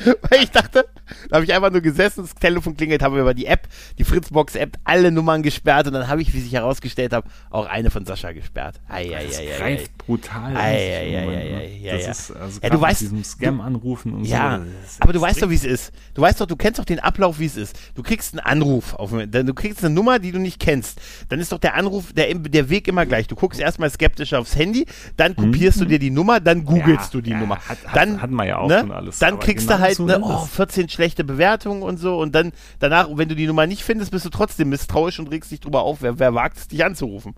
Weil 0.31 0.43
ich 0.43 0.51
dachte, 0.51 0.85
da 1.29 1.37
habe 1.37 1.45
ich 1.45 1.53
einfach 1.53 1.71
nur 1.71 1.81
gesessen, 1.81 2.23
das 2.23 2.35
Telefon 2.35 2.77
klingelt, 2.77 3.03
habe 3.03 3.21
über 3.21 3.35
die 3.35 3.47
App, 3.47 3.69
die 3.99 4.05
Fritzbox-App, 4.05 4.77
alle 4.85 5.11
Nummern 5.11 5.43
gesperrt 5.43 5.87
und 5.87 5.93
dann 5.95 6.09
habe 6.09 6.23
ich, 6.23 6.33
wie 6.35 6.41
sich 6.41 6.53
herausgestellt 6.53 7.13
habe, 7.13 7.29
auch 7.51 7.67
eine 7.67 7.91
von 7.91 8.05
Sascha 8.07 8.33
gesperrt. 8.33 8.81
Ei, 8.89 9.15
ei, 9.17 9.27
Das 9.27 9.39
ei, 9.39 9.43
ei, 9.43 9.53
ei. 9.55 9.59
greift 9.59 9.99
brutal. 9.99 10.57
Ei, 10.57 10.97
ei, 10.97 11.81
ne? 11.83 11.93
das 11.93 12.05
ja. 12.05 12.11
ist 12.13 12.31
also 12.37 12.61
Ja, 12.63 12.71
du 12.71 12.79
mit 12.79 12.89
weißt- 12.89 12.99
diesem 13.01 13.25
Scam-Anrufen 13.25 14.15
und 14.15 14.25
Ja, 14.25 14.59
so. 14.89 14.97
aber 15.01 15.13
du 15.13 15.21
weißt 15.21 15.43
doch, 15.43 15.51
wie 15.51 15.55
es 15.55 15.65
ist. 15.65 15.93
Du 16.15 16.23
weißt 16.23 16.41
doch, 16.41 16.47
du 16.47 16.57
kennst 16.57 16.79
doch 16.79 16.85
den 16.85 17.01
Ablauf, 17.01 17.39
wie 17.39 17.47
es 17.47 17.57
ist. 17.57 17.79
Du 17.95 18.03
kriegst 18.03 18.33
einen 18.35 18.41
Anruf, 18.41 18.95
auf, 18.95 19.11
du 19.13 19.55
kriegst 19.55 19.85
eine 19.85 19.95
Nummer, 19.95 20.19
die 20.19 20.33
du 20.33 20.39
nicht 20.39 20.59
kennst. 20.61 21.01
Dann 21.29 21.41
ist 21.41 21.53
doch 21.53 21.59
der 21.59 21.75
Anruf, 21.75 22.13
der, 22.13 22.35
der 22.35 22.69
Weg 22.71 22.89
immer 22.89 23.07
gleich. 23.07 23.27
Du 23.27 23.35
guckst 23.35 23.61
erstmal 23.61 23.91
skeptisch 23.91 24.33
aufs 24.35 24.57
Handy, 24.57 24.87
dann 25.17 25.37
kopierst 25.37 25.81
du 25.81 25.85
dir 25.85 25.99
die 25.99 26.11
Nummer, 26.11 26.41
dann 26.41 26.65
googelst 26.65 27.13
Ja, 27.15 27.19
du 27.19 27.21
die 27.21 27.31
ja, 27.31 27.39
Nummer. 27.39 27.57
hat- 27.69 27.79
dann, 27.95 28.21
hatten 28.23 28.35
wir 28.35 28.45
ja 28.47 28.59
auch 28.59 28.69
ne, 28.69 28.81
schon 28.81 28.93
alles, 28.93 29.19
Dann 29.19 29.39
kriegst 29.39 29.67
genau 29.67 29.79
du 29.79 29.83
halt 29.83 29.92
so 29.97 30.07
ne, 30.07 30.21
oh, 30.21 30.43
es. 30.45 30.51
14 30.51 30.89
schlechte 30.89 31.25
Bewertungen 31.25 31.83
und 31.83 31.99
so 31.99 32.19
und 32.19 32.35
dann 32.35 32.53
danach, 32.79 33.09
wenn 33.13 33.29
du 33.29 33.35
die 33.37 33.47
Nummer 33.47 33.67
nicht 33.67 33.83
findest, 33.83 34.11
bist 34.11 34.25
du 34.25 34.31
trotzdem 34.31 34.69
misstrauisch 34.69 35.19
und 35.19 35.29
regst 35.31 35.51
dich 35.51 35.61
drüber 35.61 35.83
auf. 35.83 36.03
Wer, 36.03 36.19
wer 36.19 36.35
wagt 36.35 36.57
es, 36.59 36.69
dich 36.69 36.85
anzurufen? 36.85 37.35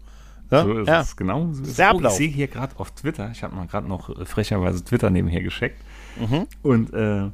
Ne? 0.50 0.62
So 0.62 0.78
ist 0.80 0.88
ja. 0.88 1.00
es, 1.00 1.16
genau. 1.16 1.48
So 1.52 1.62
ist. 1.62 1.80
Oh, 1.80 2.00
ich 2.02 2.10
sehe 2.10 2.28
hier 2.28 2.48
gerade 2.48 2.78
auf 2.78 2.90
Twitter, 2.92 3.30
ich 3.32 3.42
habe 3.42 3.54
mal 3.54 3.66
gerade 3.66 3.88
noch 3.88 4.10
äh, 4.10 4.24
frecherweise 4.24 4.84
Twitter 4.84 5.10
nebenher 5.10 5.42
gescheckt. 5.42 5.80
Mhm. 6.18 6.46
Und 6.62 6.92
äh, 6.92 7.30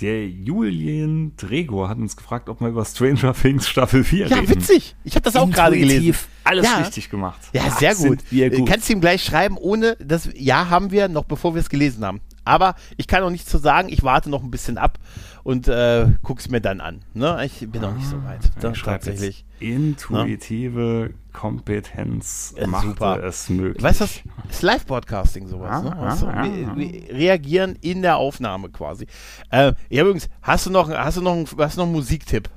der 0.00 0.26
Julian 0.28 1.32
Dregor 1.36 1.88
hat 1.88 1.98
uns 1.98 2.16
gefragt, 2.16 2.48
ob 2.48 2.60
wir 2.60 2.68
über 2.68 2.84
Stranger 2.84 3.34
Things 3.34 3.68
Staffel 3.68 4.02
4 4.02 4.28
ja, 4.28 4.36
reden. 4.36 4.48
witzig. 4.48 4.96
Ich 5.04 5.14
habe 5.14 5.22
das 5.22 5.36
auch 5.36 5.50
gerade 5.50 5.78
gelesen. 5.78 6.16
Alles 6.44 6.64
Ja. 6.64 6.78
richtig 6.78 7.10
gemacht. 7.10 7.40
Ja, 7.52 7.62
Ach, 7.66 7.78
sehr 7.78 7.94
gut. 7.94 8.18
Wir 8.30 8.46
Äh, 8.52 8.56
gut. 8.56 8.68
Kannst 8.68 8.88
du 8.88 8.94
ihm 8.94 9.00
gleich 9.00 9.22
schreiben, 9.22 9.56
ohne 9.58 9.96
das 10.00 10.28
Ja 10.34 10.70
haben 10.70 10.90
wir, 10.90 11.08
noch 11.08 11.24
bevor 11.24 11.54
wir 11.54 11.60
es 11.60 11.68
gelesen 11.68 12.04
haben. 12.04 12.20
Aber 12.50 12.74
ich 12.96 13.06
kann 13.06 13.22
auch 13.22 13.30
nichts 13.30 13.48
zu 13.50 13.58
sagen. 13.58 13.88
Ich 13.88 14.02
warte 14.02 14.28
noch 14.28 14.42
ein 14.42 14.50
bisschen 14.50 14.76
ab 14.78 14.98
und 15.44 15.68
äh, 15.68 16.06
guck's 16.22 16.48
mir 16.50 16.60
dann 16.60 16.80
an. 16.80 17.00
Ne? 17.14 17.44
Ich 17.46 17.70
bin 17.70 17.80
noch 17.82 17.94
nicht 17.94 18.08
so 18.08 18.22
weit. 18.24 18.44
Ich 18.44 18.50
Da, 18.60 18.74
schreibe 18.74 19.04
tatsächlich. 19.04 19.44
Intuitive 19.60 21.12
Kompetenz 21.32 22.54
Ja, 22.58 22.66
machte 22.66 22.88
super. 22.88 23.22
es 23.22 23.48
möglich. 23.48 23.82
Weißt 23.82 24.00
du, 24.00 24.04
das 24.04 24.20
ist 24.50 24.62
Live-Broadcasting 24.62 25.46
sowas. 25.46 25.82
ne? 25.82 25.96
Ah, 25.96 26.02
Weißt 26.06 26.22
du? 26.22 26.26
ah, 26.26 26.44
wir, 26.44 26.68
ah. 26.68 26.76
wir 26.76 27.14
reagieren 27.14 27.76
in 27.80 28.02
der 28.02 28.16
Aufnahme 28.16 28.68
quasi. 28.70 29.06
Äh, 29.50 29.72
ja, 29.88 30.02
übrigens, 30.02 30.28
hast 30.42 30.66
du 30.66 30.70
noch, 30.70 30.90
hast 30.90 31.16
du 31.18 31.22
noch, 31.22 31.32
einen- 31.34 31.46
hast 31.58 31.76
du 31.76 31.80
noch 31.80 31.86
einen 31.86 31.92
Musiktipp? 31.92 32.48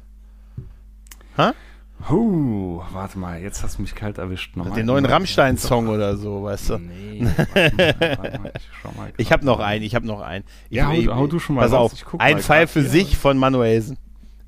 Huh, 1.37 1.51
warte 1.99 3.17
mal, 3.17 3.41
jetzt 3.41 3.63
hast 3.63 3.77
du 3.77 3.81
mich 3.81 3.95
kalt 3.95 4.17
erwischt. 4.17 4.55
Nochmal. 4.57 4.75
Den 4.75 4.85
neuen 4.87 5.05
Rammstein-Song 5.05 5.87
oder 5.87 6.17
so, 6.17 6.43
weißt 6.43 6.69
du? 6.71 6.77
Nee, 6.79 7.25
warte 7.55 7.75
mal, 7.75 8.17
warte 8.17 8.39
mal, 8.39 8.51
ich 8.57 8.63
schau 8.81 8.91
mal 8.97 9.13
Ich 9.17 9.31
habe 9.31 9.45
noch 9.45 9.59
einen, 9.59 9.83
ich 9.83 9.95
habe 9.95 10.05
noch 10.05 10.21
einen. 10.21 10.43
Ich, 10.69 10.77
Ja, 10.77 10.87
hau- 10.91 11.15
hau 11.15 11.27
du 11.27 11.39
schon 11.39 11.55
mal 11.55 11.61
Pass 11.61 11.71
raus, 11.71 11.91
auf, 11.93 11.97
ich 11.97 12.05
guck 12.05 12.21
ein 12.21 12.35
mal 12.37 12.41
Fall 12.41 12.67
für 12.67 12.83
sich 12.83 13.17
von 13.17 13.37
Manuelsen. 13.37 13.97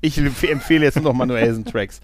Ich 0.02 0.18
empf- 0.18 0.46
empfehle 0.46 0.84
jetzt 0.84 0.96
nur 0.96 1.04
noch 1.04 1.14
Manuelsen-Tracks. 1.14 2.00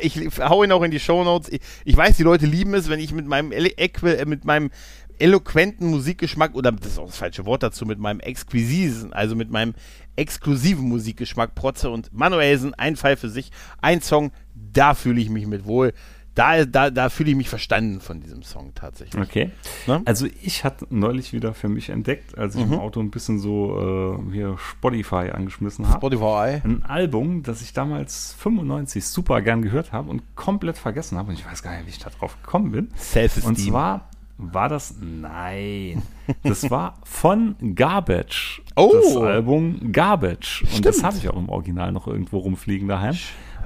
Ich 0.00 0.16
hau 0.40 0.64
ihn 0.64 0.72
auch 0.72 0.82
in 0.82 0.90
die 0.90 0.98
Shownotes. 0.98 1.52
Ich, 1.52 1.60
ich 1.84 1.96
weiß, 1.96 2.16
die 2.16 2.22
Leute 2.22 2.46
lieben 2.46 2.72
es, 2.74 2.88
wenn 2.88 2.98
ich 2.98 3.12
mit 3.12 3.26
meinem, 3.26 3.50
equi- 3.52 4.14
äh, 4.14 4.24
mit 4.24 4.44
meinem 4.46 4.70
eloquenten 5.18 5.88
Musikgeschmack, 5.88 6.54
oder 6.54 6.72
das 6.72 6.92
ist 6.92 6.98
auch 6.98 7.06
das 7.06 7.16
falsche 7.18 7.44
Wort 7.46 7.62
dazu, 7.62 7.84
mit 7.86 7.98
meinem 7.98 8.20
exquisiten, 8.20 9.12
also 9.12 9.34
mit 9.36 9.50
meinem 9.50 9.74
exklusiven 10.16 10.88
Musikgeschmack 10.88 11.54
protze 11.54 11.90
und 11.90 12.12
Manuelsen, 12.12 12.74
ein 12.74 12.96
Fall 12.96 13.16
für 13.16 13.28
sich, 13.28 13.50
ein 13.80 14.00
Song, 14.02 14.30
da 14.76 14.94
fühle 14.94 15.20
ich 15.20 15.30
mich 15.30 15.46
mit 15.46 15.64
wohl. 15.66 15.92
Da, 16.34 16.66
da, 16.66 16.90
da 16.90 17.08
fühle 17.08 17.30
ich 17.30 17.36
mich 17.36 17.48
verstanden 17.48 17.98
von 18.02 18.20
diesem 18.20 18.42
Song 18.42 18.72
tatsächlich. 18.74 19.22
Okay. 19.22 19.52
Ne? 19.86 20.02
Also 20.04 20.26
ich 20.42 20.64
hatte 20.64 20.86
neulich 20.90 21.32
wieder 21.32 21.54
für 21.54 21.70
mich 21.70 21.88
entdeckt, 21.88 22.36
als 22.36 22.54
ich 22.56 22.66
Mhm. 22.66 22.74
im 22.74 22.78
Auto 22.80 23.00
ein 23.00 23.10
bisschen 23.10 23.38
so 23.38 24.18
äh, 24.28 24.32
hier 24.32 24.58
Spotify 24.58 25.30
angeschmissen 25.32 25.88
habe. 25.88 25.96
Spotify. 25.96 26.60
Ein 26.62 26.82
Album, 26.82 27.42
das 27.42 27.62
ich 27.62 27.72
damals 27.72 28.34
95 28.38 29.06
super 29.06 29.40
gern 29.40 29.62
gehört 29.62 29.92
habe 29.92 30.10
und 30.10 30.22
komplett 30.36 30.76
vergessen 30.76 31.16
habe. 31.16 31.30
Und 31.30 31.38
ich 31.38 31.46
weiß 31.46 31.62
gar 31.62 31.74
nicht, 31.74 31.86
wie 31.86 31.90
ich 31.90 32.00
da 32.00 32.10
drauf 32.10 32.36
gekommen 32.42 32.70
bin. 32.70 32.88
Self-Esteem. 32.98 33.48
Und 33.48 33.56
zwar 33.56 34.10
war 34.36 34.68
das, 34.68 34.94
nein, 35.00 36.02
das 36.42 36.70
war 36.70 36.98
von 37.04 37.56
Garbage. 37.74 38.60
Oh. 38.76 38.92
Das 38.92 39.16
Album 39.16 39.90
Garbage. 39.92 40.64
Und 40.74 40.84
das 40.84 40.96
Stimmt. 40.96 41.06
habe 41.06 41.16
ich 41.16 41.28
auch 41.30 41.36
im 41.38 41.48
Original 41.48 41.92
noch 41.92 42.06
irgendwo 42.06 42.36
rumfliegen 42.40 42.88
daheim. 42.88 43.16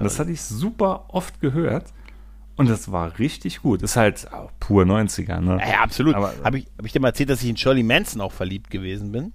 Und 0.00 0.04
das 0.04 0.18
hatte 0.18 0.30
ich 0.30 0.40
super 0.40 1.04
oft 1.08 1.40
gehört. 1.40 1.92
Und 2.56 2.68
das 2.68 2.90
war 2.90 3.18
richtig 3.18 3.62
gut. 3.62 3.82
Ist 3.82 3.96
halt 3.96 4.26
pur 4.58 4.84
90er, 4.84 5.40
ne? 5.40 5.58
Ja, 5.60 5.68
ja 5.68 5.80
absolut. 5.80 6.14
Habe 6.14 6.58
ich, 6.58 6.66
hab 6.78 6.86
ich 6.86 6.92
dir 6.92 7.00
mal 7.00 7.08
erzählt, 7.08 7.30
dass 7.30 7.42
ich 7.42 7.48
in 7.50 7.56
Shirley 7.56 7.82
Manson 7.82 8.20
auch 8.20 8.32
verliebt 8.32 8.70
gewesen 8.70 9.12
bin? 9.12 9.32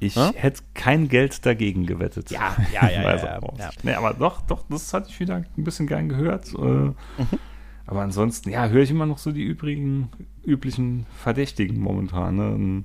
Ich 0.00 0.16
hm? 0.16 0.32
hätte 0.34 0.62
kein 0.74 1.08
Geld 1.08 1.46
dagegen 1.46 1.86
gewettet. 1.86 2.30
Ja, 2.30 2.56
ja, 2.72 2.88
ja. 2.90 3.02
ja, 3.02 3.16
ja, 3.16 3.40
ja. 3.58 3.70
Nee, 3.82 3.94
aber 3.94 4.12
doch, 4.12 4.42
doch, 4.42 4.64
das 4.68 4.92
hatte 4.92 5.08
ich 5.08 5.18
wieder 5.18 5.36
ein 5.36 5.64
bisschen 5.64 5.86
gern 5.86 6.10
gehört. 6.10 6.52
Äh, 6.52 6.58
mhm. 6.58 6.94
Aber 7.86 8.02
ansonsten, 8.02 8.50
ja, 8.50 8.68
höre 8.68 8.82
ich 8.82 8.90
immer 8.90 9.06
noch 9.06 9.18
so 9.18 9.32
die 9.32 9.44
übrigen, 9.44 10.10
üblichen 10.44 11.06
Verdächtigen 11.22 11.80
momentan. 11.80 12.36
Ne? 12.36 12.84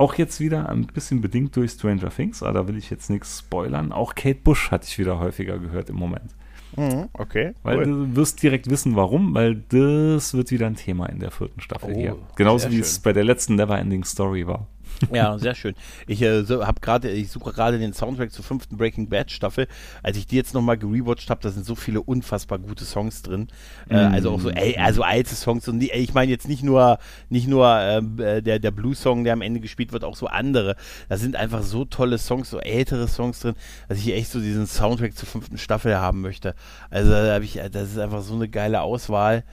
Auch 0.00 0.14
jetzt 0.14 0.40
wieder 0.40 0.68
ein 0.68 0.86
bisschen 0.86 1.20
bedingt 1.20 1.54
durch 1.56 1.72
Stranger 1.72 2.10
Things, 2.10 2.42
aber 2.42 2.52
da 2.52 2.68
will 2.68 2.78
ich 2.78 2.88
jetzt 2.90 3.10
nichts 3.10 3.40
spoilern. 3.40 3.92
Auch 3.92 4.14
Kate 4.14 4.40
Bush 4.42 4.70
hatte 4.70 4.86
ich 4.88 4.98
wieder 4.98 5.18
häufiger 5.18 5.58
gehört 5.58 5.90
im 5.90 5.96
Moment. 5.96 6.34
Mhm, 6.76 7.08
okay. 7.12 7.52
Weil 7.62 7.78
cool. 7.78 7.84
du 7.84 8.16
wirst 8.16 8.42
direkt 8.42 8.70
wissen, 8.70 8.96
warum, 8.96 9.34
weil 9.34 9.56
das 9.68 10.34
wird 10.34 10.50
wieder 10.50 10.66
ein 10.66 10.76
Thema 10.76 11.06
in 11.06 11.18
der 11.18 11.30
vierten 11.30 11.60
Staffel 11.60 11.92
oh, 11.94 11.98
hier. 11.98 12.16
Genauso 12.36 12.68
wie 12.68 12.74
schön. 12.74 12.82
es 12.82 12.98
bei 13.00 13.12
der 13.12 13.24
letzten 13.24 13.56
Neverending 13.56 14.04
Story 14.04 14.46
war. 14.46 14.66
Ja, 15.12 15.38
sehr 15.38 15.54
schön. 15.54 15.74
Ich 16.06 16.22
äh, 16.22 16.42
so, 16.44 16.66
habe 16.66 16.80
gerade, 16.80 17.10
ich 17.10 17.30
suche 17.30 17.52
gerade 17.52 17.78
den 17.78 17.92
Soundtrack 17.92 18.32
zur 18.32 18.44
fünften 18.44 18.76
Breaking 18.76 19.08
Bad 19.08 19.30
Staffel. 19.30 19.66
Als 20.02 20.16
ich 20.16 20.26
die 20.26 20.36
jetzt 20.36 20.54
nochmal 20.54 20.78
gerewatcht 20.78 21.30
habe, 21.30 21.40
da 21.42 21.50
sind 21.50 21.64
so 21.66 21.74
viele 21.74 22.02
unfassbar 22.02 22.58
gute 22.58 22.84
Songs 22.84 23.22
drin. 23.22 23.48
Mm. 23.88 23.94
Äh, 23.94 23.96
also 23.96 24.30
auch 24.30 24.40
so, 24.40 24.50
ey, 24.50 24.76
also 24.76 25.02
alte 25.02 25.34
Songs 25.34 25.68
und 25.68 25.80
die, 25.80 25.90
ich 25.90 26.14
meine 26.14 26.30
jetzt 26.30 26.48
nicht 26.48 26.62
nur, 26.62 26.98
nicht 27.28 27.48
nur 27.48 27.68
ähm, 27.80 28.18
äh, 28.18 28.42
der 28.42 28.58
der 28.58 28.70
Blues 28.70 29.00
Song, 29.00 29.24
der 29.24 29.32
am 29.32 29.42
Ende 29.42 29.60
gespielt 29.60 29.92
wird, 29.92 30.04
auch 30.04 30.16
so 30.16 30.26
andere. 30.26 30.76
Da 31.08 31.16
sind 31.16 31.36
einfach 31.36 31.62
so 31.62 31.84
tolle 31.84 32.18
Songs, 32.18 32.50
so 32.50 32.58
ältere 32.58 33.08
Songs 33.08 33.40
drin, 33.40 33.54
dass 33.88 33.98
ich 33.98 34.12
echt 34.12 34.30
so 34.30 34.40
diesen 34.40 34.66
Soundtrack 34.66 35.16
zur 35.16 35.28
fünften 35.28 35.58
Staffel 35.58 35.96
haben 35.98 36.20
möchte. 36.20 36.54
Also 36.90 37.10
da 37.10 37.34
habe 37.34 37.44
ich, 37.44 37.60
das 37.72 37.90
ist 37.90 37.98
einfach 37.98 38.22
so 38.22 38.34
eine 38.34 38.48
geile 38.48 38.82
Auswahl. 38.82 39.44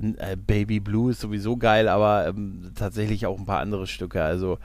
Äh, 0.00 0.36
Baby 0.36 0.80
Blue 0.80 1.10
ist 1.10 1.20
sowieso 1.20 1.56
geil, 1.56 1.88
aber 1.88 2.26
ähm, 2.28 2.72
tatsächlich 2.74 3.26
auch 3.26 3.38
ein 3.38 3.46
paar 3.46 3.60
andere 3.60 3.86
Stücke. 3.86 4.22
Also 4.22 4.58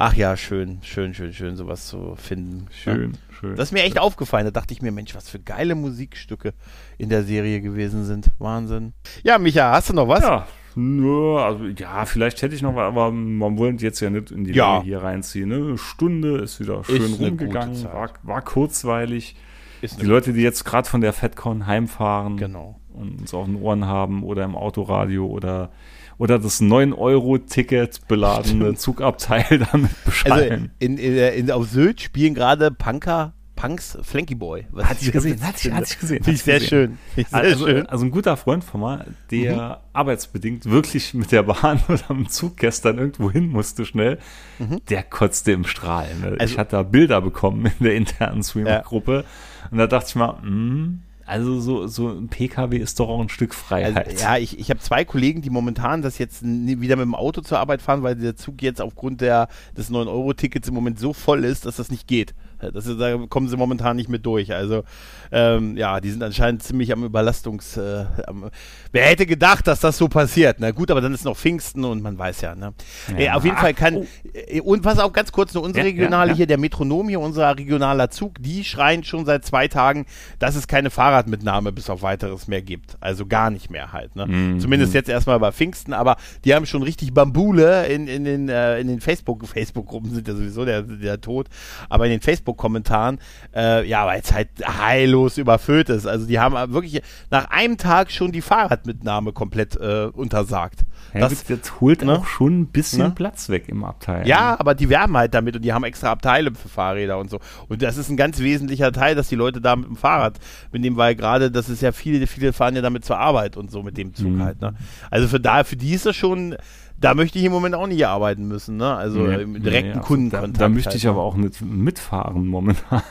Ach 0.00 0.14
ja, 0.14 0.36
schön, 0.36 0.78
schön, 0.82 1.12
schön, 1.12 1.32
schön, 1.32 1.56
sowas 1.56 1.88
zu 1.88 2.14
finden. 2.14 2.68
Schön, 2.70 3.14
ja. 3.14 3.34
schön. 3.34 3.56
Das 3.56 3.70
ist 3.70 3.72
mir 3.72 3.82
echt 3.82 3.98
aufgefallen. 3.98 4.44
Da 4.44 4.52
dachte 4.52 4.72
ich 4.72 4.80
mir, 4.80 4.92
Mensch, 4.92 5.12
was 5.16 5.28
für 5.28 5.40
geile 5.40 5.74
Musikstücke 5.74 6.54
in 6.98 7.08
der 7.08 7.24
Serie 7.24 7.60
gewesen 7.60 8.04
sind. 8.04 8.30
Wahnsinn. 8.38 8.92
Ja, 9.24 9.38
Micha, 9.38 9.72
hast 9.72 9.90
du 9.90 9.94
noch 9.94 10.06
was? 10.06 10.22
Ja, 10.22 10.46
nur, 10.76 11.42
also, 11.42 11.64
ja, 11.64 12.04
vielleicht 12.04 12.42
hätte 12.42 12.54
ich 12.54 12.62
noch 12.62 12.76
was, 12.76 12.86
aber 12.86 13.10
man 13.10 13.58
wollte 13.58 13.82
jetzt 13.82 13.98
ja 13.98 14.08
nicht 14.08 14.30
in 14.30 14.44
die 14.44 14.52
ja. 14.52 14.74
Länge 14.74 14.84
hier 14.84 15.02
reinziehen. 15.02 15.48
Ne? 15.48 15.56
Eine 15.56 15.78
Stunde 15.78 16.38
ist 16.38 16.60
wieder 16.60 16.84
schön 16.84 17.02
ist 17.02 17.18
rumgegangen, 17.18 17.82
war, 17.82 18.10
war 18.22 18.42
kurzweilig. 18.42 19.34
die 19.82 20.06
Leute, 20.06 20.32
die 20.32 20.42
jetzt 20.42 20.64
gerade 20.64 20.88
von 20.88 21.00
der 21.00 21.12
FedCon 21.12 21.66
heimfahren 21.66 22.36
genau. 22.36 22.78
und 22.92 23.22
uns 23.22 23.34
auf 23.34 23.46
den 23.46 23.56
Ohren 23.56 23.86
haben 23.86 24.22
oder 24.22 24.44
im 24.44 24.54
Autoradio 24.54 25.26
oder 25.26 25.72
oder 26.18 26.38
das 26.38 26.60
9-Euro-Ticket 26.60 28.06
beladene 28.08 28.74
Zugabteil 28.74 29.66
damit 29.72 30.04
beschallen. 30.04 30.52
Also 30.52 30.64
in, 30.78 30.98
in, 30.98 31.16
in, 31.16 31.50
auf 31.50 31.68
Sylt 31.68 32.00
spielen 32.00 32.34
gerade 32.34 32.70
Punker 32.70 33.34
Punks 33.58 33.98
Flanky 34.02 34.36
Boy. 34.36 34.66
Was 34.70 34.88
hatte 34.88 35.04
ich 35.04 35.10
gesehen, 35.10 35.42
hatte 35.44 35.68
ich, 35.68 35.74
hatte 35.74 35.88
ich 35.90 35.98
gesehen. 35.98 36.22
Finde 36.22 36.36
ich 36.36 36.42
sehr 36.44 36.60
schön. 36.60 36.98
sehr 37.16 37.26
also, 37.32 37.66
schön. 37.66 37.86
Also 37.86 38.04
ein 38.04 38.12
guter 38.12 38.36
Freund 38.36 38.62
von 38.62 38.80
mir, 38.80 39.04
der 39.32 39.54
mhm. 39.54 39.88
arbeitsbedingt 39.94 40.66
wirklich 40.66 41.12
mit 41.12 41.32
der 41.32 41.42
Bahn 41.42 41.80
oder 41.88 42.04
am 42.08 42.28
Zug 42.28 42.56
gestern 42.56 42.98
irgendwo 42.98 43.32
hin 43.32 43.48
musste 43.48 43.84
schnell, 43.84 44.18
mhm. 44.60 44.80
der 44.88 45.02
kotzte 45.02 45.50
im 45.50 45.64
Strahlen. 45.64 46.22
Also, 46.22 46.36
ich 46.44 46.56
hatte 46.56 46.76
da 46.76 46.82
Bilder 46.84 47.20
bekommen 47.20 47.66
in 47.66 47.84
der 47.84 47.96
internen 47.96 48.44
Streamer-Gruppe 48.44 49.24
ja. 49.24 49.68
und 49.72 49.78
da 49.78 49.88
dachte 49.88 50.06
ich 50.10 50.14
mal, 50.14 50.34
mh, 50.34 50.42
hm, 50.42 51.02
also 51.28 51.60
so, 51.60 51.86
so 51.86 52.08
ein 52.08 52.28
PKW 52.28 52.78
ist 52.78 52.98
doch 52.98 53.08
auch 53.08 53.20
ein 53.20 53.28
Stück 53.28 53.54
Freiheit. 53.54 54.08
Also, 54.08 54.24
ja, 54.24 54.38
ich, 54.38 54.58
ich 54.58 54.70
habe 54.70 54.80
zwei 54.80 55.04
Kollegen, 55.04 55.42
die 55.42 55.50
momentan 55.50 56.00
das 56.00 56.18
jetzt 56.18 56.42
wieder 56.42 56.96
mit 56.96 57.04
dem 57.04 57.14
Auto 57.14 57.42
zur 57.42 57.58
Arbeit 57.58 57.82
fahren, 57.82 58.02
weil 58.02 58.16
der 58.16 58.34
Zug 58.34 58.62
jetzt 58.62 58.80
aufgrund 58.80 59.20
der, 59.20 59.48
des 59.76 59.90
9-Euro-Tickets 59.90 60.68
im 60.68 60.74
Moment 60.74 60.98
so 60.98 61.12
voll 61.12 61.44
ist, 61.44 61.66
dass 61.66 61.76
das 61.76 61.90
nicht 61.90 62.06
geht. 62.06 62.34
Das 62.60 62.86
ist, 62.86 63.00
da 63.00 63.16
kommen 63.28 63.48
sie 63.48 63.56
momentan 63.56 63.96
nicht 63.96 64.08
mit 64.08 64.26
durch. 64.26 64.52
Also 64.52 64.84
ähm, 65.30 65.76
ja, 65.76 66.00
die 66.00 66.10
sind 66.10 66.22
anscheinend 66.22 66.62
ziemlich 66.62 66.92
am 66.92 67.04
Überlastungs. 67.04 67.76
Äh, 67.76 68.06
am, 68.26 68.50
wer 68.92 69.04
hätte 69.04 69.26
gedacht, 69.26 69.66
dass 69.66 69.80
das 69.80 69.98
so 69.98 70.08
passiert? 70.08 70.56
Na 70.58 70.70
gut, 70.70 70.90
aber 70.90 71.00
dann 71.00 71.14
ist 71.14 71.24
noch 71.24 71.36
Pfingsten 71.36 71.84
und 71.84 72.02
man 72.02 72.18
weiß 72.18 72.40
ja. 72.40 72.54
Ne? 72.54 72.74
Ja. 73.10 73.18
Äh, 73.18 73.30
auf 73.30 73.44
jeden 73.44 73.56
Fall 73.56 73.74
kann. 73.74 73.96
Oh. 73.96 74.06
Äh, 74.32 74.60
und 74.60 74.84
was 74.84 74.98
auch 74.98 75.12
ganz 75.12 75.32
kurz, 75.32 75.54
nur 75.54 75.62
unsere 75.62 75.86
ja, 75.86 75.92
regionale 75.92 76.32
ja, 76.32 76.36
hier, 76.36 76.46
der 76.46 76.58
Metronom 76.58 77.08
hier, 77.08 77.20
unser 77.20 77.56
regionaler 77.56 78.10
Zug, 78.10 78.34
die 78.40 78.64
schreien 78.64 79.04
schon 79.04 79.24
seit 79.24 79.44
zwei 79.44 79.68
Tagen, 79.68 80.06
dass 80.38 80.56
es 80.56 80.66
keine 80.66 80.90
Fahrradmitnahme 80.90 81.72
bis 81.72 81.90
auf 81.90 82.02
weiteres 82.02 82.48
mehr 82.48 82.62
gibt. 82.62 82.96
Also 83.00 83.26
gar 83.26 83.50
nicht 83.50 83.70
mehr 83.70 83.92
halt. 83.92 84.16
Ne? 84.16 84.26
Mhm. 84.26 84.60
Zumindest 84.60 84.94
jetzt 84.94 85.08
erstmal 85.08 85.38
bei 85.38 85.52
Pfingsten, 85.52 85.92
aber 85.92 86.16
die 86.44 86.54
haben 86.54 86.66
schon 86.66 86.82
richtig 86.82 87.14
Bambule 87.14 87.86
in, 87.86 88.08
in 88.08 88.24
den, 88.24 88.48
äh, 88.48 88.80
in 88.80 88.88
den 88.88 89.00
Facebook, 89.00 89.46
Facebook-Gruppen 89.46 90.14
sind 90.14 90.26
ja 90.26 90.34
sowieso 90.34 90.64
der, 90.64 90.82
der 90.82 91.20
Tod, 91.20 91.48
aber 91.88 92.06
in 92.06 92.12
den 92.12 92.20
Facebook-Kommentaren, 92.48 93.18
äh, 93.54 93.86
ja, 93.88 94.06
weil 94.06 94.20
es 94.20 94.32
halt 94.32 94.48
heillos 94.66 95.38
überfüllt 95.38 95.88
ist. 95.88 96.06
Also 96.06 96.26
die 96.26 96.38
haben 96.38 96.72
wirklich 96.72 97.02
nach 97.30 97.50
einem 97.50 97.76
Tag 97.76 98.10
schon 98.10 98.32
die 98.32 98.40
Fahrradmitnahme 98.40 99.32
komplett 99.32 99.76
äh, 99.76 100.08
untersagt. 100.12 100.84
Ja, 101.14 101.20
das, 101.20 101.48
jetzt 101.48 101.80
holt 101.80 102.02
ne? 102.04 102.18
auch 102.18 102.26
schon 102.26 102.60
ein 102.60 102.66
bisschen 102.66 103.02
ne? 103.02 103.12
Platz 103.14 103.48
weg 103.48 103.64
im 103.68 103.84
Abteil. 103.84 104.26
Ja, 104.26 104.56
aber 104.58 104.74
die 104.74 104.88
werben 104.88 105.16
halt 105.16 105.34
damit 105.34 105.56
und 105.56 105.62
die 105.62 105.72
haben 105.72 105.84
extra 105.84 106.10
Abteile 106.10 106.52
für 106.54 106.68
Fahrräder 106.68 107.18
und 107.18 107.30
so. 107.30 107.40
Und 107.68 107.82
das 107.82 107.96
ist 107.96 108.10
ein 108.10 108.16
ganz 108.16 108.40
wesentlicher 108.40 108.92
Teil, 108.92 109.14
dass 109.14 109.28
die 109.28 109.36
Leute 109.36 109.60
da 109.60 109.76
mit 109.76 109.86
dem 109.86 109.96
Fahrrad 109.96 110.38
mitnehmen, 110.72 110.96
weil 110.96 111.14
gerade, 111.14 111.50
das 111.50 111.68
ist 111.68 111.82
ja 111.82 111.92
viele, 111.92 112.26
viele 112.26 112.52
fahren 112.52 112.76
ja 112.76 112.82
damit 112.82 113.04
zur 113.04 113.18
Arbeit 113.18 113.56
und 113.56 113.70
so 113.70 113.82
mit 113.82 113.96
dem 113.96 114.14
Zug 114.14 114.28
mhm. 114.28 114.42
halt. 114.42 114.60
Ne? 114.60 114.74
Also 115.10 115.28
für 115.28 115.40
da, 115.40 115.64
für 115.64 115.76
die 115.76 115.94
ist 115.94 116.06
das 116.06 116.16
schon 116.16 116.56
da 117.00 117.14
möchte 117.14 117.38
ich 117.38 117.44
im 117.44 117.52
Moment 117.52 117.74
auch 117.74 117.86
nicht 117.86 118.06
arbeiten 118.06 118.48
müssen, 118.48 118.76
ne? 118.76 118.94
Also 118.94 119.20
nee, 119.20 119.42
im 119.42 119.62
direkten 119.62 119.90
nee, 119.90 119.96
also 119.96 120.06
Kundenkontakt. 120.06 120.56
Da, 120.56 120.60
da 120.64 120.68
möchte 120.68 120.96
ich 120.96 121.06
halt, 121.06 121.14
aber 121.14 121.22
ne? 121.22 121.28
auch 121.28 121.36
nicht 121.36 121.60
mitfahren 121.62 122.46
momentan. 122.46 123.02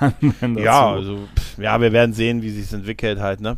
ja, 0.58 0.90
so. 0.90 0.96
also 0.96 1.18
pff, 1.36 1.58
ja, 1.58 1.80
wir 1.80 1.94
werden 1.94 2.14
sehen, 2.14 2.42
wie 2.42 2.50
sich 2.50 2.66
es 2.66 2.74
entwickelt 2.74 3.20
halt, 3.20 3.40
ne? 3.42 3.58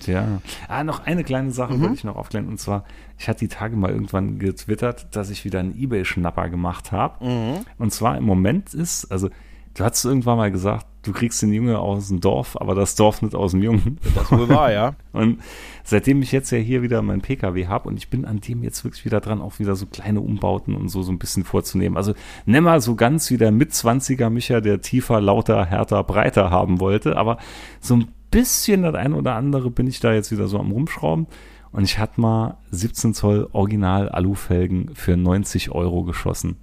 Tja. 0.00 0.40
Ah, 0.68 0.84
noch 0.84 1.04
eine 1.04 1.24
kleine 1.24 1.50
Sache 1.50 1.74
mhm. 1.74 1.80
wollte 1.82 1.94
ich 1.94 2.04
noch 2.04 2.16
aufklären. 2.16 2.48
Und 2.48 2.60
zwar, 2.60 2.84
ich 3.18 3.28
hatte 3.28 3.40
die 3.40 3.48
Tage 3.48 3.76
mal 3.76 3.90
irgendwann 3.90 4.38
getwittert, 4.38 5.08
dass 5.16 5.30
ich 5.30 5.44
wieder 5.44 5.60
einen 5.60 5.76
Ebay-Schnapper 5.76 6.48
gemacht 6.48 6.92
habe. 6.92 7.24
Mhm. 7.24 7.54
Und 7.78 7.92
zwar 7.92 8.16
im 8.16 8.24
Moment 8.24 8.74
ist, 8.74 9.06
also 9.06 9.30
du 9.76 9.84
hast 9.84 10.04
irgendwann 10.04 10.38
mal 10.38 10.50
gesagt, 10.50 10.86
du 11.02 11.12
kriegst 11.12 11.40
den 11.42 11.52
Junge 11.52 11.78
aus 11.78 12.08
dem 12.08 12.20
Dorf, 12.20 12.56
aber 12.60 12.74
das 12.74 12.94
Dorf 12.96 13.22
nicht 13.22 13.34
aus 13.34 13.52
dem 13.52 13.62
Jungen. 13.62 13.98
Das 14.14 14.32
wohl 14.32 14.48
war, 14.48 14.72
ja. 14.72 14.94
und 15.12 15.40
seitdem 15.84 16.22
ich 16.22 16.32
jetzt 16.32 16.50
ja 16.50 16.58
hier 16.58 16.82
wieder 16.82 17.02
meinen 17.02 17.20
PKW 17.20 17.66
habe 17.66 17.88
und 17.88 17.96
ich 17.96 18.08
bin 18.08 18.24
an 18.24 18.40
dem 18.40 18.62
jetzt 18.62 18.84
wirklich 18.84 19.04
wieder 19.04 19.20
dran, 19.20 19.40
auch 19.40 19.58
wieder 19.58 19.76
so 19.76 19.86
kleine 19.86 20.20
Umbauten 20.20 20.74
und 20.74 20.88
so 20.88 21.02
so 21.02 21.12
ein 21.12 21.18
bisschen 21.18 21.44
vorzunehmen. 21.44 21.96
Also 21.96 22.14
nimm 22.46 22.64
mal 22.64 22.80
so 22.80 22.96
ganz 22.96 23.30
wie 23.30 23.36
der 23.36 23.52
Mitzwanziger 23.52 24.30
Micha, 24.30 24.60
der 24.60 24.80
tiefer, 24.80 25.20
lauter, 25.20 25.64
härter, 25.66 26.02
breiter 26.02 26.50
haben 26.50 26.80
wollte, 26.80 27.16
aber 27.16 27.38
so 27.80 27.94
ein 27.96 28.08
bisschen 28.30 28.82
das 28.82 28.94
eine 28.94 29.14
oder 29.14 29.34
andere 29.34 29.70
bin 29.70 29.86
ich 29.86 30.00
da 30.00 30.12
jetzt 30.12 30.32
wieder 30.32 30.48
so 30.48 30.58
am 30.58 30.72
rumschrauben. 30.72 31.26
Und 31.72 31.84
ich 31.84 31.98
hatte 31.98 32.20
mal 32.20 32.56
17 32.70 33.12
Zoll 33.12 33.48
Original 33.52 34.08
Alufelgen 34.08 34.94
für 34.94 35.16
90 35.16 35.72
Euro 35.72 36.04
geschossen. 36.04 36.56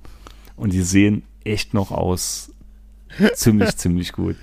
Und 0.55 0.73
die 0.73 0.81
sehen 0.81 1.23
echt 1.43 1.75
noch 1.75 1.91
aus 1.91 2.51
ziemlich, 3.33 3.75
ziemlich 3.77 4.11
gut. 4.13 4.35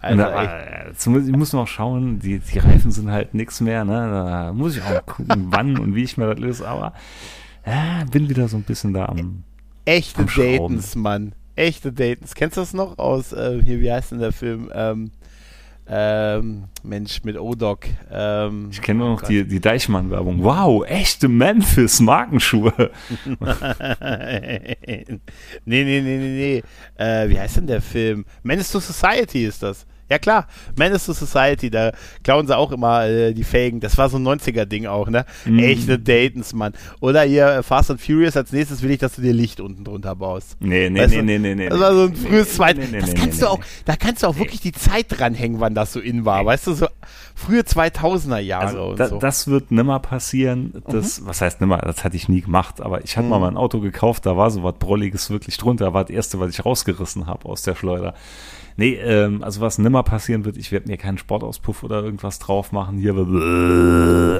Also, 0.00 0.22
äh, 0.22 0.90
ich 0.92 1.36
muss 1.36 1.52
noch 1.52 1.68
schauen, 1.68 2.20
die, 2.20 2.38
die 2.38 2.58
Reifen 2.58 2.90
sind 2.90 3.10
halt 3.10 3.34
nichts 3.34 3.60
mehr, 3.60 3.84
ne? 3.84 3.92
Da 3.92 4.52
muss 4.52 4.76
ich 4.76 4.82
auch 4.82 5.04
gucken, 5.04 5.46
wann 5.50 5.78
und 5.78 5.94
wie 5.94 6.04
ich 6.04 6.16
mir 6.16 6.26
das 6.26 6.38
löse, 6.38 6.66
aber 6.66 6.94
äh, 7.64 8.04
bin 8.10 8.28
wieder 8.28 8.48
so 8.48 8.56
ein 8.56 8.62
bisschen 8.62 8.94
da 8.94 9.06
am. 9.06 9.44
Echte 9.84 10.20
am 10.20 10.26
Datens, 10.26 10.96
Mann. 10.96 11.34
Echte 11.54 11.92
Datens. 11.92 12.34
Kennst 12.34 12.56
du 12.56 12.62
das 12.62 12.72
noch 12.72 12.98
aus, 12.98 13.32
äh, 13.32 13.60
hier, 13.62 13.80
wie 13.80 13.92
heißt 13.92 14.12
denn 14.12 14.20
der 14.20 14.32
Film? 14.32 14.70
Ähm, 14.72 15.10
ähm, 15.92 16.64
Mensch 16.84 17.24
mit 17.24 17.36
O-Doc. 17.36 17.86
Ähm, 18.12 18.68
ich 18.70 18.80
kenne 18.80 19.00
nur 19.00 19.08
noch 19.10 19.22
die, 19.22 19.44
die 19.44 19.60
Deichmann-Werbung. 19.60 20.42
Wow, 20.44 20.86
echte 20.86 21.26
Memphis-Markenschuhe. 21.26 22.72
nee, 24.86 25.04
nee, 25.64 26.00
nee, 26.00 26.00
nee, 26.00 26.18
nee. 26.18 26.62
Äh, 26.96 27.28
wie 27.28 27.40
heißt 27.40 27.56
denn 27.56 27.66
der 27.66 27.82
Film? 27.82 28.24
Menace 28.44 28.70
to 28.70 28.78
Society 28.78 29.44
ist 29.44 29.64
das. 29.64 29.84
Ja 30.10 30.18
klar, 30.18 30.48
Menace 30.76 31.06
to 31.06 31.12
Society, 31.12 31.70
da 31.70 31.92
klauen 32.24 32.48
sie 32.48 32.56
auch 32.56 32.72
immer 32.72 33.06
äh, 33.06 33.32
die 33.32 33.44
Felgen. 33.44 33.78
Das 33.78 33.96
war 33.96 34.08
so 34.08 34.16
ein 34.16 34.26
90er-Ding 34.26 34.86
auch, 34.86 35.08
ne? 35.08 35.24
Mm. 35.44 35.60
Echte 35.60 36.00
Datens, 36.00 36.52
Mann. 36.52 36.72
Oder 36.98 37.22
hier 37.22 37.46
äh, 37.46 37.62
Fast 37.62 37.92
and 37.92 38.00
Furious, 38.00 38.36
als 38.36 38.50
nächstes 38.50 38.82
will 38.82 38.90
ich, 38.90 38.98
dass 38.98 39.14
du 39.14 39.22
dir 39.22 39.32
Licht 39.32 39.60
unten 39.60 39.84
drunter 39.84 40.16
baust. 40.16 40.56
Nee, 40.58 40.90
nee, 40.90 41.00
weißt 41.00 41.14
nee, 41.14 41.22
nee, 41.22 41.38
nee, 41.38 41.54
nee. 41.54 41.68
Das 41.68 41.78
war 41.78 41.94
so 41.94 42.02
ein 42.06 42.16
frühes 42.16 42.48
nee, 42.48 42.54
Zweit. 42.54 42.76
Nee, 42.78 42.88
nee, 42.90 43.00
das 43.00 43.14
kannst 43.14 43.40
nee, 43.40 43.46
du 43.46 43.50
auch, 43.52 43.60
da 43.84 43.94
kannst 43.94 44.24
du 44.24 44.26
auch 44.26 44.36
wirklich 44.36 44.60
die 44.60 44.72
Zeit 44.72 45.06
dranhängen, 45.08 45.60
wann 45.60 45.76
das 45.76 45.92
so 45.92 46.00
in 46.00 46.24
war. 46.24 46.44
Weißt 46.44 46.66
du, 46.66 46.72
so 46.72 46.88
frühe 47.36 47.60
2000er 47.60 48.38
Jahre 48.38 48.66
also, 48.66 48.84
und 48.86 48.98
da, 48.98 49.08
so. 49.08 49.18
Das 49.18 49.46
wird 49.46 49.70
nimmer 49.70 50.00
passieren. 50.00 50.82
Das, 50.88 51.20
mhm. 51.20 51.26
was 51.26 51.40
heißt 51.40 51.60
nimmer? 51.60 51.78
Das 51.78 52.02
hatte 52.02 52.16
ich 52.16 52.28
nie 52.28 52.40
gemacht. 52.40 52.80
Aber 52.80 53.04
ich 53.04 53.16
hatte 53.16 53.26
mhm. 53.26 53.30
mal 53.30 53.38
mein 53.38 53.56
Auto 53.56 53.78
gekauft, 53.78 54.26
da 54.26 54.36
war 54.36 54.50
so 54.50 54.64
was 54.64 54.74
Brolliges 54.74 55.30
wirklich 55.30 55.56
drunter. 55.56 55.94
War 55.94 56.02
das 56.02 56.10
erste, 56.10 56.40
was 56.40 56.50
ich 56.50 56.64
rausgerissen 56.64 57.28
habe 57.28 57.48
aus 57.48 57.62
der 57.62 57.76
Schleuder. 57.76 58.14
Nee, 58.76 58.94
ähm, 58.94 59.42
also 59.42 59.60
was 59.60 59.78
nimmer 59.78 60.02
passieren 60.02 60.44
wird, 60.44 60.56
ich 60.56 60.72
werde 60.72 60.88
mir 60.88 60.96
keinen 60.96 61.18
Sportauspuff 61.18 61.82
oder 61.82 62.02
irgendwas 62.02 62.38
drauf 62.38 62.72
machen. 62.72 62.98
Hier, 62.98 63.12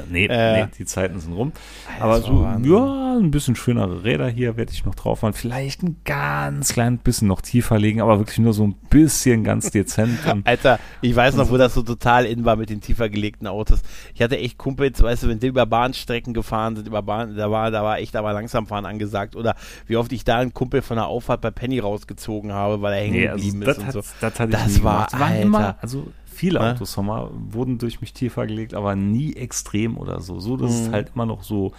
nee, 0.09 0.25
Äh. 0.25 0.63
nee, 0.63 0.67
die 0.77 0.85
Zeiten 0.85 1.19
sind 1.19 1.33
rum. 1.33 1.51
Aber 1.99 2.21
so, 2.21 2.41
Wahnsinn. 2.43 2.71
ja, 2.73 3.17
ein 3.17 3.31
bisschen 3.31 3.55
schönere 3.55 4.03
Räder 4.03 4.27
hier 4.29 4.57
werde 4.57 4.71
ich 4.71 4.85
noch 4.85 4.95
drauf 4.95 5.21
machen. 5.21 5.33
Vielleicht 5.33 5.83
ein 5.83 5.97
ganz 6.05 6.73
klein 6.73 6.97
bisschen 6.97 7.27
noch 7.27 7.41
tiefer 7.41 7.77
legen, 7.77 8.01
aber 8.01 8.19
wirklich 8.19 8.39
nur 8.39 8.53
so 8.53 8.63
ein 8.65 8.75
bisschen 8.89 9.43
ganz 9.43 9.71
dezent. 9.71 10.17
Alter, 10.45 10.79
ich 11.01 11.15
weiß 11.15 11.35
noch, 11.35 11.49
wo 11.51 11.57
das 11.57 11.73
so 11.73 11.81
total 11.83 12.25
in 12.25 12.45
war 12.45 12.55
mit 12.55 12.69
den 12.69 12.81
tiefer 12.81 13.09
gelegten 13.09 13.47
Autos. 13.47 13.81
Ich 14.15 14.21
hatte 14.21 14.37
echt 14.37 14.57
Kumpels, 14.57 15.01
weißt 15.01 15.23
du, 15.23 15.27
wenn 15.27 15.39
die 15.39 15.47
über 15.47 15.65
Bahnstrecken 15.65 16.33
gefahren 16.33 16.75
sind, 16.75 16.87
über 16.87 17.01
Bahn, 17.01 17.35
da 17.35 17.51
war, 17.51 17.71
da 17.71 17.83
war 17.83 17.99
echt 17.99 18.15
aber 18.15 18.33
langsam 18.33 18.67
fahren 18.67 18.85
angesagt. 18.85 19.35
Oder 19.35 19.55
wie 19.87 19.97
oft 19.97 20.11
ich 20.13 20.23
da 20.23 20.37
einen 20.37 20.53
Kumpel 20.53 20.81
von 20.81 20.97
der 20.97 21.07
Auffahrt 21.07 21.41
bei 21.41 21.51
Penny 21.51 21.79
rausgezogen 21.79 22.53
habe, 22.53 22.81
weil 22.81 22.93
er 22.93 22.99
hängen 23.01 23.13
nee, 23.13 23.27
also 23.27 23.43
geblieben 23.43 23.61
ist 23.63 23.77
und 23.79 23.91
so. 23.91 24.01
Das 24.21 24.39
hatte 24.39 24.51
ich 24.55 24.63
Das 24.63 24.77
nie 24.77 24.83
war, 24.83 25.07
gemacht. 25.07 25.21
Alter. 25.21 25.41
immer, 25.41 25.75
also 25.81 26.07
viele 26.25 26.59
Ne? 26.59 26.71
Autos 26.71 26.95
wir, 27.07 27.29
wurden 27.49 27.77
durch 27.77 27.99
mich 28.01 28.13
tiefer 28.13 28.47
gelegt, 28.47 28.73
aber 28.73 28.95
nie 28.95 29.33
extrem 29.35 29.97
oder 29.97 30.21
so. 30.21 30.39
So, 30.39 30.55
dass 30.57 30.71
Mhm. 30.71 30.85
es 30.87 30.91
halt 30.91 31.11
immer 31.13 31.25
noch 31.25 31.43
so, 31.43 31.73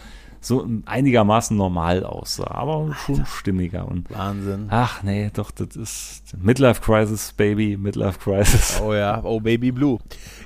so 0.45 0.67
einigermaßen 0.87 1.57
normal 1.57 2.05
aussah, 2.05 2.51
aber 2.51 2.95
schon 3.07 3.25
stimmiger. 3.27 3.87
Und 3.87 4.11
Wahnsinn. 4.11 4.67
ach 4.71 5.03
nee, 5.05 5.31
doch, 5.33 5.51
das 5.53 5.77
ist 5.77 6.23
Midlife 6.43 6.81
Crisis, 6.83 7.33
Baby, 7.33 7.77
Midlife 7.77 8.19
Crisis. 8.19 8.81
Oh 8.85 8.93
ja, 8.93 9.23
oh 9.25 9.39
Baby 9.41 9.71
Blue. 9.73 9.99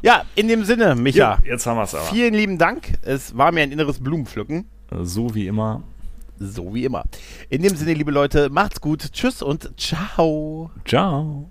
Ja, 0.02 0.22
in 0.34 0.48
dem 0.48 0.64
Sinne, 0.64 0.94
Micha, 0.94 1.38
jetzt 1.44 1.66
haben 1.66 1.76
wir 1.78 1.84
es 1.84 1.94
aber. 1.94 2.04
vielen 2.04 2.34
lieben 2.34 2.58
Dank. 2.58 2.92
Es 3.02 3.36
war 3.36 3.52
mir 3.52 3.62
ein 3.62 3.72
inneres 3.72 3.98
Blumenpflücken. 3.98 4.66
So 5.02 5.34
wie 5.34 5.46
immer. 5.46 5.82
So 6.38 6.74
wie 6.74 6.84
immer. 6.84 7.04
In 7.48 7.62
dem 7.62 7.74
Sinne, 7.76 7.94
liebe 7.94 8.10
Leute, 8.10 8.50
macht's 8.50 8.82
gut. 8.82 9.10
Tschüss 9.12 9.40
und 9.40 9.70
ciao. 9.80 10.70
Ciao. 10.84 11.50